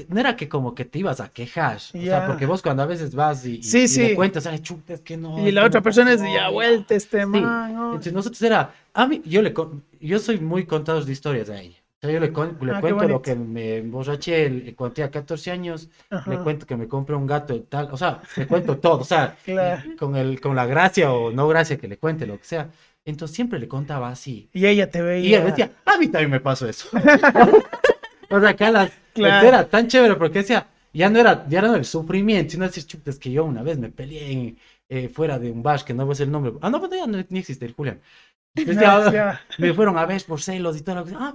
no 0.09 0.21
era 0.21 0.37
que 0.37 0.49
como 0.49 0.75
que 0.75 0.85
te 0.85 0.99
ibas 1.01 1.21
a 1.21 1.29
quejar. 1.31 1.79
O 1.95 1.99
Ya. 1.99 2.19
sea, 2.21 2.27
porque 2.27 2.47
vos 2.47 2.63
cuando 2.63 2.83
a 2.83 2.87
veces 2.87 3.15
vas 3.15 3.45
y, 3.45 3.57
y- 3.57 3.63
Sí, 3.63 3.81
y 3.83 3.89
sí. 3.89 4.01
le 4.03 4.15
cuentas, 4.15 4.47
ay, 4.47 4.61
chuta, 4.61 4.95
es 4.95 5.01
que 5.01 5.17
no. 5.17 5.39
y 5.45 5.49
es 5.49 5.55
la 5.55 5.65
otra 5.65 5.81
no 5.81 5.85
persona 5.85 6.13
es 6.13 6.21
pasó, 6.21 6.33
ya 6.33 6.41
ya". 6.43 6.49
vuelta 6.51 6.95
este 6.95 7.27
man. 7.27 7.75
¿no? 7.75 7.87
Entonces 7.91 8.13
nosotros 8.13 8.41
era, 8.43 8.73
a 8.95 9.07
mí, 9.07 9.21
yo 9.25 9.43
le 9.43 9.53
yo 10.01 10.19
soy 10.19 10.39
muy 10.39 10.65
contador 10.67 11.05
de 11.05 11.13
historias 11.13 11.51
a 11.51 11.61
ella. 11.61 11.77
O 11.99 12.07
sea, 12.07 12.11
yo 12.15 12.19
le, 12.21 12.33
con- 12.33 12.59
le 12.61 12.73
Ah, 12.73 12.81
cuento 12.81 13.07
lo 13.07 13.23
que 13.23 13.37
me 13.37 13.77
emborraché 13.77 14.47
el- 14.47 14.75
cuando 14.75 14.95
tenía 14.95 15.11
14 15.11 15.51
años, 15.53 15.89
le 16.11 16.17
Ajá. 16.17 16.43
cuento 16.43 16.67
que 16.67 16.77
me 16.77 16.89
compré 16.89 17.15
un 17.15 17.27
gato 17.29 17.55
y 17.55 17.61
tal, 17.61 17.89
o 17.93 17.97
sea, 17.97 18.21
le 18.37 18.47
cuento 18.49 18.77
todo, 18.79 18.99
o 19.01 19.05
sea, 19.05 19.37
Claro. 19.45 19.83
con, 19.99 20.17
el, 20.17 20.41
con 20.41 20.57
la 20.57 20.67
gracia 20.67 21.13
o 21.13 21.31
no 21.31 21.47
gracia 21.49 21.77
que 21.77 21.87
le 21.87 21.99
cuente, 21.99 22.27
lo 22.27 22.39
que 22.39 22.45
sea. 22.45 22.69
Entonces 23.05 23.35
siempre 23.35 23.59
le 23.59 23.69
contaba 23.69 24.09
así. 24.11 24.49
Y 24.53 24.67
ella 24.67 24.91
te 24.91 24.99
Y 24.99 25.03
veía. 25.03 25.39
ella 25.39 25.47
decía, 25.47 25.71
a 25.85 25.99
mí 25.99 26.09
también 26.09 26.31
me 26.31 26.41
pasó 26.41 26.69
eso. 26.69 26.89
o 28.31 28.41
sea, 28.41 28.55
que 28.55 28.65
a 28.65 28.71
las, 28.71 28.93
Claro. 29.15 29.47
era 29.49 29.69
tan 29.69 29.89
chévere 29.89 30.15
porque 30.17 30.39
decía, 30.39 30.67
ya 30.95 31.11
no 31.11 31.19
era, 31.19 31.47
ya 31.49 31.61
no 31.61 31.69
era 31.69 31.77
el 31.77 31.85
sufrimiento, 31.85 32.53
sino 32.53 32.65
decir, 32.65 32.87
chuta, 32.87 33.11
es 33.11 33.19
que 33.19 33.31
yo 33.31 33.45
una 33.45 33.63
vez 33.63 33.77
me 33.79 33.91
peleé 33.91 34.33
en, 34.33 34.59
eh, 34.89 35.09
fuera 35.09 35.39
de 35.39 35.51
un 35.51 35.63
bar, 35.63 35.85
que 35.85 35.93
no 35.95 36.05
voy 36.07 36.13
a 36.13 36.15
decir 36.15 36.27
el 36.27 36.33
nombre. 36.33 36.53
Ah, 36.63 36.71
no, 36.71 36.79
pues 36.81 36.91
ya 36.93 37.07
no, 37.07 37.23
ni 37.29 37.39
existe 37.41 37.67
el 37.67 37.73
Julián. 37.75 38.01
Entonces, 38.55 38.77
No, 38.83 39.05
ya, 39.07 39.13
ya. 39.13 39.41
me 39.59 39.75
fueron 39.75 39.99
a 39.99 40.07
ver 40.07 40.23
por 40.27 40.41
celos 40.41 40.77
y 40.79 40.83
todo 40.83 40.97
lo 40.97 41.05
que 41.05 41.13
Ah, 41.15 41.35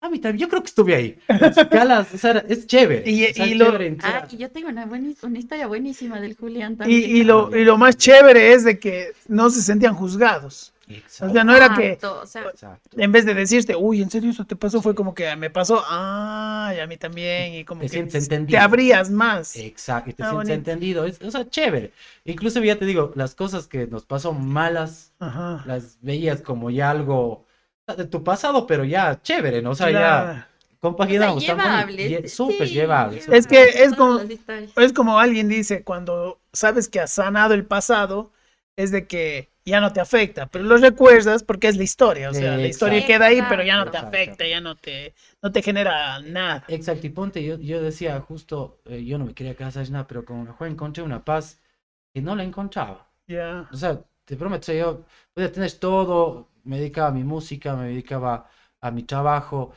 a 0.00 0.08
mí 0.10 0.20
también, 0.20 0.40
yo 0.46 0.48
creo 0.48 0.62
que 0.62 0.68
estuve 0.68 0.94
ahí. 0.94 1.18
Entonces, 1.28 1.66
que 1.66 1.76
a 1.78 1.84
las- 1.84 2.14
o 2.14 2.18
sea, 2.18 2.44
es 2.48 2.66
chévere. 2.66 3.10
Y- 3.10 3.26
o 3.26 3.34
sea, 3.34 3.46
y 3.46 3.52
es 3.52 3.58
lo- 3.58 3.64
chévere 3.66 3.86
en- 3.88 3.98
Ah, 4.02 4.26
y 4.30 4.36
yo 4.36 4.50
tengo 4.50 4.68
una, 4.68 4.86
buena, 4.86 5.12
una 5.22 5.38
historia 5.38 5.66
buenísima 5.66 6.20
del 6.20 6.34
Julián 6.36 6.74
Y, 6.74 6.76
también. 6.76 7.16
y 7.16 7.24
lo, 7.24 7.54
y 7.56 7.64
lo 7.64 7.76
más 7.76 7.96
chévere 7.96 8.52
es 8.52 8.64
de 8.64 8.78
que 8.78 9.12
no 9.26 9.50
se 9.50 9.60
sentían 9.62 9.94
juzgados. 9.94 10.72
O 10.88 10.96
Exacto, 10.96 11.34
sea, 11.34 11.44
no 11.44 11.54
era 11.54 11.74
que 11.74 11.92
Exacto, 11.92 12.20
o 12.22 12.26
sea, 12.26 12.42
exacto. 12.48 13.00
en 13.00 13.12
vez 13.12 13.26
de 13.26 13.34
decirte, 13.34 13.76
uy, 13.76 14.02
¿en 14.02 14.10
serio 14.10 14.30
eso 14.30 14.44
te 14.46 14.56
pasó? 14.56 14.80
Fue 14.80 14.94
como 14.94 15.14
que 15.14 15.34
me 15.36 15.50
pasó, 15.50 15.82
ah, 15.86 16.72
y 16.76 16.80
a 16.80 16.86
mí 16.86 16.96
también. 16.96 17.54
Y 17.54 17.64
como 17.64 17.80
Te 17.82 17.88
que 17.88 17.94
sientes 17.94 18.28
te 18.28 18.58
abrías 18.58 19.10
más. 19.10 19.56
Exacto, 19.56 20.10
y 20.10 20.12
te 20.14 20.22
Ah, 20.22 20.28
sientes 20.30 20.48
bonito. 20.48 20.70
entendido. 20.70 21.04
Es, 21.04 21.20
o 21.22 21.30
sea, 21.30 21.48
chévere. 21.48 21.92
Incluso 22.24 22.60
ya 22.62 22.78
te 22.78 22.84
digo, 22.86 23.12
las 23.14 23.34
cosas 23.34 23.66
que 23.66 23.86
nos 23.86 24.04
pasó 24.06 24.32
malas, 24.32 25.12
Ajá. 25.20 25.62
las 25.66 25.98
veías 26.00 26.40
como 26.42 26.70
ya 26.70 26.90
algo 26.90 27.44
de 27.96 28.04
tu 28.06 28.22
pasado, 28.22 28.66
pero 28.66 28.84
ya 28.84 29.20
chévere, 29.22 29.62
¿no? 29.62 29.70
O 29.70 29.74
sea, 29.74 29.90
ya 29.90 30.48
compaginamos. 30.80 31.42
o 31.42 31.46
sea, 31.46 31.86
ye- 31.88 32.28
Súper 32.28 32.68
sí, 32.68 32.74
llevables. 32.74 33.28
Es 33.28 33.46
que 33.46 33.64
es 33.84 33.94
como-. 33.94 34.20
Es 34.76 34.92
como 34.92 35.18
alguien 35.18 35.48
dice, 35.48 35.82
cuando 35.84 36.40
sabes 36.52 36.88
que 36.88 37.00
has 37.00 37.12
sanado 37.12 37.54
el 37.54 37.64
pasado, 37.64 38.30
es 38.76 38.90
de 38.92 39.06
que 39.06 39.48
ya 39.68 39.80
no 39.80 39.92
te 39.92 40.00
afecta, 40.00 40.46
pero 40.46 40.64
lo 40.64 40.76
recuerdas 40.76 41.42
porque 41.42 41.68
es 41.68 41.76
la 41.76 41.84
historia, 41.84 42.30
o 42.30 42.34
sea, 42.34 42.56
la 42.56 42.66
historia 42.66 43.06
queda 43.06 43.26
ahí, 43.26 43.42
pero 43.48 43.62
ya 43.62 43.76
no 43.76 43.90
te 43.90 43.96
afecta, 43.96 44.46
ya 44.46 44.60
no 44.60 44.76
te, 44.76 45.14
no 45.42 45.52
te 45.52 45.62
genera 45.62 46.20
nada. 46.20 46.64
Exacto, 46.68 47.06
y 47.06 47.10
ponte, 47.10 47.44
yo, 47.44 47.58
yo 47.58 47.82
decía 47.82 48.20
justo, 48.20 48.80
eh, 48.86 49.04
yo 49.04 49.18
no 49.18 49.26
me 49.26 49.34
quería 49.34 49.54
casar 49.54 49.88
nada, 49.90 50.06
pero 50.06 50.24
con 50.24 50.36
una 50.38 50.52
juega 50.52 50.72
encontré 50.72 51.02
una 51.02 51.24
paz 51.24 51.60
que 52.12 52.20
no 52.22 52.34
la 52.34 52.44
encontraba. 52.44 53.06
Ya. 53.26 53.68
O 53.72 53.76
sea, 53.76 54.02
te 54.24 54.36
prometo, 54.36 54.72
yo 54.72 55.04
podía 55.34 55.52
tener 55.52 55.72
todo, 55.72 56.48
me 56.64 56.78
dedicaba 56.78 57.08
a 57.08 57.12
mi 57.12 57.24
música, 57.24 57.76
me 57.76 57.88
dedicaba 57.88 58.48
a 58.80 58.90
mi 58.90 59.02
trabajo. 59.02 59.72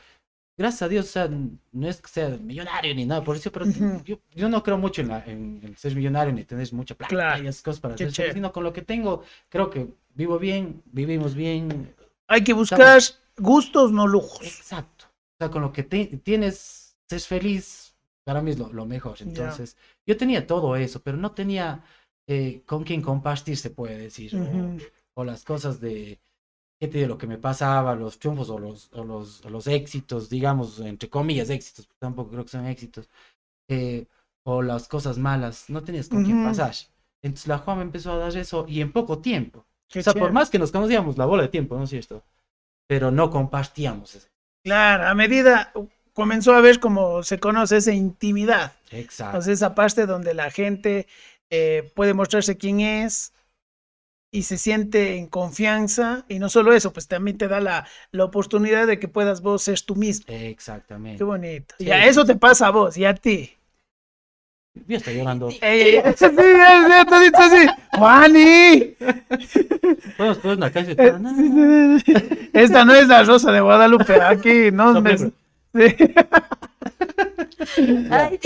Gracias 0.56 0.82
a 0.82 0.88
Dios, 0.88 1.06
o 1.06 1.08
sea, 1.08 1.24
n- 1.24 1.58
no 1.72 1.88
es 1.88 2.00
que 2.02 2.08
sea 2.08 2.28
millonario 2.28 2.94
ni 2.94 3.06
nada 3.06 3.24
por 3.24 3.36
eso, 3.36 3.50
pero 3.50 3.66
Ujú. 3.66 4.02
yo, 4.04 4.18
yo 4.34 4.48
no 4.48 4.62
creo 4.62 4.76
mucho 4.78 5.00
en, 5.00 5.08
la- 5.08 5.24
en- 5.24 5.60
en 5.62 5.76
ser 5.76 5.94
millonario 5.96 6.32
ni 6.32 6.44
tener 6.44 6.70
mucha 6.74 6.94
plata 6.94 7.08
Claro. 7.14 7.42
y 7.42 7.46
esas 7.46 7.62
cosas 7.62 7.80
para 7.80 7.94
hacer, 7.94 8.12
chévere. 8.12 8.34
sino 8.34 8.52
con 8.52 8.62
lo 8.64 8.72
que 8.72 8.82
tengo, 8.82 9.22
creo 9.48 9.70
que 9.70 9.88
vivo 10.14 10.38
bien, 10.38 10.82
vivimos 10.86 11.34
bien. 11.34 11.94
Hay 12.28 12.44
que 12.44 12.52
buscar 12.52 13.00
gustos, 13.38 13.92
no 13.92 14.06
lujos. 14.06 14.42
Exacto. 14.46 15.06
O 15.06 15.36
sea, 15.38 15.50
con 15.50 15.62
lo 15.62 15.72
que 15.72 15.82
te- 15.84 16.20
tienes, 16.22 16.96
ser 17.08 17.20
feliz, 17.20 17.94
para 18.24 18.42
mí 18.42 18.50
es 18.50 18.58
lo, 18.58 18.72
lo 18.72 18.84
mejor. 18.86 19.16
Entonces, 19.20 19.76
yo 20.06 20.16
tenía 20.16 20.46
todo 20.46 20.76
eso, 20.76 21.00
pero 21.02 21.16
no 21.16 21.32
tenía 21.32 21.82
eh, 22.28 22.62
con 22.66 22.84
quién 22.84 23.02
compartir, 23.02 23.56
se 23.56 23.70
puede 23.70 23.98
decir. 23.98 24.36
o- 24.36 24.40
Ujú. 24.42 24.78
o 25.14 25.24
las 25.24 25.44
cosas 25.44 25.80
de, 25.80 26.18
¿qué 26.82 26.88
te 26.88 26.98
digo? 26.98 27.10
Lo 27.10 27.18
que 27.18 27.28
me 27.28 27.38
pasaba, 27.38 27.94
los 27.94 28.18
triunfos 28.18 28.50
o 28.50 28.58
los, 28.58 28.90
o 28.92 29.04
los, 29.04 29.44
o 29.44 29.50
los 29.50 29.68
éxitos, 29.68 30.28
digamos, 30.28 30.80
entre 30.80 31.08
comillas, 31.08 31.48
éxitos, 31.48 31.86
porque 31.86 32.00
tampoco 32.00 32.30
creo 32.32 32.42
que 32.42 32.50
son 32.50 32.66
éxitos, 32.66 33.08
eh, 33.68 34.06
o 34.42 34.62
las 34.62 34.88
cosas 34.88 35.16
malas, 35.16 35.70
no 35.70 35.84
tenías 35.84 36.08
con 36.08 36.24
quién 36.24 36.38
Ujú. 36.38 36.48
pasar. 36.48 36.74
Entonces 37.22 37.46
la 37.46 37.58
Juan 37.58 37.78
me 37.78 37.84
empezó 37.84 38.10
a 38.10 38.16
dar 38.16 38.36
eso 38.36 38.66
y 38.68 38.80
en 38.80 38.90
poco 38.90 39.20
tiempo. 39.20 39.64
Qué 39.88 40.00
o 40.00 40.02
sea, 40.02 40.12
por 40.12 40.22
chévere. 40.22 40.34
más 40.34 40.50
que 40.50 40.58
nos 40.58 40.72
conocíamos 40.72 41.16
la 41.16 41.26
bola 41.26 41.44
de 41.44 41.50
tiempo, 41.50 41.76
¿no 41.76 41.84
es 41.84 41.90
cierto? 41.90 42.24
Pero 42.88 43.12
no 43.12 43.30
compartíamos 43.30 44.16
eso. 44.16 44.26
Claro, 44.64 45.06
a 45.06 45.14
medida, 45.14 45.72
comenzó 46.14 46.52
a 46.52 46.60
ver 46.60 46.80
como 46.80 47.22
se 47.22 47.38
conoce 47.38 47.76
esa 47.76 47.92
intimidad. 47.92 48.72
Exacto. 48.90 49.40
Sea, 49.40 49.52
esa 49.52 49.74
parte 49.76 50.06
donde 50.06 50.34
la 50.34 50.50
gente 50.50 51.06
eh, 51.48 51.92
puede 51.94 52.12
mostrarse 52.12 52.56
quién 52.56 52.80
es 52.80 53.32
y 54.32 54.42
se 54.44 54.58
siente 54.58 55.16
en 55.16 55.28
confianza. 55.28 56.24
Y 56.28 56.40
no 56.40 56.48
solo 56.48 56.72
eso, 56.72 56.92
pues 56.92 57.06
también 57.06 57.38
te 57.38 57.46
da 57.46 57.60
la, 57.60 57.86
la 58.10 58.24
oportunidad 58.24 58.86
de 58.88 58.98
que 58.98 59.06
puedas 59.06 59.42
vos 59.42 59.62
ser 59.62 59.80
tú 59.82 59.94
mismo. 59.94 60.24
Exactamente. 60.28 61.18
Qué 61.18 61.24
bonito. 61.24 61.74
Sí, 61.78 61.84
y 61.84 61.90
a 61.92 62.02
sí, 62.02 62.08
eso 62.08 62.24
te 62.24 62.34
pasa 62.34 62.66
a 62.66 62.70
vos 62.70 62.96
y 62.96 63.04
a 63.04 63.14
ti. 63.14 63.52
Yo 64.88 64.96
estoy 64.96 65.16
llorando. 65.16 65.48
Ey, 65.60 65.96
ey, 65.96 66.02
sí, 66.16 66.24
así. 67.34 67.66
¡Juani! 67.92 68.96
Poner 70.16 70.56
una 70.56 70.70
canción. 70.72 70.96
Eh, 70.98 71.98
sí, 72.06 72.06
sí, 72.06 72.14
sí. 72.14 72.50
Esta 72.54 72.84
no 72.86 72.94
es 72.94 73.06
la 73.06 73.22
rosa 73.22 73.52
de 73.52 73.60
Guadalupe. 73.60 74.14
Aquí 74.22 74.70
no 74.72 74.98
me. 75.02 75.16
Sí. 75.74 75.96
Ay, 78.10 78.38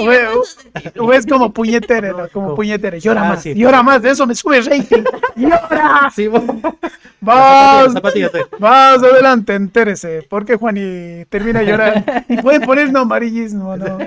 O 0.99 1.13
es- 1.13 1.27
como 1.27 1.53
puñetere, 1.53 2.11
¿no? 2.11 2.29
Como. 2.29 2.55
Llora 3.01 3.23
Ah, 3.23 3.29
más, 3.31 3.43
sí. 3.43 3.55
llora 3.55 3.83
más. 3.83 4.03
De 4.03 4.11
eso 4.11 4.27
me 4.27 4.35
sube 4.35 4.61
rating. 4.61 5.03
¡Llora! 5.37 6.11
Sí, 6.15 6.29
vos. 6.29 6.43
Vamos. 7.21 7.95
Más 8.61 9.03
adelante, 9.03 9.55
entérese. 9.55 10.25
Porque 10.29 10.57
Juani 10.57 11.25
termina 11.29 11.63
llorando. 11.63 12.05
Y 12.29 12.37
pueden 12.43 12.63
poner 12.63 12.93
no 12.93 13.01
amarillismo, 13.01 13.77
¿no? 13.77 13.99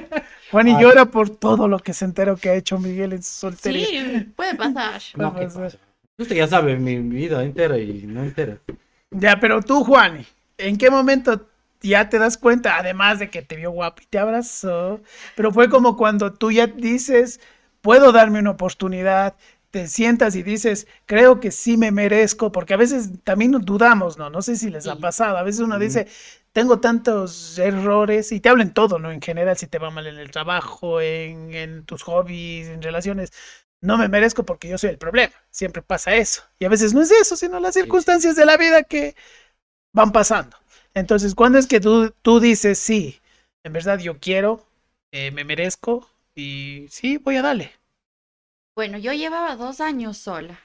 Juani 0.51 0.73
Ah. 0.75 0.81
llora 0.81 1.05
por 1.05 1.29
todo 1.29 1.67
lo 1.67 1.79
que 1.79 1.93
se 1.93 2.05
enteró 2.05 2.37
que 2.37 2.49
ha 2.49 2.53
hecho 2.55 2.77
Miguel 2.79 3.13
en 3.13 3.23
su 3.23 3.31
soltería. 3.39 3.85
Sí, 3.87 4.27
puede 4.35 4.55
pasar. 4.55 5.01
No, 5.15 5.33
¿qué 5.33 5.39
Vamos 5.47 5.53
pasa? 5.55 5.77
Usted 6.17 6.35
ya 6.35 6.47
sabe 6.47 6.77
mi 6.77 6.97
mi 6.99 7.15
vida 7.15 7.43
entera 7.43 7.77
y 7.77 8.03
no 8.05 8.23
entera. 8.23 8.57
Ya, 9.11 9.39
pero 9.39 9.61
tú, 9.61 9.83
Juani, 9.83 10.25
¿en 10.57 10.77
qué 10.77 10.89
momento 10.89 11.47
ya 11.81 12.09
te 12.09 12.19
das 12.19 12.37
cuenta, 12.37 12.77
además 12.77 13.19
de 13.19 13.29
que 13.29 13.41
te 13.41 13.55
vio 13.55 13.71
guapo 13.71 14.01
y 14.01 14.05
te 14.07 14.19
abrazó, 14.19 15.01
pero 15.35 15.51
fue 15.51 15.69
como 15.69 15.97
cuando 15.97 16.33
tú 16.33 16.51
ya 16.51 16.67
dices, 16.67 17.39
puedo 17.81 18.11
darme 18.11 18.39
una 18.39 18.51
oportunidad, 18.51 19.35
te 19.71 19.87
sientas 19.87 20.35
y 20.35 20.43
dices, 20.43 20.87
creo 21.05 21.39
que 21.39 21.51
sí 21.51 21.77
me 21.77 21.91
merezco, 21.91 22.51
porque 22.51 22.73
a 22.73 22.77
veces 22.77 23.09
también 23.23 23.51
dudamos, 23.51 24.17
¿no? 24.17 24.29
No 24.29 24.41
sé 24.41 24.55
si 24.55 24.69
les 24.69 24.87
ha 24.87 24.95
pasado, 24.97 25.37
a 25.37 25.43
veces 25.43 25.61
uno 25.61 25.77
dice, 25.77 26.07
tengo 26.51 26.79
tantos 26.79 27.57
errores, 27.59 28.31
y 28.31 28.39
te 28.39 28.49
hablo 28.49 28.63
en 28.63 28.73
todo, 28.73 28.99
¿no? 28.99 29.11
En 29.11 29.21
general, 29.21 29.57
si 29.57 29.67
te 29.67 29.77
va 29.79 29.91
mal 29.91 30.07
en 30.07 30.17
el 30.17 30.31
trabajo, 30.31 31.01
en, 31.01 31.53
en 31.53 31.85
tus 31.85 32.03
hobbies, 32.03 32.67
en 32.67 32.81
relaciones. 32.81 33.31
No 33.81 33.97
me 33.97 34.09
merezco 34.09 34.43
porque 34.45 34.67
yo 34.67 34.77
soy 34.77 34.89
el 34.89 34.97
problema. 34.97 35.33
Siempre 35.51 35.81
pasa 35.81 36.15
eso. 36.15 36.43
Y 36.59 36.65
a 36.65 36.69
veces 36.69 36.93
no 36.93 37.01
es 37.01 37.11
eso, 37.11 37.37
sino 37.37 37.59
las 37.59 37.75
sí. 37.75 37.81
circunstancias 37.81 38.35
de 38.35 38.45
la 38.45 38.57
vida 38.57 38.83
que 38.83 39.15
van 39.93 40.11
pasando. 40.11 40.57
Entonces, 40.93 41.35
¿cuándo 41.35 41.57
es 41.57 41.67
que 41.67 41.79
tú, 41.79 42.13
tú 42.21 42.39
dices, 42.39 42.79
sí, 42.79 43.19
en 43.63 43.73
verdad 43.73 43.99
yo 43.99 44.19
quiero, 44.19 44.65
eh, 45.11 45.31
me 45.31 45.43
merezco 45.43 46.07
y 46.35 46.87
sí, 46.89 47.17
voy 47.17 47.37
a 47.37 47.41
darle? 47.41 47.71
Bueno, 48.75 48.97
yo 48.97 49.13
llevaba 49.13 49.55
dos 49.55 49.81
años 49.81 50.17
sola. 50.17 50.59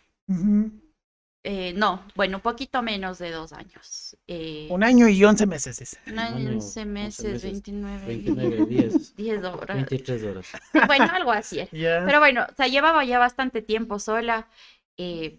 Eh, 1.46 1.74
no, 1.74 2.02
bueno, 2.14 2.38
un 2.38 2.42
poquito 2.42 2.80
menos 2.80 3.18
de 3.18 3.30
dos 3.30 3.52
años. 3.52 4.16
Eh, 4.26 4.66
Un 4.70 4.82
año 4.82 5.08
y 5.08 5.22
once 5.24 5.46
meses. 5.46 5.78
dice. 5.78 5.98
un 6.06 6.18
año, 6.18 6.50
11 6.52 6.80
11 6.80 6.84
meses, 6.86 7.24
meses, 7.24 7.42
29, 7.42 8.06
29, 8.06 8.66
10, 8.66 9.14
10 9.16 9.44
horas. 9.44 9.76
23 9.76 10.22
horas. 10.24 10.46
Bueno, 10.86 11.04
algo 11.12 11.32
así. 11.32 11.60
era. 11.60 12.06
Pero 12.06 12.18
bueno, 12.18 12.46
o 12.50 12.54
sea, 12.54 12.66
llevaba 12.66 13.04
ya 13.04 13.18
bastante 13.18 13.60
tiempo 13.60 13.98
sola. 13.98 14.48
eh, 14.96 15.38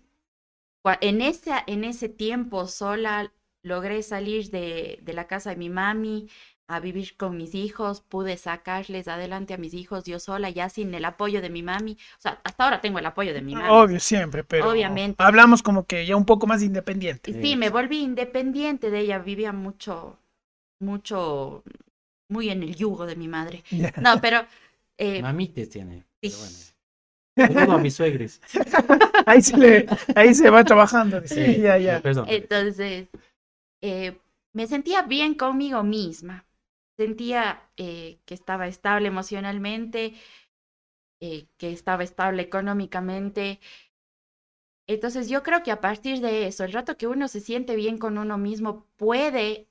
en, 1.02 1.22
ese, 1.22 1.52
en 1.66 1.84
ese 1.84 2.10
tiempo 2.10 2.68
sola 2.68 3.32
logré 3.66 4.04
salir 4.04 4.50
de, 4.52 5.00
de 5.02 5.14
la 5.14 5.26
casa 5.28 5.50
de 5.50 5.56
mi 5.56 5.70
mami 5.70 6.30
a 6.68 6.80
vivir 6.80 7.16
con 7.18 7.38
mis 7.38 7.54
hijos, 7.54 8.02
pude 8.02 8.38
sacarles 8.38 9.08
adelante 9.08 9.54
a 9.54 9.58
mis 9.58 9.74
hijos 9.74 10.04
yo 10.04 10.20
sola, 10.20 10.50
ya 10.50 10.68
sin 10.70 10.94
el 10.94 11.06
apoyo 11.06 11.42
de 11.42 11.50
mi 11.50 11.62
mami. 11.62 11.94
O 12.18 12.22
sea, 12.22 12.40
hasta 12.44 12.64
ahora 12.64 12.82
tengo 12.82 12.98
el 13.00 13.06
apoyo 13.06 13.34
de 13.34 13.42
mi 13.42 13.54
mami. 13.54 13.68
Obvio, 13.70 14.00
siempre, 14.00 14.44
pero 14.44 14.72
Obviamente. 14.72 15.22
hablamos 15.22 15.62
como 15.62 15.86
que 15.86 16.06
ya 16.06 16.16
un 16.16 16.26
poco 16.26 16.48
más 16.48 16.64
independiente. 16.64 17.40
Sí, 17.40 17.56
me 17.56 17.70
volví 17.70 18.00
independiente 18.00 18.90
de 18.90 19.00
ella, 19.00 19.20
vivía 19.20 19.52
mucho, 19.52 20.18
mucho, 20.80 21.64
muy 22.30 22.50
en 22.50 22.64
el 22.64 22.76
yugo 22.76 23.06
de 23.06 23.16
mi 23.16 23.28
madre. 23.28 23.64
No, 24.02 24.20
pero 24.22 24.46
eh, 24.98 25.22
Mamites 25.22 25.70
tiene. 25.70 26.04
sí. 26.22 26.30
Pero 26.30 26.38
bueno. 26.38 26.56
Saludo 27.38 27.74
a 27.74 27.78
mis 27.80 27.94
suegres. 27.96 28.42
Ahí 29.28 29.42
se, 29.42 29.58
le, 29.58 29.86
ahí 30.16 30.34
se 30.34 30.50
va 30.50 30.64
trabajando. 30.64 31.20
dice. 31.20 31.56
Sí, 31.56 31.62
ya, 31.62 31.78
ya. 31.78 32.00
Perdón. 32.00 32.26
Entonces, 32.30 33.08
eh, 33.88 34.20
me 34.54 34.66
sentía 34.68 35.04
bien 35.04 35.36
conmigo 35.36 35.84
misma. 35.84 36.48
Sentía 36.98 37.70
eh, 37.78 38.20
que 38.26 38.34
estaba 38.34 38.68
estable 38.68 39.08
emocionalmente, 39.10 40.16
eh, 41.20 41.48
que 41.58 41.72
estaba 41.72 42.04
estable 42.04 42.42
económicamente. 42.42 43.60
Entonces, 44.88 45.30
yo 45.30 45.44
creo 45.44 45.62
que 45.64 45.72
a 45.72 45.82
partir 45.82 46.20
de 46.22 46.48
eso, 46.48 46.64
el 46.64 46.74
rato 46.74 46.98
que 46.98 47.08
uno 47.08 47.28
se 47.28 47.40
siente 47.42 47.76
bien 47.76 47.98
con 47.98 48.18
uno 48.18 48.38
mismo, 48.38 48.88
puede 48.98 49.68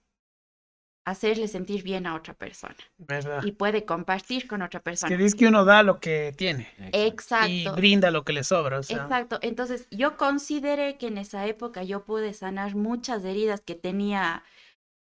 hacerle 1.05 1.48
sentir 1.48 1.82
bien 1.82 2.07
a 2.07 2.14
otra 2.14 2.34
persona 2.34 2.76
¿Verdad? 2.98 3.42
y 3.44 3.52
puede 3.52 3.84
compartir 3.84 4.46
con 4.48 4.62
otra 4.62 4.80
Que 4.80 4.84
persona. 4.84 5.16
dice 5.16 5.36
que 5.36 5.46
uno 5.48 5.64
da 5.64 5.82
lo 5.82 6.00
que 6.00 6.32
tiene 6.36 6.68
y 6.78 7.07
Exacto. 7.07 7.76
brinda 7.76 8.11
lo 8.11 8.24
que 8.24 8.32
le 8.32 8.42
sobra. 8.44 8.78
O 8.78 8.82
sea, 8.82 9.02
Exacto. 9.02 9.38
Entonces, 9.42 9.86
yo 9.90 10.16
consideré 10.16 10.96
que 10.98 11.09
en 11.09 11.18
esa 11.18 11.46
época 11.46 11.82
yo 11.82 12.05
pude 12.05 12.32
sanar 12.32 12.74
muchas 12.74 13.24
heridas 13.24 13.61
que 13.61 13.74
tenía 13.74 14.42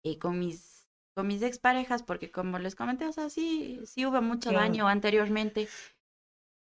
eh, 0.03 0.19
con 0.19 0.39
mis 0.39 0.75
con 1.15 1.27
mis 1.27 1.41
exparejas, 1.41 2.03
porque 2.03 2.29
como 2.31 2.59
les 2.59 2.75
comenté, 2.75 3.07
o 3.07 3.11
sea, 3.11 3.29
sí, 3.31 3.81
sí 3.85 4.05
hubo 4.05 4.21
mucho 4.21 4.51
daño 4.51 4.87
anteriormente. 4.87 5.67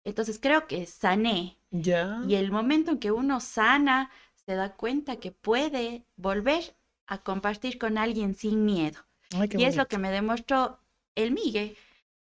Entonces 0.04 0.38
creo 0.38 0.66
que 0.66 0.86
sané. 0.86 1.58
ya. 1.72 2.20
Y 2.28 2.36
el 2.36 2.50
momento 2.52 2.92
en 2.92 2.98
que 2.98 3.12
uno 3.12 3.40
sana, 3.40 4.10
se 4.34 4.54
da 4.54 4.74
cuenta 4.76 5.16
que 5.16 5.32
puede 5.32 6.06
volver 6.16 6.76
a 7.08 7.18
compartir 7.18 7.78
con 7.78 7.98
alguien 7.98 8.34
sin 8.34 8.64
miedo. 8.64 9.00
Ay, 9.34 9.48
Y 9.56 9.64
es 9.64 9.76
lo 9.76 9.86
que 9.88 9.98
me 9.98 10.10
demostró 10.10 10.80
el 11.14 11.32
Migue. 11.32 11.76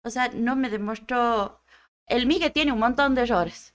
O 0.04 0.10
sea, 0.10 0.30
no 0.34 0.56
me 0.56 0.70
demostró... 0.70 1.62
El 2.08 2.26
Migue 2.26 2.50
tiene 2.52 2.72
un 2.72 2.80
montón 2.80 3.16
de 3.16 3.24
errores, 3.24 3.74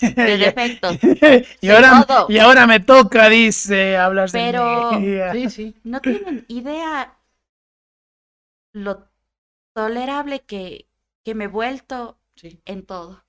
de 0.00 0.38
defectos. 0.38 0.98
y, 1.60 1.68
ahora, 1.70 2.04
todo. 2.06 2.26
y 2.30 2.38
ahora 2.38 2.66
me 2.66 2.80
toca, 2.80 3.28
dice, 3.28 3.96
hablar 3.96 4.30
de 4.30 4.38
Pero-. 4.38 5.00
Ya. 5.00 5.32
Sí, 5.32 5.50
sí. 5.50 5.74
no 5.84 6.00
tienen 6.00 6.44
idea 6.48 7.16
lo 8.74 9.08
tolerable 9.74 10.40
que, 10.44 10.88
que 11.24 11.34
me 11.34 11.44
he 11.44 11.48
vuelto 11.48 12.18
Sí. 12.36 12.60
en 12.64 12.84
todo. 12.86 13.24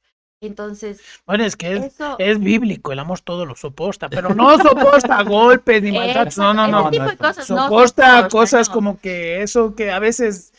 Entonces, 0.46 1.02
Bueno, 1.26 1.44
es 1.46 1.56
que 1.56 1.74
es, 1.76 1.84
eso... 1.86 2.16
es 2.20 2.40
bíblico, 2.40 2.92
el 2.92 3.00
amor 3.00 3.20
todo 3.22 3.46
lo 3.46 3.56
soporta, 3.56 4.10
pero 4.10 4.34
no 4.36 4.58
soporta 4.58 5.22
golpes 5.24 5.82
ni 5.82 5.92
maltratos, 5.92 6.38
no, 6.38 6.54
no, 6.54 6.64
ese 6.66 6.72
no. 6.72 6.90
tipo 6.92 7.06
de 7.06 7.18
cosas 7.18 7.50
no 7.50 7.64
Soporta 7.64 8.28
cosas 8.30 8.68
no. 8.70 8.74
como 8.76 9.00
que 9.00 9.42
eso 9.42 9.74
que 9.76 9.92
a 9.92 10.00
veces 10.00 10.54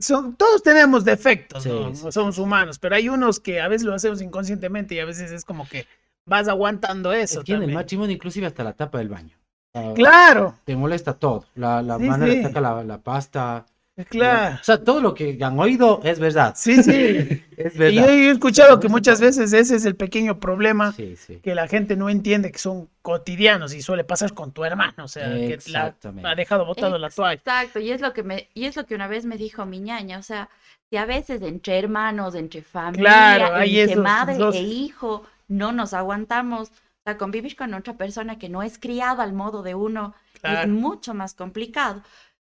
son, 0.00 0.34
todos 0.36 0.62
tenemos 0.62 1.04
defectos, 1.04 1.62
Sí, 1.62 1.68
¿no? 1.68 1.94
sí, 1.94 2.12
somos 2.12 2.38
humanos, 2.38 2.78
pero 2.78 2.96
hay 2.96 3.08
unos 3.08 3.40
que 3.40 3.60
a 3.60 3.68
veces 3.68 3.86
lo 3.86 3.94
hacemos 3.94 4.20
inconscientemente 4.20 4.94
y 4.94 4.98
a 5.00 5.04
veces 5.04 5.30
es 5.30 5.44
como 5.44 5.68
que 5.68 5.86
vas 6.26 6.48
aguantando 6.48 7.12
eso. 7.12 7.40
Es 7.40 7.44
que 7.44 7.52
en 7.54 7.62
el 7.62 7.72
matrimonio 7.72 8.14
inclusive 8.14 8.46
hasta 8.46 8.64
la 8.64 8.72
tapa 8.72 8.98
del 8.98 9.08
baño. 9.08 9.36
Ah, 9.74 9.92
Claro, 9.94 10.54
Te 10.64 10.76
molesta 10.76 11.14
todo. 11.14 11.46
La, 11.54 11.82
la 11.82 11.98
Sí, 11.98 12.04
manera 12.04 12.32
sí. 12.32 12.38
de 12.38 12.44
sacar 12.44 12.62
la, 12.62 12.84
la 12.84 12.98
pasta. 12.98 13.66
Claro. 14.08 14.56
O 14.60 14.64
sea, 14.64 14.82
todo 14.82 15.00
lo 15.00 15.14
que 15.14 15.38
han 15.40 15.58
oído 15.58 16.00
es 16.02 16.18
verdad. 16.18 16.54
Sí, 16.56 16.82
sí. 16.82 17.42
Es 17.56 17.76
Y 17.76 17.94
yo 17.94 18.02
verdad. 18.02 18.08
he 18.08 18.30
escuchado 18.30 18.80
que 18.80 18.88
muchas 18.88 19.20
veces 19.20 19.52
ese 19.52 19.76
es 19.76 19.84
el 19.84 19.94
pequeño 19.94 20.40
problema 20.40 20.90
Sí, 20.92 21.14
sí. 21.16 21.36
que 21.36 21.54
la 21.54 21.68
gente 21.68 21.96
no 21.96 22.10
entiende 22.10 22.50
que 22.50 22.58
son 22.58 22.90
cotidianos 23.00 23.72
y 23.74 23.80
suele 23.80 24.02
pasar 24.02 24.34
con 24.34 24.50
tu 24.52 24.64
hermano, 24.64 25.04
o 25.04 25.08
sea, 25.08 25.28
que 25.30 25.58
la 25.68 25.94
ha 26.24 26.34
dejado 26.34 26.64
botado 26.66 26.98
la 26.98 27.10
toalla. 27.10 27.34
Exacto, 27.34 27.78
y 27.78 27.92
es 27.92 28.00
lo 28.00 28.12
que 28.12 28.24
me, 28.24 28.48
y 28.54 28.64
es 28.64 28.74
lo 28.76 28.86
que 28.86 28.96
una 28.96 29.06
vez 29.06 29.24
me 29.24 29.36
dijo 29.36 29.66
mi 29.66 29.78
ñaña, 29.78 30.18
o 30.18 30.22
sea, 30.24 30.48
si 30.90 30.96
a 30.96 31.06
veces 31.06 31.42
entre 31.42 31.78
hermanos, 31.78 32.34
entre 32.34 32.62
familia, 32.62 33.04
Claro, 33.04 33.54
hay 33.54 33.78
entre 33.78 33.92
esos 33.92 34.02
madre 34.04 34.36
e 34.52 34.62
hijo, 34.62 35.24
no 35.46 35.70
nos 35.70 35.94
aguantamos, 35.94 36.70
o 36.70 36.72
sea, 37.04 37.16
convivir 37.18 37.54
con 37.54 37.72
otra 37.74 37.96
persona 37.96 38.36
que 38.38 38.48
no 38.48 38.64
es 38.64 38.78
criada 38.78 39.22
al 39.22 39.32
modo 39.32 39.62
de 39.62 39.76
uno 39.76 40.14
es 40.42 40.66
mucho 40.66 41.14
más 41.14 41.34
complicado. 41.34 42.02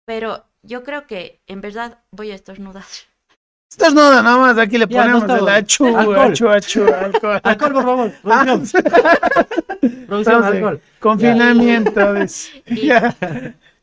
Pero 0.05 0.45
yo 0.63 0.83
creo 0.83 1.07
que 1.07 1.41
en 1.47 1.61
verdad 1.61 2.03
voy 2.11 2.31
a 2.31 2.35
estornudar. 2.35 2.83
Esto 3.71 3.87
es 3.87 3.93
nada, 3.95 4.21
nada 4.21 4.37
más, 4.37 4.57
aquí 4.59 4.77
le 4.77 4.87
Ya, 4.87 5.07
no 5.07 5.19
ponemos 5.19 5.21
está 5.21 5.39
el 5.39 5.47
achu, 5.49 5.85
Alcohol. 5.97 6.17
achu, 6.17 6.47
achu, 6.49 6.83
alcohol. 6.93 7.41
Alcohol, 7.43 7.73
por 7.73 7.83
favor. 7.83 8.11
Ah, 8.23 8.45
Producción. 8.45 8.83
Producción, 10.05 10.43
Entonces, 10.43 10.43
alcohol. 10.43 10.81
Confinamiento. 10.99 12.01
Y 12.75 12.87
Ya. 12.87 13.15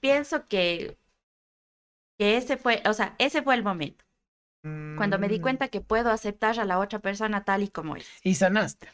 pienso 0.01 0.47
que, 0.49 0.97
que 2.19 2.37
ese 2.37 2.57
fue, 2.57 2.83
o 2.87 2.93
sea, 2.93 3.15
ese 3.19 3.43
fue 3.43 3.55
el 3.55 3.63
momento, 3.65 4.05
cuando 4.97 5.19
me 5.19 5.29
di 5.29 5.39
Mm, 5.39 5.43
cuenta 5.43 5.69
que 5.69 5.81
puedo 5.81 6.11
aceptar 6.11 6.61
a 6.61 6.65
la 6.65 6.79
otra 6.79 6.99
persona 7.01 7.45
tal 7.45 7.63
y 7.63 7.69
como 7.69 7.97
es. 7.97 8.09
Y 8.23 8.35
sanaste. 8.35 8.89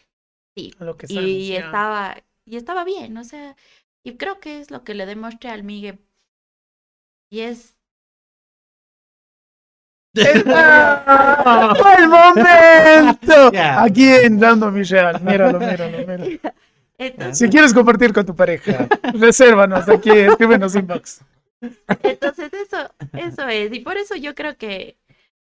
Sí. 0.56 0.72
Lo 0.78 0.96
que 0.96 1.06
y 1.08 1.48
ya. 1.52 1.58
estaba 1.58 2.16
y 2.44 2.56
estaba 2.56 2.84
bien, 2.84 3.16
o 3.18 3.24
sea, 3.24 3.56
y 4.04 4.16
creo 4.16 4.40
que 4.40 4.60
es 4.60 4.70
lo 4.70 4.84
que 4.84 4.94
le 4.94 5.04
demostré 5.06 5.50
al 5.50 5.64
Migue 5.64 5.98
y 7.30 7.40
es 7.40 7.75
¡El 10.16 12.08
momento! 12.08 13.52
Aquí 13.78 14.08
en 14.08 14.38
Dando 14.38 14.70
mi 14.70 14.82
real. 14.82 15.20
Míralo, 15.22 15.58
míralo, 15.58 15.98
míralo. 15.98 16.26
Entonces, 16.98 17.38
Si 17.38 17.48
quieres 17.48 17.74
compartir 17.74 18.12
con 18.12 18.24
tu 18.24 18.34
pareja, 18.34 18.88
resérvanos 19.14 19.88
aquí, 19.88 20.10
escríbenos 20.10 20.74
inbox. 20.74 21.20
entonces 22.02 22.50
eso, 22.52 22.90
eso 23.12 23.48
es. 23.48 23.72
Y 23.72 23.80
por 23.80 23.96
eso 23.96 24.14
yo 24.16 24.34
creo 24.34 24.56
que 24.56 24.96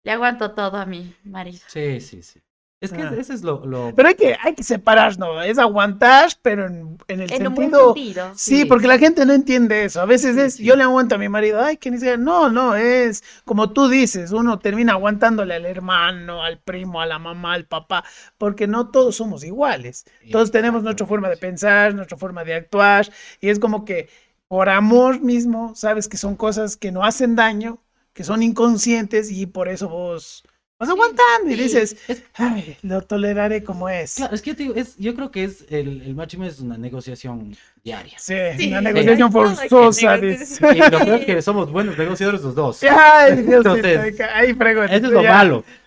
le 0.03 0.13
aguanto 0.13 0.53
todo 0.53 0.79
a 0.79 0.87
mi 0.87 1.15
marido. 1.25 1.61
Sí, 1.67 2.01
sí, 2.01 2.23
sí. 2.23 2.41
Es 2.83 2.93
que 2.93 3.01
Ah. 3.03 3.15
ese 3.19 3.33
es 3.35 3.43
lo... 3.43 3.65
lo... 3.65 3.95
Pero 3.95 4.09
hay 4.09 4.15
que, 4.17 4.37
hay 4.43 4.55
que 4.55 4.63
separar, 4.65 5.19
¿no? 5.19 5.41
Es 5.41 5.59
aguantar, 5.59 6.31
pero 6.43 6.67
en, 6.67 6.99
en 7.09 7.21
el 7.21 7.33
En 7.33 7.47
un 7.47 7.55
buen 7.55 7.71
sentido... 7.71 7.95
sentido. 7.95 8.33
Sí, 8.35 8.57
Sí. 8.61 8.65
porque 8.67 8.89
la 8.89 8.99
gente 8.99 9.25
no 9.25 9.33
entiende 9.33 9.85
eso. 9.85 10.01
A 10.01 10.05
veces 10.05 10.37
Sí, 10.37 10.41
es, 10.41 10.55
sí. 10.57 10.65
yo 10.65 10.77
le 10.77 10.83
aguanto 10.83 11.15
a 11.15 11.19
mi 11.19 11.29
marido, 11.29 11.63
ay, 11.63 11.77
que 11.79 11.91
ni 11.91 11.97
siquiera, 11.99 12.17
no, 12.19 12.51
no, 12.51 12.75
es 12.77 13.23
como 13.45 13.73
tú 13.73 13.89
dices, 13.89 14.33
uno 14.33 14.59
termina 14.59 14.93
aguantándole 14.93 15.55
al 15.55 15.65
hermano, 15.65 16.43
al 16.43 16.59
primo, 16.61 17.01
a 17.01 17.07
la 17.07 17.19
mamá, 17.19 17.55
al 17.55 17.67
papá, 17.67 18.05
porque 18.37 18.67
no 18.67 18.91
todos 18.91 19.17
somos 19.17 19.45
iguales. 19.45 20.05
Todos 20.31 20.51
tenemos 20.51 20.83
nuestra 20.83 21.07
forma 21.07 21.29
de 21.31 21.37
pensar, 21.37 21.95
nuestra 21.95 22.19
forma 22.19 22.45
de 22.45 22.55
actuar, 22.55 23.09
y 23.41 23.49
es 23.49 23.59
como 23.59 23.85
que 23.85 24.09
por 24.49 24.69
amor 24.69 25.21
mismo, 25.21 25.75
sabes 25.75 26.09
que 26.09 26.17
son 26.19 26.37
cosas 26.37 26.77
que 26.77 26.93
no 26.93 27.05
hacen 27.05 27.37
daño, 27.37 27.83
que 28.13 28.25
son 28.25 28.43
inconscientes, 28.43 29.31
y 29.31 29.47
por 29.47 29.69
eso 29.69 29.89
vos 29.89 30.45
vas 30.83 30.91
aguantando 30.91 31.51
y 31.51 31.55
sí. 31.57 31.63
dices, 31.63 31.97
Es- 32.09 32.23
ay, 32.35 32.77
lo 32.83 33.01
toleraré 33.03 33.63
como 33.65 33.89
es. 33.89 34.15
Claro, 34.17 34.35
es 34.35 34.43
que 34.43 34.51
yo, 34.51 34.57
te 34.57 34.63
digo, 34.65 34.75
es, 34.75 34.97
yo 34.99 35.15
creo 35.15 35.31
que 35.31 35.45
es 35.45 35.65
el, 35.71 36.03
el 36.03 36.15
matrimonio 36.15 36.53
es 36.53 36.61
una 36.61 36.77
negociación 36.77 37.57
diaria. 37.85 38.19
Sí, 38.19 38.35
Sí, 38.59 38.69
una 38.69 38.79
sí. 38.81 38.85
negociación 38.85 39.33
forzosa. 39.33 40.19
Y 40.19 40.79
lo 40.91 40.99
peor 40.99 41.21
es 41.21 41.27
que 41.27 41.43
somos 41.43 41.71
buenos 41.71 41.97
negociadores 41.97 42.43
los 42.43 42.55
dos. 42.55 42.83
Ay, 42.83 43.37
Diosito, 43.43 43.77
Entonces, 43.77 44.21
ahí 44.35 44.53
pregunto. 44.55 44.93
Eso 44.93 45.07
es 45.07 45.13
lo 45.13 45.23
ya. 45.23 45.33
malo. 45.33 45.65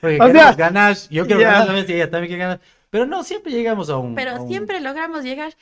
Porque 0.00 0.18
O 0.20 0.30
sea, 0.32 0.52
ganar, 0.52 0.96
yo 1.10 1.26
quiero 1.26 1.40
ya. 1.40 1.52
ganar 1.52 1.70
a 1.70 1.72
veces 1.72 1.90
y 1.90 1.92
ella 1.94 2.10
también 2.10 2.28
quiere 2.28 2.42
ganar. 2.42 2.60
Pero 2.90 3.04
no, 3.06 3.24
siempre 3.24 3.52
llegamos 3.52 3.90
a 3.90 3.96
un... 3.96 4.12
a 4.12 4.14
Pero 4.16 4.42
un- 4.42 4.48
siempre 4.48 4.80
logramos 4.80 5.22
llegar, 5.24 5.52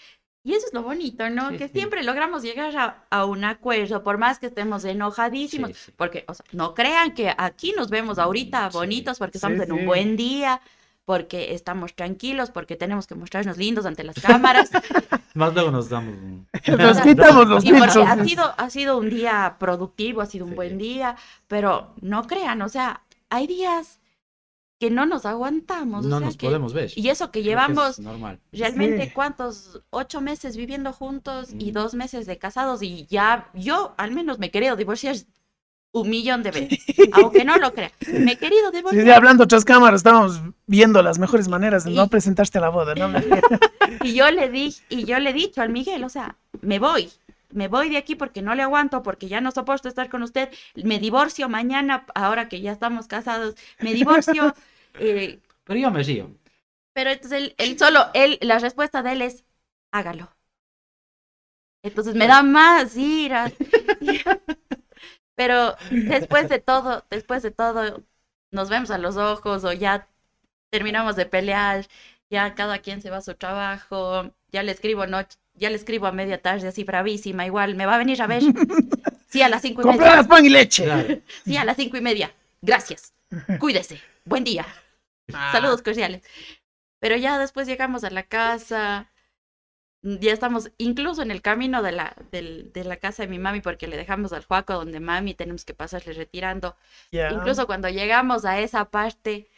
y 0.46 0.54
eso 0.54 0.66
es 0.68 0.72
lo 0.72 0.82
bonito, 0.82 1.28
¿no? 1.28 1.50
Sí, 1.50 1.56
que 1.58 1.66
sí. 1.68 1.74
siempre 1.74 2.02
logramos 2.04 2.42
llegar 2.42 2.76
a, 2.76 3.04
a 3.10 3.24
un 3.24 3.44
acuerdo, 3.44 4.02
por 4.04 4.16
más 4.16 4.38
que 4.38 4.46
estemos 4.46 4.84
enojadísimos, 4.84 5.70
Sí, 5.70 5.74
sí. 5.86 5.92
porque, 5.96 6.24
o 6.28 6.34
sea, 6.34 6.46
no 6.52 6.72
crean 6.74 7.12
que 7.14 7.34
aquí 7.36 7.74
nos 7.76 7.90
vemos 7.90 8.18
ahorita 8.18 8.70
Sí. 8.70 8.76
bonitos 8.78 9.18
porque 9.18 9.38
Sí, 9.38 9.44
estamos 9.46 9.60
en 9.66 9.72
un 9.72 9.84
buen 9.86 10.16
día, 10.16 10.60
porque 11.04 11.52
estamos 11.54 11.94
tranquilos, 11.94 12.50
porque 12.50 12.76
tenemos 12.76 13.06
que 13.06 13.14
mostrarnos 13.14 13.56
lindos 13.58 13.86
ante 13.86 14.02
las 14.04 14.16
cámaras. 14.20 14.70
Más 15.34 15.52
luego 15.52 15.70
nos 15.70 15.88
damos 15.88 16.14
un... 16.14 16.46
Nos 16.78 17.00
quitamos 17.00 17.46
los 17.48 17.64
Y 17.64 17.72
porque 17.72 18.02
ha 18.02 18.24
sido, 18.24 18.54
ha 18.56 18.70
sido 18.70 18.98
un 18.98 19.10
día 19.10 19.56
productivo, 19.58 20.20
ha 20.20 20.26
sido 20.26 20.44
un 20.46 20.52
Sí. 20.52 20.56
buen 20.56 20.78
día, 20.78 21.16
pero 21.48 21.92
no 22.00 22.26
crean, 22.26 22.62
o 22.62 22.68
sea, 22.68 23.02
hay 23.30 23.46
días 23.46 23.98
que 24.78 24.90
no 24.90 25.06
nos 25.06 25.24
aguantamos. 25.26 26.04
o 26.04 26.08
No 26.08 26.18
sea 26.18 26.26
nos 26.26 26.36
que- 26.36 26.46
podemos 26.46 26.72
ver. 26.74 26.90
Y 26.96 27.08
eso 27.08 27.30
que 27.30 27.42
llevamos 27.42 27.90
es 27.98 28.00
normal. 28.00 28.40
realmente 28.52 29.06
Sí. 29.06 29.10
cuántos, 29.14 29.80
ocho 29.90 30.20
meses 30.20 30.56
viviendo 30.56 30.92
juntos 30.92 31.48
y 31.58 31.70
dos 31.70 31.94
meses 31.94 32.26
de 32.26 32.36
casados 32.38 32.82
y 32.82 33.06
ya 33.06 33.50
yo 33.54 33.94
al 33.96 34.12
menos 34.12 34.38
me 34.38 34.46
he 34.46 34.50
querido 34.50 34.76
divorciar 34.76 35.16
un 35.92 36.10
millón 36.10 36.42
de 36.42 36.50
veces, 36.50 36.78
aunque 37.12 37.42
no 37.42 37.56
lo 37.56 37.72
crea. 37.72 37.90
Me 38.12 38.32
he 38.32 38.36
querido 38.36 38.70
divorciar 38.70 39.02
sí, 39.06 39.10
hablando 39.10 39.46
tras 39.48 39.64
cámaras, 39.64 40.00
estábamos 40.00 40.42
viendo 40.66 41.00
las 41.02 41.18
mejores 41.18 41.48
maneras 41.48 41.84
de 41.84 41.92
no 41.92 42.06
presentarte 42.08 42.58
a 42.58 42.60
la 42.60 42.68
boda, 42.68 42.94
¿no? 42.94 43.08
y 44.04 44.12
yo 44.12 44.30
le 44.30 44.50
di 44.50 44.74
y 44.90 45.04
yo 45.06 45.18
le 45.20 45.30
he 45.30 45.32
dicho 45.32 45.62
al 45.62 45.70
Miguel, 45.70 46.04
o 46.04 46.10
sea, 46.10 46.36
me 46.60 46.78
voy. 46.78 47.08
Me 47.56 47.68
voy 47.68 47.88
de 47.88 47.96
aquí 47.96 48.14
porque 48.14 48.42
no 48.42 48.54
le 48.54 48.62
aguanto, 48.62 49.02
porque 49.02 49.28
ya 49.28 49.40
no 49.40 49.50
soporto 49.50 49.88
estar 49.88 50.10
con 50.10 50.22
usted. 50.22 50.50
Me 50.74 50.98
divorcio 50.98 51.48
mañana, 51.48 52.04
ahora 52.14 52.50
que 52.50 52.60
ya 52.60 52.70
estamos 52.70 53.06
casados. 53.06 53.54
Me 53.78 53.94
divorcio. 53.94 54.54
eh, 55.00 55.40
Pero 55.64 55.80
yo 55.80 55.90
me 55.90 56.02
río. 56.02 56.30
Pero 56.92 57.10
entonces 57.10 57.38
él, 57.38 57.54
él 57.56 57.78
solo, 57.78 58.08
él, 58.12 58.38
la 58.42 58.58
respuesta 58.58 59.02
de 59.02 59.12
él 59.12 59.22
es, 59.22 59.46
hágalo. 59.90 60.30
Entonces 61.82 62.14
me 62.14 62.26
da 62.26 62.42
más 62.42 62.94
ira. 62.94 63.50
Pero 65.34 65.76
después 65.90 66.50
de 66.50 66.58
todo, 66.58 67.06
después 67.08 67.42
de 67.42 67.52
todo, 67.52 68.02
nos 68.50 68.68
vemos 68.68 68.90
a 68.90 68.98
los 68.98 69.16
ojos 69.16 69.64
o 69.64 69.72
ya 69.72 70.08
terminamos 70.68 71.16
de 71.16 71.24
pelear, 71.24 71.86
ya 72.28 72.54
cada 72.54 72.80
quien 72.80 73.00
se 73.00 73.08
va 73.10 73.18
a 73.18 73.22
su 73.22 73.34
trabajo, 73.34 74.30
ya 74.52 74.62
le 74.62 74.72
escribo 74.72 75.06
noche, 75.06 75.38
ya 75.56 75.70
le 75.70 75.76
escribo 75.76 76.06
a 76.06 76.12
media 76.12 76.40
tarde 76.42 76.68
así 76.68 76.84
bravísima, 76.84 77.46
igual, 77.46 77.74
me 77.74 77.86
va 77.86 77.94
a 77.96 77.98
venir 77.98 78.20
a 78.22 78.26
ver. 78.26 78.42
Sí, 79.28 79.42
a 79.42 79.48
las 79.48 79.60
cinco 79.62 79.82
y 79.82 79.84
media. 79.84 79.98
Comprar 79.98 80.28
pan 80.28 80.44
y 80.46 80.48
leche. 80.48 80.84
Claro. 80.84 81.20
Sí, 81.44 81.56
a 81.56 81.64
las 81.64 81.76
cinco 81.76 81.96
y 81.96 82.00
media. 82.00 82.32
Gracias. 82.62 83.12
Cuídese. 83.58 84.00
Buen 84.24 84.44
día. 84.44 84.64
Ah, 85.34 85.50
Saludos 85.52 85.82
cordiales. 85.82 86.22
Pero 87.00 87.16
ya 87.16 87.36
después 87.38 87.66
llegamos 87.66 88.04
a 88.04 88.10
la 88.10 88.22
casa, 88.22 89.10
ya 90.02 90.32
estamos 90.32 90.70
incluso 90.78 91.22
en 91.22 91.32
el 91.32 91.42
camino 91.42 91.82
de 91.82 91.90
la, 91.92 92.14
del- 92.30 92.72
de 92.72 92.84
la 92.84 92.96
casa 92.98 93.24
de 93.24 93.28
mi 93.28 93.38
mami 93.40 93.60
porque 93.60 93.88
le 93.88 93.96
dejamos 93.96 94.32
al 94.32 94.44
Juaco 94.44 94.74
donde 94.74 95.00
mami 95.00 95.34
tenemos 95.34 95.64
que 95.64 95.74
pasarle 95.74 96.12
retirando. 96.12 96.76
ya. 97.10 97.30
Incluso 97.32 97.66
cuando 97.66 97.88
llegamos 97.88 98.44
a 98.44 98.60
esa 98.60 98.86
parte, 98.90 99.50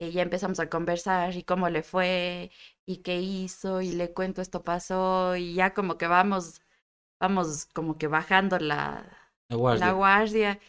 eh, 0.00 0.12
ya 0.12 0.22
empezamos 0.22 0.60
a 0.60 0.70
conversar 0.70 1.36
y 1.36 1.44
cómo 1.44 1.68
le 1.70 1.82
fue 1.84 2.50
y 2.86 2.98
qué 2.98 3.20
hizo 3.20 3.82
y 3.82 3.92
le 3.92 4.12
cuento 4.14 4.42
esto 4.42 4.64
pasó 4.64 5.36
y 5.36 5.54
ya 5.54 5.74
como 5.74 5.98
que 5.98 6.06
vamos, 6.08 6.62
vamos 7.20 7.66
como 7.74 7.98
que 7.98 8.08
bajando 8.08 8.58
la, 8.60 9.06
La 9.50 9.56
guardia. 9.56 9.84
la 9.84 9.92
guardia 9.92 10.60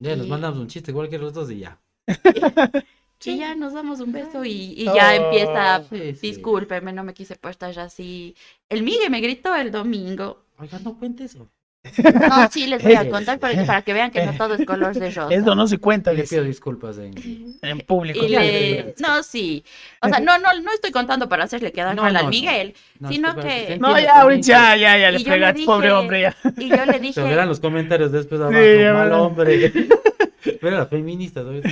Ya 0.00 0.16
nos 0.16 0.26
y- 0.26 0.26
mandamos 0.26 0.58
un 0.58 0.66
chiste 0.66 0.90
igual 0.90 1.08
que 1.08 1.18
los 1.18 1.32
dos 1.32 1.52
y 1.52 1.60
ya. 1.60 1.80
y 3.24 3.38
ya 3.38 3.54
nos 3.54 3.72
damos 3.74 4.00
un 4.00 4.12
beso 4.12 4.44
y, 4.44 4.74
y 4.76 4.92
ya 4.92 5.14
empieza 5.16 5.84
Sí, 5.90 6.14
sí. 6.14 6.16
Discúlpeme, 6.20 6.92
no 6.92 7.04
me 7.04 7.14
quise 7.14 7.36
portar 7.36 7.78
así. 7.78 8.36
El 8.68 8.82
Migue 8.82 9.08
me 9.10 9.20
gritó 9.20 9.54
el 9.54 9.70
domingo. 9.70 10.44
Oiga, 10.58 10.78
no 10.78 10.98
cuente 10.98 11.24
eso. 11.24 11.50
No, 11.84 12.50
sí, 12.50 12.66
les 12.66 12.82
voy 12.82 12.94
a 12.94 13.08
contar 13.08 13.38
para, 13.38 13.64
para 13.64 13.82
que 13.82 13.92
vean 13.92 14.10
que 14.10 14.24
no 14.26 14.32
todo 14.34 14.54
es 14.54 14.66
color 14.66 14.94
de 14.94 15.10
rosa. 15.10 15.34
Eso 15.34 15.54
no 15.54 15.66
se 15.66 15.78
cuenta 15.78 16.12
le 16.12 16.24
pido 16.24 16.42
disculpas 16.44 16.98
en... 16.98 17.56
en 17.62 17.78
público. 17.80 18.20
Le-. 18.26 18.94
No, 18.98 19.22
sí. 19.22 19.64
O 20.02 20.08
sea, 20.08 20.18
no, 20.20 20.38
no, 20.38 20.48
no 20.60 20.72
estoy 20.72 20.90
contando 20.90 21.28
para 21.28 21.44
hacerle 21.44 21.72
quedar 21.72 21.94
No, 21.96 22.02
mal 22.02 22.12
no, 22.12 22.18
al. 22.20 22.28
Miguel. 22.28 22.74
No, 22.98 23.08
Sino 23.10 23.36
que- 23.36 23.78
No, 23.80 23.98
ya, 23.98 24.24
ya, 24.40 24.76
ya, 24.76 24.98
ya, 24.98 25.10
le 25.12 25.20
Y 25.20 25.24
yo 25.24 25.30
le 25.30 25.36
fregaste, 25.36 25.64
pobre 25.64 25.88
dije- 25.88 25.98
hombre, 25.98 26.20
ya. 26.22 26.36
Y 26.58 26.68
yo 26.68 26.84
le 26.84 26.92
Se 26.94 26.98
dije, 26.98 27.22
verán 27.22 27.48
los 27.48 27.60
comentarios 27.60 28.12
después 28.12 28.40
abajo. 28.40 28.58
ya 28.58 28.92
mal 28.92 29.12
hombre. 29.12 29.72
Pero 30.60 30.78
las 30.78 30.88
feministas. 30.88 31.44
¿sabes? 31.44 31.64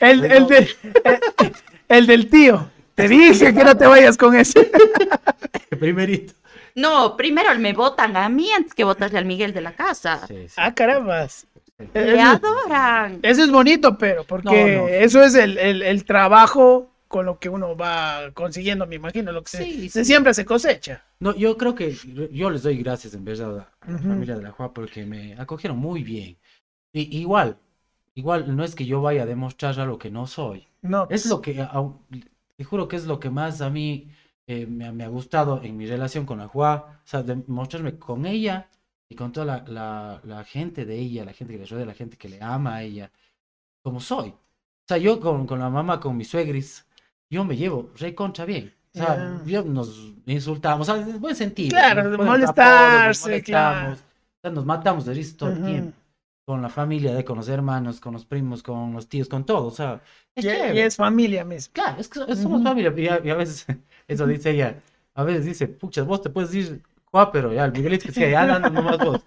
El, 0.00 0.24
el, 0.24 0.46
de- 0.46 0.68
el, 1.04 1.52
el 1.88 2.06
del 2.06 2.28
tío. 2.28 2.68
Te 2.94 3.08
dije 3.08 3.54
que 3.54 3.64
no 3.64 3.76
te 3.76 3.86
vayas 3.86 4.16
con 4.18 4.36
ese. 4.36 4.70
Primerito. 5.80 6.34
No, 6.74 7.16
primero 7.16 7.56
me 7.58 7.72
votan 7.72 8.16
a 8.16 8.28
mí 8.28 8.50
antes 8.52 8.74
que 8.74 8.84
votarle 8.84 9.18
al 9.18 9.24
Miguel 9.24 9.52
de 9.52 9.60
la 9.60 9.74
casa. 9.74 10.26
Sí, 10.26 10.48
sí. 10.48 10.54
Ah, 10.56 10.74
carambas. 10.74 11.46
Me 11.94 12.20
adoran. 12.20 13.20
Eso 13.22 13.42
es 13.44 13.50
bonito, 13.50 13.98
pero 13.98 14.24
porque 14.24 14.76
No, 14.76 14.82
no. 14.82 14.88
eso 14.88 15.22
es 15.22 15.34
el, 15.34 15.58
el, 15.58 15.82
el 15.82 16.04
trabajo 16.04 16.88
con 17.08 17.26
lo 17.26 17.38
que 17.38 17.48
uno 17.50 17.76
va 17.76 18.30
consiguiendo, 18.32 18.86
me 18.86 18.94
imagino, 18.96 19.32
lo 19.32 19.42
que 19.42 19.50
se, 19.50 19.64
Sí, 19.64 19.88
se 19.90 20.00
sí. 20.04 20.04
siembra 20.06 20.32
se 20.32 20.44
cosecha. 20.46 21.04
No, 21.20 21.34
yo 21.34 21.56
creo 21.58 21.74
que 21.74 21.94
yo 22.32 22.50
les 22.50 22.62
doy 22.62 22.78
gracias 22.78 23.14
en 23.14 23.24
verdad 23.24 23.68
a 23.80 23.90
la 23.90 23.98
familia 23.98 24.36
de 24.36 24.42
la 24.42 24.50
Juá 24.52 24.72
porque 24.72 25.04
me 25.04 25.34
acogieron 25.38 25.76
muy 25.78 26.02
bien. 26.02 26.38
Y, 26.92 27.18
igual, 27.18 27.58
igual 28.14 28.56
no 28.56 28.64
es 28.64 28.74
que 28.74 28.86
yo 28.86 29.02
vaya 29.02 29.24
a 29.24 29.26
demostrar 29.26 29.78
algo 29.78 29.98
que 29.98 30.10
no 30.10 30.26
soy. 30.26 30.68
No, 30.82 31.06
Es 31.10 31.26
lo 31.26 31.42
que, 31.42 31.66
te 32.56 32.64
juro 32.64 32.88
que 32.88 32.96
es 32.96 33.04
lo 33.06 33.20
que 33.20 33.30
más 33.30 33.60
a 33.60 33.70
mí 33.70 34.08
eh, 34.46 34.66
me, 34.66 34.86
ha- 34.86 34.92
me 34.92 35.04
ha 35.04 35.08
gustado 35.08 35.62
en 35.62 35.76
mi 35.76 35.86
relación 35.86 36.26
con 36.26 36.38
la 36.38 36.48
Juá. 36.48 37.00
O 37.04 37.06
sea, 37.06 37.22
demostrarme 37.22 37.98
con 37.98 38.26
ella 38.26 38.68
y 39.08 39.14
con 39.16 39.32
toda 39.32 39.46
la, 39.46 39.64
la, 39.66 40.20
la 40.24 40.44
gente 40.44 40.84
de 40.84 40.98
ella, 40.98 41.24
la 41.24 41.32
gente 41.32 41.54
que 41.54 41.60
le 41.60 41.66
rodea, 41.66 41.86
la 41.86 41.94
gente 41.94 42.16
que 42.16 42.28
le 42.28 42.42
ama 42.42 42.76
a 42.76 42.82
ella, 42.82 43.10
como 43.82 44.00
soy. 44.00 44.30
O 44.30 44.36
sea, 44.88 44.98
yo 44.98 45.20
con, 45.20 45.46
con 45.46 45.58
la 45.60 45.70
mamá, 45.70 46.00
con 46.00 46.16
mis 46.16 46.28
suegris, 46.28 46.86
yo 47.30 47.44
me 47.44 47.56
llevo 47.56 47.90
re 47.96 48.14
contra 48.14 48.44
bien. 48.44 48.74
O 48.94 48.98
sea, 48.98 49.16
nos 49.64 50.14
insultamos, 50.26 50.88
o 50.88 50.94
sea, 50.94 51.02
en 51.02 51.20
buen 51.20 51.36
sentido. 51.36 51.70
Claro, 51.70 52.02
molestarse, 52.24 53.20
apodos, 53.24 53.42
claro. 53.42 53.90
molestamos, 53.90 54.00
o 54.00 54.40
sea, 54.42 54.50
nos 54.50 54.64
matamos 54.66 55.04
de 55.06 55.14
risa 55.14 55.36
todo 55.36 55.50
el 55.50 55.58
Ujú. 55.58 55.64
tiempo. 55.64 56.01
Con 56.44 56.60
la 56.62 56.68
familia, 56.68 57.14
de, 57.14 57.24
con 57.24 57.36
los 57.36 57.48
hermanos, 57.48 58.00
con 58.00 58.12
los 58.14 58.24
primos, 58.26 58.62
con 58.62 58.92
los 58.92 59.08
tíos, 59.08 59.28
con 59.28 59.46
todo. 59.46 59.66
O 59.68 59.70
sea, 59.70 60.02
es 60.34 60.44
y, 60.44 60.48
y 60.48 60.50
chévere. 60.56 60.82
es 60.84 60.96
familia 60.96 61.44
mismo. 61.44 61.72
Claro, 61.72 62.00
es 62.00 62.08
que 62.08 62.18
so- 62.18 62.34
somos 62.36 62.62
familia. 62.62 62.92
Y 62.96 63.08
a, 63.08 63.20
y 63.24 63.30
a 63.30 63.34
veces, 63.36 63.66
eso 64.08 64.26
dice 64.26 64.50
ella, 64.50 64.82
a 65.14 65.24
veces 65.24 65.44
dice, 65.44 65.68
pucha, 65.68 66.02
vos 66.02 66.22
te 66.22 66.30
puedes 66.30 66.50
decir, 66.50 66.82
Juá, 67.04 67.30
pero 67.30 67.52
ya, 67.52 67.64
el 67.66 67.72
Miguelito 67.72 68.06
que 68.06 68.12
sigue, 68.12 68.30
ya 68.30 68.42
anda 68.42 68.70
nomás 68.70 68.98
vos. 68.98 69.20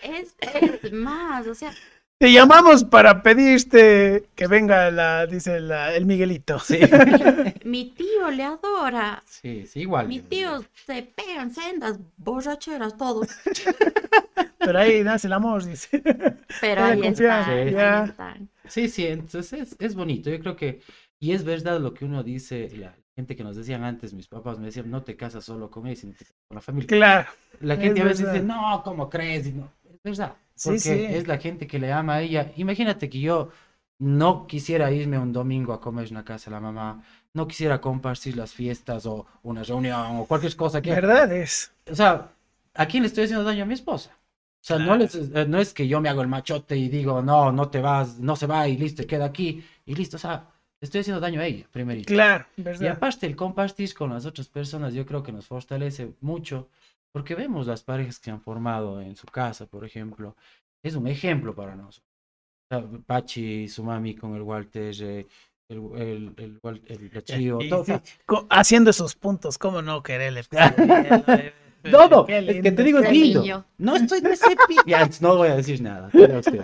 Es, 0.00 0.36
es 0.40 0.92
más, 0.92 1.46
o 1.46 1.54
sea, 1.54 1.72
Te 2.18 2.32
llamamos 2.32 2.82
para 2.84 3.22
pedirte 3.22 4.24
que 4.34 4.46
venga 4.46 4.90
la, 4.90 5.26
dice 5.26 5.60
la- 5.60 5.94
el 5.94 6.06
Miguelito. 6.06 6.58
Sí, 6.58 6.78
mi 7.64 7.90
tío 7.90 8.30
le 8.30 8.42
adora. 8.42 9.22
sí, 9.26 9.66
sí, 9.66 9.80
igual. 9.80 10.08
Mis 10.08 10.26
tíos 10.26 10.64
se 10.86 11.02
pegan 11.02 11.52
sendas, 11.54 11.98
borracheras, 12.16 12.96
todo. 12.96 13.20
Pero 14.58 14.78
ahí 14.78 15.04
nace 15.04 15.26
el 15.26 15.34
amor, 15.34 15.64
dice. 15.64 16.02
Pero 16.60 16.84
ahí 16.84 17.00
ya. 17.70 18.04
están. 18.06 18.48
Sí, 18.66 18.88
sí, 18.88 19.06
entonces 19.06 19.52
es, 19.52 19.76
es 19.78 19.94
bonito. 19.94 20.30
Yo 20.30 20.40
creo 20.40 20.56
que, 20.56 20.80
y 21.20 21.32
es 21.32 21.44
verdad 21.44 21.80
lo 21.80 21.92
que 21.92 22.06
uno 22.06 22.22
dice, 22.22 22.70
la 22.76 22.94
gente 23.14 23.36
que 23.36 23.44
nos 23.44 23.56
decían 23.56 23.84
antes, 23.84 24.14
mis 24.14 24.26
papás 24.26 24.58
me 24.58 24.66
decían, 24.66 24.90
no 24.90 25.02
te 25.02 25.16
casas 25.16 25.44
solo 25.44 25.70
con 25.70 25.86
él, 25.86 25.96
sino 25.96 26.12
te 26.14 26.24
casas 26.24 26.34
con 26.48 26.54
la 26.54 26.60
familia. 26.62 26.88
Claro. 26.88 27.28
La 27.60 27.76
gente 27.76 28.00
a 28.00 28.04
veces 28.04 28.20
verdad. 28.24 28.32
dice, 28.40 28.46
no, 28.46 28.82
¿cómo 28.82 29.08
crees? 29.10 29.46
Y 29.48 29.52
no, 29.52 29.70
verdad. 30.06 30.36
Porque 30.62 30.78
sí. 30.80 30.90
es 30.90 31.26
la 31.28 31.38
gente 31.38 31.66
que 31.66 31.78
le 31.78 31.92
ama 31.92 32.14
a 32.16 32.22
ella. 32.22 32.52
Imagínate 32.56 33.08
que 33.10 33.20
yo 33.20 33.50
no 33.98 34.46
quisiera 34.46 34.90
irme 34.90 35.18
un 35.18 35.32
domingo 35.32 35.72
a 35.72 35.80
comer 35.80 36.08
en 36.08 36.14
la 36.14 36.24
casa 36.24 36.50
de 36.50 36.56
la 36.56 36.60
mamá, 36.60 37.02
no 37.34 37.46
quisiera 37.46 37.80
compartir 37.80 38.36
las 38.36 38.52
fiestas 38.52 39.06
o 39.06 39.26
una 39.42 39.62
reunión 39.62 40.16
o 40.18 40.24
cualquier 40.26 40.54
cosa 40.56 40.80
que... 40.82 40.90
¿Verdad 40.90 41.32
es? 41.32 41.72
O 41.90 41.94
sea, 41.94 42.30
¿a 42.74 42.86
quién 42.86 43.02
le 43.02 43.08
estoy 43.08 43.24
haciendo 43.24 43.44
daño 43.44 43.62
a 43.64 43.66
mi 43.66 43.74
esposa? 43.74 44.10
O 44.62 44.64
sea, 44.66 44.78
no, 44.78 44.96
les- 44.96 45.14
eh, 45.14 45.46
no 45.46 45.58
es 45.58 45.72
que 45.72 45.86
yo 45.86 46.00
me 46.00 46.08
hago 46.08 46.22
el 46.22 46.28
machote 46.28 46.76
y 46.76 46.88
digo, 46.88 47.22
no, 47.22 47.52
no 47.52 47.68
te 47.68 47.80
vas, 47.80 48.18
no 48.18 48.34
se 48.36 48.46
va 48.46 48.66
y 48.68 48.76
listo, 48.76 49.06
queda 49.06 49.26
aquí 49.26 49.62
y 49.84 49.94
listo. 49.94 50.16
O 50.16 50.20
sea, 50.20 50.46
estoy 50.80 51.02
haciendo 51.02 51.20
daño 51.20 51.40
a 51.40 51.46
ella, 51.46 51.66
primerito. 51.70 52.12
Claro, 52.12 52.46
Y 52.56 52.62
¿verdad? 52.62 52.92
aparte, 52.92 53.26
el 53.26 53.36
compartir 53.36 53.94
con 53.94 54.10
las 54.10 54.26
otras 54.26 54.48
personas, 54.48 54.92
yo 54.92 55.06
creo 55.06 55.22
que 55.22 55.32
nos 55.32 55.46
fortalece 55.46 56.12
mucho, 56.20 56.68
porque 57.16 57.34
vemos 57.34 57.66
las 57.66 57.82
parejas 57.82 58.18
que 58.18 58.26
se 58.26 58.30
han 58.30 58.42
formado 58.42 59.00
en 59.00 59.16
su 59.16 59.26
casa, 59.26 59.64
por 59.64 59.86
ejemplo. 59.86 60.36
Es 60.82 60.96
un 60.96 61.06
ejemplo 61.06 61.54
para 61.54 61.74
nosotros. 61.74 62.04
Pachi, 63.06 63.68
su 63.68 63.82
mami 63.84 64.14
con 64.14 64.34
el 64.34 64.42
Walter, 64.42 64.94
eh, 65.00 65.26
el, 65.70 65.78
el, 65.96 66.34
el, 66.36 66.82
el 66.88 67.08
Gachillo, 67.08 67.58
Y 67.62 67.70
todo. 67.70 67.80
o 67.80 67.84
sí, 67.86 67.92
haciendo 68.50 68.90
esos 68.90 69.14
puntos, 69.14 69.56
¿cómo 69.56 69.80
no 69.80 70.02
quererle? 70.02 70.42
Todo, 71.90 72.26
Qué 72.26 72.36
es 72.38 72.62
que 72.62 72.72
te 72.72 72.82
digo, 72.82 72.98
es 72.98 73.10
lindo. 73.10 73.64
No 73.78 73.96
estoy 73.96 74.20
de 74.20 74.32
ese 74.32 74.54
pi- 74.68 74.76
Ya, 74.86 75.08
no 75.22 75.36
voy 75.38 75.48
a 75.48 75.56
decir 75.56 75.80
nada. 75.80 76.08
usted. 76.12 76.60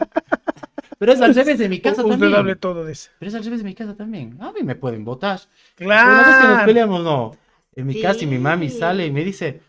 Pero 0.98 1.12
es 1.14 1.20
al 1.22 1.34
revés 1.34 1.59
de 1.61 1.70
mi 1.70 1.80
casa 1.80 2.03
Usted 2.03 2.11
también. 2.11 2.34
hable 2.34 2.57
todo 2.57 2.84
de 2.84 2.92
eso. 2.92 3.11
Pero 3.18 3.30
es 3.30 3.34
al 3.36 3.42
revés 3.44 3.61
de 3.61 3.64
mi 3.64 3.74
casa 3.74 3.96
también. 3.96 4.36
A 4.42 4.53
mí 4.53 4.62
me 4.64 4.74
pueden 4.74 5.03
votar. 5.03 5.40
Una 5.80 5.88
vez 6.26 6.36
que 6.36 6.42
nos 6.42 6.53
Claro. 6.53 6.66
peleamos, 6.66 7.03
no. 7.03 7.36
En 7.74 7.86
mi 7.86 8.03
casa 8.03 8.22
y 8.24 8.26
mi 8.26 8.38
mami 8.38 8.68
Sí. 8.68 8.78
sale 8.80 9.07
y 9.07 9.11
me 9.11 9.24
dice, 9.24 9.62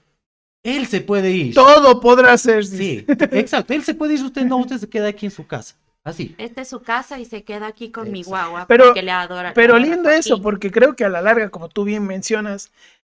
él 0.63 0.87
se 0.87 1.01
puede 1.01 1.31
ir. 1.31 1.53
Todo 1.53 1.99
podrá 1.99 2.37
ser. 2.37 2.65
Sí, 2.65 3.05
exacto. 3.07 3.73
Él 3.73 3.83
se 3.83 3.93
puede 3.93 4.13
ir, 4.15 4.23
usted 4.23 4.45
no, 4.45 4.57
usted 4.57 4.77
se 4.77 4.89
queda 4.89 5.09
aquí 5.09 5.25
en 5.27 5.31
su 5.31 5.45
casa. 5.45 5.75
Así. 6.05 6.35
Esta 6.37 6.61
es 6.61 6.67
su 6.69 6.81
casa 6.81 7.19
y 7.19 7.25
se 7.25 7.43
queda 7.43 7.67
aquí 7.67 7.89
con 7.91 8.11
mi 8.11 8.23
guagua 8.23 8.65
Pero- 8.67 8.85
porque 8.85 9.03
le 9.03 9.11
adora. 9.11 9.53
Pero 9.53 9.75
adora 9.75 9.85
lindo 9.89 10.09
eso, 10.09 10.41
porque 10.41 10.69
creo 10.71 10.95
que 10.95 11.05
a 11.05 11.09
la 11.09 11.21
larga, 11.21 11.49
como 11.49 11.69
tú 11.69 11.85
bien 11.85 12.05
mencionas, 12.05 12.71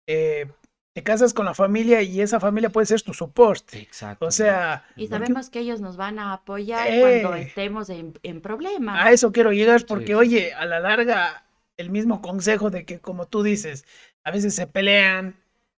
eh, 0.08 0.46
te 0.92 1.04
casas 1.04 1.32
con 1.32 1.46
la 1.46 1.54
familia 1.54 2.02
y 2.02 2.20
esa 2.20 2.40
familia 2.40 2.68
puede 2.70 2.86
ser 2.86 3.00
tu 3.02 3.14
soporte. 3.14 3.78
Exacto. 3.78 4.26
O 4.26 4.32
sea, 4.32 4.84
Y 4.96 5.06
sabemos 5.06 5.50
que 5.50 5.60
ellos 5.60 5.80
nos 5.80 5.96
van 5.96 6.18
a 6.18 6.32
apoyar 6.32 6.88
Eh. 6.90 7.20
cuando 7.22 7.36
estemos 7.38 7.90
en, 7.90 8.18
en 8.24 8.40
problemas. 8.40 8.98
a 9.06 9.12
eso 9.12 9.30
quiero 9.30 9.52
llegar 9.52 9.86
porque, 9.86 10.08
sí. 10.08 10.14
oye, 10.14 10.52
a 10.54 10.66
la 10.66 10.80
larga, 10.80 11.44
el 11.76 11.90
mismo 11.90 12.20
consejo 12.20 12.70
de 12.70 12.84
que, 12.84 12.98
como 12.98 13.26
tú 13.28 13.44
dices, 13.44 13.84
a 14.24 14.32
veces 14.32 14.52
se 14.56 14.66
pelean, 14.66 15.36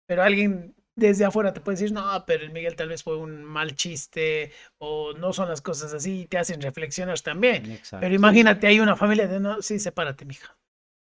pero 0.07 0.23
alguien 0.23 0.73
desde 1.07 1.25
afuera 1.25 1.53
te 1.53 1.59
puede 1.61 1.77
decir, 1.77 1.91
no, 1.93 2.03
pero 2.25 2.43
el 2.43 2.51
Miguel 2.51 2.75
tal 2.75 2.89
vez 2.89 3.03
fue 3.03 3.17
un 3.17 3.43
mal 3.43 3.75
chiste 3.75 4.51
o 4.79 5.13
no 5.13 5.33
son 5.33 5.49
las 5.49 5.61
cosas 5.61 5.93
así 5.93 6.21
y 6.21 6.25
te 6.27 6.37
hacen 6.37 6.61
reflexionar 6.61 7.19
también. 7.19 7.69
Exacto. 7.71 8.01
Pero 8.01 8.15
imagínate, 8.15 8.67
hay 8.67 8.79
una 8.79 8.95
familia 8.95 9.27
de 9.27 9.39
no, 9.39 9.61
sí, 9.61 9.79
sepárate, 9.79 10.25
mija. 10.25 10.57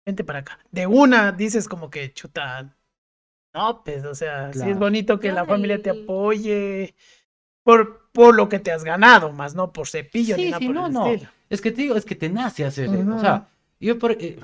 Vente 0.06 0.24
para 0.24 0.40
acá. 0.40 0.60
De 0.72 0.86
una 0.86 1.32
dices 1.32 1.68
como 1.68 1.90
que 1.90 2.14
chuta. 2.14 2.76
No, 3.54 3.84
pues, 3.84 4.04
o 4.06 4.14
sea, 4.14 4.52
sí 4.54 4.70
es 4.70 4.78
bonito 4.78 5.20
que 5.20 5.32
la 5.32 5.46
familia 5.46 5.82
te 5.82 5.90
apoye 5.92 6.94
por, 7.64 8.12
por 8.12 8.36
lo 8.36 8.50
que 8.50 8.60
te 8.60 8.72
has 8.72 8.84
ganado, 8.84 9.32
más 9.32 9.56
no 9.56 9.72
por 9.74 9.88
cepillo 9.88 10.36
ni 10.38 10.44
Sí, 10.44 10.50
nada 10.52 10.60
sí, 10.60 10.66
por 10.68 10.76
no, 10.76 10.88
el 10.88 10.94
no. 10.94 11.12
estilo. 11.14 11.32
Es 11.50 11.62
que 11.62 11.72
te 11.72 11.82
digo, 11.84 11.96
es 11.96 12.06
que 12.06 12.16
te 12.16 12.30
nace 12.30 12.66
hacer. 12.66 12.94
eh. 12.94 13.04
O 13.10 13.20
sea, 13.20 13.48
yo 13.80 13.98
por, 13.98 14.12
eh, 14.12 14.38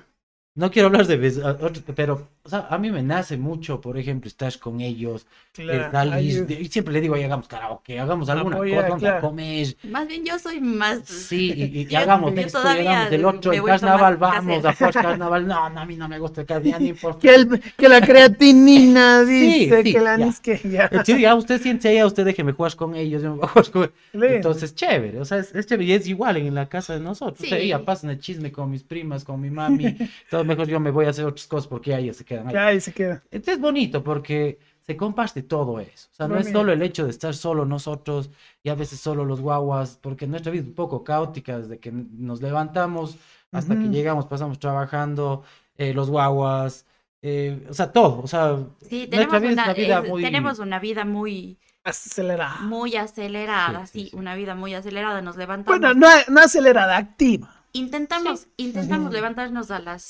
no 0.56 0.72
quiero 0.72 0.88
hablar 0.88 1.06
de 1.08 1.18
ves- 1.18 1.40
a- 1.44 1.52
otro- 1.52 1.84
pero 1.96 2.28
o 2.44 2.50
sea, 2.50 2.68
a 2.70 2.78
mí 2.78 2.92
me 2.92 3.04
nace 3.04 3.38
mucho, 3.38 3.80
por 3.82 3.98
ejemplo, 3.98 4.28
estar 4.28 4.58
con 4.60 4.82
ellos, 4.82 5.28
eh, 5.58 5.64
Claro, 5.64 5.92
salir, 5.92 6.14
ahí- 6.14 6.46
de- 6.46 6.62
y 6.62 6.66
siempre 6.70 6.94
le 6.94 7.02
digo, 7.02 7.14
"Oye, 7.14 7.26
hagamos 7.26 7.48
karaoke, 7.48 8.00
hagamos 8.00 8.30
alguna 8.30 8.56
Apoyar, 8.56 8.78
cosa, 8.78 8.88
vamos 8.90 9.02
claro. 9.02 9.18
a 9.18 9.22
comer. 9.22 9.76
Más 9.84 10.08
bien 10.08 10.26
yo 10.26 10.40
soy 10.40 10.60
más... 10.62 11.00
Sí, 11.06 11.54
y, 11.56 11.64
y- 11.64 11.80
y 11.82 11.86
Yo- 11.92 12.00
hagamos 12.00 12.34
yo 12.34 12.42
esto, 12.42 12.60
y 12.64 12.80
hagamos 12.80 13.10
del 13.12 13.26
otro, 13.26 13.52
el 13.54 13.64
carnaval, 13.64 14.18
vamos 14.18 14.66
a 14.66 14.74
jugar 14.74 14.94
carnaval. 15.20 15.48
No, 15.48 15.70
no, 15.70 15.80
a 15.82 15.86
mí 15.86 15.96
no 15.96 16.08
me 16.08 16.20
gusta 16.20 16.42
el 16.42 16.48
carnaval, 16.48 16.82
ni 16.82 16.90
importa. 16.96 17.20
que, 17.20 17.36
el- 17.36 17.62
que 17.78 17.90
la 17.90 18.02
creatinina 18.02 19.24
Sí, 19.26 19.40
dice 19.66 19.84
sí, 19.84 19.94
que 19.94 20.00
la 20.00 20.18
ya. 20.18 20.26
nis 20.26 20.40
que 20.40 20.58
ya. 20.64 20.86
Eh, 20.92 21.00
Sí, 21.06 21.20
ya 21.22 21.36
usted 21.36 21.62
siente 21.62 21.90
allá, 21.90 22.06
usted 22.06 22.26
déjeme 22.26 22.52
jugar 22.54 22.76
con 22.76 22.96
ellos, 22.96 23.22
yo 23.22 23.32
me 23.32 23.36
voy 23.38 23.46
a 23.46 23.48
jugar 23.50 23.72
con. 23.72 23.92
Entonces, 24.24 24.76
chévere, 24.76 25.20
o 25.20 25.26
sea, 25.26 25.38
es, 25.40 25.54
es 25.54 25.66
chévere 25.66 25.86
y 25.90 25.94
es 25.94 26.08
igual 26.08 26.38
en 26.38 26.54
la 26.56 26.68
casa 26.68 26.94
de 26.94 27.00
nosotros. 27.02 27.42
O 27.42 27.46
sea, 27.50 27.58
Sí. 27.58 27.66
ella 27.66 27.84
pasan 27.86 28.10
el 28.10 28.20
chisme 28.20 28.52
con 28.52 28.70
mis 28.72 28.84
primas, 28.84 29.24
con 29.24 29.40
mi 29.42 29.50
mami. 29.50 29.86
Entonces, 29.86 30.46
mejor 30.48 30.68
yo 30.68 30.80
me 30.80 30.92
voy 30.92 31.06
a 31.06 31.10
hacer 31.10 31.26
otras 31.26 31.48
cosas 31.48 31.68
porque 31.68 31.96
ellas 31.96 32.16
se 32.18 32.26
quedan 32.36 32.48
ahí. 32.48 32.54
Ya 32.54 32.66
ahí 32.68 32.80
se 32.82 32.94
queda. 32.94 33.24
Entonces, 33.32 33.56
es 33.56 33.60
bonito 33.62 34.04
porque 34.04 34.60
se 34.82 34.98
comparte 34.98 35.44
todo 35.44 35.80
eso. 35.80 36.08
O 36.12 36.16
sea, 36.16 36.28
no 36.28 36.38
es 36.38 36.52
solo 36.52 36.72
el 36.74 36.82
hecho 36.82 37.04
de 37.06 37.12
estar 37.12 37.34
solo 37.36 37.66
nosotros 37.66 38.30
y 38.64 38.70
a 38.70 38.76
veces 38.76 39.00
solo 39.00 39.26
los 39.26 39.40
guaguas, 39.42 39.98
porque 40.02 40.26
nuestra 40.28 40.52
vida 40.52 40.64
es 40.64 40.68
un 40.70 40.76
poco 40.76 41.04
caótica 41.04 41.60
desde 41.60 41.80
que 41.80 41.92
nos 41.92 42.42
levantamos 42.42 43.18
hasta 43.52 43.76
que 43.76 43.90
llegamos, 43.90 44.26
pasamos 44.28 44.60
trabajando, 44.60 45.44
eh, 45.78 45.94
los 45.94 46.10
guaguas, 46.10 46.86
eh, 47.22 47.66
o 47.70 47.74
sea, 47.74 47.92
todo. 47.92 48.22
O 48.22 48.28
sea, 48.28 48.58
Sí, 48.82 49.08
nuestra 49.12 49.40
tenemos 49.40 49.42
vida 49.42 49.50
es 49.50 49.54
una, 49.68 49.74
vida 49.74 50.00
es- 50.04 50.10
muy... 50.10 50.22
tenemos 50.24 50.60
una 50.60 50.80
vida 50.80 51.06
muy, 51.06 51.58
Acelerada. 51.84 52.58
muy 52.62 52.96
acelerada, 52.96 53.86
Sí, 53.88 53.92
sí, 53.94 54.04
sí, 54.06 54.10
sí. 54.12 54.16
una 54.16 54.36
vida 54.36 54.56
muy 54.56 54.74
acelerada. 54.74 55.22
Nos 55.22 55.36
levantamos. 55.38 55.80
Bueno, 55.80 55.94
no, 55.94 56.08
no 56.30 56.40
acelerada, 56.42 56.96
activa. 56.98 57.50
intentamos 57.74 58.48
intentamos 58.58 59.12
levantarnos 59.14 59.70
a 59.72 59.80
las 59.80 60.04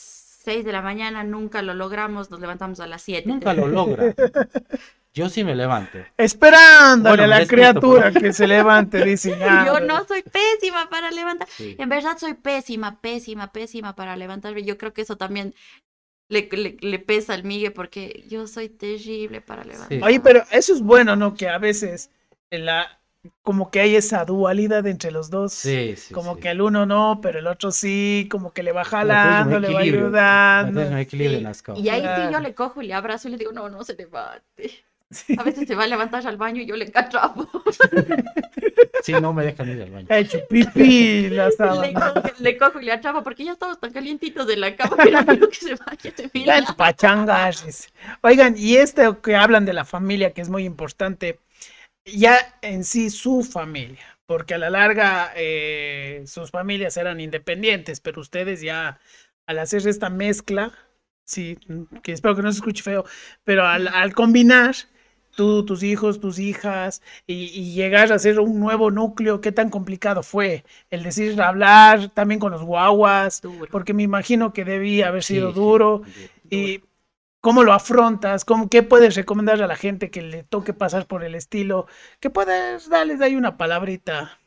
6 0.43 0.65
de 0.65 0.71
la 0.71 0.81
mañana, 0.81 1.23
nunca 1.23 1.61
lo 1.61 1.73
logramos, 1.73 2.31
nos 2.31 2.39
levantamos 2.39 2.79
a 2.79 2.87
las 2.87 3.01
7. 3.03 3.27
Nunca 3.29 3.53
lo 3.53 3.67
logra. 3.67 4.13
Yo 5.13 5.27
sí 5.27 5.43
me 5.43 5.55
levanto. 5.55 5.97
Esperándole 6.17 7.17
Bueno, 7.17 7.35
a 7.35 7.39
la 7.39 7.45
criatura 7.45 8.11
por- 8.11 8.21
que 8.21 8.31
se 8.31 8.47
levante, 8.47 9.03
dice. 9.03 9.37
"Ah, 9.43 9.65
Yo 9.67 9.79
no 9.81 10.05
soy 10.05 10.23
pésima 10.23 10.89
para 10.89 11.11
levantar. 11.11 11.47
Sí. 11.49 11.75
En 11.77 11.89
verdad 11.89 12.17
soy 12.17 12.33
pésima, 12.33 13.01
pésima, 13.01 13.51
pésima 13.51 13.93
para 13.93 14.15
levantarme. 14.15 14.63
Yo 14.63 14.77
creo 14.77 14.93
que 14.93 15.01
eso 15.01 15.17
también 15.17 15.53
le, 16.29 16.47
le, 16.53 16.77
le 16.79 16.99
pesa 16.99 17.33
al 17.33 17.43
Migue 17.43 17.71
porque 17.71 18.23
yo 18.29 18.47
soy 18.47 18.69
terrible 18.69 19.41
para 19.41 19.65
levantar. 19.65 19.89
Sí. 19.89 19.99
Oye, 20.01 20.21
pero 20.21 20.43
eso 20.49 20.73
es 20.73 20.81
bueno, 20.81 21.17
¿no? 21.17 21.33
Que 21.35 21.49
a 21.49 21.57
veces 21.57 22.09
en 22.49 22.65
la, 22.65 23.00
como 23.43 23.69
que 23.71 23.79
hay 23.81 23.95
esa 23.95 24.25
dualidad 24.25 24.85
entre 24.87 25.11
los 25.11 25.29
dos. 25.29 25.53
Sí, 25.53 25.95
sí. 25.95 26.13
como 26.13 26.35
sí. 26.35 26.41
que 26.41 26.49
el 26.49 26.61
uno 26.61 26.85
no, 26.85 27.19
pero 27.21 27.39
el 27.39 27.47
otro 27.47 27.71
sí, 27.71 28.27
como 28.31 28.51
que 28.51 28.63
le 28.63 28.71
va 28.71 28.83
jalando, 28.83 29.59
le 29.59 29.73
va 29.73 29.79
ayudando. 29.81 30.81
equilibrio 30.97 31.37
en 31.37 31.43
las 31.43 31.61
cosas. 31.61 31.83
Y 31.83 31.89
ahí 31.89 32.01
sí 32.01 32.31
yo 32.33 32.39
le 32.39 32.53
cojo 32.53 32.81
y 32.81 32.87
le 32.87 32.93
abrazo 32.93 33.27
y 33.27 33.31
le 33.31 33.37
digo, 33.37 33.51
no, 33.51 33.69
no 33.69 33.83
se 33.83 33.95
levante. 33.95 34.83
Sí. 35.11 35.35
A 35.37 35.43
veces 35.43 35.67
se 35.67 35.75
va 35.75 35.83
a 35.83 35.87
levantar 35.87 36.25
al 36.25 36.37
baño 36.37 36.61
y 36.61 36.65
yo 36.65 36.75
le 36.75 36.85
encatrapo. 36.85 37.47
Sí, 39.03 39.13
no 39.13 39.33
me 39.33 39.43
dejan 39.43 39.67
ir 39.67 39.81
al 39.81 39.89
baño. 39.89 40.07
Ha 40.11 40.19
hecho 40.19 40.37
pipí 40.47 41.29
la 41.29 41.47
Le 41.47 41.51
sábana. 41.53 42.13
cojo, 42.13 42.27
le 42.37 42.57
cojo 42.57 42.79
y 42.81 42.85
le 42.85 42.91
atrapo 42.91 43.23
porque 43.23 43.43
ya 43.43 43.53
estamos 43.53 43.79
tan 43.79 43.91
calientitos 43.91 44.45
de 44.45 44.57
la 44.57 44.75
cama 44.75 44.95
que 45.03 45.09
no 45.11 45.25
quiero 45.25 45.49
que 45.49 45.55
se 45.55 45.73
vaya 45.75 46.11
de 46.15 46.29
mi 46.31 46.45
Las 46.45 46.61
lado. 46.61 46.75
pachangas. 46.77 47.87
Oigan, 48.21 48.53
y 48.55 48.75
esto 48.75 49.19
que 49.21 49.35
hablan 49.35 49.65
de 49.65 49.73
la 49.73 49.85
familia, 49.85 50.33
que 50.33 50.41
es 50.41 50.49
muy 50.49 50.65
importante, 50.65 51.39
ya 52.05 52.37
en 52.61 52.83
sí 52.83 53.09
su 53.09 53.43
familia, 53.43 54.05
porque 54.25 54.53
a 54.55 54.57
la 54.57 54.69
larga 54.69 55.31
eh, 55.35 56.23
sus 56.25 56.51
familias 56.51 56.97
eran 56.97 57.19
independientes, 57.19 57.99
pero 57.99 58.21
ustedes 58.21 58.61
ya 58.61 58.99
al 59.45 59.59
hacer 59.59 59.87
esta 59.87 60.09
mezcla, 60.09 60.73
sí, 61.25 61.57
que 62.03 62.11
espero 62.13 62.35
que 62.35 62.41
no 62.41 62.51
se 62.51 62.57
escuche 62.59 62.83
feo, 62.83 63.05
pero 63.43 63.65
al, 63.67 63.87
al 63.87 64.13
combinar 64.13 64.75
tú, 65.35 65.65
tus 65.65 65.83
hijos, 65.83 66.19
tus 66.19 66.39
hijas, 66.39 67.01
y, 67.27 67.45
y 67.45 67.73
llegar 67.73 68.11
a 68.11 68.15
hacer 68.15 68.39
un 68.39 68.59
nuevo 68.59 68.91
núcleo, 68.91 69.41
¿qué 69.41 69.51
tan 69.51 69.69
complicado 69.69 70.23
fue? 70.23 70.63
El 70.89 71.03
decir, 71.03 71.41
hablar 71.41 72.09
también 72.09 72.39
con 72.39 72.51
los 72.51 72.63
guaguas, 72.63 73.43
Duro. 73.43 73.67
porque 73.69 73.93
me 73.93 74.03
imagino 74.03 74.53
que 74.53 74.65
debía 74.65 75.07
haber 75.07 75.23
sido 75.23 75.51
sí, 75.51 75.53
duro. 75.53 76.01
sí. 76.03 76.29
¿Y 76.49 76.81
cómo 77.41 77.63
lo 77.63 77.73
afrontas? 77.73 78.45
¿Cómo, 78.45 78.69
¿Qué 78.69 78.83
puedes 78.83 79.15
recomendar 79.15 79.61
a 79.61 79.67
la 79.67 79.75
gente 79.75 80.09
que 80.11 80.21
le 80.21 80.43
toque 80.43 80.73
pasar 80.73 81.07
por 81.07 81.23
el 81.23 81.35
estilo? 81.35 81.87
¿Qué 82.19 82.29
puedes 82.29 82.87
darles 82.89 83.19
ahí 83.21 83.35
una 83.35 83.57
palabrita? 83.57 84.39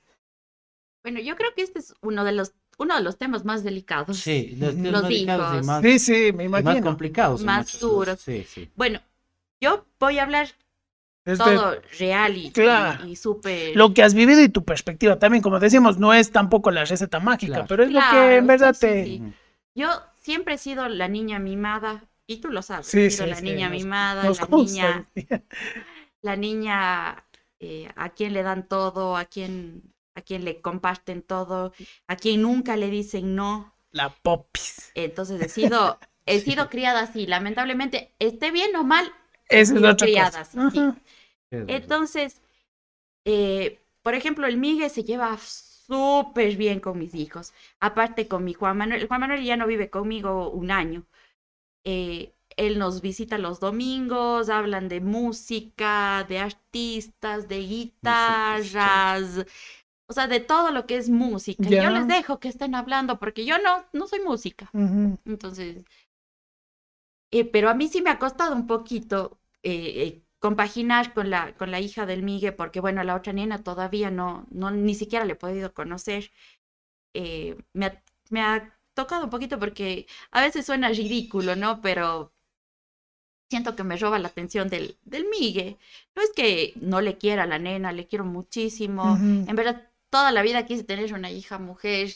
Bueno, 1.03 1.21
yo 1.21 1.37
creo 1.37 1.51
que 1.55 1.63
este 1.63 1.81
es 1.81 1.95
uno 2.01 2.25
de 2.25 2.33
los, 2.33 2.55
uno 2.79 2.97
de 2.97 3.03
los 3.03 3.19
temas 3.19 3.45
más 3.45 3.63
delicados. 3.63 4.17
Sí, 4.19 4.57
los, 4.59 4.75
Los 4.75 4.93
más 4.93 5.03
delicados 5.03 5.47
y 5.47 5.55
hijos. 5.57 5.67
más, 5.67 5.83
Sí, 5.83 5.99
sí, 5.99 6.33
me 6.33 6.45
y 6.45 6.49
más 6.49 6.61
imagino. 6.63 6.87
complicados. 6.87 7.45
Más 7.45 7.79
duros. 7.79 8.21
Sí, 8.21 8.45
sí. 8.49 8.71
Bueno, 8.75 9.01
yo 9.61 9.85
voy 10.01 10.19
a 10.19 10.23
hablar 10.23 10.49
Desde 11.27 11.45
todo 11.45 11.77
real 11.99 12.37
y, 12.39 12.47
y- 12.47 12.53
Claro. 12.53 13.07
y 13.07 13.17
súper... 13.17 13.77
lo 13.77 13.93
que 13.93 14.03
has 14.03 14.15
vivido 14.15 14.41
y 14.41 14.49
tu 14.49 14.65
perspectiva 14.65 15.19
también, 15.19 15.43
como 15.43 15.61
decimos, 15.61 15.99
no 15.99 16.15
es 16.15 16.31
tampoco 16.33 16.71
la 16.71 16.85
receta 16.87 17.21
mágica, 17.21 17.53
Claro. 17.53 17.67
pero 17.69 17.83
es 17.85 17.91
lo 17.91 18.01
que 18.01 18.07
Claro, 18.09 18.31
en 18.31 18.47
verdad 18.47 18.73
sí, 18.75 18.81
te... 18.81 19.21
Yo 19.75 19.91
siempre 20.17 20.55
he 20.55 20.59
sido 20.59 20.89
la 20.89 21.09
niña 21.09 21.39
mimada, 21.39 22.05
y 22.27 22.41
tú 22.41 22.49
lo 22.51 22.63
sabes, 22.63 22.89
Sí, 22.89 23.11
he 23.19 23.27
sí, 23.27 23.27
la 23.27 23.41
sí, 23.41 23.43
niña 23.43 23.69
nos- 23.71 23.71
mimada, 23.71 24.29
Nos 24.29 24.39
la 24.39 24.47
niña, 24.47 25.11
la 26.23 26.37
niña 26.37 27.27
eh, 27.61 27.89
a 27.97 28.11
quien 28.15 28.33
le 28.33 28.43
dan 28.43 28.69
todo, 28.69 29.17
a 29.17 29.25
quien 29.27 29.95
a 30.17 30.23
quien 30.23 30.45
le 30.45 30.61
comparten 30.63 31.23
todo, 31.23 31.73
a 32.07 32.17
quien 32.17 32.43
nunca 32.43 32.77
le 32.77 32.89
dicen 32.89 33.35
no. 33.35 33.75
La 33.93 34.11
popis. 34.11 34.93
Entonces 34.95 35.41
he 35.41 35.49
sido, 35.49 35.99
he 36.27 36.41
sido 36.41 36.69
criada 36.69 37.01
así. 37.03 37.27
Lamentablemente, 37.27 38.15
esté 38.19 38.51
bien 38.51 38.75
o 38.77 38.85
mal, 38.85 39.13
Esa 39.49 39.75
es 39.75 39.83
sido 39.83 39.93
otra 39.93 40.09
criada 40.09 40.41
cosa. 40.41 40.41
así. 40.41 40.91
Entonces, 41.67 42.43
eh, 43.25 43.81
por 44.03 44.15
ejemplo, 44.15 44.47
el 44.47 44.57
Migue 44.59 44.91
se 44.91 45.05
lleva 45.05 45.39
súper 45.39 46.57
bien 46.57 46.81
con 46.81 46.99
mis 46.99 47.15
hijos. 47.15 47.55
Aparte 47.81 48.29
con 48.29 48.45
mi 48.45 48.55
Juan 48.55 48.77
Manuel. 48.79 49.03
El 49.03 49.09
Juan 49.09 49.21
Manuel 49.21 49.45
ya 49.45 49.57
no 49.57 49.67
vive 49.67 49.91
conmigo 49.91 50.51
un 50.51 50.71
año. 50.71 51.07
Eh, 51.85 52.35
él 52.57 52.79
nos 52.79 53.01
visita 53.01 53.39
los 53.39 53.61
domingos, 53.61 54.49
hablan 54.49 54.89
de 54.89 55.01
música, 55.01 56.25
de 56.29 56.39
artistas, 56.39 57.49
de 57.49 57.59
guitarras, 57.59 59.45
o 60.07 60.13
sea, 60.13 60.29
de 60.29 60.41
todo 60.41 60.71
lo 60.71 60.87
que 60.87 60.97
es 60.97 61.09
música. 61.09 61.69
Y 61.69 61.73
Ya. 61.73 61.85
Yo 61.85 61.91
les 61.91 62.07
dejo 62.07 62.39
que 62.41 62.49
estén 62.49 62.75
hablando 62.75 63.19
porque 63.19 63.45
yo 63.45 63.59
no, 63.59 63.85
no 63.93 64.07
soy 64.07 64.21
música. 64.21 64.71
Entonces, 65.25 65.85
eh, 67.31 67.45
pero 67.45 67.69
a 67.69 67.75
mí 67.75 67.89
sí 67.89 68.03
me 68.03 68.11
ha 68.11 68.19
costado 68.19 68.55
un 68.55 68.67
poquito 68.67 69.39
eh, 69.63 70.03
eh, 70.07 70.23
compaginar 70.39 71.15
con 71.15 71.31
la, 71.31 71.55
con 71.57 71.71
la 71.71 71.81
hija 71.81 72.07
del 72.07 72.23
Migue, 72.23 72.53
porque 72.53 72.81
bueno, 72.81 73.03
la 73.03 73.15
otra 73.17 73.33
nena 73.33 73.63
todavía 73.63 74.11
no, 74.11 74.47
no 74.51 74.71
ni 74.71 74.95
siquiera 74.95 75.25
le 75.25 75.33
he 75.33 75.37
podido 75.37 75.73
conocer. 75.75 76.31
Me, 77.73 77.87
ha, 77.87 78.03
me 78.31 78.41
ha 78.43 78.79
tocado 78.95 79.25
un 79.25 79.31
poquito 79.31 79.59
porque 79.59 80.07
a 80.31 80.41
veces 80.43 80.67
suena 80.67 80.89
ridículo, 80.91 81.57
¿no? 81.57 81.81
Pero 81.83 82.33
siento 83.49 83.77
que 83.77 83.85
me 83.85 83.97
roba 83.97 84.19
la 84.19 84.29
atención 84.29 84.69
del, 84.69 84.99
del 85.05 85.27
Migue. 85.29 85.79
No 86.15 86.23
es 86.23 86.31
que 86.35 86.73
no 86.81 87.01
le 87.01 87.19
quiera 87.19 87.45
a 87.45 87.47
la 87.47 87.59
nena, 87.59 87.93
le 87.93 88.07
quiero 88.07 88.25
muchísimo. 88.25 89.21
En 89.47 89.57
verdad, 89.57 89.91
toda 90.11 90.33
la 90.33 90.43
vida 90.43 90.67
quise 90.67 90.85
tener 90.85 91.13
una 91.15 91.31
hija 91.31 91.59
mujer. 91.59 92.11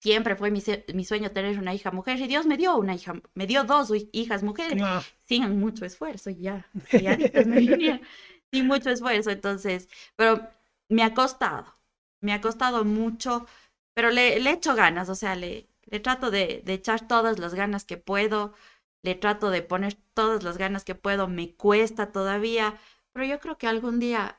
Siempre 0.00 0.36
fue 0.36 0.50
mi, 0.50 0.62
mi 0.94 1.04
sueño 1.04 1.32
tener 1.32 1.58
una 1.58 1.74
hija 1.74 1.90
mujer. 1.92 2.20
Y 2.20 2.28
Dios 2.28 2.46
me 2.46 2.56
dio 2.58 2.76
una 2.76 2.94
hija, 2.94 3.14
me 3.34 3.46
dio 3.46 3.64
dos 3.64 3.90
hi- 3.94 4.10
hijas 4.12 4.42
mujeres 4.42 4.80
Ah, 4.80 5.04
sin 5.26 5.60
mucho 5.60 5.84
esfuerzo. 5.86 6.30
y 6.30 6.36
Ya, 6.42 6.66
me 7.44 7.58
vinieron, 7.58 8.02
sin 8.52 8.66
mucho 8.66 8.90
esfuerzo. 8.90 9.30
Entonces, 9.30 9.88
pero 10.16 10.48
me 10.88 11.02
ha 11.04 11.14
costado. 11.14 11.66
Me 12.20 12.32
ha 12.34 12.40
costado 12.40 12.84
mucho, 12.84 13.46
pero 13.94 14.10
le, 14.10 14.40
le 14.40 14.50
echo 14.52 14.74
ganas. 14.76 15.08
O 15.08 15.14
sea, 15.14 15.34
le, 15.36 15.68
le 15.92 16.00
trato 16.00 16.30
de, 16.32 16.62
de 16.64 16.74
echar 16.74 17.06
todas 17.08 17.38
las 17.38 17.54
ganas 17.54 17.84
que 17.84 17.96
puedo. 17.98 18.54
Le 19.04 19.14
trato 19.16 19.50
de 19.50 19.62
poner 19.62 19.94
todas 20.14 20.42
las 20.44 20.58
ganas 20.58 20.84
que 20.84 20.94
puedo. 20.96 21.28
Me 21.28 21.54
cuesta 21.54 22.12
todavía, 22.12 22.78
pero 23.12 23.26
yo 23.26 23.40
creo 23.40 23.58
que 23.58 23.68
algún 23.68 24.00
día 24.00 24.38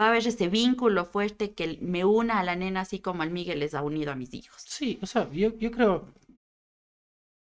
va 0.00 0.06
a 0.06 0.08
haber 0.10 0.26
ese 0.26 0.48
vínculo 0.48 1.04
fuerte 1.06 1.54
que 1.54 1.78
me 1.82 2.04
una 2.04 2.40
a 2.40 2.44
la 2.44 2.56
nena 2.56 2.80
así 2.82 3.00
como 3.00 3.22
al 3.22 3.30
Miguel 3.30 3.60
les 3.60 3.74
ha 3.74 3.82
unido 3.82 4.12
a 4.12 4.16
mis 4.16 4.34
hijos. 4.34 4.70
Sí, 4.76 4.98
o 5.02 5.06
sea, 5.06 5.28
yo, 5.32 5.56
yo 5.58 5.70
creo, 5.70 6.14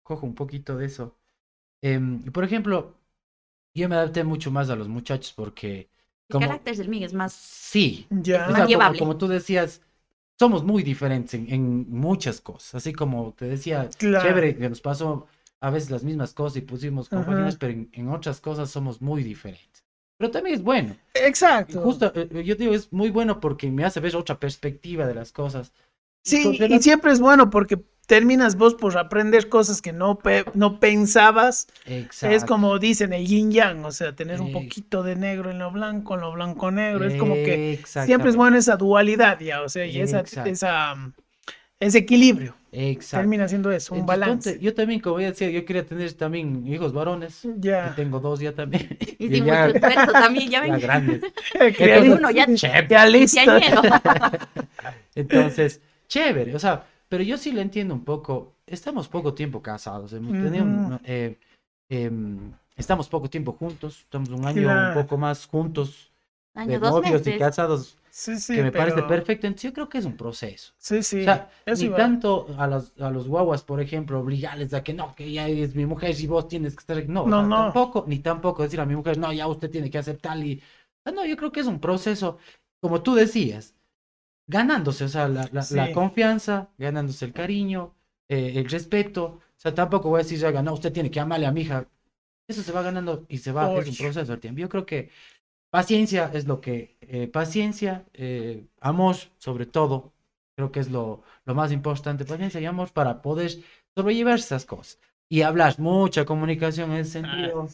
cojo 0.02 0.26
un 0.26 0.34
poquito 0.34 0.76
de 0.76 0.86
eso. 0.86 1.18
Em, 1.82 2.24
por 2.32 2.44
ejemplo, 2.44 2.96
yo 3.74 3.88
me 3.88 3.96
adapté 3.96 4.24
mucho 4.24 4.50
más 4.50 4.70
a 4.70 4.76
los 4.76 4.88
muchachos 4.88 5.32
porque, 5.34 5.90
El 6.28 6.36
como, 6.36 6.38
carácter 6.38 6.76
del 6.76 6.88
Miguel 6.88 7.06
es 7.08 7.14
más... 7.14 7.32
sí, 7.34 8.08
Ya. 8.10 8.48
o 8.50 8.52
más 8.52 8.56
sea, 8.56 8.70
como, 8.70 8.70
llevable. 8.70 8.96
como 8.96 9.18
tú 9.18 9.28
decías, 9.28 9.82
somos 10.38 10.64
muy 10.64 10.82
diferentes 10.82 11.34
en, 11.34 11.50
en 11.52 11.90
muchas 11.90 12.40
cosas, 12.40 12.76
así 12.76 12.92
como 12.92 13.32
te 13.34 13.46
decía, 13.46 13.88
Claro. 13.98 14.24
chévere 14.28 14.56
que 14.56 14.68
nos 14.68 14.80
pasó 14.80 15.26
a 15.60 15.70
veces 15.70 15.90
las 15.90 16.04
mismas 16.04 16.32
cosas 16.34 16.58
y 16.58 16.60
pusimos 16.62 17.12
Ajá. 17.12 17.24
compañías, 17.24 17.56
pero 17.56 17.72
en, 17.72 17.88
en 17.92 18.08
otras 18.10 18.40
cosas 18.40 18.70
somos 18.70 19.00
muy 19.02 19.22
diferentes. 19.24 19.84
Pero 20.18 20.30
también 20.30 20.54
es 20.56 20.62
bueno. 20.62 20.96
Exacto. 21.14 21.80
Justo, 21.82 22.12
eh, 22.14 22.42
yo 22.44 22.54
digo, 22.54 22.74
es 22.74 22.92
muy 22.92 23.10
bueno 23.10 23.40
porque 23.40 23.70
me 23.70 23.84
hace 23.84 24.00
ver 24.00 24.14
otra 24.16 24.38
perspectiva 24.38 25.06
de 25.06 25.14
las 25.14 25.32
cosas. 25.32 25.72
Sí, 26.24 26.42
Porque 26.44 26.66
y 26.66 26.68
las- 26.68 26.82
siempre 26.84 27.12
es 27.12 27.20
bueno 27.20 27.50
porque 27.50 27.80
terminas 28.08 28.56
vos 28.56 28.74
por 28.74 28.96
aprender 28.98 29.48
cosas 29.48 29.80
que 29.82 29.92
no, 29.92 30.18
pe- 30.18 30.44
no 30.54 30.80
pensabas. 30.80 31.68
Exacto. 31.86 32.34
Es 32.34 32.44
como 32.44 32.78
dicen 32.80 33.12
el 33.12 33.26
yin 33.26 33.52
yang, 33.52 33.84
o 33.84 33.92
sea, 33.92 34.16
tener 34.16 34.40
un 34.40 34.48
Eh. 34.48 34.52
poquito 34.52 35.02
de 35.04 35.14
negro 35.14 35.50
en 35.52 35.58
lo 35.60 35.70
blanco, 35.70 36.14
en 36.14 36.22
lo 36.22 36.32
blanco 36.32 36.70
negro. 36.70 37.04
Es 37.04 37.14
como 37.14 37.34
que 37.34 37.78
siempre 37.86 38.30
es 38.30 38.36
bueno 38.36 38.56
esa 38.56 38.76
dualidad 38.76 39.38
ya, 39.38 39.62
o 39.62 39.68
sea, 39.68 39.84
y 39.86 40.00
esa, 40.00 40.20
esa, 40.46 40.96
ese 41.78 41.98
equilibrio. 41.98 42.56
Exacto. 42.72 43.22
Termina 43.22 43.46
siendo 43.48 43.70
eso, 43.72 43.94
un 43.94 44.00
Entonces, 44.00 44.20
balance. 44.20 44.58
yo 44.60 44.74
también, 44.74 45.00
como 45.00 45.20
ya 45.20 45.28
decía, 45.28 45.48
yo 45.50 45.64
quería 45.64 45.86
tener 45.86 46.12
también 46.14 46.66
hijos 46.66 46.92
varones. 46.92 47.40
que 47.42 47.54
Ya. 47.60 47.94
tengo 47.94 48.20
dos 48.20 48.40
ya 48.40 48.52
también. 48.52 48.88
Y 49.18 49.36
y 49.36 49.42
ya, 49.42 49.72
también, 50.12 50.50
ya 50.50 50.60
ya 50.66 50.72
ven. 50.72 50.80
grandes. 50.80 51.22
Criadito. 51.76 52.16
uno 52.16 52.30
ya-. 52.30 52.46
Ya 52.88 53.06
listo. 53.06 53.40
Entonces, 55.14 55.80
chévere. 56.08 56.54
O 56.54 56.58
sea, 56.58 56.84
pero 57.08 57.22
yo 57.24 57.36
sí 57.38 57.52
lo 57.52 57.60
entiendo 57.60 57.94
un 57.94 58.04
poco. 58.04 58.54
Estamos 58.66 59.08
poco 59.08 59.34
tiempo 59.34 59.62
casados. 59.62 60.12
Hemos 60.12 60.32
tenido, 60.32 61.00
eh, 61.04 61.38
em, 61.88 62.52
estamos 62.76 63.08
poco 63.08 63.28
tiempo 63.30 63.52
juntos. 63.52 64.00
Estamos 64.00 64.28
un 64.30 64.44
año 64.46 64.62
Claro. 64.62 64.88
un 64.98 65.02
poco 65.04 65.16
más 65.18 65.46
juntos. 65.46 66.10
Año, 66.54 66.72
de 66.72 66.78
dos 66.78 66.90
novios 66.92 67.22
y 67.22 67.30
meses. 67.30 67.38
casados, 67.38 67.98
Sí, 68.10 68.36
sí, 68.40 68.56
que 68.56 68.62
me 68.64 68.72
parece 68.72 68.96
pero- 68.96 69.06
perfecto. 69.06 69.46
Entonces, 69.46 69.70
yo 69.70 69.72
creo 69.74 69.88
que 69.88 69.98
es 69.98 70.04
un 70.04 70.16
proceso. 70.16 70.72
Sí, 70.76 71.02
sí. 71.04 71.20
O 71.20 71.24
sea, 71.24 71.50
eso 71.64 71.84
ni 71.84 71.90
tanto 71.90 72.48
a 72.58 72.66
los, 72.66 72.92
a 72.98 73.10
los 73.10 73.28
guaguas, 73.28 73.62
por 73.62 73.80
ejemplo, 73.80 74.18
obligarles 74.18 74.74
a 74.74 74.82
que 74.82 74.92
no, 74.92 75.14
que 75.14 75.24
ella 75.26 75.46
es 75.48 75.76
mi 75.76 75.86
mujer 75.86 76.18
y 76.18 76.26
vos 76.26 76.48
tienes 76.48 76.74
que 76.74 76.80
estar. 76.80 77.08
No, 77.08 77.22
o 77.22 77.28
No, 77.28 77.38
sea, 77.40 77.46
no. 77.48 77.56
tampoco, 77.64 78.04
ni 78.08 78.18
tampoco 78.18 78.64
decir 78.64 78.80
a 78.80 78.86
mi 78.86 78.96
mujer, 78.96 79.18
no, 79.18 79.32
ya 79.32 79.46
usted 79.46 79.70
tiene 79.70 79.88
que 79.88 79.98
hacer 79.98 80.16
tal 80.16 80.44
y. 80.44 80.54
o 80.56 80.60
sea, 81.04 81.12
no, 81.12 81.24
yo 81.24 81.36
creo 81.36 81.52
que 81.52 81.60
es 81.60 81.66
un 81.68 81.78
proceso, 81.78 82.38
como 82.80 83.02
tú 83.02 83.14
decías, 83.14 83.74
ganándose, 84.48 85.04
o 85.04 85.08
sea, 85.10 85.28
la, 85.28 85.44
la- 85.52 85.66
la 85.70 85.86
Sí. 85.88 85.92
confianza, 85.94 86.70
ganándose 86.78 87.26
el 87.26 87.34
cariño, 87.34 87.94
eh, 88.28 88.54
el 88.56 88.68
respeto. 88.70 89.24
O 89.56 89.60
sea, 89.60 89.74
tampoco 89.74 90.10
voy 90.10 90.20
a 90.20 90.24
decir, 90.24 90.38
ya 90.40 90.62
no, 90.62 90.74
usted 90.74 90.92
tiene 90.92 91.10
que 91.12 91.20
amarle 91.20 91.46
a 91.46 91.52
mi 91.52 91.62
hija. 91.62 91.88
Eso 92.48 92.62
se 92.62 92.72
va 92.72 92.82
ganando 92.82 93.26
y 93.28 93.38
se 93.38 93.52
va, 93.52 93.72
es 93.74 93.88
un 93.88 93.96
proceso 93.96 94.32
del 94.32 94.40
tiempo. 94.40 94.60
Yo 94.60 94.68
creo 94.70 94.86
que 94.86 95.10
paciencia 95.70 96.30
es 96.34 96.46
lo 96.46 96.60
que, 96.60 96.96
eh, 97.02 97.28
paciencia, 97.28 98.06
eh, 98.14 98.66
amor 98.80 99.16
sobre 99.38 99.66
todo, 99.66 100.12
creo 100.56 100.72
que 100.72 100.80
es 100.80 100.90
lo, 100.90 101.22
lo 101.46 101.54
más 101.54 101.72
importante, 101.72 102.24
paciencia 102.24 102.60
y 102.60 102.66
amor 102.66 102.92
para 102.92 103.22
poder 103.22 103.52
sobrellevar 103.96 104.36
esas 104.38 104.64
cosas. 104.66 104.98
Y 105.28 105.42
hablar, 105.42 105.78
mucha 105.78 106.24
comunicación 106.24 106.92
en 106.92 106.98
ese 106.98 107.12
sentido, 107.12 107.68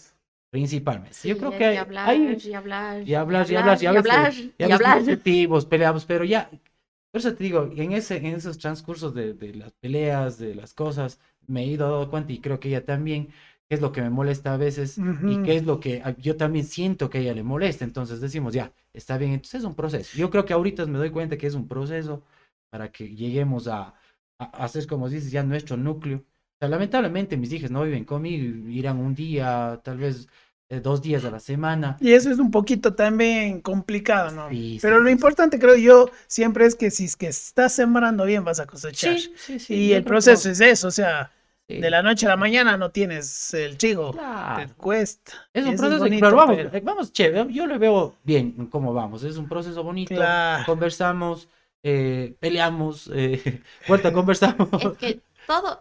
principalmente. 0.55 1.16
Sí, 1.20 1.28
Yo 1.28 1.36
creo 1.38 1.55
que 1.55 1.64
hay- 1.64 1.78
hablar, 1.78 1.90
hay- 2.02 2.42
y 2.44 2.55
hablar, 2.55 3.02
y 3.05 3.14
hablar, 3.14 3.50
y 3.50 3.57
hablar, 3.57 3.82
y 3.82 3.86
hablar, 3.86 4.34
y 4.59 4.62
y 4.62 4.64
a 4.64 4.68
veces 4.68 4.92
hablar. 4.92 5.02
discutimos, 5.09 5.66
peleamos, 5.66 6.05
pero 6.07 6.24
ya, 6.24 6.50
por 7.11 7.20
eso 7.20 7.34
te 7.34 7.44
digo, 7.44 7.70
en, 7.76 7.92
ese, 7.92 8.16
en 8.18 8.26
esos 8.26 8.59
transcursos 8.59 9.14
de, 9.14 9.34
de 9.34 9.55
las 9.55 9.72
peleas, 9.74 10.38
de 10.38 10.55
las 10.55 10.74
cosas, 10.74 11.20
me 11.46 11.62
he 11.62 11.66
ido 11.66 11.90
dando 11.90 12.11
cuenta 12.11 12.32
y 12.32 12.40
creo 12.40 12.61
que 12.61 12.68
ella 12.68 12.84
también, 12.84 13.28
qué 13.68 13.76
es 13.76 13.80
lo 13.80 13.92
que 13.92 14.02
me 14.02 14.11
molesta 14.11 14.55
a 14.55 14.57
veces 14.59 15.02
y 15.24 15.38
Ujú. 15.38 15.40
qué 15.42 15.57
es 15.57 15.64
lo 15.66 15.80
que 15.80 16.02
yo 16.18 16.36
también 16.36 16.64
siento 16.66 17.11
que 17.11 17.18
a 17.18 17.20
ella 17.22 17.34
le 17.34 17.42
molesta, 17.42 17.84
entonces 17.84 18.20
decimos, 18.20 18.55
ya, 18.55 18.72
está 18.92 19.18
bien, 19.18 19.32
entonces 19.32 19.61
es 19.61 19.66
un 19.66 19.74
proceso. 19.74 20.16
Yo 20.16 20.30
creo 20.30 20.44
que 20.46 20.52
ahorita 20.55 20.86
me 20.86 20.98
doy 20.98 21.11
cuenta 21.11 21.36
que 21.38 21.46
es 21.46 21.55
un 21.55 21.68
proceso 21.68 22.24
para 22.70 22.90
que 22.92 23.14
lleguemos 23.14 23.68
a, 23.68 23.94
a, 24.38 24.44
a 24.44 24.64
hacer, 24.64 24.86
como 24.86 25.09
dices, 25.09 25.30
ya 25.32 25.42
nuestro 25.42 25.76
núcleo. 25.76 26.24
Sea, 26.65 26.69
lamentablemente 26.71 27.37
mis 27.37 27.53
hijas 27.53 27.71
no 27.71 27.83
viven 27.83 28.05
conmigo, 28.05 28.69
irán 28.71 28.99
un 28.99 29.15
día, 29.15 29.81
tal 29.85 29.99
vez 29.99 30.29
eh, 30.71 30.81
dos 30.81 31.03
días 31.03 31.23
a 31.25 31.31
la 31.31 31.39
semana. 31.41 31.99
Y 32.01 32.12
eso 32.12 32.31
es 32.31 32.39
un 32.39 32.51
poquito 32.51 32.95
también 32.95 33.61
complicado, 33.61 34.31
¿no? 34.31 34.49
Sí, 34.49 34.57
sí, 34.75 34.79
Pero 34.81 34.97
lo 34.99 35.05
sí, 35.05 35.09
sí. 35.09 35.12
importante, 35.12 35.59
creo 35.59 35.77
yo, 35.77 36.11
siempre 36.27 36.65
es 36.65 36.75
que 36.75 36.91
si 36.91 37.05
es 37.05 37.17
que 37.17 37.27
estás 37.27 37.75
sembrando 37.75 38.25
bien, 38.25 38.45
vas 38.45 38.61
a 38.61 38.67
cosechar. 38.67 39.19
Sí, 39.19 39.33
sí, 39.37 39.59
sí, 39.59 39.75
y 39.75 39.89
yo 39.91 39.97
el 39.97 40.05
que 40.05 40.09
proceso 40.09 40.49
no- 40.49 40.53
es 40.53 40.61
eso, 40.61 40.89
o 40.89 40.91
sea, 40.91 41.31
sí. 41.69 41.81
de 41.81 41.91
la 41.91 42.03
noche 42.03 42.25
a 42.25 42.31
la 42.31 42.37
mañana 42.37 42.77
no 42.79 42.91
tienes 42.91 43.53
el 43.53 43.77
chigo, 43.77 44.12
Claro. 44.12 44.67
te 44.69 44.75
cuesta. 44.75 45.33
Es 45.53 45.65
un 45.67 45.75
eso 45.75 45.83
proceso, 45.83 46.05
bonito, 46.05 46.25
pero 46.25 46.37
vamos, 46.37 46.57
pero- 46.57 46.75
eh, 46.77 46.81
vamos, 46.83 47.12
chévere, 47.12 47.53
yo 47.53 47.67
lo 47.67 47.79
veo 47.79 48.15
bien 48.25 48.55
en 48.59 48.67
cómo 48.69 48.95
vamos, 48.95 49.23
es 49.23 49.37
un 49.37 49.49
proceso 49.49 49.83
bonito, 49.83 50.15
Claro. 50.15 50.65
conversamos, 50.67 51.49
eh, 51.83 52.35
peleamos, 52.41 53.11
eh, 53.15 53.61
vuelta 53.89 54.12
conversamos. 54.12 54.83
Es 54.83 54.97
que 54.99 55.21
todo, 55.47 55.81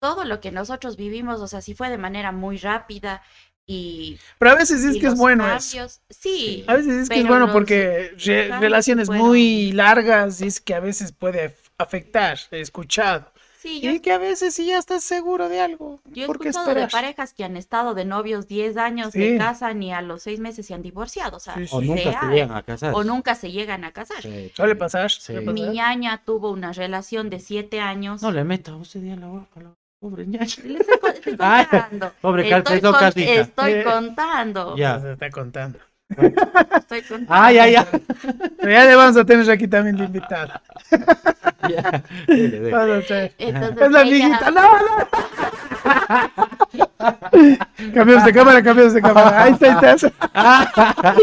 todo 0.00 0.24
lo 0.24 0.40
que 0.40 0.50
nosotros 0.50 0.96
vivimos, 0.96 1.40
o 1.40 1.46
sea, 1.46 1.60
sí 1.60 1.74
fue 1.74 1.90
de 1.90 1.98
manera 1.98 2.32
muy 2.32 2.56
rápida 2.56 3.22
y, 3.66 4.18
Pero 4.38 4.50
a 4.52 4.54
veces 4.56 4.82
es 4.82 4.98
que 4.98 5.06
es 5.06 5.14
bueno 5.16 5.44
cambios, 5.44 6.00
sí, 6.08 6.64
A 6.66 6.74
veces 6.74 7.02
es 7.02 7.08
que 7.08 7.20
es 7.20 7.28
bueno 7.28 7.52
porque 7.52 8.12
re- 8.24 8.48
relaciones 8.58 9.06
fueron- 9.06 9.28
muy 9.28 9.70
largas 9.72 10.40
es 10.40 10.60
que 10.60 10.74
a 10.74 10.80
veces 10.80 11.12
puede 11.12 11.50
af- 11.50 11.70
afectar, 11.78 12.38
he 12.50 12.60
escuchado. 12.60 13.30
sí, 13.60 13.80
yo, 13.82 13.90
Y 13.90 14.00
que 14.00 14.10
a 14.12 14.18
veces 14.18 14.54
si 14.54 14.66
ya 14.66 14.78
estás 14.78 15.04
seguro 15.04 15.48
de 15.50 15.60
algo, 15.60 16.00
yo 16.06 16.24
he 16.24 16.26
¿por 16.26 16.40
qué 16.40 16.48
escuchado 16.48 16.74
de 16.74 16.88
parejas 16.88 17.32
que 17.34 17.44
han 17.44 17.56
estado 17.58 17.92
de 17.94 18.06
novios 18.06 18.48
10 18.48 18.76
años, 18.78 19.12
Sí. 19.12 19.20
se 19.20 19.36
casan 19.38 19.82
y 19.82 19.92
a 19.92 20.00
los 20.00 20.22
6 20.22 20.40
meses 20.40 20.66
se 20.66 20.72
han 20.74 20.82
divorciado, 20.82 21.36
o 21.36 21.40
sea, 21.40 21.54
Sí, 21.56 21.66
sí. 21.66 21.76
o 21.76 21.80
nunca 21.82 22.18
se 22.20 22.26
llegan 22.28 22.52
a 22.56 22.62
casar. 22.62 22.94
o 22.94 23.04
nunca 23.04 23.34
se 23.36 23.52
llegan 23.52 23.84
a 23.84 23.92
casar. 23.92 24.22
Sí, 24.22 24.50
Suele 24.56 24.72
sí. 24.72 24.78
pasar, 24.78 25.10
Sí. 25.10 25.34
Mi 25.34 25.68
ñaña 25.68 26.22
tuvo 26.24 26.50
una 26.50 26.72
relación 26.72 27.28
de 27.30 27.38
7 27.38 27.80
años. 27.80 28.22
No 28.22 28.32
le 28.32 28.42
meta 28.44 28.74
usted 28.74 29.06
a 29.12 29.16
la 29.16 29.26
boca, 29.28 29.60
pobre 30.00 30.26
ñaña. 30.26 30.46
Le 30.64 30.78
estoy, 30.78 31.10
estoy 31.14 31.36
Ay, 31.38 31.66
contando. 31.66 32.12
pobre 32.20 32.42
estoy, 32.42 32.62
Carpetón 32.62 32.94
con- 32.94 33.04
estoy 33.18 33.82
contando. 33.84 34.76
Ya. 34.76 34.98
Se 35.00 35.12
está 35.12 35.30
contando. 35.30 35.78
Estoy 36.76 37.02
con... 37.02 37.26
Ah, 37.28 37.52
ya, 37.52 37.68
ya. 37.68 37.86
Pero 38.58 38.72
ya 38.72 38.84
le 38.84 38.96
vamos 38.96 39.16
a 39.16 39.24
tener 39.24 39.48
aquí 39.48 39.68
también 39.68 39.96
de 39.96 40.04
invitada. 40.04 40.60
ya. 41.68 42.02
Entonces, 42.26 43.32
Es 43.38 43.52
la 43.54 43.68
ella- 43.86 44.00
amiguita. 44.00 44.50
No, 44.50 44.62
no. 44.62 45.06
Cambiamos 47.94 48.24
de 48.24 48.32
cámara, 48.32 48.62
cambiamos 48.62 48.94
de 48.94 49.02
cámara. 49.02 49.42
Ahí 49.44 49.52
está, 49.52 49.80
ahí 49.80 49.94
está. 49.96 50.12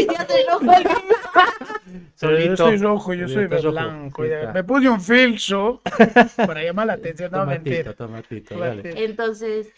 Ya 0.12 0.26
te 0.26 0.34
rojo 0.48 0.72
el- 0.72 0.84
Yo 0.84 2.28
Solito. 2.28 2.56
soy 2.56 2.76
rojo, 2.78 3.14
yo 3.14 3.28
soy 3.28 3.46
rojo. 3.46 3.70
blanco. 3.70 4.22
Me 4.52 4.64
puse 4.64 4.88
un 4.88 5.00
filtro 5.00 5.80
para 6.36 6.62
llamar 6.62 6.86
la 6.88 6.92
atención. 6.94 7.30
No, 7.30 7.38
Tomatito, 7.38 7.64
mentira. 7.70 7.92
tomatito, 7.94 8.58
dale. 8.58 8.82
Tomatito. 8.82 9.04
Entonces, 9.04 9.68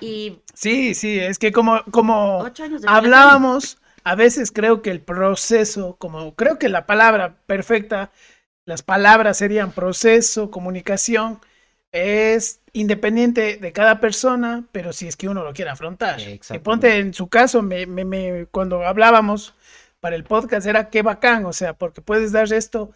y 0.00 0.40
Sí, 0.54 0.94
sí, 0.94 1.18
es 1.20 1.38
que 1.38 1.52
como, 1.52 1.82
como 1.90 2.44
hablábamos, 2.86 3.78
a 4.04 4.14
veces 4.14 4.50
creo 4.50 4.80
que 4.80 4.90
el 4.90 5.00
proceso, 5.00 5.96
como 5.98 6.34
creo 6.34 6.58
que 6.58 6.68
la 6.68 6.86
palabra 6.86 7.34
perfecta, 7.46 8.10
las 8.64 8.82
palabras 8.82 9.36
serían 9.38 9.72
proceso, 9.72 10.50
comunicación, 10.50 11.40
es 11.92 12.60
independiente 12.72 13.56
de 13.56 13.72
cada 13.72 14.00
persona, 14.00 14.64
pero 14.72 14.92
si 14.92 15.08
es 15.08 15.16
que 15.16 15.28
uno 15.28 15.42
lo 15.44 15.52
quiere 15.54 15.70
afrontar. 15.70 16.20
Y 16.20 16.58
ponte 16.60 16.98
en 16.98 17.14
su 17.14 17.28
caso, 17.28 17.62
me, 17.62 17.86
me- 17.86 18.04
me- 18.04 18.46
cuando 18.50 18.84
hablábamos 18.86 19.54
para 20.00 20.16
el 20.16 20.24
podcast, 20.24 20.66
era 20.66 20.90
qué 20.90 21.02
bacán, 21.02 21.44
o 21.46 21.52
sea, 21.52 21.74
porque 21.74 22.00
puedes 22.02 22.32
dar 22.32 22.52
esto 22.52 22.92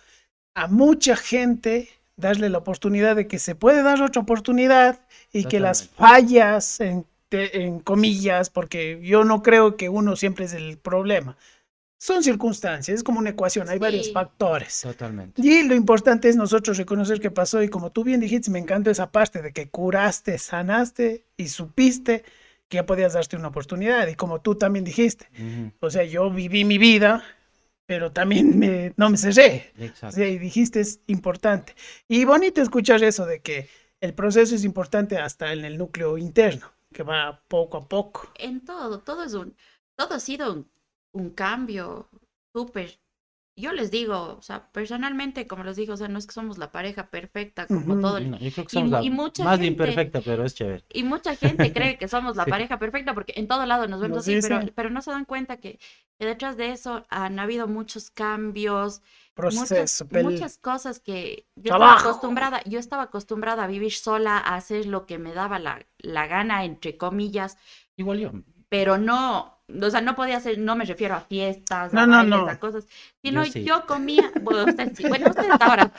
a 0.55 0.67
mucha 0.69 1.17
gente, 1.17 1.89
darle 2.17 2.51
la 2.51 2.59
oportunidad 2.59 3.17
de 3.17 3.27
que 3.27 3.39
se 3.39 3.55
puede 3.55 3.83
dar 3.83 4.03
otra 4.03 4.23
oportunidad 4.23 5.01
y 5.33 5.47
que 5.47 5.61
las 5.61 5.85
fallas, 5.89 6.81
en, 6.81 7.07
en 7.31 7.81
comillas, 7.81 8.51
porque 8.51 9.01
yo 9.03 9.25
no 9.25 9.43
creo 9.43 9.77
que 9.77 9.89
uno 9.89 10.17
siempre 10.17 10.45
es 10.45 10.53
el 10.53 10.79
problema. 10.79 11.37
Son 12.03 12.21
circunstancias, 12.25 12.97
es 12.97 13.05
como 13.05 13.21
una 13.21 13.31
ecuación, 13.31 13.69
hay 13.69 13.79
varios 13.79 14.07
Sí. 14.07 14.13
factores. 14.13 14.81
Totalmente. 14.81 15.41
Y 15.41 15.63
lo 15.63 15.77
importante 15.77 16.29
es 16.29 16.35
nosotros 16.35 16.77
reconocer 16.77 17.21
qué 17.21 17.31
pasó 17.31 17.63
y 17.63 17.69
como 17.69 17.93
tú 17.93 18.03
bien 18.03 18.19
dijiste, 18.19 18.51
me 18.51 18.59
encanta 18.59 18.91
esa 18.91 19.13
parte 19.13 19.41
de 19.41 19.53
que 19.53 19.69
curaste, 19.69 20.37
sanaste 20.39 21.25
y 21.37 21.47
supiste 21.47 22.25
que 22.69 22.79
ya 22.79 22.87
podías 22.87 23.13
darte 23.13 23.37
una 23.37 23.49
oportunidad 23.49 24.09
y 24.09 24.17
como 24.17 24.41
tú 24.41 24.57
también 24.57 24.85
dijiste, 24.85 25.29
Ujú, 25.39 25.71
o 25.79 25.91
sea, 25.91 26.03
yo 26.03 26.29
viví 26.29 26.65
mi 26.65 26.77
vida, 26.77 27.23
pero 27.87 28.11
también 28.11 28.59
me, 28.59 28.93
no 28.97 29.09
me 29.09 29.17
cerré. 29.17 29.73
O 29.79 29.85
Exacto. 29.85 30.17
sea, 30.17 30.27
y 30.27 30.39
dijiste 30.41 30.81
es 30.81 31.01
importante. 31.07 31.77
Y 32.09 32.25
bonito 32.25 32.61
escuchar 32.63 33.05
eso 33.05 33.27
de 33.27 33.43
que 33.43 33.69
el 34.01 34.13
proceso 34.13 34.57
es 34.57 34.65
importante 34.65 35.19
hasta 35.19 35.53
en 35.53 35.65
el 35.65 35.79
núcleo 35.79 36.19
interno, 36.19 36.67
que 36.93 37.05
va 37.05 37.43
poco 37.47 37.77
a 37.77 37.89
poco. 37.89 38.29
en 38.41 38.65
todo, 38.65 38.99
todo 39.03 39.23
es 39.23 39.35
un, 39.35 39.55
todo 39.95 40.15
ha 40.15 40.21
sido 40.21 40.53
un, 40.53 40.69
un 41.13 41.31
cambio 41.31 42.09
súper. 42.55 42.99
Yo 43.55 43.73
les 43.73 43.91
digo, 43.91 44.37
o 44.39 44.41
sea, 44.41 44.71
personalmente, 44.73 45.47
como 45.47 45.63
les 45.63 45.77
digo, 45.77 45.93
o 45.93 45.97
sea, 45.99 46.09
no 46.09 46.19
es 46.19 46.27
que 46.27 46.33
somos 46.33 46.57
la 46.57 46.73
pareja 46.73 47.09
perfecta, 47.11 47.67
como 47.67 47.93
Ujú. 47.93 48.01
todo 48.01 48.17
el- 48.17 48.31
No, 48.31 48.39
yo 48.39 48.51
creo 48.51 48.65
que 48.67 48.77
y 48.77 48.81
somos 48.81 48.91
mu- 48.91 48.97
la 48.97 49.03
y 49.03 49.11
mucha 49.11 49.45
más 49.45 49.53
gente- 49.61 49.67
imperfecta, 49.67 50.23
pero 50.23 50.45
es 50.47 50.55
chévere. 50.55 50.85
Y 50.91 51.03
mucha 51.03 51.37
gente 51.37 51.71
cree 51.71 51.99
que 51.99 52.09
somos 52.09 52.35
la 52.37 52.45
Sí. 52.45 52.51
pareja 52.51 52.79
perfecta 52.79 53.13
porque 53.13 53.35
en 53.37 53.49
todo 53.49 53.67
lado 53.67 53.87
nos 53.89 54.01
vemos 54.01 54.19
así, 54.19 54.39
pero, 54.41 54.61
pero 54.75 54.89
no 54.89 55.03
se 55.03 55.11
dan 55.11 55.27
cuenta 55.27 55.59
que, 55.59 55.79
detrás 56.19 56.57
de 56.57 56.71
eso 56.73 57.05
han 57.11 57.39
habido 57.39 57.69
muchos 57.69 58.11
cambios, 58.11 59.03
muchas, 59.37 59.69
Proceso, 59.69 60.07
pel- 60.09 60.23
muchas 60.23 60.57
cosas 60.57 60.99
que 60.99 61.47
yo 61.57 61.65
Trabajo. 61.71 61.97
estaba 61.97 62.11
acostumbrada, 62.11 62.63
yo 62.65 62.79
estaba 62.79 63.03
acostumbrada 63.03 63.65
a 63.65 63.67
vivir 63.67 63.93
sola, 63.93 64.39
a 64.39 64.55
hacer 64.57 64.87
lo 64.87 65.05
que 65.05 65.19
me 65.19 65.35
daba 65.35 65.59
la, 65.59 65.85
la 65.99 66.27
gana, 66.27 66.65
entre 66.65 66.97
comillas, 66.97 67.59
Igual 67.97 68.19
yo. 68.21 68.33
pero 68.71 68.97
no, 68.97 69.62
o 69.81 69.91
sea, 69.91 70.01
no 70.01 70.15
podía 70.15 70.37
hacer, 70.39 70.59
no 70.59 70.77
me 70.77 70.85
refiero 70.85 71.15
a 71.15 71.21
fiestas, 71.21 71.93
No, 71.93 72.01
a 72.01 72.07
no, 72.07 72.17
bailes, 72.19 72.47
no. 72.47 72.49
a 72.49 72.59
cosas, 72.59 72.87
sino 73.23 73.45
Yo 73.47 73.87
comía, 73.87 74.33
bueno, 74.43 74.65
usted 74.65 74.93
sí, 74.95 75.07
bueno, 75.07 75.29
usted 75.31 75.47
hasta 75.51 75.67
ahora, 75.67 75.93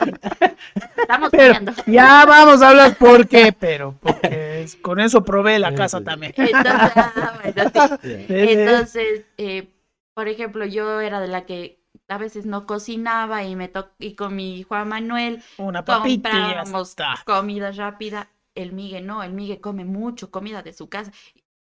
estamos 0.96 1.30
Pero 1.30 1.54
comiendo. 1.54 1.72
ya 1.86 2.24
vamos 2.26 2.62
a 2.62 2.70
hablar 2.70 2.96
por 2.96 3.28
qué, 3.28 3.52
pero 3.58 3.94
porque 4.00 4.62
es- 4.62 4.76
con 4.76 5.00
eso 5.00 5.24
probé 5.24 5.58
la 5.58 5.74
casa 5.74 6.02
también. 6.02 6.34
Entonces, 6.36 6.92
ah, 6.96 7.40
bueno, 7.42 7.70
sí. 7.72 8.26
Ya. 8.28 8.52
Entonces, 8.52 9.26
eh, 9.38 9.68
por 10.14 10.28
ejemplo, 10.28 10.64
yo 10.66 11.00
era 11.00 11.20
de 11.20 11.28
la 11.28 11.44
que 11.46 11.80
a 12.08 12.18
veces 12.18 12.46
no 12.46 12.66
cocinaba 12.66 13.44
y 13.44 13.56
me 13.56 13.68
to 13.68 13.90
y 13.98 14.14
con 14.14 14.36
mi 14.36 14.62
Juan 14.62 14.88
Manuel 14.88 15.42
Una 15.58 15.84
papita 15.84 16.30
comprábamos 16.30 16.90
está. 16.90 17.14
comida 17.24 17.72
rápida. 17.72 18.28
El 18.54 18.72
Migue 18.72 19.00
no, 19.00 19.22
el 19.24 19.32
Migue 19.32 19.60
come 19.60 19.84
mucho 19.84 20.30
comida 20.30 20.62
de 20.62 20.72
su 20.72 20.88
casa. 20.88 21.12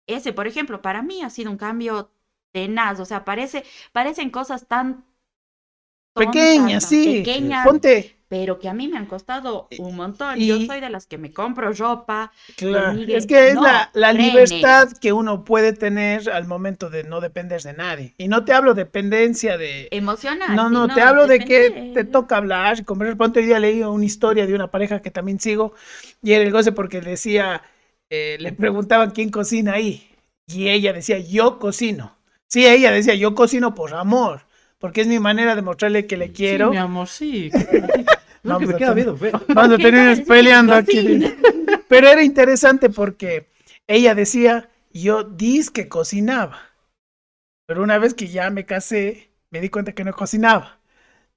Ese, 0.06 0.32
por 0.32 0.46
ejemplo, 0.46 0.82
para 0.82 1.02
mí 1.02 1.22
ha 1.22 1.30
sido 1.30 1.50
un 1.50 1.58
cambio 1.58 2.12
tenaz, 2.52 3.00
o 3.00 3.04
sea, 3.04 3.24
parece, 3.24 3.64
parecen 3.92 4.30
cosas 4.30 4.66
tan 4.68 5.04
tontas, 6.12 6.44
Pequeñas, 6.54 6.82
tan 6.82 6.96
sí. 6.96 7.04
pequeñas, 7.04 7.64
Ponte, 7.64 8.16
pero 8.28 8.58
que 8.58 8.68
a 8.68 8.74
mí 8.74 8.88
me 8.88 8.98
han 8.98 9.06
costado 9.06 9.68
un 9.78 9.96
montón. 9.96 10.44
Yo 10.44 10.56
y- 10.56 10.66
soy 10.66 10.80
de 10.80 10.90
las 10.90 11.06
que 11.06 11.18
me 11.18 11.32
compro 11.32 11.72
ropa, 11.72 12.32
claro, 12.56 12.92
Miguel, 12.94 13.16
es 13.18 13.26
que 13.26 13.48
es 13.48 13.54
no, 13.54 13.62
la, 13.62 14.12
libertad 14.12 14.88
que 15.00 15.12
uno 15.12 15.44
puede 15.44 15.72
tener 15.72 16.30
al 16.30 16.46
momento 16.46 16.90
de 16.90 17.04
no 17.04 17.20
depender 17.20 17.62
de 17.62 17.72
nadie. 17.72 18.14
Y 18.18 18.28
no 18.28 18.44
te 18.44 18.52
hablo 18.52 18.74
dependencia 18.74 19.56
de, 19.58 19.88
emocional. 19.90 20.56
No, 20.56 20.70
no, 20.70 20.92
te 20.92 21.00
hablo 21.00 21.26
de 21.26 21.38
que 21.44 21.90
te 21.94 22.04
toca 22.04 22.36
hablar, 22.36 22.84
conversar. 22.84 23.16
Ponte 23.16 23.40
hoy 23.40 23.46
día 23.46 23.58
leí 23.58 23.82
una 23.82 24.04
historia 24.04 24.46
de 24.46 24.54
una 24.54 24.70
pareja 24.70 25.00
que 25.00 25.10
también 25.10 25.40
sigo 25.40 25.74
y 26.22 26.32
era 26.32 26.44
el 26.44 26.52
goce 26.52 26.72
porque 26.72 27.00
decía, 27.00 27.62
eh, 28.14 28.36
le 28.38 28.52
preguntaban 28.52 29.10
quién 29.12 29.30
cocina 29.30 29.72
ahí 29.72 30.06
y 30.46 30.68
ella 30.68 30.92
decía, 30.92 31.18
yo 31.18 31.58
cocino. 31.58 32.14
Sí, 32.46 32.66
ella 32.66 32.90
decía, 32.92 33.14
yo 33.14 33.34
cocino 33.34 33.74
por 33.74 33.94
amor, 33.94 34.42
porque 34.78 35.00
es 35.00 35.06
mi 35.06 35.18
manera 35.18 35.56
de 35.56 35.62
mostrarle 35.62 36.06
que 36.06 36.18
le 36.18 36.26
Sí, 36.26 36.32
quiero. 36.34 36.70
mi 36.70 36.76
amor, 36.76 37.08
sí. 37.08 37.50
No, 38.44 38.58
que 38.58 38.66
me 38.66 38.74
queda 38.74 38.92
tener- 38.92 38.94
viendo 38.96 39.16
feo. 39.16 39.40
Vamos 39.54 39.74
a 39.74 39.76
¿Qué 39.76 39.82
tener 39.90 40.16
tal? 40.18 40.26
peleando 40.26 40.74
aquí. 40.74 41.20
Pero 41.88 42.08
era 42.08 42.22
interesante 42.24 42.90
porque 42.90 43.48
ella 43.86 44.14
decía, 44.16 44.68
yo 44.92 45.22
dis 45.24 45.70
que 45.70 45.88
cocinaba. 45.88 46.60
Pero 47.66 47.82
una 47.84 47.98
vez 47.98 48.14
que 48.14 48.26
ya 48.28 48.50
me 48.50 48.66
casé, 48.66 49.30
me 49.50 49.60
di 49.60 49.68
cuenta 49.70 49.92
que 49.92 50.04
no 50.04 50.12
cocinaba. 50.12 50.80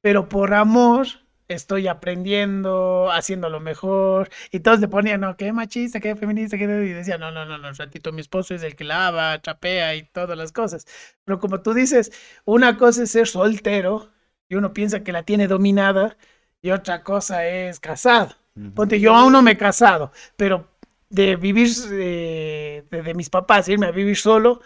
Pero 0.01 0.27
por 0.27 0.53
amor 0.55 1.07
estoy 1.47 1.87
aprendiendo, 1.87 3.11
haciendo 3.11 3.49
lo 3.49 3.59
mejor. 3.59 4.29
Y 4.51 4.59
todos 4.61 4.79
le 4.79 4.87
ponían, 4.87 5.21
no, 5.21 5.37
qué 5.37 5.51
machista, 5.53 5.99
qué 5.99 6.15
feminista, 6.15 6.57
qué... 6.57 6.63
Y 6.65 6.89
decía, 6.93 7.17
no, 7.17 7.31
no, 7.31 7.45
no, 7.45 7.57
no, 7.57 7.71
ratito, 7.73 8.11
mi 8.11 8.21
esposo 8.21 8.55
es 8.55 8.63
el 8.63 8.75
que 8.75 8.83
lava, 8.83 9.39
trapea 9.41 9.95
y 9.95 10.03
todas 10.03 10.37
las 10.37 10.51
cosas. 10.51 10.85
Pero 11.23 11.39
como 11.39 11.61
tú 11.61 11.73
dices, 11.73 12.11
una 12.45 12.77
cosa 12.77 13.03
es 13.03 13.11
ser 13.11 13.27
soltero 13.27 14.11
y 14.49 14.55
uno 14.55 14.73
piensa 14.73 15.03
que 15.03 15.11
la 15.11 15.23
tiene 15.23 15.47
dominada 15.47 16.17
y 16.61 16.71
otra 16.71 17.03
cosa 17.03 17.45
es 17.47 17.79
casado. 17.79 18.35
Ponte, 18.73 18.99
yo 18.99 19.15
aún 19.15 19.33
no 19.33 19.41
me 19.41 19.51
he 19.51 19.57
casado, 19.57 20.11
pero 20.37 20.67
de 21.09 21.35
vivir 21.35 21.69
eh, 21.91 22.85
de, 22.89 23.01
de 23.03 23.13
mis 23.13 23.29
papás, 23.29 23.67
irme 23.67 23.87
a 23.87 23.91
vivir 23.91 24.17
solo, 24.17 24.61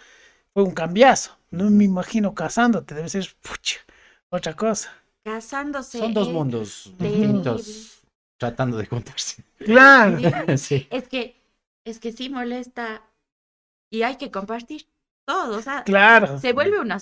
fue 0.54 0.62
un 0.62 0.72
cambiazo. 0.72 1.38
No 1.50 1.70
me 1.70 1.84
imagino 1.84 2.34
casándote, 2.34 2.94
debe 2.94 3.08
ser 3.08 3.28
pucha, 3.42 3.80
otra 4.30 4.54
cosa. 4.54 4.90
Casándose. 5.24 5.98
Son 5.98 6.14
dos 6.14 6.28
mundos 6.30 6.92
terrible. 6.98 7.26
distintos 7.26 8.02
tratando 8.38 8.78
de 8.78 8.86
juntarse. 8.86 9.44
Claro, 9.58 10.18
Sí. 10.56 10.86
Es 10.90 11.08
que, 11.08 11.36
es 11.84 12.00
que 12.00 12.12
sí 12.12 12.30
molesta 12.30 13.02
y 13.90 14.02
hay 14.02 14.16
que 14.16 14.30
compartir 14.30 14.86
todo, 15.26 15.58
o 15.58 15.62
sea, 15.62 15.84
claro. 15.84 16.38
se 16.38 16.52
vuelve 16.52 16.80
una, 16.80 16.98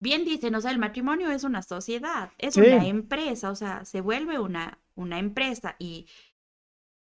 bien 0.00 0.24
dicen, 0.24 0.54
o 0.54 0.60
sea, 0.60 0.70
el 0.70 0.78
matrimonio 0.78 1.30
es 1.30 1.44
una 1.44 1.62
sociedad, 1.62 2.30
es 2.38 2.54
Sí. 2.54 2.60
una 2.60 2.86
empresa, 2.86 3.50
o 3.50 3.56
sea, 3.56 3.84
se 3.84 4.00
vuelve 4.00 4.38
una, 4.38 4.78
una 4.94 5.18
empresa 5.18 5.74
y 5.78 6.06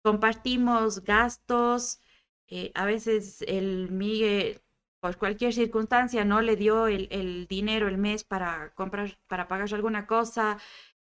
compartimos 0.03 1.03
gastos, 1.03 1.99
eh, 2.47 2.71
a 2.75 2.85
veces 2.85 3.41
el 3.47 3.89
Miguel, 3.91 4.61
por 5.01 5.17
cualquier 5.17 5.53
circunstancia, 5.53 6.23
no 6.25 6.41
le 6.41 6.55
dio 6.55 6.87
el, 6.87 7.07
el 7.11 7.47
dinero 7.47 7.87
el 7.89 7.97
mes 7.97 8.23
para 8.23 8.71
comprar, 8.75 9.17
para 9.27 9.47
pagar 9.49 9.73
alguna 9.73 10.07
cosa. 10.07 10.57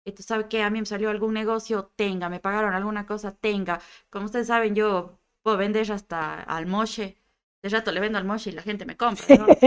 eh, 0.07 0.12
Tú 0.12 0.22
sabes 0.22 0.47
que 0.49 0.62
a 0.62 0.70
mí 0.70 0.80
me 0.80 0.86
salió 0.86 1.11
algún 1.11 1.34
negocio, 1.34 1.93
tenga, 1.97 2.28
me 2.30 2.40
pagaron 2.40 2.74
alguna 2.74 3.07
cosa, 3.07 3.32
tenga. 3.36 3.80
Como 4.11 4.26
ustedes 4.26 4.49
saben, 4.49 4.74
yo 4.74 5.20
puedo 5.43 5.57
vender 5.59 5.90
hasta 5.93 6.43
al 6.43 6.66
moche. 6.66 7.18
De 7.62 7.68
rato 7.68 7.93
le 7.93 8.01
vendo 8.01 8.18
al 8.18 8.24
moche 8.24 8.51
y 8.51 8.55
la 8.55 8.62
gente 8.62 8.84
me 8.86 8.97
compra, 8.97 9.24
¿no? 9.36 9.47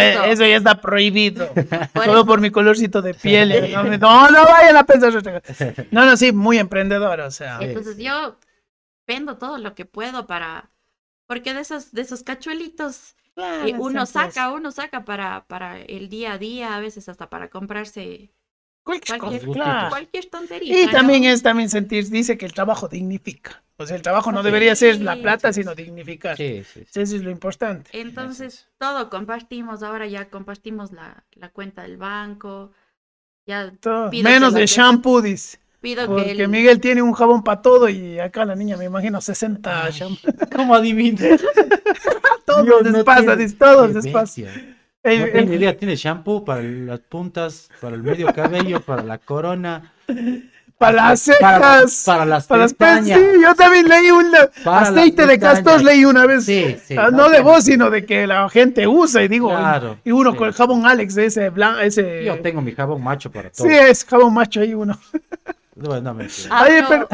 Eh, 0.00 0.10
eso- 0.14 0.24
eso 0.24 0.46
ya 0.46 0.56
está 0.56 0.80
prohibido. 0.80 1.48
Todo 1.94 2.26
por 2.26 2.40
mi 2.40 2.50
colorcito 2.50 3.02
de 3.02 3.14
piel. 3.14 3.52
eh, 3.52 3.70
No, 3.72 3.84
no, 3.84 4.30
no 4.30 4.44
vayan 4.44 4.76
a 4.76 4.84
pensar. 4.84 5.12
No, 5.92 6.04
no, 6.06 6.16
sí, 6.16 6.32
muy 6.32 6.58
emprendedora, 6.58 7.26
o 7.26 7.30
sea. 7.30 7.58
Entonces 7.62 7.98
yo 7.98 8.38
vendo 9.06 9.38
todo 9.38 9.58
lo 9.58 9.74
que 9.76 9.84
puedo 9.84 10.26
para, 10.26 10.70
porque 11.28 11.54
de 11.54 11.60
esos, 11.60 11.92
de 11.92 12.02
esos 12.02 12.22
cachuelitos 12.24 13.14
claro, 13.36 13.68
eh, 13.68 13.76
uno 13.78 14.02
es- 14.02 14.08
saca, 14.10 14.52
uno 14.52 14.72
saca 14.72 15.04
para, 15.04 15.46
para 15.46 15.80
el 15.80 16.08
día 16.08 16.32
a 16.32 16.38
día, 16.38 16.74
a 16.76 16.80
veces 16.80 17.08
hasta 17.08 17.30
para 17.30 17.48
comprarse 17.50 18.32
Cualquier, 18.82 19.18
Cualquier, 19.18 19.46
cosa, 19.46 19.52
claro. 19.52 19.88
cualquier 19.90 20.26
tontería. 20.26 20.82
Y 20.82 20.86
¿no? 20.86 20.92
también 20.92 21.24
es 21.24 21.42
también 21.42 21.68
sentir, 21.68 22.08
dice 22.08 22.38
que 22.38 22.46
el 22.46 22.52
trabajo 22.52 22.86
dignifica. 22.88 23.64
O 23.78 23.84
sea, 23.86 23.96
el 23.96 24.02
trabajo 24.02 24.30
no 24.30 24.44
debería 24.44 24.76
ser 24.76 25.00
la 25.02 25.16
plata, 25.16 25.52
sí, 25.52 25.62
sino 25.62 25.74
dignificar. 25.74 26.36
Sí, 26.36 26.62
sí, 26.64 26.84
sí. 26.90 27.00
Eso 27.00 27.16
es 27.16 27.22
lo 27.22 27.30
importante. 27.30 27.90
Entonces, 27.92 28.68
todo 28.78 29.10
compartimos, 29.10 29.82
ahora 29.82 30.06
ya 30.06 30.30
compartimos 30.30 30.92
la, 30.92 31.24
la 31.32 31.48
cuenta 31.50 31.82
del 31.82 31.96
banco. 31.96 32.70
Ya 33.46 33.72
Todo. 33.80 34.10
Pido 34.10 34.22
Menos 34.30 34.54
que 34.54 34.60
de 34.60 34.66
shampoo, 34.66 35.20
dice. 35.20 35.58
pido 35.80 36.02
que 36.02 36.06
Porque 36.06 36.30
el- 36.42 36.48
Miguel 36.48 36.80
tiene 36.80 37.02
un 37.02 37.12
jabón 37.12 37.42
para 37.42 37.62
todo 37.62 37.88
y 37.88 38.18
acá 38.20 38.44
la 38.44 38.54
niña, 38.54 38.76
me 38.76 38.84
imagino, 38.84 39.20
60 39.20 39.90
shampoo. 39.90 40.30
¿Cómo 40.56 40.74
adivinas? 40.76 41.40
Dios, 42.64 42.82
les 42.82 42.92
no 42.92 43.04
pasa, 43.04 43.20
tiene- 43.20 43.36
dice, 43.36 43.56
todo 43.56 43.86
Qué 43.88 43.94
les 43.94 44.06
pasa. 44.08 44.20
bestia. 44.42 44.76
Ey, 45.02 45.20
No 45.20 45.26
tiene 45.26 45.54
idea, 45.54 45.76
tiene 45.76 45.94
shampoo 45.96 46.44
para 46.44 46.62
las 46.62 46.98
puntas, 47.00 47.68
para 47.80 47.94
el 47.94 48.02
medio 48.02 48.32
cabello, 48.34 48.80
para 48.80 49.02
la 49.04 49.18
corona, 49.18 49.92
para 50.78 50.92
las 50.96 51.30
para, 51.40 51.58
cejas, 51.60 52.02
para 52.04 52.24
las 52.26 52.46
para 52.48 52.62
las 52.62 52.74
pe- 52.74 52.84
pestañas. 52.86 53.18
Sí, 53.20 53.26
yo 53.40 53.54
también 53.54 53.88
leí 53.88 54.10
un 54.10 54.32
Para 54.64 54.80
las 54.80 54.90
aceite 54.90 55.26
de 55.26 55.38
castor, 55.38 55.82
leí 55.82 56.04
una 56.04 56.26
vez. 56.26 56.44
Sí, 56.44 56.76
sí. 56.84 56.96
Ah, 56.98 57.10
no 57.12 57.28
de 57.30 57.40
vos, 57.40 57.64
sino 57.64 57.88
de 57.88 58.04
que 58.04 58.26
la 58.26 58.48
gente 58.48 58.86
usa 58.88 59.22
y 59.22 59.28
digo, 59.28 59.48
Claro, 59.50 59.96
y 60.04 60.10
uno 60.10 60.32
sí. 60.32 60.36
con 60.38 60.48
el 60.48 60.54
jabón 60.54 60.84
Alex 60.86 61.14
de 61.14 61.26
ese 61.26 61.50
blanco, 61.50 61.80
ese... 61.80 62.24
Yo 62.24 62.40
tengo 62.40 62.60
mi 62.60 62.72
jabón 62.72 63.02
macho 63.04 63.30
para 63.30 63.48
todo. 63.50 63.66
Sí, 63.68 63.72
es 63.72 64.04
jabón 64.04 64.34
macho 64.34 64.60
ahí 64.60 64.74
uno. 64.74 64.98
No, 65.76 66.00
no, 66.00 66.14
mentira. 66.14 66.48
Ah, 66.50 66.66
pero 66.88 67.06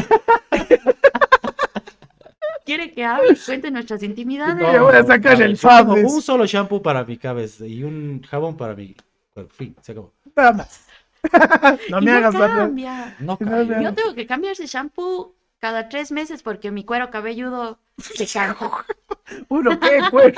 ¿Quiere 2.65 2.91
que 2.93 3.05
hable? 3.05 3.37
Cuente 3.47 3.71
nuestras 3.71 4.03
intimidades. 4.03 4.57
No. 4.57 4.85
voy 4.85 4.95
a 4.95 5.05
sacar 5.05 5.41
el 5.43 5.53
dice. 5.53 5.67
Un 6.07 6.23
solo 6.23 6.47
shampoo 6.47 6.83
para 6.83 7.05
mi 7.05 7.17
cabeza 7.17 7.67
y 7.67 7.83
un 7.85 8.23
jabón 8.23 8.57
para 8.57 8.75
mi 8.75 8.95
cuerpo. 9.35 9.53
Fin, 9.55 9.75
se 9.81 9.93
acabó. 9.93 10.13
nada 10.37 10.53
más. 10.53 10.87
no 11.91 11.99
Y 12.01 12.05
me 12.05 12.11
no 12.11 12.17
hagas 12.19 12.35
cambia. 12.35 13.17
No, 13.21 13.33
No, 13.33 13.39
cambia. 13.39 13.77
no. 13.77 13.83
Yo 13.83 13.95
tengo 13.95 14.15
que 14.15 14.27
cambiar 14.27 14.53
ese 14.53 14.67
shampoo 14.67 15.35
cada 15.59 15.89
tres 15.89 16.11
meses 16.11 16.43
porque 16.43 16.71
mi 16.71 16.85
cuero 16.85 17.11
cabelludo 17.11 17.79
se 17.99 18.27
cansa. 18.27 18.85
Uno 19.49 19.79
qué, 19.79 20.01
güey. 20.11 20.33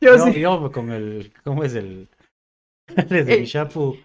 Yo 0.00 0.16
Yo, 0.16 0.24
sí. 0.26 0.40
yo 0.40 0.72
con 0.72 0.90
el. 0.90 1.32
¿Cómo 1.44 1.62
es 1.64 1.74
el.? 1.74 2.08
Desde 3.08 3.34
El- 3.34 3.40
mi 3.40 3.46
shampoo. 3.46 3.96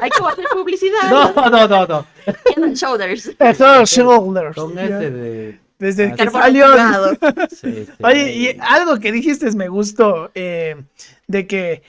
Hay 0.00 0.08
que 0.08 0.24
hacer 0.24 0.46
publicidad. 0.52 1.10
No, 1.10 1.32
no, 1.50 1.68
no, 1.68 1.86
no. 1.86 2.06
Head 2.26 2.62
and 2.64 2.74
Shoulders. 2.76 3.30
Head 3.38 3.84
Shoulders. 3.86 4.56
Con 4.56 4.78
este 4.78 5.10
de. 5.10 5.60
Desde 5.80 6.12
Ah, 6.12 6.14
que 6.14 6.30
salió. 6.30 6.66
Carbonizado. 6.66 7.16
sí, 7.50 7.86
sí. 7.86 7.92
Oye, 8.04 8.32
y 8.36 8.56
algo 8.60 9.00
que 9.00 9.10
dijiste 9.10 9.50
me 9.52 9.68
gustó, 9.68 10.30
eh, 10.34 10.76
de 11.26 11.46
que 11.48 11.82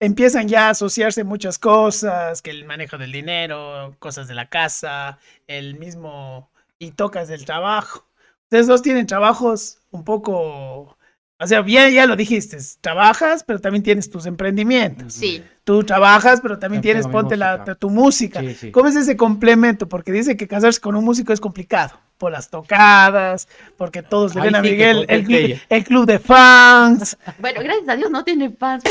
empiezan 0.00 0.48
ya 0.48 0.68
a 0.68 0.70
asociarse 0.70 1.24
muchas 1.24 1.58
cosas, 1.58 2.40
que 2.40 2.50
el 2.50 2.64
manejo 2.64 2.96
del 2.98 3.12
dinero, 3.12 3.94
cosas 3.98 4.28
de 4.28 4.34
la 4.34 4.48
casa, 4.48 5.18
el 5.46 5.74
mismo, 5.74 6.50
y 6.78 6.92
tocas 6.92 7.28
del 7.28 7.44
trabajo. 7.44 8.06
Ustedes 8.44 8.66
dos 8.66 8.82
tienen 8.82 9.06
trabajos 9.06 9.78
un 9.90 10.04
poco, 10.04 10.96
o 11.38 11.46
sea, 11.46 11.62
bien, 11.62 11.92
ya 11.92 12.06
lo 12.06 12.16
dijiste, 12.16 12.58
trabajas, 12.80 13.44
pero 13.44 13.60
también 13.60 13.82
tienes 13.82 14.08
tus 14.10 14.26
emprendimientos. 14.26 15.14
Sí. 15.14 15.42
Tú 15.64 15.84
trabajas, 15.84 16.40
pero 16.40 16.58
también 16.58 16.82
tienes, 16.82 17.06
ponte 17.06 17.36
la, 17.36 17.64
tu 17.76 17.88
música. 17.88 18.40
Sí, 18.40 18.54
sí. 18.54 18.70
¿Cómo 18.72 18.88
es 18.88 18.96
ese 18.96 19.16
complemento? 19.16 19.88
Porque 19.88 20.10
dice 20.10 20.36
que 20.36 20.48
casarse 20.48 20.80
con 20.80 20.96
un 20.96 21.04
músico 21.04 21.32
es 21.32 21.40
complicado. 21.40 22.00
Por 22.18 22.30
las 22.30 22.50
tocadas, 22.50 23.48
porque 23.76 24.00
todos 24.00 24.36
le 24.36 24.42
ven 24.42 24.54
a 24.54 24.62
sí 24.62 24.70
Miguel 24.70 25.06
el, 25.08 25.84
club 25.84 26.06
de 26.06 26.20
fans. 26.20 27.16
Bueno, 27.38 27.60
gracias 27.64 27.88
a 27.88 27.96
Dios 27.96 28.12
no 28.12 28.22
tiene 28.22 28.50
fans. 28.50 28.84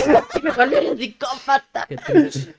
me 0.44 0.52
volví 0.52 0.76
un 0.86 0.98
psicópata. 0.98 1.88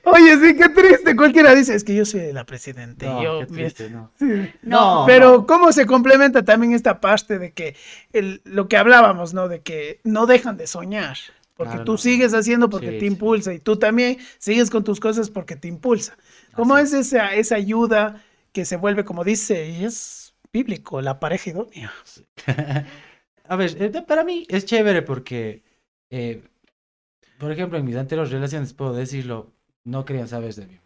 Oye, 0.03 0.37
sí, 0.39 0.57
qué 0.57 0.69
triste. 0.69 1.15
Cualquiera 1.15 1.53
dice, 1.53 1.75
es 1.75 1.83
que 1.83 1.93
yo 1.93 2.05
soy 2.05 2.33
la 2.33 2.43
presidente. 2.43 3.05
No, 3.05 3.23
yo, 3.23 3.39
qué 3.41 3.45
triste, 3.45 3.89
no. 3.91 4.11
Sí. 4.17 4.51
No. 4.63 5.03
Pero 5.05 5.45
cómo 5.45 5.71
se 5.71 5.85
complementa 5.85 6.43
también 6.43 6.73
esta 6.73 6.99
parte 6.99 7.37
de 7.37 7.51
que 7.51 7.75
el- 8.11 8.41
lo 8.43 8.67
que 8.67 8.77
hablábamos, 8.77 9.35
¿no? 9.35 9.47
De 9.47 9.61
que 9.61 10.01
no 10.03 10.25
dejan 10.25 10.57
de 10.57 10.65
soñar. 10.65 11.17
Porque 11.55 11.79
Claro, 11.79 11.85
tú 11.85 11.93
no. 11.93 11.97
sigues 11.97 12.33
haciendo 12.33 12.69
porque 12.69 12.91
Sí, 12.91 12.97
te 12.99 13.05
sí. 13.05 13.05
impulsa 13.05 13.53
y 13.53 13.59
tú 13.59 13.77
también 13.77 14.17
sigues 14.39 14.69
con 14.69 14.83
tus 14.83 14.99
cosas 14.99 15.29
porque 15.29 15.55
te 15.55 15.67
impulsa. 15.67 16.17
¿Cómo 16.53 16.77
Así 16.77 16.79
es 16.79 16.93
esa, 16.93 17.33
esa 17.35 17.55
ayuda 17.55 18.23
que 18.51 18.65
se 18.65 18.77
vuelve, 18.77 19.05
como 19.05 19.23
dice, 19.23 19.69
y 19.69 19.85
es 19.85 20.35
bíblico, 20.51 21.01
la 21.01 21.19
pareja 21.19 21.51
idónea? 21.51 21.91
A 23.45 23.55
ver, 23.55 23.71
eh, 23.81 24.01
para 24.07 24.23
mí 24.23 24.45
es 24.49 24.65
chévere 24.65 25.01
porque, 25.01 25.63
eh, 26.09 26.43
por 27.37 27.51
ejemplo, 27.51 27.77
en 27.77 27.85
mis 27.85 27.95
anteriores 27.97 28.31
relaciones, 28.31 28.73
puedo 28.73 28.93
decirlo, 28.93 29.53
no 29.85 30.05
querían 30.05 30.27
saber 30.27 30.53
de 30.55 30.67
mí. 30.67 30.77
O 30.77 30.79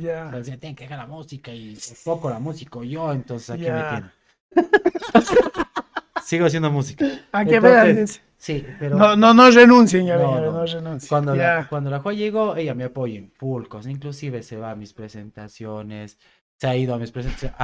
Ya. 0.00 0.30
sea, 0.30 0.38
decían, 0.38 0.60
tienen 0.60 0.76
que 0.76 0.84
dejar 0.84 0.98
la 0.98 1.06
música 1.06 1.52
y 1.54 1.76
poco 2.04 2.30
la 2.30 2.38
música, 2.38 2.80
yo, 2.84 3.12
entonces 3.12 3.50
aquí 3.50 3.70
me 3.70 3.84
tienen. 3.84 4.12
Sigo 6.18 6.46
haciendo 6.46 6.70
música. 6.70 7.06
A 7.32 7.44
que 7.44 7.60
vean. 7.60 8.04
Sí, 8.38 8.64
pero 8.78 8.96
No, 8.96 9.16
no, 9.16 9.34
no 9.34 9.50
renuncien, 9.50 10.06
ya 10.06 10.16
No, 10.16 10.64
renuncien. 10.64 11.08
cuando, 11.08 11.34
Ya. 11.34 11.56
la, 11.56 11.68
cuando 11.68 11.90
la 11.90 11.98
Juan 12.00 12.16
llegó, 12.16 12.54
ella 12.56 12.74
me 12.74 12.84
apoya 12.84 13.18
en 13.18 13.30
full 13.32 13.66
cosas. 13.66 13.90
Inclusive 13.90 14.42
se 14.44 14.56
va 14.56 14.70
a 14.70 14.76
mis 14.76 14.92
presentaciones, 14.92 16.18
se 16.56 16.66
ha 16.68 16.76
ido 16.76 16.94
a 16.94 16.98
mis 16.98 17.10
presentaciones, 17.10 17.56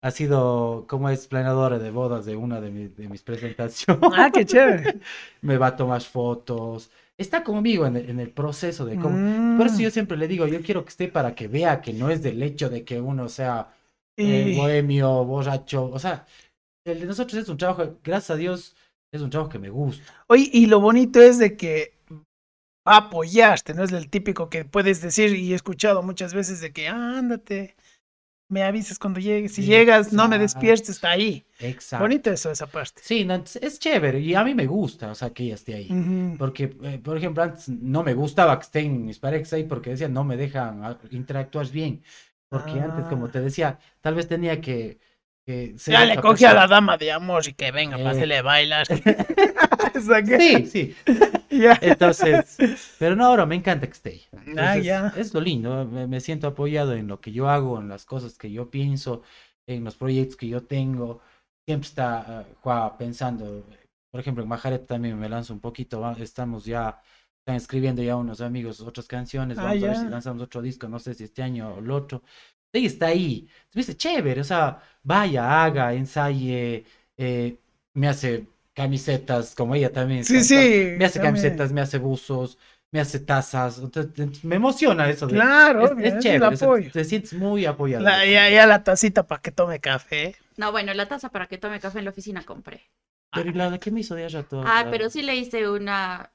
ha 0.00 0.10
sido 0.12 0.84
como 0.88 1.08
es 1.10 1.26
planeadora 1.26 1.78
de 1.78 1.90
bodas 1.90 2.24
de 2.24 2.36
una 2.36 2.60
de, 2.60 2.70
mi- 2.70 2.88
de 2.88 3.08
mis 3.08 3.22
presentaciones. 3.22 4.02
Ah, 4.16 4.30
qué 4.32 4.44
chévere. 4.44 4.98
me 5.42 5.58
va 5.58 5.68
a 5.68 5.76
tomar 5.76 6.00
fotos. 6.02 6.90
Está 7.16 7.42
conmigo 7.42 7.84
en 7.86 7.96
el, 7.96 8.10
en 8.10 8.20
el 8.20 8.30
proceso 8.30 8.84
de 8.86 8.96
cómo. 8.96 9.56
Por 9.58 9.66
eso 9.66 9.76
Mm. 9.76 9.80
yo 9.80 9.90
siempre 9.90 10.16
le 10.16 10.28
digo, 10.28 10.46
yo 10.46 10.60
quiero 10.62 10.84
que 10.84 10.90
esté 10.90 11.08
para 11.08 11.34
que 11.34 11.48
vea 11.48 11.80
que 11.80 11.92
no 11.92 12.10
es 12.10 12.22
del 12.22 12.40
hecho 12.42 12.68
de 12.70 12.84
que 12.84 13.00
uno 13.00 13.28
sea 13.28 13.72
eh, 14.16 14.50
Y- 14.52 14.56
bohemio, 14.56 15.24
borracho. 15.24 15.84
O 15.92 15.98
sea, 15.98 16.26
el 16.84 17.00
de 17.00 17.06
nosotros 17.06 17.42
es 17.42 17.48
un 17.48 17.56
trabajo, 17.56 17.98
gracias 18.04 18.30
a 18.30 18.36
Dios, 18.36 18.76
es 19.12 19.20
un 19.22 19.30
trabajo 19.30 19.50
que 19.50 19.58
me 19.58 19.70
gusta. 19.70 20.04
Oye, 20.28 20.48
y 20.52 20.66
lo 20.66 20.80
bonito 20.80 21.20
es 21.20 21.38
de 21.38 21.56
que 21.56 21.94
va 22.86 22.94
a 22.94 22.96
apoyarte, 22.98 23.74
no 23.74 23.84
es 23.84 23.92
el 23.92 24.08
típico 24.08 24.48
que 24.48 24.64
puedes 24.64 25.00
decir 25.02 25.34
y 25.36 25.52
he 25.52 25.54
escuchado 25.56 26.02
muchas 26.02 26.34
veces 26.34 26.60
de 26.60 26.72
que 26.72 26.88
"Ah, 26.88 27.18
ándate, 27.18 27.76
me 28.50 28.62
avisas 28.62 28.98
cuando 28.98 29.20
llegues, 29.20 29.52
si 29.52 29.62
llegas 29.62 30.12
no 30.12 30.26
me 30.26 30.38
despiertes, 30.38 30.88
está 30.88 31.10
ahí. 31.10 31.44
Exacto. 31.58 32.04
Bonito 32.04 32.30
eso, 32.30 32.50
esa 32.50 32.66
parte. 32.66 33.02
Sí, 33.04 33.24
no, 33.26 33.34
es- 33.60 33.78
chévere 33.78 34.20
y 34.20 34.34
a 34.34 34.42
mí 34.42 34.54
me 34.54 34.66
gusta, 34.66 35.10
o 35.10 35.14
sea, 35.14 35.30
que 35.30 35.44
ella 35.44 35.54
esté 35.56 35.74
ahí. 35.74 36.34
Porque, 36.38 36.74
eh, 36.82 36.98
por 37.02 37.16
ejemplo, 37.18 37.42
antes 37.42 37.68
no 37.68 38.02
me 38.02 38.14
gustaba 38.14 38.58
que 38.58 38.64
estén 38.64 39.04
mis 39.04 39.18
parejas 39.18 39.52
ahí 39.52 39.64
porque 39.64 39.90
decían 39.90 40.14
no 40.14 40.24
me 40.24 40.36
dejan 40.38 40.82
ah, 40.84 40.98
interactuar 41.10 41.68
bien. 41.70 42.02
Porque 42.48 42.80
antes, 42.80 43.04
como 43.06 43.26
Ah. 43.26 43.30
te 43.32 43.40
decía, 43.42 43.78
tal 44.00 44.14
vez 44.14 44.26
tenía 44.28 44.62
que, 44.62 44.98
que 45.48 45.74
Ya 45.92 46.04
le 46.04 46.12
otra 46.12 46.22
cogí 46.22 46.44
a 46.44 46.48
la 46.52 46.60
persona. 46.62 46.74
dama 46.76 46.96
de 46.98 47.12
y 47.48 47.54
que 47.54 47.70
venga, 47.72 47.98
Eh. 47.98 48.04
pásele 48.04 48.42
que- 50.24 50.38
Sí, 50.38 50.66
sí. 50.66 50.96
Ya. 51.50 51.78
Entonces, 51.80 52.56
pero 52.98 53.16
no, 53.16 53.24
ahora 53.24 53.46
me 53.46 53.54
encanta 53.56 53.86
que 53.86 53.92
esté. 53.92 54.20
Ah, 54.58 54.76
ya. 54.76 55.12
Es 55.16 55.32
lo 55.32 55.40
lindo, 55.40 55.86
me, 55.86 56.06
me 56.06 56.20
siento 56.20 56.46
apoyado 56.48 56.92
en 56.94 57.08
lo 57.08 57.20
que 57.20 57.32
yo 57.32 57.48
hago, 57.48 57.80
en 57.80 57.88
las 57.88 58.04
cosas 58.04 58.36
que 58.36 58.50
yo 58.52 58.70
pienso, 58.70 59.22
en 59.66 59.84
los 59.84 59.96
proyectos 59.96 60.36
que 60.36 60.48
yo 60.48 60.62
tengo. 60.64 61.20
Siempre 61.66 61.88
está 61.88 62.40
ah, 62.40 62.44
Juan 62.60 62.98
pensando, 62.98 63.64
por 64.10 64.20
ejemplo, 64.20 64.42
en 64.42 64.48
Majaret 64.50 64.86
también 64.86 65.18
me 65.18 65.28
lanzo 65.28 65.54
un 65.54 65.60
poquito, 65.60 66.00
estamos 66.20 66.64
ya, 66.66 67.00
están 67.40 67.56
escribiendo 67.56 68.02
ya 68.02 68.16
unos 68.16 68.40
amigos 68.42 68.80
otras 68.80 69.06
canciones, 69.08 69.58
Ah, 69.58 69.62
vamos 69.64 69.82
a 69.84 69.86
ver 69.86 69.96
si 69.96 70.08
lanzamos 70.08 70.42
otro 70.42 70.60
disco, 70.62 70.88
no 70.88 70.98
sé 70.98 71.14
si 71.14 71.24
este 71.24 71.42
año 71.42 71.70
o 71.74 71.78
el 71.78 71.90
otro. 71.90 72.22
Ella 72.72 72.86
está 72.86 73.06
ahí, 73.06 73.48
viste, 73.74 73.96
chévere, 73.96 74.40
o 74.40 74.44
sea, 74.44 74.80
vaya, 75.02 75.64
haga, 75.64 75.94
ensaye, 75.94 76.84
eh, 77.16 77.56
me 77.94 78.08
hace 78.08 78.46
camisetas, 78.74 79.54
como 79.54 79.74
ella 79.74 79.90
también. 79.92 80.24
Sí, 80.24 80.44
sí. 80.44 80.54
me 80.98 81.04
hace 81.06 81.18
también. 81.18 81.22
camisetas, 81.34 81.72
me 81.72 81.80
hace 81.80 81.98
buzos, 81.98 82.58
me 82.90 83.00
hace 83.00 83.20
tazas. 83.20 83.78
entonces, 83.78 84.44
me 84.44 84.56
emociona 84.56 85.08
eso. 85.08 85.26
de- 85.26 85.34
Claro, 85.34 85.84
es, 85.84 85.92
obvio, 85.92 86.06
es 86.06 86.18
chévere. 86.18 86.46
o 86.46 86.56
sea, 86.56 86.68
apoyo. 86.68 86.90
te 86.92 87.04
sientes 87.04 87.32
muy 87.32 87.64
apoyado. 87.66 88.04
La- 88.04 88.24
ya, 88.26 88.48
ya 88.50 88.66
la 88.66 88.84
tacita 88.84 89.26
para 89.26 89.40
que 89.40 89.50
tome 89.50 89.80
café. 89.80 90.36
No, 90.56 90.70
bueno, 90.72 90.92
la 90.94 91.06
taza 91.06 91.30
para 91.30 91.46
que 91.46 91.58
tome 91.58 91.80
café 91.80 91.98
en 92.00 92.04
la 92.04 92.10
oficina 92.10 92.42
compré. 92.44 92.82
Pero 93.32 93.50
¿y 93.50 93.52
la 93.52 93.70
de 93.70 93.78
qué 93.78 93.90
me 93.90 94.00
hizo 94.00 94.14
de 94.14 94.24
allá 94.24 94.42
todo? 94.42 94.62
Ah, 94.64 94.86
pero 94.90 95.08
sí 95.10 95.22
le 95.22 95.36
hice 95.36 95.68
una 95.70 96.30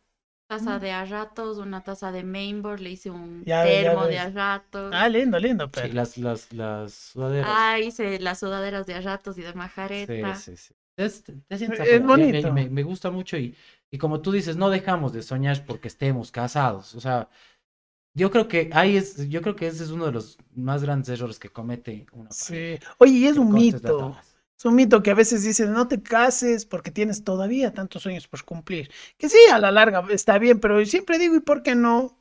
taza 0.47 0.79
de 0.79 0.91
a 0.91 1.05
ratos, 1.05 1.57
una 1.57 1.83
taza 1.83 2.11
de 2.11 2.23
mainboard, 2.23 2.79
le 2.81 2.91
hice 2.91 3.09
un 3.11 3.45
Ya 3.45 3.63
termo 3.63 4.07
de 4.07 4.19
a 4.19 4.29
ratos. 4.29 4.93
Ah, 4.95 5.09
lindo, 5.09 5.39
lindo, 5.39 5.69
Sí, 5.71 5.89
pero. 5.89 5.93
las, 5.93 6.17
las, 6.17 6.53
las 6.53 6.93
sudaderas. 6.93 7.49
Ah, 7.49 7.79
hice 7.79 8.19
las 8.19 8.39
sudaderas 8.39 8.87
de 8.87 8.95
a 8.95 9.01
ratos 9.01 9.37
y 9.37 9.41
de 9.41 9.53
sí, 9.53 9.55
majareta. 9.55 10.33
sí, 10.35 10.57
sí. 10.57 10.73
Es, 10.95 11.23
te 11.23 11.57
sientes 11.57 11.79
Es 11.87 11.99
y- 12.01 12.05
bonito. 12.05 12.51
Me, 12.51 12.69
me 12.69 12.83
gusta 12.83 13.09
mucho 13.11 13.37
y, 13.37 13.55
y 13.91 13.97
como 13.97 14.21
tú 14.21 14.31
dices, 14.31 14.55
no 14.57 14.69
dejamos 14.69 15.13
de 15.13 15.23
soñar 15.23 15.65
porque 15.65 15.87
estemos 15.87 16.31
casados. 16.31 16.93
O 16.95 17.01
sea, 17.01 17.29
yo 18.15 18.31
creo 18.31 18.47
que 18.47 18.69
ahí 18.73 18.97
es, 18.97 19.29
yo 19.29 19.41
creo 19.41 19.55
que 19.55 19.67
ese 19.67 19.83
es 19.85 19.91
uno 19.91 20.05
de 20.07 20.13
los 20.13 20.37
más 20.55 20.83
grandes 20.83 21.09
errores 21.09 21.39
que 21.39 21.49
comete 21.49 22.07
una 22.13 22.35
pareja. 22.35 22.69
Sí. 22.73 22.79
Oye, 22.99 23.11
y 23.13 23.27
es 23.27 23.37
que 23.37 23.39
un 23.39 23.53
mito. 23.53 24.17
Es 24.58 24.66
un 24.66 24.76
mito 24.76 25.04
que 25.04 25.12
a 25.12 25.16
veces 25.16 25.43
dicen, 25.43 25.74
no 25.74 25.88
te 25.88 26.01
cases 26.01 26.66
porque 26.66 26.91
tienes 26.91 27.24
todavía 27.24 27.74
tantos 27.74 28.04
sueños 28.04 28.28
por 28.28 28.43
cumplir. 28.45 28.89
Que 29.18 29.28
sí, 29.30 29.38
a 29.51 29.60
la 29.60 29.72
larga 29.72 30.06
está 30.12 30.38
bien, 30.38 30.60
pero 30.60 30.86
siempre 30.86 31.18
digo, 31.20 31.36
¿y 31.36 31.39
por 31.41 31.64
qué 31.64 31.76
no? 31.76 32.18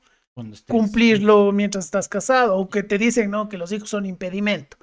cumplirlo 0.67 1.53
mientras 1.53 1.85
estás 1.85 2.09
casado 2.09 2.57
o 2.57 2.69
que 2.69 2.83
te 2.83 2.97
dicen 2.99 3.31
no 3.31 3.49
que 3.49 3.59
los 3.59 3.71
hijos 3.71 3.91
son 3.91 4.07
impedimento 4.07 4.79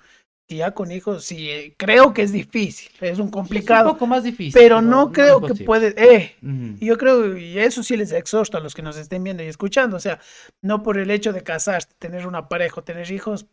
y 0.48 0.58
ya 0.58 0.72
con 0.72 0.92
hijos 0.92 1.26
sí 1.26 1.50
eh, 1.50 1.74
creo 1.78 2.14
que 2.14 2.22
es 2.22 2.32
difícil 2.32 2.92
es 3.02 3.02
un 3.02 3.10
Es 3.12 3.20
un 3.20 3.30
complicado 3.32 3.94
poco 3.94 4.06
más 4.08 4.24
difícil. 4.24 4.54
pero 4.54 4.82
no 4.82 5.12
creo 5.12 5.42
que 5.42 5.56
puede 5.56 5.96
eh 5.98 6.36
yo 6.80 6.98
creo 6.98 7.36
y 7.38 7.58
eso 7.58 7.82
sí 7.82 7.98
les 7.98 8.12
exhausto 8.12 8.58
a 8.58 8.62
los 8.62 8.76
que 8.76 8.82
nos 8.84 8.96
estén 8.98 9.24
viendo 9.24 9.44
y 9.44 9.48
escuchando 9.48 9.98
o 9.98 10.00
sea 10.00 10.20
no 10.62 10.84
por 10.84 11.00
el 11.00 11.10
hecho 11.10 11.34
de 11.34 11.42
casarte 11.42 11.96
tener 11.98 12.28
una 12.28 12.48
pareja 12.48 12.82
o 12.82 12.84
tener 12.84 13.12
hijos 13.12 13.48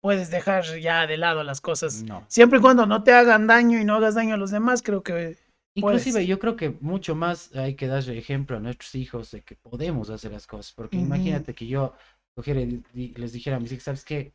puedes 0.00 0.30
dejar 0.30 0.64
ya 0.80 1.06
de 1.06 1.16
lado 1.16 1.42
las 1.44 1.60
cosas 1.60 2.02
No. 2.04 2.24
siempre 2.28 2.58
y 2.58 2.62
cuando 2.62 2.86
no 2.86 3.02
te 3.02 3.12
hagan 3.12 3.46
daño 3.46 3.78
y 3.80 3.84
no 3.84 3.96
hagas 3.96 4.14
daño 4.14 4.34
a 4.34 4.38
los 4.38 4.50
demás 4.50 4.82
creo 4.82 5.02
que 5.02 5.36
Inclusive 5.76 6.12
Puedes. 6.14 6.28
yo 6.28 6.38
creo 6.40 6.56
que 6.56 6.76
mucho 6.80 7.14
más 7.14 7.54
hay 7.54 7.76
que 7.76 7.86
dar 7.86 8.02
ejemplo 8.10 8.56
a 8.56 8.60
nuestros 8.60 8.92
hijos 8.96 9.30
de 9.30 9.42
que 9.42 9.54
podemos 9.54 10.10
hacer 10.10 10.32
las 10.32 10.46
cosas. 10.48 10.72
Porque 10.72 10.96
imagínate 10.96 11.54
que 11.54 11.66
yo 11.68 11.94
cogiera 12.34 12.60
y 12.60 12.82
les 13.16 13.32
dijera 13.32 13.56
a 13.56 13.60
mis 13.60 13.70
hijos, 13.70 13.84
¿sabes 13.84 14.04
qué? 14.04 14.32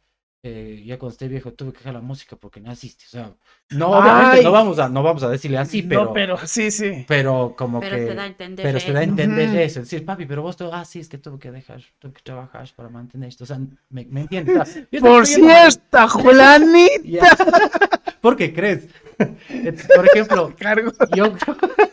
Eh, 0.47 0.83
ya 0.85 0.99
cuando 0.99 1.13
esté 1.13 1.27
viejo 1.27 1.53
tuve 1.53 1.71
que 1.71 1.79
dejar 1.79 1.95
la 1.95 2.01
música 2.01 2.35
porque 2.35 2.59
naciste. 2.61 3.05
O 3.07 3.09
sea, 3.09 3.33
no, 3.71 3.87
obviamente 3.97 4.37
Ay. 4.37 4.43
no 4.43 4.51
vamos 4.51 4.77
a, 4.77 4.87
no 4.87 5.01
vamos 5.01 5.23
a 5.23 5.29
decirle 5.29 5.57
así, 5.57 5.81
pero, 5.81 6.03
no 6.05 6.13
pero 6.13 6.37
sí 6.45 6.69
sí 6.69 7.03
pero 7.07 7.55
como 7.57 7.79
Pero 7.79 7.95
que... 7.97 8.05
se 8.09 8.13
da 8.13 8.21
a 8.21 8.25
entender. 8.27 8.63
Pero 8.63 8.79
se 8.79 8.93
da 8.93 8.99
a 8.99 9.01
eso. 9.01 9.09
entender 9.09 9.49
Ujú. 9.49 9.57
eso, 9.57 9.79
es 9.79 9.89
decir, 9.89 10.05
papi, 10.05 10.27
pero 10.27 10.43
vos, 10.43 10.55
tú, 10.55 10.69
ah, 10.71 10.85
sí, 10.85 10.99
es 10.99 11.09
que 11.09 11.17
tuve 11.17 11.39
que 11.39 11.49
dejar, 11.49 11.81
tuve 11.97 12.13
que 12.13 12.21
trabajar 12.21 12.69
para 12.75 12.89
mantener 12.89 13.29
esto, 13.29 13.43
o 13.43 13.47
sea, 13.47 13.57
¿me, 13.89 14.05
me 14.05 14.21
entiendes? 14.21 14.55
O 14.55 14.65
sea, 14.65 14.85
yo 14.91 14.99
por 14.99 15.23
estoy 15.23 15.41
yendo- 15.41 15.71
cierto 15.71 16.09
Julanita 16.09 17.01
Ya. 17.05 17.23
¿Por 18.21 18.35
qué 18.37 18.53
crees? 18.53 18.87
Entonces, 19.49 19.87
Por 19.95 20.05
ejemplo, 20.05 20.53
cargo 20.59 20.91
yo... 21.15 21.33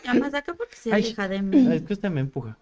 Ya 0.04 0.12
más 0.12 0.34
acá 0.34 0.52
porque 0.52 0.76
se 0.76 0.92
Ay. 0.92 1.04
aleja 1.04 1.26
de 1.28 1.40
mí. 1.40 1.72
Es 1.74 1.82
que 1.84 1.94
usted 1.94 2.10
me 2.10 2.20
empuja. 2.20 2.58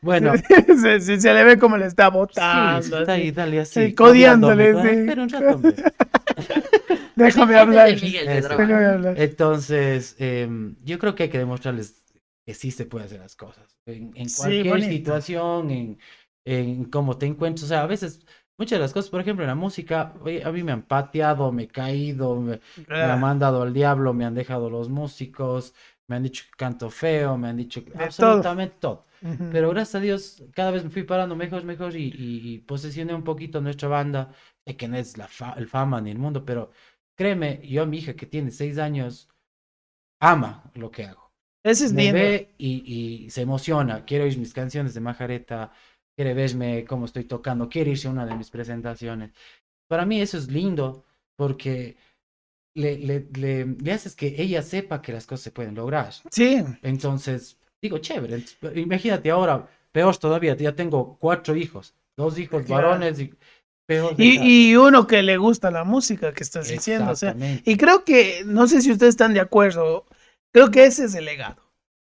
Bueno, 0.00 0.42
se, 0.82 1.00
se- 1.00 1.20
se 1.20 1.34
le 1.34 1.44
ve 1.44 1.58
como 1.58 1.76
le 1.76 1.86
está 1.86 2.08
sí, 2.30 2.78
botando 2.78 2.98
está 2.98 3.12
así. 3.12 3.12
ahí, 3.14 3.30
dale 3.32 3.60
así. 3.60 3.92
Sí, 3.94 3.94
codiándole, 3.94 4.76
sí. 4.76 4.88
Espera 4.90 5.22
un 5.22 5.28
rato, 5.30 5.60
déjame 7.16 7.56
hablar 7.56 8.00
déjame 8.22 8.84
hablar 8.86 9.00
Entonces, 9.14 10.14
em, 10.18 10.76
yo 10.84 10.98
creo 10.98 11.14
que 11.14 11.24
hay 11.24 11.28
que 11.30 11.38
demostrarles 11.38 12.04
que 12.44 12.54
sí 12.54 12.70
se 12.70 12.86
puede 12.86 13.06
hacer 13.06 13.20
las 13.20 13.34
cosas. 13.36 13.76
En, 13.86 14.12
en 14.16 14.30
Sí, 14.32 14.62
cualquier 14.62 14.82
situación, 14.82 15.70
en, 15.70 15.98
en 16.44 16.84
cómo 16.86 17.16
te 17.18 17.26
encuentras. 17.26 17.64
O 17.64 17.68
sea, 17.68 17.82
a 17.82 17.86
veces, 17.86 18.26
muchas 18.58 18.78
de 18.78 18.82
las 18.82 18.92
cosas, 18.92 19.10
por 19.10 19.20
ejemplo, 19.20 19.44
en 19.44 19.48
la 19.48 19.54
música, 19.54 20.14
oye, 20.20 20.44
a 20.44 20.52
mí 20.52 20.62
me 20.62 20.72
han 20.72 20.82
pateado, 20.86 21.50
me 21.52 21.64
he 21.64 21.68
caído, 21.68 22.40
me, 22.40 22.60
me 22.98 23.10
han 23.10 23.18
Ah, 23.18 23.20
mandado 23.20 23.62
al 23.62 23.72
diablo, 23.72 24.12
me 24.14 24.24
han 24.26 24.34
dejado 24.34 24.68
los 24.70 24.88
músicos, 24.90 25.74
me 26.08 26.16
han 26.16 26.22
dicho 26.24 26.44
que 26.50 26.56
canto 26.56 26.90
feo, 26.90 27.38
me 27.38 27.48
han 27.48 27.56
dicho 27.56 27.84
que 27.84 27.92
todo. 28.16 28.46
absolutamente 28.46 28.76
ujú. 29.22 29.46
Pero 29.48 29.70
gracias 29.70 29.94
a 29.96 30.00
Dios, 30.00 30.42
cada 30.54 30.70
vez 30.72 30.84
me 30.84 30.90
fui 30.90 31.04
parando 31.04 31.36
mejor, 31.36 31.64
mejor 31.64 31.96
y, 31.96 32.04
y, 32.08 32.54
y 32.54 32.58
posesioné 32.58 33.14
un 33.14 33.24
poquito 33.24 33.60
nuestra 33.60 33.88
banda. 33.88 34.32
Sé 34.66 34.76
que 34.76 34.88
no 34.88 34.96
es 34.96 35.16
la 35.18 35.28
fa- 35.28 35.54
el 35.56 35.68
fama 35.68 36.00
ni 36.00 36.10
el 36.10 36.18
mundo, 36.18 36.44
pero 36.44 36.70
créeme, 37.16 37.60
yo 37.66 37.82
a 37.82 37.86
mi 37.86 37.98
hija 37.98 38.14
que 38.14 38.26
tiene 38.26 38.50
seis 38.50 38.78
años, 38.78 39.28
ama 40.20 40.70
lo 40.74 40.90
que 40.90 41.04
hago. 41.04 41.32
Ese 41.64 41.84
es 41.86 41.92
Me 41.92 42.10
lindo. 42.12 42.12
ve 42.12 42.54
y, 42.58 43.24
y 43.26 43.30
se 43.30 43.42
emociona. 43.42 44.04
Quiere 44.04 44.24
oír 44.24 44.38
mis 44.38 44.54
canciones 44.54 44.94
de 44.94 45.00
Majareta, 45.00 45.72
quiere 46.16 46.34
verme 46.34 46.84
cómo 46.86 47.06
estoy 47.06 47.24
tocando, 47.24 47.68
quiere 47.68 47.92
irse 47.92 48.08
a 48.08 48.12
una 48.12 48.26
de 48.26 48.36
mis 48.36 48.50
presentaciones. 48.50 49.32
Para 49.88 50.06
mí 50.06 50.20
eso 50.20 50.38
es 50.38 50.50
lindo 50.50 51.04
porque 51.36 51.96
le, 52.74 52.98
le, 52.98 53.28
le, 53.34 53.66
le 53.66 53.92
haces 53.92 54.14
que 54.16 54.34
ella 54.42 54.62
sepa 54.62 55.02
que 55.02 55.12
las 55.12 55.26
cosas 55.26 55.44
se 55.44 55.52
pueden 55.52 55.74
lograr. 55.74 56.12
Sí, 56.30 56.64
Entonces, 56.82 57.58
digo, 57.86 57.98
chévere. 57.98 58.42
Imagínate 58.74 59.30
ahora, 59.30 59.66
peor 59.92 60.16
todavía, 60.16 60.56
ya 60.56 60.72
tengo 60.74 61.16
cuatro 61.18 61.56
hijos, 61.56 61.94
dos 62.16 62.38
hijos 62.38 62.64
Claro. 62.64 62.88
varones 62.90 63.18
y 63.20 63.32
y, 64.18 64.70
y 64.72 64.76
uno 64.76 65.06
que 65.06 65.22
le 65.22 65.36
gusta 65.36 65.70
la 65.70 65.84
música 65.84 66.32
que 66.32 66.42
estás 66.42 66.68
diciendo, 66.68 67.12
o 67.12 67.16
sea, 67.16 67.36
y 67.64 67.76
creo 67.76 68.04
que, 68.04 68.42
no 68.44 68.66
sé 68.66 68.82
si 68.82 68.90
ustedes 68.90 69.10
están 69.10 69.32
de 69.34 69.40
acuerdo, 69.40 70.06
creo 70.52 70.70
que 70.70 70.84
ese 70.86 71.04
es 71.04 71.14
el 71.14 71.24
legado. 71.26 71.62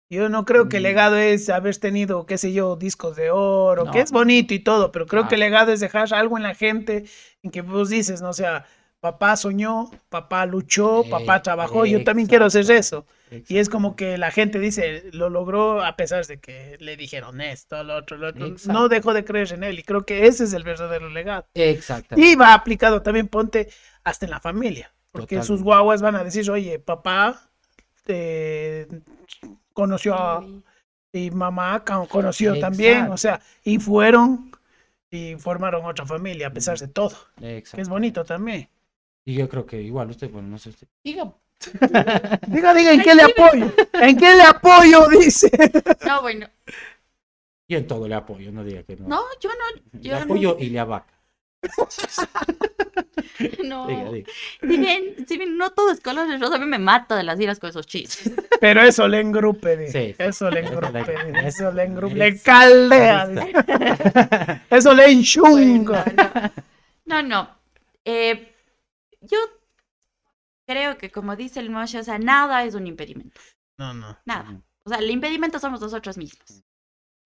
Yo 0.09 0.29
no 0.29 0.45
creo 0.45 0.69
que 0.69 0.77
el 0.79 0.85
Mm. 0.85 0.87
legado 0.87 1.17
es 1.17 1.49
haber 1.51 1.77
tenido, 1.77 2.25
qué 2.27 2.39
sé 2.39 2.53
yo, 2.53 2.77
discos 2.77 3.17
de 3.17 3.31
oro, 3.31 3.91
que 3.91 3.99
No. 3.99 4.05
es 4.05 4.13
bonito 4.13 4.55
y 4.55 4.61
todo, 4.61 4.91
pero 4.93 5.07
creo 5.07 5.27
que 5.29 5.35
el 5.35 5.41
legado 5.41 5.73
es 5.73 5.81
dejar 5.81 6.15
algo 6.15 6.37
en 6.37 6.45
la 6.45 6.55
gente 6.55 7.05
en 7.43 7.51
que 7.51 7.61
vos 7.61 7.91
dices, 7.91 8.23
no 8.23 8.31
o 8.31 8.33
sea, 8.33 8.65
papá 9.01 9.37
soñó, 9.37 9.91
papá 10.09 10.47
luchó, 10.47 11.05
papá 11.11 11.43
trabajó, 11.43 11.85
yo 11.87 12.03
también 12.05 12.29
quiero 12.29 12.47
hacer 12.47 12.71
eso. 12.71 13.05
Y 13.31 13.59
es 13.59 13.69
como 13.69 13.97
que 13.97 14.19
la 14.19 14.31
gente 14.31 14.59
dice, 14.61 15.05
lo 15.13 15.31
logró 15.31 15.85
a 15.85 15.97
pesar 15.97 16.27
de 16.27 16.39
que 16.39 16.77
le 16.79 16.97
dijeron 16.97 17.41
esto, 17.41 17.83
lo 17.83 17.97
otro, 17.97 18.17
lo 18.17 18.29
otro. 18.29 18.47
No 18.47 18.53
Exacto. 18.53 18.89
dejó 18.89 19.15
de 19.15 19.25
creer 19.25 19.53
en 19.53 19.65
él. 19.65 19.79
Y 19.79 19.83
creo 19.83 20.07
que 20.07 20.27
ese 20.27 20.45
es 20.45 20.53
el 20.53 20.63
verdadero 20.63 21.11
legado. 21.11 21.47
Exactamente. 21.55 22.31
Y 22.31 22.37
va 22.37 22.55
aplicado 22.55 23.03
también, 23.03 23.27
ponte, 23.29 23.69
hasta 24.05 24.27
en 24.27 24.31
la 24.31 24.41
familia. 24.41 24.93
Porque 25.11 25.43
sus 25.43 25.63
guaguas 25.63 26.03
van 26.03 26.15
a 26.15 26.25
decir, 26.25 26.49
oye, 26.51 26.79
papá 26.79 27.51
eh, 28.07 28.87
conoció 29.73 30.15
a... 30.15 30.47
Y 31.13 31.31
mamá 31.31 31.83
conoció 32.09 32.59
también. 32.61 33.05
O 33.09 33.15
Exacto. 33.15 33.17
sea, 33.17 33.41
y 33.65 33.79
fueron 33.79 34.53
y 35.11 35.37
formaron 35.37 35.85
otra 35.85 36.05
familia 36.05 36.49
a 36.49 36.53
pesar 36.53 36.79
de 36.79 36.89
todo. 36.89 37.17
Que 37.39 37.59
es 37.59 37.59
Exacto. 37.59 37.89
bonito 37.89 38.25
también. 38.25 38.69
Y 39.25 39.35
yo 39.35 39.49
creo 39.49 39.65
que 39.65 39.81
igual 39.81 40.11
usted, 40.11 40.31
bueno, 40.31 40.49
no 40.49 40.59
sé 40.59 40.71
usted. 40.71 40.87
Diga. 41.03 41.33
Diga, 42.49 42.75
diga, 42.75 42.93
¿en 42.93 43.03
qué 43.03 43.15
le 43.15 43.23
apoyo? 43.23 43.73
¿En 43.95 44.17
qué 44.17 44.35
le 44.35 44.43
apoyo? 44.43 45.09
Dice. 45.09 45.51
No, 46.07 46.23
bueno. 46.23 46.49
Yo 47.69 47.79
en 47.79 47.87
todo 47.87 48.07
le 48.07 48.15
apoyo, 48.15 48.53
no 48.53 48.63
diga 48.63 48.83
que 48.85 48.95
no. 48.97 49.09
No, 49.09 49.23
yo 49.41 49.51
no. 49.51 49.77
le 49.93 50.01
Yo 50.01 50.17
no. 50.19 50.25
apoyo 50.25 50.57
y 50.61 50.71
le 50.71 50.79
abaca. 50.79 51.13
No. 53.65 53.87
Diga, 53.87 54.11
diga. 54.13 54.31
Si 54.61 54.77
bien, 54.79 55.27
si 55.29 55.37
bien 55.37 55.57
no 55.59 55.71
todo 55.73 55.91
es 55.91 56.01
color 56.01 56.29
de 56.29 56.39
rosa, 56.39 56.57
a 56.57 56.59
mí 56.59 56.67
me 56.67 56.79
mata 56.79 57.17
de 57.17 57.23
las 57.23 57.39
iras 57.41 57.59
con 57.59 57.71
esos 57.71 57.87
chistes. 57.87 58.33
Pero 58.61 58.83
eso 58.83 59.07
le 59.09 59.21
engrupe. 59.21 59.91
Sí, 59.91 59.93
sí. 59.93 60.15
Eso 60.19 60.51
le 60.51 60.61
engrupe, 60.61 61.03
le-. 61.33 61.49
Eso 61.49 61.71
le 61.73 61.83
engrupe. 61.85 62.15
Eso- 62.15 62.19
Le 62.19 62.41
caldea. 62.41 64.63
Eso 64.71 64.95
le 64.95 65.11
enchunga. 65.11 66.05
No, 67.05 67.23
no. 67.23 67.49
Eh, 68.05 68.53
yo 69.23 69.39
creo 70.67 70.99
que 70.99 71.11
como 71.11 71.37
dice 71.37 71.61
el 71.61 71.71
Moshe, 71.71 71.99
o 71.99 72.05
sea, 72.05 72.19
nada 72.19 72.65
es 72.65 72.75
un 72.75 72.87
impedimento. 72.87 73.41
No, 73.79 73.95
no. 73.95 74.19
Nada. 74.25 74.63
O 74.85 74.91
sea, 74.91 74.99
el 74.99 75.11
impedimento 75.11 75.59
somos 75.59 75.81
nosotros 75.81 76.17
mismos. 76.17 76.63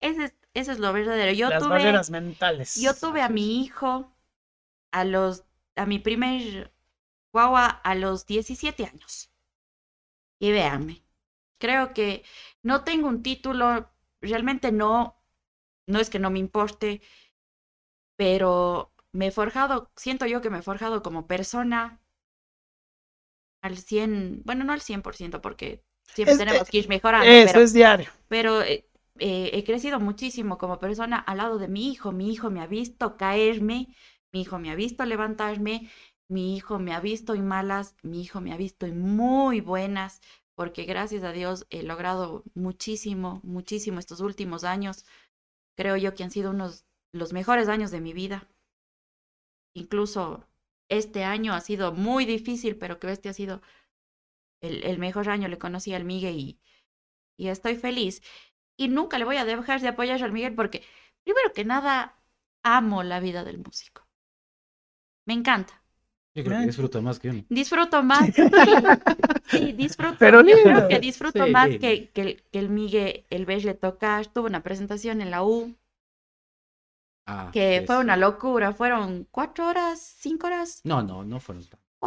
Ese 0.01 0.25
es, 0.25 0.35
eso 0.53 0.71
es 0.71 0.79
lo 0.79 0.91
verdadero. 0.93 1.31
Yo 1.33 1.49
Las 1.49 1.61
tuve, 1.61 1.69
barreras 1.69 2.09
mentales. 2.09 2.75
yo 2.75 2.93
tuve 2.95 3.21
a 3.21 3.29
mi 3.29 3.61
hijo 3.63 4.11
a 4.91 5.05
los, 5.05 5.43
a 5.75 5.85
mi 5.85 5.99
primer 5.99 6.73
guagua 7.33 7.67
a 7.67 7.95
los 7.95 8.25
17 8.25 8.85
años. 8.85 9.31
Y 10.39 10.51
véanme, 10.51 11.03
creo 11.59 11.93
que 11.93 12.23
no 12.63 12.83
tengo 12.83 13.07
un 13.07 13.21
título, 13.21 13.89
realmente 14.21 14.71
no, 14.71 15.21
no 15.87 15.99
es 15.99 16.09
que 16.09 16.19
no 16.19 16.31
me 16.31 16.39
importe, 16.39 17.01
pero 18.17 18.91
me 19.11 19.27
he 19.27 19.31
forjado, 19.31 19.91
siento 19.95 20.25
yo 20.25 20.41
que 20.41 20.49
me 20.49 20.59
he 20.59 20.61
forjado 20.63 21.03
como 21.03 21.27
persona 21.27 21.99
al 23.61 23.77
100, 23.77 24.41
bueno, 24.45 24.63
no 24.63 24.73
al 24.73 24.81
100%, 24.81 25.41
porque 25.41 25.83
siempre 26.13 26.35
Es- 26.35 26.37
tenemos 26.37 26.69
que 26.69 26.79
ir 26.79 26.89
mejorando, 26.89 27.41
Eso 27.43 27.43
pero 27.43 27.61
es 27.61 27.73
diario. 27.73 28.09
pero 28.27 28.61
eh, 28.63 28.87
eh, 29.19 29.51
he 29.53 29.63
crecido 29.63 29.99
muchísimo 29.99 30.57
como 30.57 30.79
persona 30.79 31.17
al 31.19 31.37
lado 31.37 31.57
de 31.59 31.67
mi 31.67 31.91
hijo. 31.91 32.11
Mi 32.11 32.31
hijo 32.31 32.49
me 32.51 32.61
ha 32.61 32.67
visto 32.67 33.17
caerme, 33.17 33.95
mi 34.33 34.41
hijo 34.41 34.59
me 34.59 34.71
ha 34.71 34.75
visto 34.75 35.05
levantarme, 35.05 35.89
mi 36.29 36.55
hijo 36.55 36.79
me 36.79 36.93
ha 36.93 36.99
visto 37.01 37.35
en 37.35 37.47
malas, 37.47 37.95
mi 38.03 38.21
hijo 38.21 38.41
me 38.41 38.53
ha 38.53 38.57
visto 38.57 38.85
en 38.85 38.99
muy 39.01 39.61
buenas, 39.61 40.21
porque 40.55 40.83
gracias 40.85 41.23
a 41.23 41.31
Dios 41.33 41.67
he 41.69 41.83
logrado 41.83 42.43
muchísimo, 42.55 43.41
muchísimo 43.43 43.99
estos 43.99 44.21
últimos 44.21 44.63
años. 44.63 45.05
Creo 45.75 45.97
yo 45.97 46.15
que 46.15 46.23
han 46.23 46.31
sido 46.31 46.51
unos 46.51 46.85
los 47.13 47.33
mejores 47.33 47.67
años 47.67 47.91
de 47.91 47.99
mi 48.01 48.13
vida. 48.13 48.47
Incluso 49.73 50.45
este 50.91 51.23
año 51.23 51.53
ha 51.55 51.61
sido 51.61 51.93
muy 51.93 52.25
difícil, 52.25 52.77
pero 52.77 52.99
que 52.99 53.11
este 53.11 53.29
ha 53.29 53.33
sido 53.33 53.61
el, 54.61 54.83
el 54.83 54.97
mejor 54.99 55.29
año. 55.29 55.47
Le 55.47 55.57
conocí 55.57 55.93
al 55.93 56.03
Miguel 56.05 56.37
y, 56.39 56.59
y 57.37 57.49
estoy 57.49 57.75
feliz. 57.77 58.21
Y 58.77 58.89
nunca 58.89 59.19
le 59.19 59.25
voy 59.25 59.37
a 59.37 59.45
dejar 59.45 59.81
de 59.81 59.89
apoyar 59.89 60.23
al 60.23 60.31
Miguel 60.33 60.55
porque, 60.55 60.83
primero 61.23 61.53
que 61.53 61.65
nada, 61.65 62.19
amo 62.63 63.03
la 63.03 63.19
vida 63.21 63.43
del 63.43 63.59
músico. 63.59 64.07
Me 65.25 65.33
encanta. 65.33 65.73
Yo 66.35 66.43
creo 66.43 66.59
que 66.59 66.65
disfruto 66.67 67.01
más 67.01 67.19
que 67.19 67.29
uno. 67.29 67.45
Disfruto 67.49 68.03
más. 68.03 68.31
Sí, 69.43 69.73
disfruto. 69.73 70.17
Pero 70.17 70.41
yo 70.41 70.61
creo 70.63 70.87
que 70.87 70.99
disfruto 70.99 71.43
Sí, 71.43 71.51
más 71.51 71.69
que, 71.77 72.09
que, 72.11 72.21
el, 72.21 72.43
que 72.51 72.59
el 72.59 72.69
Miguel, 72.69 73.25
el 73.29 73.45
verle 73.45 73.73
tocar. 73.73 74.27
Tuve 74.27 74.47
una 74.47 74.63
presentación 74.63 75.21
en 75.21 75.31
la 75.31 75.43
U 75.43 75.75
Ah, 77.33 77.49
que 77.51 77.83
fue 77.85 77.95
eso. 77.95 78.01
una 78.01 78.17
locura. 78.17 78.73
Fueron 78.73 79.27
cuatro 79.31 79.67
horas, 79.67 79.99
cinco 80.19 80.47
horas, 80.47 80.81
No, 80.83 81.01
no, 81.01 81.23
no 81.23 81.39
fueron. 81.39 81.63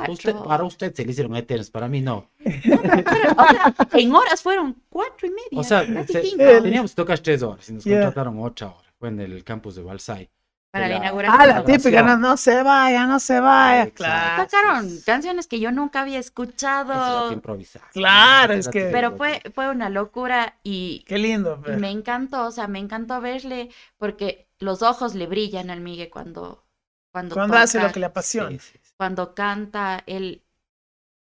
Usted, 0.09 0.35
para 0.35 0.65
usted 0.65 0.93
se 0.93 1.05
le 1.05 1.13
hicieron 1.13 1.37
eternos, 1.37 1.71
para 1.71 1.87
mí 1.89 2.01
no. 2.01 2.29
Fueron- 2.39 3.39
o 3.39 3.47
sea, 3.49 3.75
en 3.93 4.15
horas 4.15 4.43
fueron 4.43 4.83
cuatro 4.89 5.29
y 5.29 5.31
media. 5.31 5.49
O 5.53 5.63
sea, 5.63 5.87
casi 5.87 6.31
se- 6.31 6.37
teníamos 6.63 6.91
que 6.93 6.97
tocar 6.97 7.19
tres 7.21 7.43
horas 7.43 7.69
y 7.69 7.75
nos 7.75 7.85
Ya. 7.85 8.01
contrataron 8.03 8.39
ocho 8.41 8.67
horas. 8.77 8.93
Fue 8.99 9.09
en 9.09 9.21
el 9.21 9.45
campus 9.45 9.77
de 9.77 9.83
Balsai. 9.83 10.31
Para 10.75 10.89
la 10.89 10.95
la- 10.95 11.01
inauguración. 11.05 11.41
Ah, 11.41 11.47
la 11.47 11.65
típica, 11.65 12.03
no, 12.03 12.17
no 12.17 12.37
se 12.37 12.63
vaya, 12.65 13.07
no 13.07 13.21
se 13.21 13.39
vaya. 13.39 13.91
Claro. 13.93 14.43
Sacaron 14.43 14.91
canciones 15.07 15.47
que 15.47 15.61
yo 15.61 15.71
nunca 15.71 16.01
había 16.01 16.19
escuchado, 16.19 17.31
improvisar. 17.33 17.83
Claro, 17.93 18.55
es 18.55 18.69
que- 18.69 18.91
pero 18.93 19.17
fue, 19.17 19.41
fue 19.55 19.71
una 19.71 19.89
locura 19.89 20.59
y, 20.65 21.05
Qué 21.07 21.17
lindo. 21.19 21.59
y 21.61 21.65
pero- 21.65 21.79
me 21.79 21.91
encantó, 21.91 22.47
o 22.47 22.51
sea, 22.51 22.67
me 22.67 22.81
encantó 22.81 23.21
verle 23.21 23.71
porque 23.99 24.49
los 24.59 24.83
ojos 24.83 25.15
le 25.15 25.29
brillan 25.29 25.71
al 25.71 25.81
Migue 25.81 26.11
cuando, 26.11 26.67
cuando, 27.13 27.37
Cuando 27.37 27.57
hace 27.57 27.81
lo 27.81 27.93
que 27.93 28.01
le 28.01 28.07
apasiona. 28.07 28.51
Sí, 28.51 28.59
sí, 28.59 28.79
sí. 28.83 28.93
cuando 28.97 29.33
canta, 29.35 30.03
él, 30.07 30.43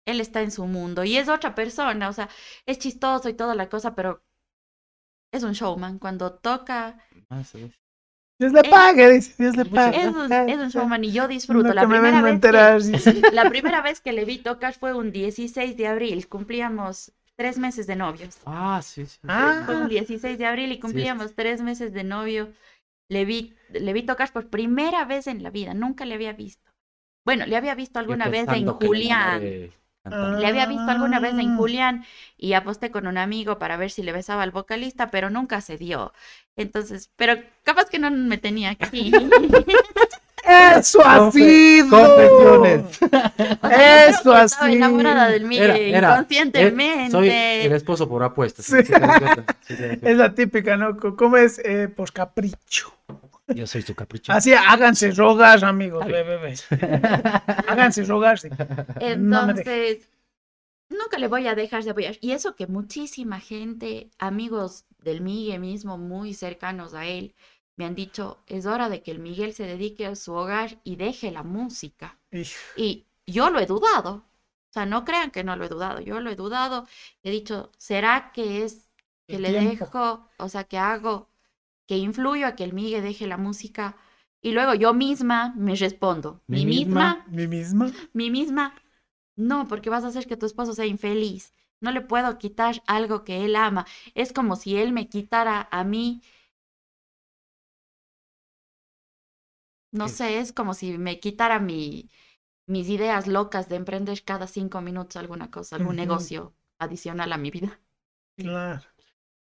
él 0.08 0.20
está 0.20 0.42
en 0.42 0.50
su 0.50 0.66
mundo 0.66 1.04
y 1.04 1.16
es 1.18 1.30
otra 1.30 1.54
persona, 1.54 2.10
o 2.10 2.14
sea, 2.14 2.28
es 2.66 2.80
chistoso 2.80 3.30
y 3.30 3.34
toda 3.34 3.54
la 3.54 3.70
cosa, 3.70 3.94
pero 3.94 4.24
es 5.32 5.44
un 5.44 5.52
showman. 5.52 6.00
Cuando 6.00 6.32
toca, 6.34 6.98
Ah, 7.30 7.44
sí. 7.44 7.72
Dios 8.40 8.54
le 8.54 8.64
Eh, 8.64 8.70
pague, 8.70 9.10
dice. 9.10 9.34
Dios 9.38 9.56
le 9.56 9.66
pague. 9.66 10.02
es 10.04 10.08
un, 10.14 10.32
es 10.32 10.58
un 10.60 10.70
showman 10.70 11.04
y 11.04 11.12
yo 11.12 11.28
disfruto. 11.28 11.74
La 11.74 11.82
que 11.82 11.88
me 11.88 11.96
primera, 11.96 12.22
vengo 12.22 12.26
a 12.28 12.32
vez 12.32 12.40
que, 12.42 12.52
enterar. 12.52 12.82
sí. 13.00 13.26
la 13.32 13.48
primera 13.50 13.82
vez 13.82 14.00
que 14.02 14.14
le 14.14 14.26
vi 14.26 14.40
tocar 14.40 14.74
fue 14.74 14.94
un 14.94 15.12
16 15.12 15.76
de 15.78 15.88
abril, 15.88 16.28
cumplíamos 16.28 17.14
tres 17.36 17.58
meses 17.58 17.88
de 17.88 17.96
novios. 17.96 18.38
Ah, 18.46 18.82
sí, 18.84 19.06
sí. 19.06 19.20
Ah. 19.28 19.64
Fue 19.66 19.76
un 19.76 19.88
16 19.88 20.38
de 20.38 20.46
abril 20.46 20.72
y 20.72 20.80
cumplíamos 20.80 21.36
tres 21.36 21.62
meses 21.62 21.94
de 21.94 22.04
novio. 22.04 22.54
Le 23.10 23.26
vi, 23.26 23.56
le 23.70 23.94
vi 23.94 24.04
tocar 24.04 24.32
por 24.32 24.50
primera 24.50 25.06
vez 25.06 25.28
en 25.28 25.42
la 25.44 25.50
vida, 25.50 25.74
nunca 25.74 26.06
le 26.06 26.16
había 26.16 26.34
visto. 26.34 26.72
Bueno, 27.26 27.46
le 27.46 27.56
había 27.58 27.76
visto 27.76 28.00
alguna 28.00 28.30
vez 28.30 28.48
en 28.50 28.78
que 28.78 28.90
Le 30.10 30.48
había 30.48 30.66
visto 30.66 30.90
alguna 30.90 31.20
vez 31.20 31.34
en 31.34 31.52
Ah. 31.54 31.56
Julián 31.58 32.06
y 32.38 32.54
aposté 32.54 32.92
con 32.92 33.08
un 33.08 33.18
amigo 33.18 33.58
para 33.60 33.78
ver 33.78 33.90
si 33.92 34.04
le 34.04 34.12
besaba 34.12 34.44
al 34.44 34.52
vocalista, 34.52 35.10
pero 35.12 35.30
nunca 35.30 35.62
se 35.62 35.78
dio. 35.78 36.14
Entonces, 36.56 37.10
pero 37.16 37.36
capaz 37.64 37.86
que 37.90 38.00
no 38.00 38.10
me 38.12 38.38
tenía 38.38 38.72
aquí. 38.72 39.12
Eso 40.78 41.02
ha 41.06 41.30
sido. 41.32 41.90
confesiones. 41.90 43.00
Eso 44.10 44.34
ha 44.34 44.44
Estaba 44.46 44.72
enamorada 44.72 45.28
del 45.28 45.40
sido. 45.40 45.50
Miguel 45.50 45.70
Era- 45.72 45.78
era- 45.98 46.12
inconscientemente. 46.14 47.08
Eh, 47.08 47.12
soy 47.12 47.30
el 47.30 47.72
esposo 47.74 48.08
por 48.08 48.24
apuestas. 48.24 48.66
Sí. 48.66 48.78
Sí, 48.86 49.76
sí. 49.76 49.84
Es 50.02 50.16
la 50.18 50.34
típica, 50.34 50.78
¿no? 50.78 50.96
¿Cómo 50.98 51.36
es? 51.38 51.60
Eh, 51.66 51.90
por 51.94 52.14
capricho. 52.14 52.94
Yo 53.48 53.66
soy 53.68 53.82
su 53.82 53.96
capricho. 53.96 54.32
Así, 54.34 54.54
háganse 54.54 55.12
rogar, 55.12 55.64
amigos. 55.64 56.04
Ay. 56.06 56.12
Ve, 56.12 56.24
ve, 56.24 56.38
ve. 56.38 56.56
Háganse 57.68 58.04
rogar, 58.04 58.40
sí. 58.40 58.50
No 58.50 58.98
Entonces, 59.00 60.10
nunca 60.90 61.18
le 61.18 61.28
voy 61.28 61.48
a 61.48 61.56
dejar 61.56 61.84
de 61.84 61.92
apoyar. 61.92 62.18
Y 62.22 62.32
eso 62.32 62.56
que 62.56 62.68
muchísima 62.68 63.40
gente, 63.40 64.10
amigos 64.18 64.86
del 65.00 65.22
Miguel 65.22 65.60
mismo, 65.62 65.98
muy 65.98 66.34
cercanos 66.34 66.94
a 66.94 67.06
él, 67.06 67.36
me 67.78 67.86
han 67.86 67.96
dicho, 67.96 68.44
es 68.48 68.66
hora 68.66 68.90
de 68.90 69.02
que 69.04 69.12
el 69.12 69.20
Miguel 69.20 69.54
se 69.54 69.64
dedique 69.66 70.06
a 70.06 70.16
su 70.16 70.34
hogar 70.34 70.80
y 70.84 70.96
deje 70.96 71.32
la 71.32 71.44
música. 71.44 72.18
Y 72.76 73.06
yo 73.26 73.50
lo 73.50 73.60
he 73.60 73.66
dudado. 73.66 74.26
O 74.70 74.74
sea, 74.74 74.86
no 74.86 75.06
crean 75.06 75.32
que 75.32 75.44
no 75.44 75.56
lo 75.56 75.66
he 75.66 75.70
dudado. 75.70 76.02
Yo 76.02 76.20
lo 76.20 76.30
he 76.30 76.36
dudado. 76.36 76.88
He 77.24 77.32
dicho, 77.32 77.72
¿será 77.78 78.32
que 78.34 78.64
es 78.64 78.90
que 79.28 79.38
El 79.38 79.44
le 79.44 79.54
tiempo. 79.54 79.86
dejo, 79.86 80.28
o 80.38 80.50
sea, 80.50 80.64
que 80.66 80.78
hago, 80.78 81.30
que 81.88 81.98
influyo 81.98 82.48
a 82.48 82.56
que 82.56 82.64
el 82.64 82.74
Miguel 82.74 83.04
deje 83.04 83.28
la 83.28 83.38
música? 83.38 83.98
Y 84.42 84.52
luego 84.52 84.74
yo 84.76 84.94
misma 84.94 85.54
me 85.58 85.76
respondo, 85.76 86.44
Mi 86.50 86.62
mi 86.62 86.66
misma, 86.66 87.26
Mi 87.28 87.48
misma. 87.48 87.92
mi 88.14 88.30
misma, 88.32 88.76
no, 89.36 89.68
porque 89.68 89.90
vas 89.92 90.04
a 90.04 90.08
hacer 90.10 90.28
que 90.28 90.38
tu 90.38 90.46
esposo 90.46 90.74
sea 90.74 90.86
infeliz. 90.88 91.54
No 91.82 91.92
le 91.92 92.02
puedo 92.02 92.38
quitar 92.40 92.84
algo 92.88 93.24
que 93.26 93.46
él 93.46 93.56
ama. 93.56 93.86
Es 94.16 94.34
como 94.34 94.56
si 94.58 94.78
él 94.78 94.94
me 94.94 95.10
quitara 95.10 95.68
a 95.72 95.84
mí. 95.84 96.22
No 99.92 100.08
¿Qué? 100.08 100.10
sé, 100.10 100.40
es 100.40 100.54
como 100.54 100.74
si 100.74 100.98
me 100.98 101.20
quitara 101.20 101.60
mi, 101.60 102.10
mis 102.68 102.90
ideas 102.90 103.28
locas 103.28 103.70
de 103.70 103.76
emprender 103.78 104.24
cada 104.24 104.48
cinco 104.48 104.82
minutos 104.82 105.18
alguna 105.18 105.52
cosa, 105.52 105.76
algún 105.78 105.96
negocio 105.98 106.56
adicional 106.80 107.34
a 107.34 107.38
mi 107.38 107.52
vida. 107.52 107.82
Claro. 108.36 108.82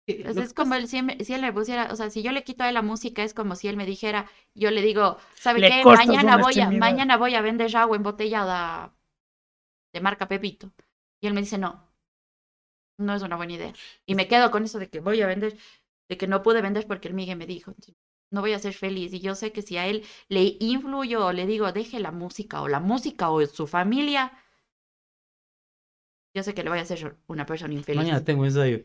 Entonces, 0.08 0.36
lo 0.38 0.44
es 0.44 0.54
como 0.54 0.76
el- 0.76 0.88
si, 0.88 0.98
él 0.98 1.04
me- 1.06 1.24
si 1.24 1.34
él 1.34 1.42
le 1.42 1.54
pusiera, 1.54 1.90
o 1.92 1.96
sea, 1.96 2.10
si 2.10 2.24
yo 2.24 2.32
le 2.32 2.44
quito 2.44 2.64
a 2.64 2.70
él 2.70 2.74
la 2.76 2.82
música, 2.82 3.24
es 3.24 3.34
como 3.34 3.56
si 3.56 3.68
él 3.68 3.78
me 3.78 3.86
dijera, 3.86 4.30
yo 4.56 4.72
le 4.72 4.82
digo, 4.82 5.18
¿sabe 5.36 5.60
Le 5.62 5.70
qué? 5.70 5.86
Mañana 5.86 6.38
voy, 6.38 6.54
a, 6.54 6.66
extremidad". 6.66 6.80
mañana 6.80 7.18
voy 7.18 7.36
a 7.36 7.42
vender 7.42 7.76
agua 7.76 7.98
embotellada 7.98 8.94
de 9.94 10.00
marca 10.02 10.28
Pepito. 10.30 10.72
Y 11.22 11.28
él 11.28 11.34
me 11.34 11.42
dice, 11.42 11.58
no, 11.58 11.90
no 12.98 13.14
es 13.16 13.22
una 13.22 13.36
buena 13.36 13.54
idea. 13.54 13.74
Y 14.06 14.16
me 14.16 14.28
quedo 14.28 14.52
con 14.52 14.64
eso 14.64 14.80
de 14.80 14.90
que 14.90 15.00
voy 15.00 15.22
a 15.22 15.28
vender, 15.28 15.58
de 16.10 16.18
que 16.18 16.28
no 16.28 16.42
pude 16.44 16.62
vender 16.62 16.88
porque 16.88 17.08
el 17.08 17.14
Miguel 17.14 17.38
me 17.38 17.46
dijo, 17.46 17.74
no 18.32 18.42
voy 18.42 18.54
a 18.54 18.60
ser 18.60 18.74
feliz. 18.74 19.14
Y 19.14 19.20
yo 19.20 19.36
sé 19.36 19.52
que 19.52 19.62
si 19.62 19.78
a 19.78 19.88
él 19.88 20.04
le 20.30 20.58
influyo 20.60 21.26
o 21.26 21.34
le 21.34 21.46
digo, 21.46 21.72
deje 21.72 22.00
la 22.00 22.12
música 22.12 22.62
o 22.62 22.68
la 22.68 22.80
música 22.80 23.30
o 23.30 23.46
su 23.46 23.68
familia, 23.68 24.34
yo 26.34 26.44
sé 26.44 26.54
que 26.54 26.64
le 26.64 26.70
voy 26.70 26.80
a 26.80 26.84
hacer 26.84 27.18
una 27.28 27.46
persona 27.46 27.74
infeliz. 27.74 28.02
Mañana 28.02 28.24
tengo 28.24 28.46
ensayo. 28.46 28.84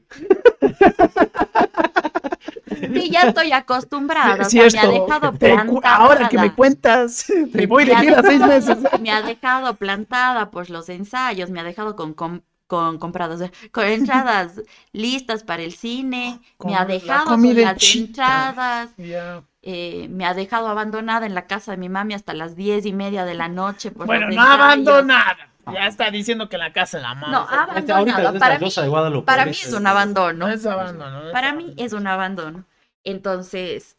Sí, 2.92 3.10
ya 3.10 3.22
estoy 3.24 3.52
acostumbrada. 3.52 4.46
o 4.46 4.50
Si 4.50 4.56
sea, 4.56 4.70
me 4.70 4.78
ha 4.80 4.86
dejado 4.88 5.38
plantada. 5.38 5.96
ahora 5.96 6.28
que 6.28 6.38
me 6.38 6.52
cuentas, 6.54 7.26
me 7.52 7.66
voy 7.66 7.84
de 7.84 7.96
gira 7.96 8.22
seis 8.22 8.40
meses. 8.44 8.78
Me 8.98 9.10
ha 9.10 9.22
dejado 9.22 9.76
plantada 9.76 10.50
pues 10.50 10.70
los 10.70 10.88
ensayos, 10.88 11.50
me 11.50 11.60
ha 11.60 11.64
dejado 11.64 11.96
con, 11.96 12.14
con, 12.14 12.44
con 12.66 12.98
comprados, 12.98 13.40
eh, 13.40 13.50
con 13.72 13.84
entradas 13.86 14.62
listas 14.92 15.44
para 15.44 15.62
el 15.62 15.72
cine, 15.72 16.40
Con 16.56 16.70
me 16.70 16.74
ha 16.76 16.84
la 16.84 16.84
dejado 16.84 17.38
con 17.42 17.42
comida 17.42 17.60
las 17.60 17.82
hecha. 17.82 17.98
entradas, 17.98 18.90
Ya. 18.96 19.44
eh, 19.62 20.08
me 20.10 20.26
ha 20.26 20.34
dejado 20.34 20.68
abandonada 20.68 21.26
en 21.26 21.34
la 21.34 21.46
casa 21.46 21.72
de 21.72 21.78
mi 21.78 21.88
mami 21.88 22.14
hasta 22.14 22.34
las 22.34 22.56
diez 22.56 22.86
y 22.86 22.92
media 22.92 23.24
de 23.24 23.34
la 23.34 23.48
noche. 23.48 23.90
por 23.92 24.06
Bueno, 24.06 24.30
no 24.30 24.42
ensayos. 24.42 24.42
abandonada. 24.42 25.51
Ya 25.66 25.86
está 25.86 26.10
diciendo 26.10 26.48
que 26.48 26.58
la 26.58 26.72
casa 26.72 26.98
la 27.00 27.14
mamá. 27.14 27.28
No, 27.30 27.42
Este, 27.76 27.92
ahorita 27.92 28.16
abandonado. 28.16 28.34
es 28.34 28.40
Para 28.40 28.54
la 28.54 28.60
mí, 28.60 28.70
de 28.74 28.88
Guadalupe. 28.88 29.26
para 29.26 29.44
mí 29.46 29.50
es 29.52 29.72
un 29.72 29.86
abandono. 29.86 30.38
No 30.38 30.48
es 30.48 30.66
abandono. 30.66 31.20
no 31.20 31.26
es 31.26 31.32
Para 31.32 31.52
mí 31.52 31.62
abandono. 31.64 31.86
es 31.86 31.92
un 31.92 32.06
abandono. 32.06 32.66
Entonces, 33.04 33.96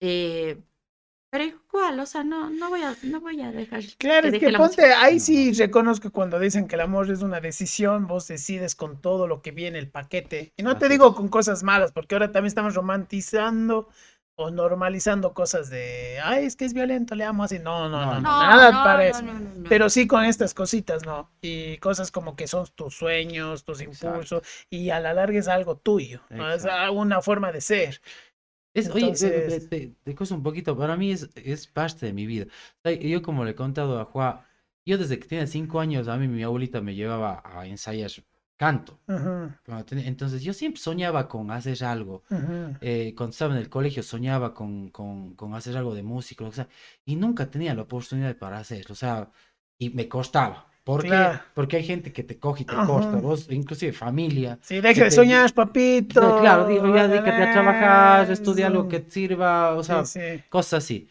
eh, 0.00 0.58
pero 1.30 1.44
igual, 1.44 1.98
o 2.00 2.06
sea, 2.06 2.24
no, 2.24 2.50
no 2.50 2.68
voy 2.68 2.82
a, 2.82 2.94
no 3.04 3.20
voy 3.20 3.40
a 3.40 3.50
dejar. 3.52 3.80
Claro, 3.98 4.30
que 4.30 4.36
es 4.36 4.40
que 4.40 4.52
ponte, 4.52 4.82
música. 4.82 5.02
ahí 5.02 5.18
sí 5.18 5.52
reconozco 5.54 6.10
cuando 6.12 6.38
dicen 6.38 6.68
que 6.68 6.74
el 6.74 6.82
amor 6.82 7.10
es 7.10 7.22
una 7.22 7.40
decisión, 7.40 8.06
vos 8.06 8.28
decides 8.28 8.74
con 8.74 9.00
todo 9.00 9.26
lo 9.26 9.40
que 9.40 9.50
viene 9.50 9.78
el 9.78 9.90
paquete. 9.90 10.52
Y 10.56 10.62
no 10.62 10.76
te 10.76 10.88
digo 10.90 11.14
con 11.14 11.28
cosas 11.28 11.62
malas, 11.62 11.92
porque 11.92 12.14
ahora 12.14 12.32
también 12.32 12.48
estamos 12.48 12.74
romantizando 12.74 13.88
o 14.36 14.50
normalizando 14.50 15.34
cosas 15.34 15.68
de, 15.70 16.18
ay, 16.22 16.46
es 16.46 16.56
que 16.56 16.64
es 16.64 16.72
violento, 16.74 17.14
le 17.14 17.24
amo 17.24 17.44
así. 17.44 17.58
No, 17.58 17.88
no, 17.88 18.00
no, 18.00 18.14
no, 18.14 18.20
No, 18.20 18.42
nada 18.42 18.70
no, 18.72 18.82
para 18.84 19.20
no. 19.22 19.68
Pero 19.68 19.90
sí 19.90 20.06
con 20.06 20.24
estas 20.24 20.54
cositas, 20.54 21.04
¿no? 21.04 21.30
Y 21.42 21.76
cosas 21.78 22.10
como 22.10 22.34
que 22.34 22.46
son 22.48 22.66
tus 22.74 22.94
sueños, 22.96 23.64
tus 23.64 23.80
Exacto. 23.80 24.06
impulsos, 24.08 24.42
y 24.70 24.90
a 24.90 25.00
la 25.00 25.12
larga 25.14 25.38
es 25.38 25.48
algo 25.48 25.76
tuyo, 25.76 26.22
¿no? 26.30 26.50
Es 26.50 26.66
una 26.92 27.20
forma 27.20 27.52
de 27.52 27.60
ser. 27.60 28.00
Es, 28.74 28.88
oye, 28.88 29.00
Entonces- 29.00 29.68
te, 29.68 29.78
te- 29.88 29.94
te 30.02 30.14
cuesta 30.14 30.34
un 30.34 30.42
poquito, 30.42 30.76
para 30.76 30.96
mí 30.96 31.12
es, 31.12 31.28
es 31.36 31.66
parte 31.66 32.06
de 32.06 32.12
mi 32.14 32.24
vida. 32.26 32.46
Yo 33.00 33.20
como 33.20 33.44
le 33.44 33.50
he 33.50 33.54
contado 33.54 34.00
a 34.00 34.06
Juan, 34.06 34.40
yo 34.86 34.96
desde 34.96 35.18
que 35.18 35.28
tenía 35.28 35.46
cinco 35.46 35.78
años, 35.78 36.08
a 36.08 36.16
mí 36.16 36.26
mi 36.26 36.42
abuelita 36.42 36.80
me 36.80 36.94
llevaba 36.94 37.42
a 37.44 37.66
ensayar 37.66 38.10
canto. 38.62 38.92
Entonces 39.90 40.40
yo 40.42 40.52
siempre 40.52 40.80
soñaba 40.80 41.26
con 41.28 41.50
hacer 41.50 41.82
algo. 41.84 42.22
Eh, 42.80 43.12
cuando 43.16 43.32
estaba 43.32 43.54
en 43.54 43.60
el 43.60 43.68
colegio 43.68 44.02
soñaba 44.02 44.54
con, 44.54 44.90
con, 44.90 45.34
con 45.34 45.54
hacer 45.54 45.76
algo 45.76 45.94
de 45.94 46.02
música, 46.02 46.44
o 46.44 46.52
sea, 46.52 46.68
y 47.04 47.16
nunca 47.16 47.50
tenía 47.50 47.74
la 47.74 47.82
oportunidad 47.82 48.36
para 48.36 48.58
hacerlo, 48.58 48.92
o 48.92 48.96
sea, 49.04 49.30
y 49.78 49.90
me 49.90 50.06
costaba. 50.08 50.66
¿Por 50.84 51.02
qué? 51.02 51.08
Claro. 51.10 51.40
Porque 51.54 51.76
hay 51.78 51.84
gente 51.84 52.12
que 52.12 52.24
te 52.24 52.38
coge 52.38 52.62
y 52.62 52.66
te 52.66 52.74
Ajá. 52.74 52.86
costa, 52.86 53.16
vos, 53.16 53.48
inclusive 53.50 53.92
familia. 53.92 54.58
Sí, 54.62 54.80
que 54.80 54.82
de 54.94 54.94
te- 54.94 55.10
soñar, 55.10 55.52
papito. 55.54 56.20
No, 56.20 56.40
claro, 56.40 56.66
digo, 56.66 56.86
ya 56.94 57.06
dedícate 57.08 57.42
a 57.42 57.50
trabajar, 57.50 58.30
estudia 58.30 58.66
algo 58.68 58.88
que 58.88 59.00
te 59.00 59.10
sirva, 59.10 59.74
o 59.74 59.82
sea, 59.82 60.04
Sí, 60.04 60.20
sí. 60.20 60.42
cosas 60.50 60.84
así. 60.84 61.08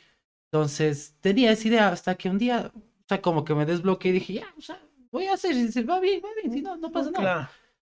Entonces, 0.52 1.16
tenía 1.22 1.52
esa 1.52 1.68
idea 1.68 1.88
hasta 1.90 2.16
que 2.16 2.30
un 2.30 2.38
día, 2.38 2.72
o 2.76 3.08
sea, 3.08 3.22
como 3.22 3.44
que 3.46 3.54
me 3.56 3.66
desbloqueé 3.66 4.12
y 4.12 4.14
dije, 4.20 4.34
ya, 4.42 4.48
o 4.58 4.62
sea, 4.62 4.78
voy 5.12 5.28
a 5.28 5.34
hacer, 5.34 5.54
y 5.56 5.64
dice, 5.66 5.84
va 5.84 6.00
bien, 6.00 6.22
va 6.24 6.30
bien, 6.42 6.54
si 6.54 6.62
no, 6.62 6.76
no 6.78 6.92
pasa 6.92 7.12
nada. 7.12 7.24
Claro. 7.24 7.50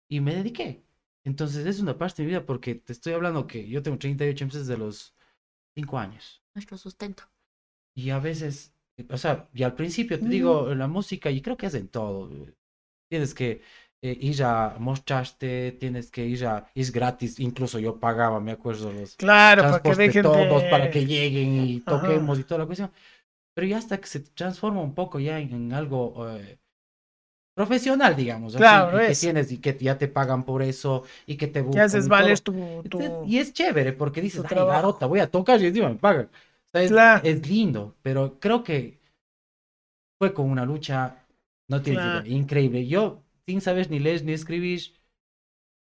Y 0.09 0.21
me 0.21 0.35
dediqué. 0.35 0.83
Entonces, 1.25 1.67
es 1.67 1.81
una 1.81 1.97
parte 1.97 2.23
de 2.23 2.27
mi 2.27 2.33
vida 2.33 2.45
porque 2.45 2.75
te 2.75 2.93
estoy 2.93 3.15
hablando 3.15 3.47
que 3.47 3.67
yo 3.67 3.83
tengo 3.83 3.99
38 3.99 4.45
meses 4.45 4.67
de 4.67 4.77
los 4.77 5.15
5 5.75 5.99
años. 5.99 6.43
Nuestro 6.55 6.77
sustento. 6.77 7.25
Y 7.97 8.11
a 8.11 8.19
veces, 8.19 8.73
o 9.09 9.17
sea, 9.17 9.49
y 9.55 9.63
al 9.63 9.75
principio 9.75 10.19
te 10.19 10.29
digo, 10.29 10.75
la 10.75 10.89
música, 10.89 11.31
y 11.31 11.41
creo 11.41 11.57
que 11.57 11.67
es 11.67 11.75
en 11.75 11.89
todo. 11.89 12.31
eh, 12.31 12.55
Tienes 13.09 13.35
que 13.35 13.63
eh, 14.03 14.19
ir 14.21 14.43
a 14.43 14.77
mostrarte, 14.79 15.73
tienes 15.73 16.11
que 16.11 16.27
ir 16.27 16.47
a, 16.47 16.67
es 16.75 16.91
gratis, 16.93 17.39
incluso 17.39 17.79
yo 17.79 17.99
pagaba, 18.01 18.41
me 18.41 18.53
acuerdo, 18.53 18.93
los 18.93 19.15
Claro, 19.17 19.63
para 19.63 19.83
que 19.83 19.95
dejen 19.95 20.23
todos 20.25 20.63
de... 20.63 20.71
para 20.71 20.91
que 20.91 21.07
lleguen 21.07 21.55
y 21.55 21.81
Ajá. 21.87 21.97
toquemos 21.99 22.39
y 22.39 22.45
toda 22.45 22.61
la 22.61 22.67
cuestión. 22.67 22.91
Pero 23.55 23.67
ya 23.69 23.79
hasta 23.79 24.01
que 24.01 24.07
se 24.09 24.21
transforma 24.21 24.81
un 24.83 24.95
poco 24.95 25.21
ya 25.21 25.39
en, 25.41 25.53
en 25.55 25.73
algo 25.73 26.29
eh, 26.31 26.59
profesional, 27.55 28.17
digamos. 28.17 28.55
así, 28.57 28.77
Claro, 28.77 28.99
y 28.99 29.01
que 29.03 29.13
es. 29.13 29.21
tienes 29.21 29.51
y 29.53 29.59
que 29.59 29.77
ya 29.79 29.99
te 29.99 30.09
pagan 30.09 30.45
por 30.45 30.63
eso 30.63 31.05
y 31.27 31.37
que 31.37 31.47
te 31.49 31.61
buscan. 31.61 31.83
haces 31.83 32.09
y 32.09 32.09
valer 32.09 32.41
tu... 32.41 33.23
y 33.25 33.39
es 33.39 33.53
chévere 33.53 33.93
porque 33.93 34.21
dices, 34.21 34.45
ay, 34.45 34.49
trabajo". 34.49 34.77
garota, 34.83 35.07
voy 35.07 35.21
a 35.21 35.31
tocar 35.31 35.61
y 35.63 35.67
encima 35.67 35.89
me 35.91 35.97
pagan. 35.97 36.31
O 36.73 36.79
es, 36.79 36.91
Claro. 36.91 37.23
es 37.23 37.49
lindo, 37.49 37.97
pero 38.03 38.39
creo 38.41 38.63
que 38.65 39.01
fue 40.19 40.35
con 40.35 40.51
una 40.51 40.65
lucha, 40.65 41.25
no 41.69 41.81
tienes 41.83 42.03
Claro. 42.03 42.27
increíble. 42.27 42.87
Yo, 42.87 43.23
sin 43.47 43.61
saber 43.61 43.91
ni 43.91 43.99
leer 44.01 44.25
ni 44.25 44.33
escribir, 44.33 44.81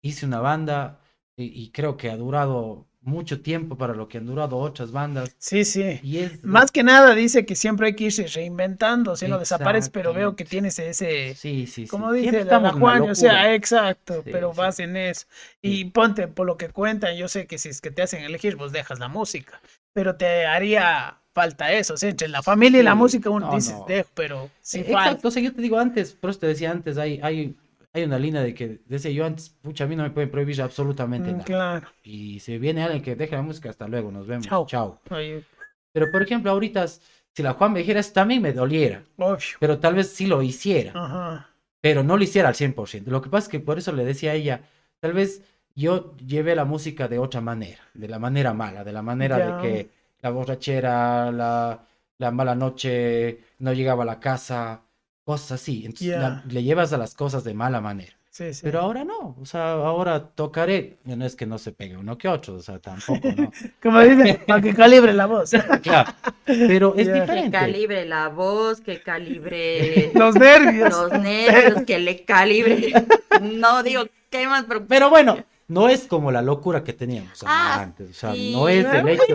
hice 0.01 0.25
una 0.25 0.39
banda 0.39 1.01
y, 1.35 1.45
y 1.63 1.71
creo 1.71 1.97
que 1.97 2.09
ha 2.09 2.17
durado 2.17 2.87
mucho 3.03 3.41
tiempo 3.41 3.77
para 3.77 3.93
lo 3.93 4.07
que 4.07 4.17
han 4.17 4.25
durado 4.25 4.57
otras 4.57 4.91
bandas. 4.91 5.35
Sí, 5.39 5.65
sí. 5.65 5.99
Y 6.03 6.19
es 6.19 6.43
Más 6.43 6.71
que 6.71 6.83
nada 6.83 7.13
dice 7.15 7.45
que 7.45 7.55
siempre 7.55 7.87
hay 7.87 7.95
que 7.95 8.05
irse 8.05 8.27
reinventando, 8.27 9.15
si 9.15 9.27
no 9.27 9.39
desaparece, 9.39 9.89
pero 9.91 10.13
veo 10.13 10.35
que 10.35 10.45
tienes 10.45 10.79
ese, 10.79 11.35
Sí, 11.35 11.67
sí, 11.67 11.83
sí. 11.83 11.87
como 11.87 12.11
dice 12.13 12.45
la, 12.45 12.59
la 12.59 12.71
Juan, 12.71 13.01
o 13.09 13.15
sea, 13.15 13.53
exacto, 13.53 14.23
Sí, 14.23 14.31
pero 14.31 14.51
sí. 14.51 14.57
vas 14.57 14.79
en 14.79 14.95
eso. 14.97 15.25
Y 15.61 15.85
ponte, 15.85 16.27
por 16.27 16.45
lo 16.47 16.57
que 16.57 16.69
cuentan, 16.69 17.15
yo 17.17 17.27
sé 17.27 17.45
que 17.47 17.57
si 17.57 17.69
es 17.69 17.81
que 17.81 17.91
te 17.91 18.01
hacen 18.03 18.23
elegir, 18.23 18.55
vos 18.55 18.71
dejas 18.71 18.99
la 18.99 19.07
música, 19.09 19.61
pero 19.93 20.15
te 20.15 20.45
haría 20.45 21.19
falta 21.33 21.71
eso, 21.73 21.95
o 21.95 21.97
sea, 21.97 22.09
entre 22.09 22.27
la 22.27 22.43
familia 22.43 22.79
y 22.79 22.83
la 22.83 22.93
Sí, 22.93 22.95
música 22.95 23.29
uno 23.29 23.47
no, 23.47 23.55
dices, 23.55 23.75
no. 23.79 23.85
dejo, 23.85 24.09
pero 24.13 24.49
sí 24.61 24.81
Eh, 24.81 24.83
falta. 24.83 25.09
Exacto, 25.09 25.27
o 25.27 25.31
sea, 25.31 25.41
yo 25.43 25.53
te 25.53 25.61
digo 25.61 25.79
antes, 25.79 26.13
por 26.13 26.29
eso 26.29 26.39
te 26.39 26.47
decía 26.47 26.71
antes, 26.71 26.97
hay, 26.97 27.19
hay, 27.23 27.55
hay 27.93 28.03
una 28.03 28.17
línea 28.19 28.41
de 28.41 28.53
que 28.53 28.81
decía 28.85 29.11
yo 29.11 29.25
antes, 29.25 29.49
pucha, 29.49 29.83
a 29.83 29.87
mí 29.87 29.95
no 29.95 30.03
me 30.03 30.09
pueden 30.09 30.31
prohibir 30.31 30.61
absolutamente 30.61 31.29
Mm, 31.29 31.33
nada. 31.33 31.43
Claro. 31.45 31.87
Y 32.03 32.39
si 32.39 32.57
viene 32.57 32.83
alguien 32.83 33.03
que 33.03 33.15
deje 33.15 33.35
la 33.35 33.41
música, 33.43 33.69
hasta 33.69 33.87
luego, 33.87 34.11
nos 34.11 34.25
vemos. 34.27 34.47
Chao. 34.47 34.65
Chao. 34.67 34.99
Oye, 35.11 35.43
Pero 35.91 36.11
por 36.11 36.21
ejemplo, 36.23 36.49
ahorita, 36.51 36.87
si 36.87 37.43
la 37.43 37.53
Juan 37.53 37.73
me 37.73 37.79
dijera 37.79 37.99
eso, 37.99 38.13
también 38.13 38.41
me 38.41 38.51
doliera, 38.53 39.03
obvio. 39.17 39.57
pero 39.59 39.79
tal 39.79 39.95
vez 39.95 40.09
sí 40.09 40.25
lo 40.25 40.41
hiciera, 40.41 40.91
Ajá. 40.95 41.49
pero 41.81 42.03
no 42.03 42.17
lo 42.17 42.23
hiciera 42.23 42.47
al 42.49 42.55
100%. 42.55 43.11
Lo 43.11 43.21
que 43.21 43.29
pasa 43.29 43.45
es 43.45 43.51
que 43.51 43.59
por 43.59 43.77
eso 43.77 43.91
le 43.91 44.03
decía 44.05 44.31
a 44.31 44.35
ella, 44.35 44.61
tal 44.99 45.13
vez 45.13 45.43
yo 45.75 46.15
llevé 46.17 46.55
la 46.55 46.65
música 46.65 47.07
de 47.07 47.19
otra 47.19 47.41
manera, 47.41 47.81
de 47.93 48.07
la 48.07 48.17
manera 48.19 48.53
mala, 48.53 48.83
de 48.83 48.91
la 48.91 49.01
manera 49.03 49.37
Ya. 49.37 49.57
de 49.57 49.61
que 49.61 49.89
la 50.21 50.29
borrachera, 50.29 51.31
la, 51.31 51.85
la 52.19 52.31
mala 52.31 52.55
noche, 52.55 53.39
no 53.59 53.73
llegaba 53.73 54.03
a 54.03 54.05
la 54.05 54.19
casa, 54.19 54.81
cosas 55.25 55.53
así. 55.61 55.85
Entonces 55.85 56.09
la- 56.09 56.43
le 56.47 56.63
llevas 56.63 56.93
a 56.93 56.97
las 56.97 57.13
cosas 57.15 57.43
de 57.43 57.53
mala 57.53 57.81
manera. 57.81 58.13
Sí, 58.29 58.51
sí. 58.51 58.61
Pero 58.63 58.79
ahora 58.79 59.03
no, 59.03 59.35
o 59.39 59.45
sea, 59.45 59.73
ahora 59.73 60.19
tocaré, 60.29 60.97
no 61.05 61.23
es 61.23 61.35
que 61.35 61.45
no 61.45 61.59
se 61.59 61.71
pegue 61.71 61.95
uno 61.97 62.17
que 62.17 62.27
otro, 62.27 62.55
o 62.55 62.59
sea, 62.61 62.79
tampoco, 62.79 63.27
¿no? 63.37 63.51
Como 63.83 63.99
dicen, 63.99 64.39
para 64.47 64.59
que 64.59 64.73
calibre 64.73 65.13
la 65.13 65.27
voz. 65.27 65.51
Claro, 65.83 66.11
pero 66.45 66.95
es 66.97 67.05
Ya. 67.05 67.13
Que 67.13 67.21
diferente. 67.21 67.51
calibre 67.57 68.05
la 68.05 68.29
voz, 68.29 68.81
que 68.81 69.03
calibre 69.03 70.11
Los 70.15 70.33
nervios. 70.33 70.89
los 70.89 71.11
nervios, 71.19 71.83
que 71.85 71.99
le 71.99 72.25
calibre. 72.25 73.05
No 73.41 73.83
digo 73.83 74.05
qué 74.31 74.47
más, 74.47 74.65
pero 74.67 74.87
Pero 74.87 75.09
bueno, 75.11 75.37
no 75.67 75.87
es 75.87 76.07
como 76.07 76.31
la 76.31 76.41
locura 76.41 76.83
que 76.83 76.93
teníamos 76.93 77.43
Ah, 77.45 77.81
antes, 77.83 78.09
o 78.09 78.13
sea, 78.13 78.33
sí. 78.33 78.51
no 78.51 78.67
es 78.67 78.83
el 78.83 79.09
hecho. 79.09 79.25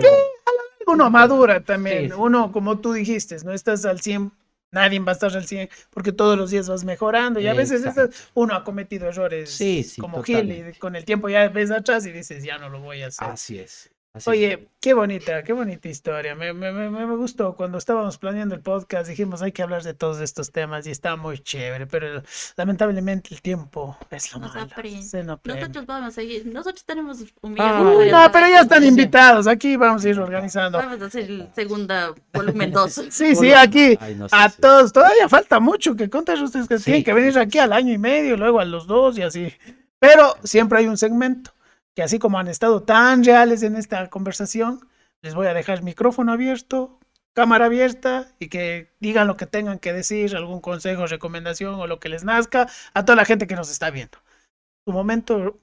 Uno 0.88 1.08
madura 1.08 1.60
también. 1.60 2.04
Sí, 2.04 2.06
sí. 2.08 2.14
Uno, 2.18 2.50
como 2.50 2.78
tú 2.78 2.94
dijiste, 2.94 3.36
no 3.44 3.52
estás 3.52 3.84
al 3.84 4.00
100, 4.00 4.32
nadie 4.70 4.98
va 5.00 5.12
a 5.12 5.14
estar 5.14 5.34
al 5.34 5.46
100 5.46 5.68
porque 5.90 6.12
todos 6.12 6.36
los 6.36 6.50
días 6.50 6.68
vas 6.68 6.84
mejorando 6.84 7.40
y 7.40 7.46
a 7.46 7.54
veces 7.54 7.84
uno 8.34 8.54
ha 8.54 8.64
cometido 8.64 9.08
errores 9.08 9.50
Sí, 9.50 9.82
sí, 9.84 10.00
como 10.00 10.22
Gil 10.22 10.50
y 10.52 10.78
con 10.78 10.96
el 10.96 11.04
tiempo 11.04 11.28
ya 11.28 11.48
ves 11.48 11.70
atrás 11.70 12.06
y 12.06 12.12
dices, 12.12 12.44
ya 12.44 12.58
no 12.58 12.68
lo 12.68 12.80
voy 12.80 13.02
a 13.02 13.08
hacer. 13.08 13.28
Así 13.28 13.58
es. 13.58 13.90
Así 14.14 14.22
es. 14.22 14.28
Oye, 14.28 14.68
qué 14.80 14.94
bonita, 14.94 15.42
qué 15.42 15.52
bonita 15.52 15.88
historia. 15.88 16.34
Me, 16.34 16.52
me, 16.52 16.72
me, 16.72 16.88
me 16.90 17.16
gustó. 17.16 17.54
Cuando 17.56 17.78
estábamos 17.78 18.18
planeando 18.18 18.54
el 18.54 18.60
podcast 18.62 19.08
dijimos 19.08 19.42
hay 19.42 19.52
que 19.52 19.62
hablar 19.62 19.82
de 19.82 19.94
todos 19.94 20.20
estos 20.20 20.50
temas 20.52 20.86
y 20.86 20.90
está 20.90 21.16
muy 21.16 21.38
chévere, 21.38 21.86
pero 21.86 22.22
lamentablemente 22.56 23.34
el 23.34 23.42
tiempo 23.42 23.96
es 24.10 24.32
lo 24.32 24.40
Nos 24.40 24.54
malo. 24.54 24.68
Se 25.02 25.20
apremia. 25.20 25.60
nosotros 25.60 25.86
vamos 25.86 26.08
a 26.08 26.10
seguir. 26.10 26.46
Nosotros 26.46 26.84
tenemos 26.84 27.18
un 27.42 27.56
Ah, 27.60 27.80
no, 27.82 27.98
para 28.10 28.32
pero 28.32 28.48
ya 28.48 28.60
están 28.62 28.84
invitados. 28.84 29.46
Aquí 29.46 29.76
vamos 29.76 30.04
a 30.04 30.08
ir 30.08 30.18
organizando. 30.18 30.78
Vamos 30.78 31.00
a 31.02 31.06
hacer 31.06 31.24
el 31.30 31.48
segunda 31.54 32.14
volumen 32.32 32.72
2. 32.72 33.02
Sí, 33.10 33.34
sí, 33.34 33.52
aquí. 33.52 33.96
Ay, 34.00 34.14
no 34.14 34.28
sé, 34.28 34.36
A 34.36 34.48
sí. 34.48 34.60
todos, 34.60 34.92
todavía 34.92 35.28
falta 35.28 35.60
mucho 35.60 35.94
que 35.96 36.08
contar 36.10 36.42
ustedes 36.42 36.68
que 36.68 36.78
Sí, 36.78 36.84
tienen 36.84 37.04
que 37.04 37.12
venir 37.12 37.38
aquí 37.38 37.58
al 37.58 37.72
año 37.72 37.92
y 37.92 37.98
medio, 37.98 38.36
luego 38.36 38.60
a 38.60 38.64
los 38.64 38.86
dos 38.86 39.18
y 39.18 39.22
así. 39.22 39.52
Pero 39.98 40.36
siempre 40.44 40.78
hay 40.78 40.86
un 40.86 40.96
segmento 40.96 41.52
que 41.94 42.02
así 42.02 42.18
como 42.18 42.38
han 42.38 42.48
estado 42.48 42.82
tan 42.82 43.24
reales 43.24 43.62
en 43.62 43.76
esta 43.76 44.08
conversación, 44.08 44.80
les 45.22 45.34
voy 45.34 45.46
a 45.46 45.54
dejar 45.54 45.82
micrófono 45.82 46.32
abierto, 46.32 46.98
cámara 47.34 47.66
abierta 47.66 48.28
y 48.38 48.48
que 48.48 48.92
digan 49.00 49.26
lo 49.26 49.36
que 49.36 49.46
tengan 49.46 49.78
que 49.78 49.92
decir, 49.92 50.34
algún 50.36 50.60
consejo, 50.60 51.06
recomendación 51.06 51.74
o 51.74 51.86
lo 51.86 51.98
que 52.00 52.08
les 52.08 52.24
nazca 52.24 52.68
a 52.94 53.04
toda 53.04 53.16
la 53.16 53.24
gente 53.24 53.46
que 53.46 53.56
nos 53.56 53.70
está 53.70 53.90
viendo. 53.90 54.18
Un 54.86 54.94
momento 54.94 55.58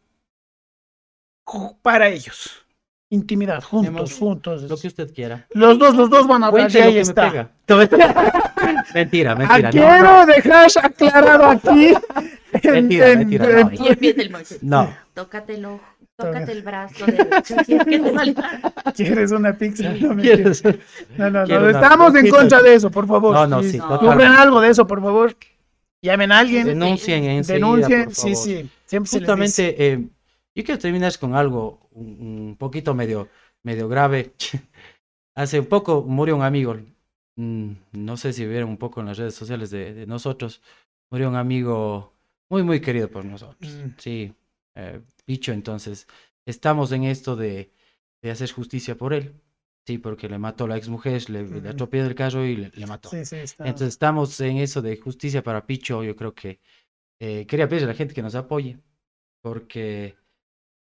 para 1.82 2.08
ellos. 2.10 2.62
Intimidad, 3.10 3.62
juntos, 3.64 3.88
Hemos- 3.88 4.18
juntos. 4.18 4.62
Lo 4.64 4.78
que 4.78 4.88
usted 4.88 5.14
quiera. 5.14 5.46
Los 5.52 5.78
dos, 5.78 5.96
los 5.96 6.10
dos 6.10 6.28
van 6.28 6.44
a 6.44 6.48
hablar 6.48 6.72
y 6.72 6.78
ahí 6.80 6.94
me 6.96 7.00
está. 7.02 7.52
mentira, 8.94 9.36
mentira. 9.36 9.46
Ah, 9.48 9.62
no, 9.62 9.70
quiero 9.72 10.26
dejar 10.26 10.68
aclarado 10.84 11.46
aquí. 11.46 11.94
en- 12.54 12.74
Mentira, 12.74 13.12
en- 13.12 13.20
mentira, 13.20 13.46
en- 13.46 13.58
no. 13.58 14.38
Mocho. 14.38 14.56
No, 14.62 14.98
Tócate 15.14 15.54
el 15.56 15.66
ojo, 15.66 15.84
tócate 16.18 16.52
el 16.52 16.62
brazo 16.62 17.06
derecho. 17.06 17.56
Si 17.66 17.74
es 17.74 17.84
que 17.86 18.00
te 18.00 18.12
falta. 18.12 18.62
¿Quieres 18.96 19.32
una 19.32 19.58
pizza? 19.58 19.94
No, 19.94 20.14
no. 21.30 21.30
no, 21.30 21.44
una 21.46 21.70
Estamos 21.72 22.16
en 22.16 22.30
contra 22.30 22.62
de 22.62 22.76
eso, 22.76 22.90
por 22.92 23.08
favor. 23.08 23.34
No, 23.34 23.48
no, 23.48 23.64
sí, 23.64 23.78
totalmente. 23.78 24.26
algo 24.26 24.62
de 24.62 24.70
eso, 24.70 24.88
por 24.88 25.02
favor. 25.02 25.36
Llamen 26.02 26.32
a 26.32 26.40
alguien. 26.40 26.68
Denuncien 26.68 27.24
enseguida, 27.26 27.66
Denuncien. 27.66 28.06
por 28.06 28.14
Sí, 28.16 28.22
favor. 28.22 28.36
sí. 28.38 28.70
Siempre. 28.86 29.10
Justamente, 29.12 29.76
eh, 29.94 30.08
yo 30.56 30.64
quiero 30.64 30.80
terminar 30.80 31.12
con 31.20 31.36
algo 31.36 31.90
un, 31.92 32.06
un 32.50 32.56
poquito 32.58 32.94
medio, 32.94 33.28
medio 33.64 33.88
grave. 33.90 34.34
Hace 35.36 35.60
un 35.60 35.66
poco 35.66 36.04
murió 36.04 36.36
un 36.36 36.44
amigo, 36.44 36.78
mm, 37.36 37.72
no 37.94 38.16
sé 38.18 38.32
si 38.32 38.46
vieron 38.46 38.70
un 38.70 38.78
poco 38.78 39.02
en 39.02 39.08
las 39.08 39.18
redes 39.18 39.36
sociales 39.36 39.70
de, 39.70 39.94
de 39.94 40.06
nosotros, 40.08 40.62
murió 41.10 41.28
un 41.28 41.36
amigo 41.36 42.14
muy, 42.50 42.64
muy 42.64 42.80
querido 42.80 43.10
por 43.10 43.26
nosotros. 43.26 43.70
Mm. 43.74 43.90
Sí, 43.98 44.34
eh, 44.76 45.02
Picho, 45.26 45.52
entonces, 45.52 46.08
estamos 46.46 46.92
en 46.92 47.04
esto 47.04 47.36
de, 47.36 47.72
de 48.22 48.32
hacer 48.32 48.52
justicia 48.52 48.96
por 48.96 49.14
él. 49.14 49.34
Sí, 49.88 50.00
porque 50.00 50.28
le 50.28 50.40
mató 50.40 50.68
la 50.68 50.78
exmujer, 50.78 51.30
le, 51.30 51.44
le 51.48 51.70
atropelló 51.70 52.06
del 52.06 52.16
carro 52.16 52.44
y 52.46 52.56
le, 52.56 52.72
le 52.74 52.88
mató. 52.88 53.10
Sí, 53.10 53.24
sí, 53.24 53.36
está. 53.36 53.66
Entonces 53.66 53.90
estamos 53.90 54.40
en 54.42 54.58
eso 54.58 54.82
de 54.82 54.98
justicia 54.98 55.44
para 55.44 55.66
Picho. 55.68 56.04
Yo 56.04 56.16
creo 56.16 56.34
que 56.34 56.60
eh, 57.20 57.46
quería 57.48 57.68
pedirle 57.70 57.86
a 57.86 57.94
la 57.94 57.98
gente 57.98 58.14
que 58.16 58.24
nos 58.24 58.34
apoye, 58.36 58.80
porque 59.42 60.16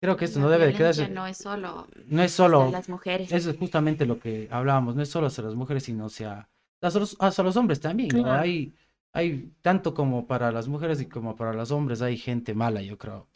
creo 0.01 0.17
que 0.17 0.27
esto 0.27 0.41
no 0.41 0.49
La 0.49 0.59
debe 0.59 0.67
de 0.67 0.75
quedarse. 0.75 1.09
No 1.09 1.27
es 1.27 1.39
solo 1.39 1.87
No 2.07 2.23
es 2.23 2.33
hacia 2.33 2.37
solo, 2.37 2.71
las 2.71 2.89
mujeres. 2.89 3.33
eso 3.33 3.51
es 3.51 3.57
justamente 3.57 4.05
lo 4.07 4.19
que 4.19 4.49
hablábamos, 4.51 4.95
no 4.95 5.03
es 5.03 5.09
solo 5.09 5.29
hacia 5.29 5.45
las 5.45 5.55
mujeres, 5.55 5.85
sino 5.85 6.07
hacia, 6.07 6.49
hacia 6.83 7.01
los, 7.01 7.17
hacia 7.19 7.45
los 7.45 7.57
hombres 7.57 7.81
también. 7.81 8.09
¿no? 8.15 8.23
Claro. 8.25 8.43
Hay, 8.43 8.75
hay 9.13 9.53
tanto 9.63 9.95
como 9.95 10.27
para 10.27 10.53
las 10.53 10.69
mujeres 10.69 11.01
y 11.01 11.07
como 11.09 11.35
para 11.37 11.53
los 11.55 11.71
hombres, 11.71 12.03
hay 12.03 12.17
gente 12.19 12.55
mala, 12.55 12.83
yo 12.83 12.99
creo. 12.99 13.29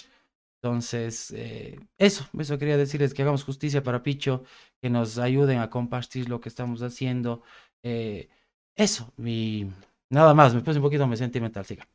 Entonces, 0.66 1.32
eh, 1.36 1.78
eso, 1.96 2.26
eso 2.38 2.58
quería 2.58 2.76
decirles, 2.76 3.14
que 3.14 3.22
hagamos 3.22 3.44
justicia 3.44 3.82
para 3.84 4.02
Picho, 4.02 4.42
que 4.82 4.90
nos 4.90 5.16
ayuden 5.18 5.60
a 5.60 5.70
compartir 5.70 6.28
lo 6.28 6.40
que 6.40 6.48
estamos 6.48 6.82
haciendo. 6.82 7.42
eh, 7.84 8.28
eso, 8.74 9.12
y 9.18 9.66
nada 10.10 10.34
más, 10.34 10.54
me 10.54 10.60
puse 10.62 10.78
un 10.78 10.82
poquito 10.84 11.06
me 11.06 11.16
sentimental, 11.16 11.64
siga. 11.64 11.86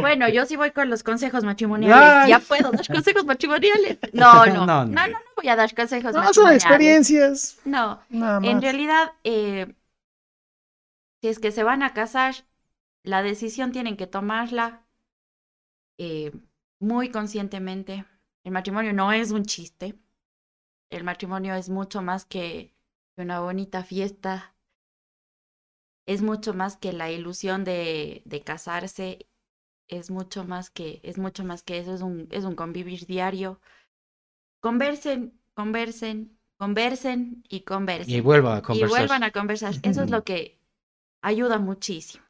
Bueno, 0.00 0.28
yo 0.28 0.46
sí 0.46 0.56
voy 0.56 0.70
con 0.70 0.88
los 0.88 1.02
consejos 1.02 1.44
matrimoniales. 1.44 1.98
Ay. 2.24 2.30
Ya 2.30 2.38
puedo 2.38 2.70
dar 2.70 2.86
consejos 2.86 3.24
matrimoniales. 3.24 3.98
No, 4.14 4.46
no, 4.46 4.54
No, 4.54 4.66
no, 4.66 4.84
no. 4.86 4.92
no, 4.94 5.06
no, 5.08 5.18
voy 5.36 5.48
a 5.48 5.56
dar 5.56 5.74
consejos 5.74 6.12
No, 6.14 6.32
son 6.32 6.44
matrimoniales. 6.44 6.64
experiencias. 6.64 7.58
No, 7.64 8.00
Nada 8.08 8.40
más. 8.40 8.50
en 8.50 8.62
realidad, 8.62 9.12
eh, 9.24 9.74
si 11.20 11.28
es 11.28 11.38
que 11.40 11.50
se 11.50 11.64
van 11.64 11.82
a 11.82 11.92
casar, 11.92 12.34
la 13.02 13.22
decisión 13.24 13.72
tienen 13.72 13.96
que 13.96 14.06
tomarla 14.06 14.86
eh, 15.98 16.32
muy 16.80 17.10
conscientemente. 17.10 18.04
El 18.44 18.52
matrimonio 18.52 18.92
no 18.92 19.12
es 19.12 19.30
un 19.32 19.44
chiste. 19.44 19.98
El 20.90 21.04
matrimonio 21.04 21.54
es 21.54 21.68
mucho 21.70 22.02
más 22.02 22.24
que 22.24 22.74
una 23.16 23.40
bonita 23.40 23.84
fiesta. 23.84 24.54
Es 26.06 26.22
mucho 26.22 26.54
más 26.54 26.76
que 26.76 26.92
la 26.92 27.10
ilusión 27.10 27.64
de, 27.64 28.22
de 28.24 28.42
casarse. 28.42 29.26
Es 29.88 30.10
mucho 30.10 30.44
más 30.44 30.70
que, 30.70 31.00
es 31.04 31.18
mucho 31.18 31.44
más 31.44 31.62
que 31.62 31.78
eso. 31.78 31.94
Es 31.94 32.02
un, 32.02 32.28
es 32.30 32.44
un 32.44 32.54
convivir 32.56 33.06
diario. 33.06 33.60
Conversen, 34.60 35.20
conversen, 35.54 36.38
conversen 36.56 37.44
y 37.48 37.60
conversen 37.60 38.16
Y 38.16 38.20
vuelva 38.20 38.56
a 38.56 38.58
y 38.58 38.62
conversar. 38.62 38.88
vuelvan 38.88 39.22
a 39.22 39.30
conversar. 39.30 39.74
Eso 39.82 40.02
es 40.02 40.10
lo 40.10 40.24
que 40.24 40.58
ayuda 41.22 41.58
muchísimo. 41.58 42.24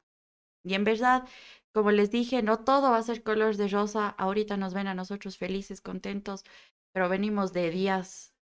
Y 0.65 0.75
en 0.75 0.85
verdad, 0.85 1.25
como 1.74 1.90
les 1.92 2.10
dije, 2.10 2.42
no 2.42 2.60
todo 2.64 2.90
va 2.92 2.98
a 2.98 3.02
ser 3.02 3.22
color 3.22 3.56
de 3.56 3.68
rosa. 3.68 4.09
Ahorita 4.10 4.56
nos 4.56 4.74
ven 4.74 4.86
a 4.88 4.94
nosotros 4.94 5.38
felices, 5.38 5.80
contentos, 5.82 6.44
pero 6.92 7.09
venimos 7.10 7.52
de 7.52 7.70
días 7.70 8.34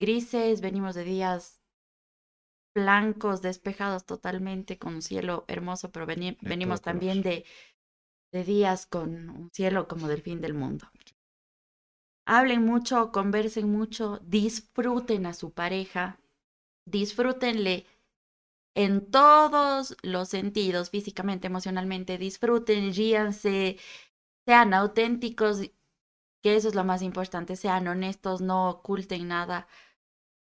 grises, 0.00 0.60
venimos 0.62 0.94
de 0.96 1.04
días 1.04 1.62
blancos, 2.76 3.42
despejados 3.42 4.06
totalmente, 4.06 4.78
con 4.78 4.94
un 4.94 5.02
cielo 5.02 5.44
hermoso, 5.48 5.90
pero 5.90 6.06
veni- 6.06 6.38
venimos 6.42 6.80
también 6.80 7.20
de, 7.22 7.44
de 8.32 8.44
días 8.44 8.86
con 8.86 9.30
un 9.30 9.50
cielo 9.52 9.88
como 9.88 10.08
del 10.08 10.22
fin 10.22 10.40
del 10.40 10.54
mundo. 10.54 10.88
Hablen 12.26 12.62
mucho, 12.62 13.10
conversen 13.10 13.70
mucho, 13.72 14.18
disfruten 14.22 15.24
a 15.26 15.32
su 15.32 15.52
pareja, 15.52 16.20
disfrútenle 16.86 17.86
en 18.76 19.10
todos 19.10 19.96
los 20.02 20.28
sentidos, 20.28 20.90
físicamente, 20.90 21.46
emocionalmente, 21.48 22.18
disfruten, 22.18 22.94
ríanse, 22.94 23.78
sean 24.46 24.74
auténticos, 24.74 25.62
que 26.42 26.56
eso 26.56 26.68
es 26.68 26.74
lo 26.76 26.84
más 26.84 27.02
importante, 27.02 27.56
sean 27.56 27.88
honestos, 27.88 28.40
no 28.42 28.70
oculten 28.70 29.28
nada, 29.28 29.66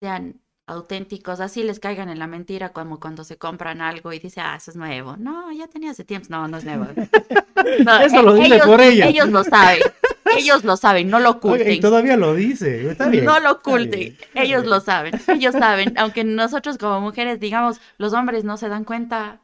sean 0.02 0.42
auténticos, 0.68 1.40
así 1.40 1.64
les 1.64 1.80
caigan 1.80 2.10
en 2.10 2.20
la 2.20 2.28
mentira 2.28 2.70
como 2.70 3.00
cuando 3.00 3.24
se 3.24 3.38
compran 3.38 3.82
algo 3.82 4.14
y 4.14 4.20
dice, 4.20 4.42
ah, 4.42 4.56
eso 4.56 4.72
es 4.72 4.78
nuevo. 4.78 5.18
No, 5.18 5.52
ya 5.52 5.68
tenía 5.68 5.92
hace 5.92 6.06
tiempo, 6.06 6.28
no, 6.30 6.48
no 6.48 6.58
es 6.58 6.66
nuevo. 6.66 6.86
eso 8.06 8.22
lo 8.22 8.34
dice 8.34 8.56
ellos, 8.56 8.68
por 8.68 8.82
ella. 8.82 9.08
Ellos 9.08 9.30
lo 9.30 9.44
saben, 9.44 9.82
ellos 10.38 10.64
lo 10.64 10.78
saben, 10.78 11.10
no 11.10 11.20
lo 11.20 11.32
oculten. 11.32 11.68
Oye, 11.68 11.74
y 11.76 11.80
todavía 11.80 12.18
lo 12.18 12.34
dice, 12.36 12.92
está 12.92 13.10
bien. 13.10 13.26
No 13.26 13.40
lo 13.40 13.52
oculten, 13.52 14.00
bien. 14.00 14.18
ellos 14.34 14.66
lo 14.66 14.80
saben, 14.80 15.14
ellos 15.28 15.54
saben, 15.54 15.98
aunque 15.98 16.24
nosotros 16.24 16.78
como 16.78 17.02
mujeres, 17.02 17.40
digamos, 17.40 17.82
los 17.98 18.14
hombres 18.14 18.44
no 18.44 18.58
se 18.58 18.70
dan 18.70 18.86
cuenta, 18.86 19.42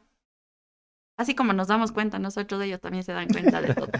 así 1.16 1.34
como 1.34 1.52
nos 1.52 1.68
damos 1.68 1.92
cuenta 1.92 2.18
nosotros, 2.18 2.62
ellos 2.62 2.80
también 2.80 3.04
se 3.04 3.12
dan 3.12 3.28
cuenta 3.28 3.60
de 3.60 3.74
todo. 3.74 3.90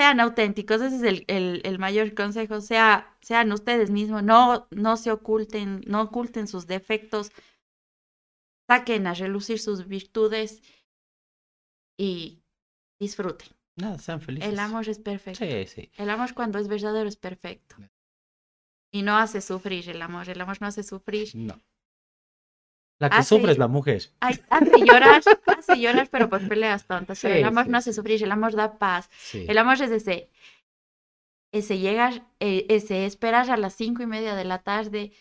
Sean 0.00 0.18
auténticos, 0.18 0.80
ese 0.80 0.96
es 0.96 1.02
el, 1.02 1.24
el, 1.28 1.60
el 1.62 1.78
mayor 1.78 2.14
consejo, 2.14 2.62
sea, 2.62 3.14
sean 3.20 3.52
ustedes 3.52 3.90
mismos, 3.90 4.22
no, 4.22 4.66
no 4.70 4.96
se 4.96 5.12
oculten, 5.12 5.82
no 5.86 6.00
oculten 6.00 6.48
sus 6.48 6.66
defectos, 6.66 7.32
saquen 8.66 9.06
a 9.06 9.12
relucir 9.12 9.58
sus 9.58 9.86
virtudes 9.86 10.62
y 11.98 12.42
disfruten. 12.98 13.48
Nada, 13.76 13.98
sean 13.98 14.22
felices. 14.22 14.50
El 14.50 14.58
amor 14.58 14.88
es 14.88 14.98
perfecto. 14.98 15.44
Sí, 15.44 15.66
sí. 15.66 15.90
El 15.98 16.08
amor 16.08 16.32
cuando 16.32 16.58
es 16.58 16.66
verdadero 16.66 17.06
es 17.06 17.16
perfecto. 17.16 17.76
Y 18.90 19.02
no 19.02 19.18
hace 19.18 19.42
sufrir 19.42 19.86
el 19.90 20.00
amor. 20.00 20.30
El 20.30 20.40
amor 20.40 20.56
no 20.62 20.66
hace 20.68 20.82
sufrir. 20.82 21.28
No. 21.34 21.60
La 23.00 23.10
que 23.10 23.16
Hace- 23.16 23.28
sufre 23.30 23.50
es 23.52 23.58
la 23.58 23.66
mujer. 23.66 24.02
Ay, 24.20 24.38
hace 24.50 24.78
llorar, 24.84 25.22
hace 25.58 25.80
llorar, 25.80 26.08
pero 26.10 26.28
por 26.28 26.46
peleas 26.46 26.86
tontas. 26.86 27.18
Sí, 27.18 27.26
el 27.26 27.44
amor 27.44 27.64
sí, 27.64 27.70
no 27.70 27.78
hace 27.78 27.92
sufrir, 27.92 28.22
el 28.22 28.30
amor 28.30 28.52
da 28.54 28.78
paz. 28.78 29.08
Sí. 29.18 29.46
El 29.48 29.56
amor 29.58 29.80
es 29.82 29.90
ese, 29.90 30.28
ese 31.52 31.78
llegar, 31.78 32.22
eh, 32.40 32.66
ese 32.68 33.06
esperar 33.06 33.50
a 33.50 33.56
las 33.56 33.74
cinco 33.74 34.02
y 34.02 34.06
media 34.06 34.34
de 34.36 34.44
la 34.44 34.58
tarde 34.58 35.12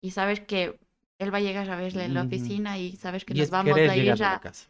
y 0.00 0.10
saber 0.10 0.46
que 0.46 0.78
él 1.18 1.32
va 1.32 1.38
a 1.38 1.42
llegar 1.42 1.70
a 1.70 1.76
verle 1.76 2.04
en 2.04 2.14
la 2.14 2.20
Ujú. 2.20 2.28
oficina 2.28 2.78
y 2.78 2.96
saber 2.96 3.24
que 3.24 3.34
Y 3.34 3.38
nos 3.40 3.50
vamos 3.50 3.76
a 3.76 3.96
ir 3.96 4.10
a 4.10 4.14
a, 4.14 4.16
la 4.16 4.40
casa. 4.40 4.68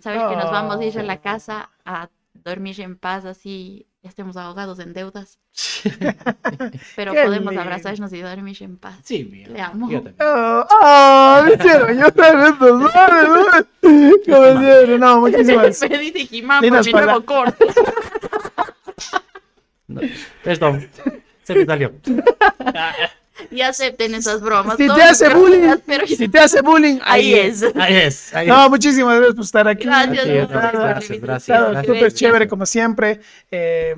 saber 0.00 0.20
que 0.28 0.36
nos 0.36 0.50
vamos 0.50 0.76
a 0.80 0.84
ir 0.84 0.98
a 0.98 1.02
la 1.02 1.14
Oh. 1.14 1.20
casa 1.22 1.70
a 1.84 2.08
dormir 2.46 2.80
en 2.80 2.96
paz 2.96 3.24
así 3.24 3.86
estemos 4.02 4.36
ahogados 4.36 4.78
en 4.78 4.92
deudas, 4.92 5.40
pero 6.96 7.12
Qué 7.12 7.24
podemos 7.24 7.52
lindo. 7.52 7.60
abrazarnos 7.60 8.12
y 8.12 8.20
dormir 8.20 8.56
en 8.60 8.76
paz. 8.78 8.96
Sí, 9.02 9.24
bien. 9.24 9.52
Le 9.52 9.60
amo. 9.60 9.90
Yo 9.90 10.00
también. 10.02 10.16
Oh, 10.20 10.64
oh, 10.70 11.42
me 11.44 11.54
hicieron 11.54 11.98
llorar 11.98 12.46
estos 12.46 12.80
manes, 12.80 13.28
¿no? 15.00 15.20
Muchísimas. 15.20 15.80
Me 15.90 15.98
dice 15.98 16.26
Jimán 16.26 16.58
por 16.58 16.64
Lindas 16.64 16.86
mi 16.86 16.92
nuevo 16.92 17.20
palabras. 17.20 17.54
corte. 17.58 17.66
No, 19.88 20.00
Perdón. 20.44 20.88
Se 21.42 21.54
me 21.54 21.64
salió. 21.66 21.92
Y 23.50 23.60
acepten 23.60 24.14
esas 24.14 24.40
bromas. 24.40 24.76
Si 24.76 24.86
te 24.86 25.02
hace 25.02 25.28
bullying, 25.34 25.76
pero 25.86 26.06
Si 26.06 26.28
te 26.28 26.38
hace 26.38 26.62
bullying, 26.62 26.98
ahí 27.04 27.34
es. 27.34 27.62
Ahí 27.74 27.94
es. 27.96 28.34
Ahí 28.34 28.46
No, 28.48 28.64
es. 28.64 28.70
muchísimas 28.70 29.16
gracias 29.16 29.34
por 29.34 29.44
estar 29.44 29.68
aquí. 29.68 29.84
Gracias, 29.84 30.26
no, 30.26 30.48
gracias, 30.48 31.10
invitación. 31.10 31.20
gracias, 31.20 31.44
Claro, 31.46 31.64
gracias. 31.72 31.86
súper 31.86 32.00
Gracias. 32.00 32.14
chévere 32.20 32.48
como 32.48 32.66
siempre. 32.66 33.20
eh, 33.50 33.94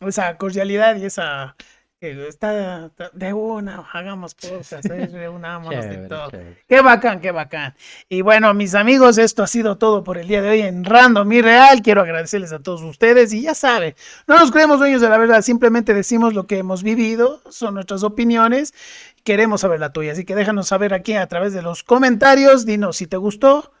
esa 0.00 0.36
cordialidad 0.38 0.96
y 0.96 1.04
esa 1.04 1.54
está 2.00 2.90
de 3.12 3.32
una, 3.34 3.84
hagamos 3.92 4.34
cosas, 4.34 4.86
¿eh? 4.86 5.06
reunámonos 5.12 5.70
de 5.84 5.90
Chévere, 5.90 6.08
todo. 6.08 6.30
chévere. 6.30 6.56
Qué 6.66 6.80
bacán, 6.80 7.20
qué 7.20 7.30
bacán. 7.30 7.74
Y 8.08 8.22
bueno, 8.22 8.54
mis 8.54 8.74
amigos, 8.74 9.18
esto 9.18 9.42
ha 9.42 9.46
sido 9.46 9.76
todo 9.76 10.02
por 10.02 10.16
el 10.16 10.26
día 10.26 10.40
de 10.40 10.48
hoy 10.48 10.60
en 10.62 10.84
Random 10.84 11.30
y 11.30 11.42
Real. 11.42 11.82
Quiero 11.82 12.00
agradecerles 12.00 12.52
a 12.52 12.58
todos 12.60 12.80
ustedes 12.80 13.34
y 13.34 13.42
ya 13.42 13.54
saben, 13.54 13.94
no 14.26 14.38
nos 14.38 14.50
creemos 14.50 14.78
dueños 14.78 15.02
de 15.02 15.10
la 15.10 15.18
verdad, 15.18 15.42
simplemente 15.42 15.92
decimos 15.92 16.32
lo 16.32 16.46
que 16.46 16.56
hemos 16.58 16.82
vivido, 16.82 17.42
son 17.50 17.74
nuestras 17.74 18.02
opiniones, 18.02 18.72
queremos 19.22 19.60
saber 19.60 19.78
la 19.80 19.92
tuya, 19.92 20.12
así 20.12 20.24
que 20.24 20.34
déjanos 20.34 20.68
saber 20.68 20.94
aquí 20.94 21.12
a 21.14 21.26
través 21.26 21.52
de 21.52 21.60
los 21.60 21.82
comentarios, 21.82 22.64
dinos 22.64 22.96
si 22.96 23.06
te 23.06 23.18
gustó, 23.18 23.72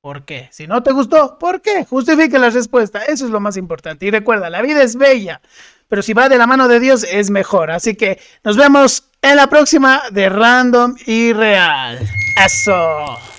¿por 0.00 0.24
qué? 0.24 0.48
Si 0.52 0.66
no 0.66 0.82
te 0.82 0.92
gustó, 0.92 1.38
¿por 1.38 1.60
qué? 1.60 1.84
Justifique 1.84 2.38
la 2.38 2.50
respuesta, 2.50 3.04
eso 3.04 3.24
es 3.24 3.30
lo 3.30 3.40
más 3.40 3.56
importante. 3.56 4.06
Y 4.06 4.10
recuerda, 4.10 4.50
la 4.50 4.62
vida 4.62 4.82
es 4.82 4.96
bella, 4.96 5.40
pero 5.88 6.02
si 6.02 6.12
va 6.12 6.28
de 6.28 6.38
la 6.38 6.46
mano 6.46 6.68
de 6.68 6.80
Dios 6.80 7.04
es 7.04 7.30
mejor. 7.30 7.70
Así 7.70 7.94
que 7.94 8.20
nos 8.44 8.56
vemos 8.56 9.04
en 9.22 9.36
la 9.36 9.48
próxima 9.48 10.02
de 10.10 10.28
Random 10.28 10.94
y 11.06 11.32
Real. 11.32 11.98
Eso. 12.44 13.37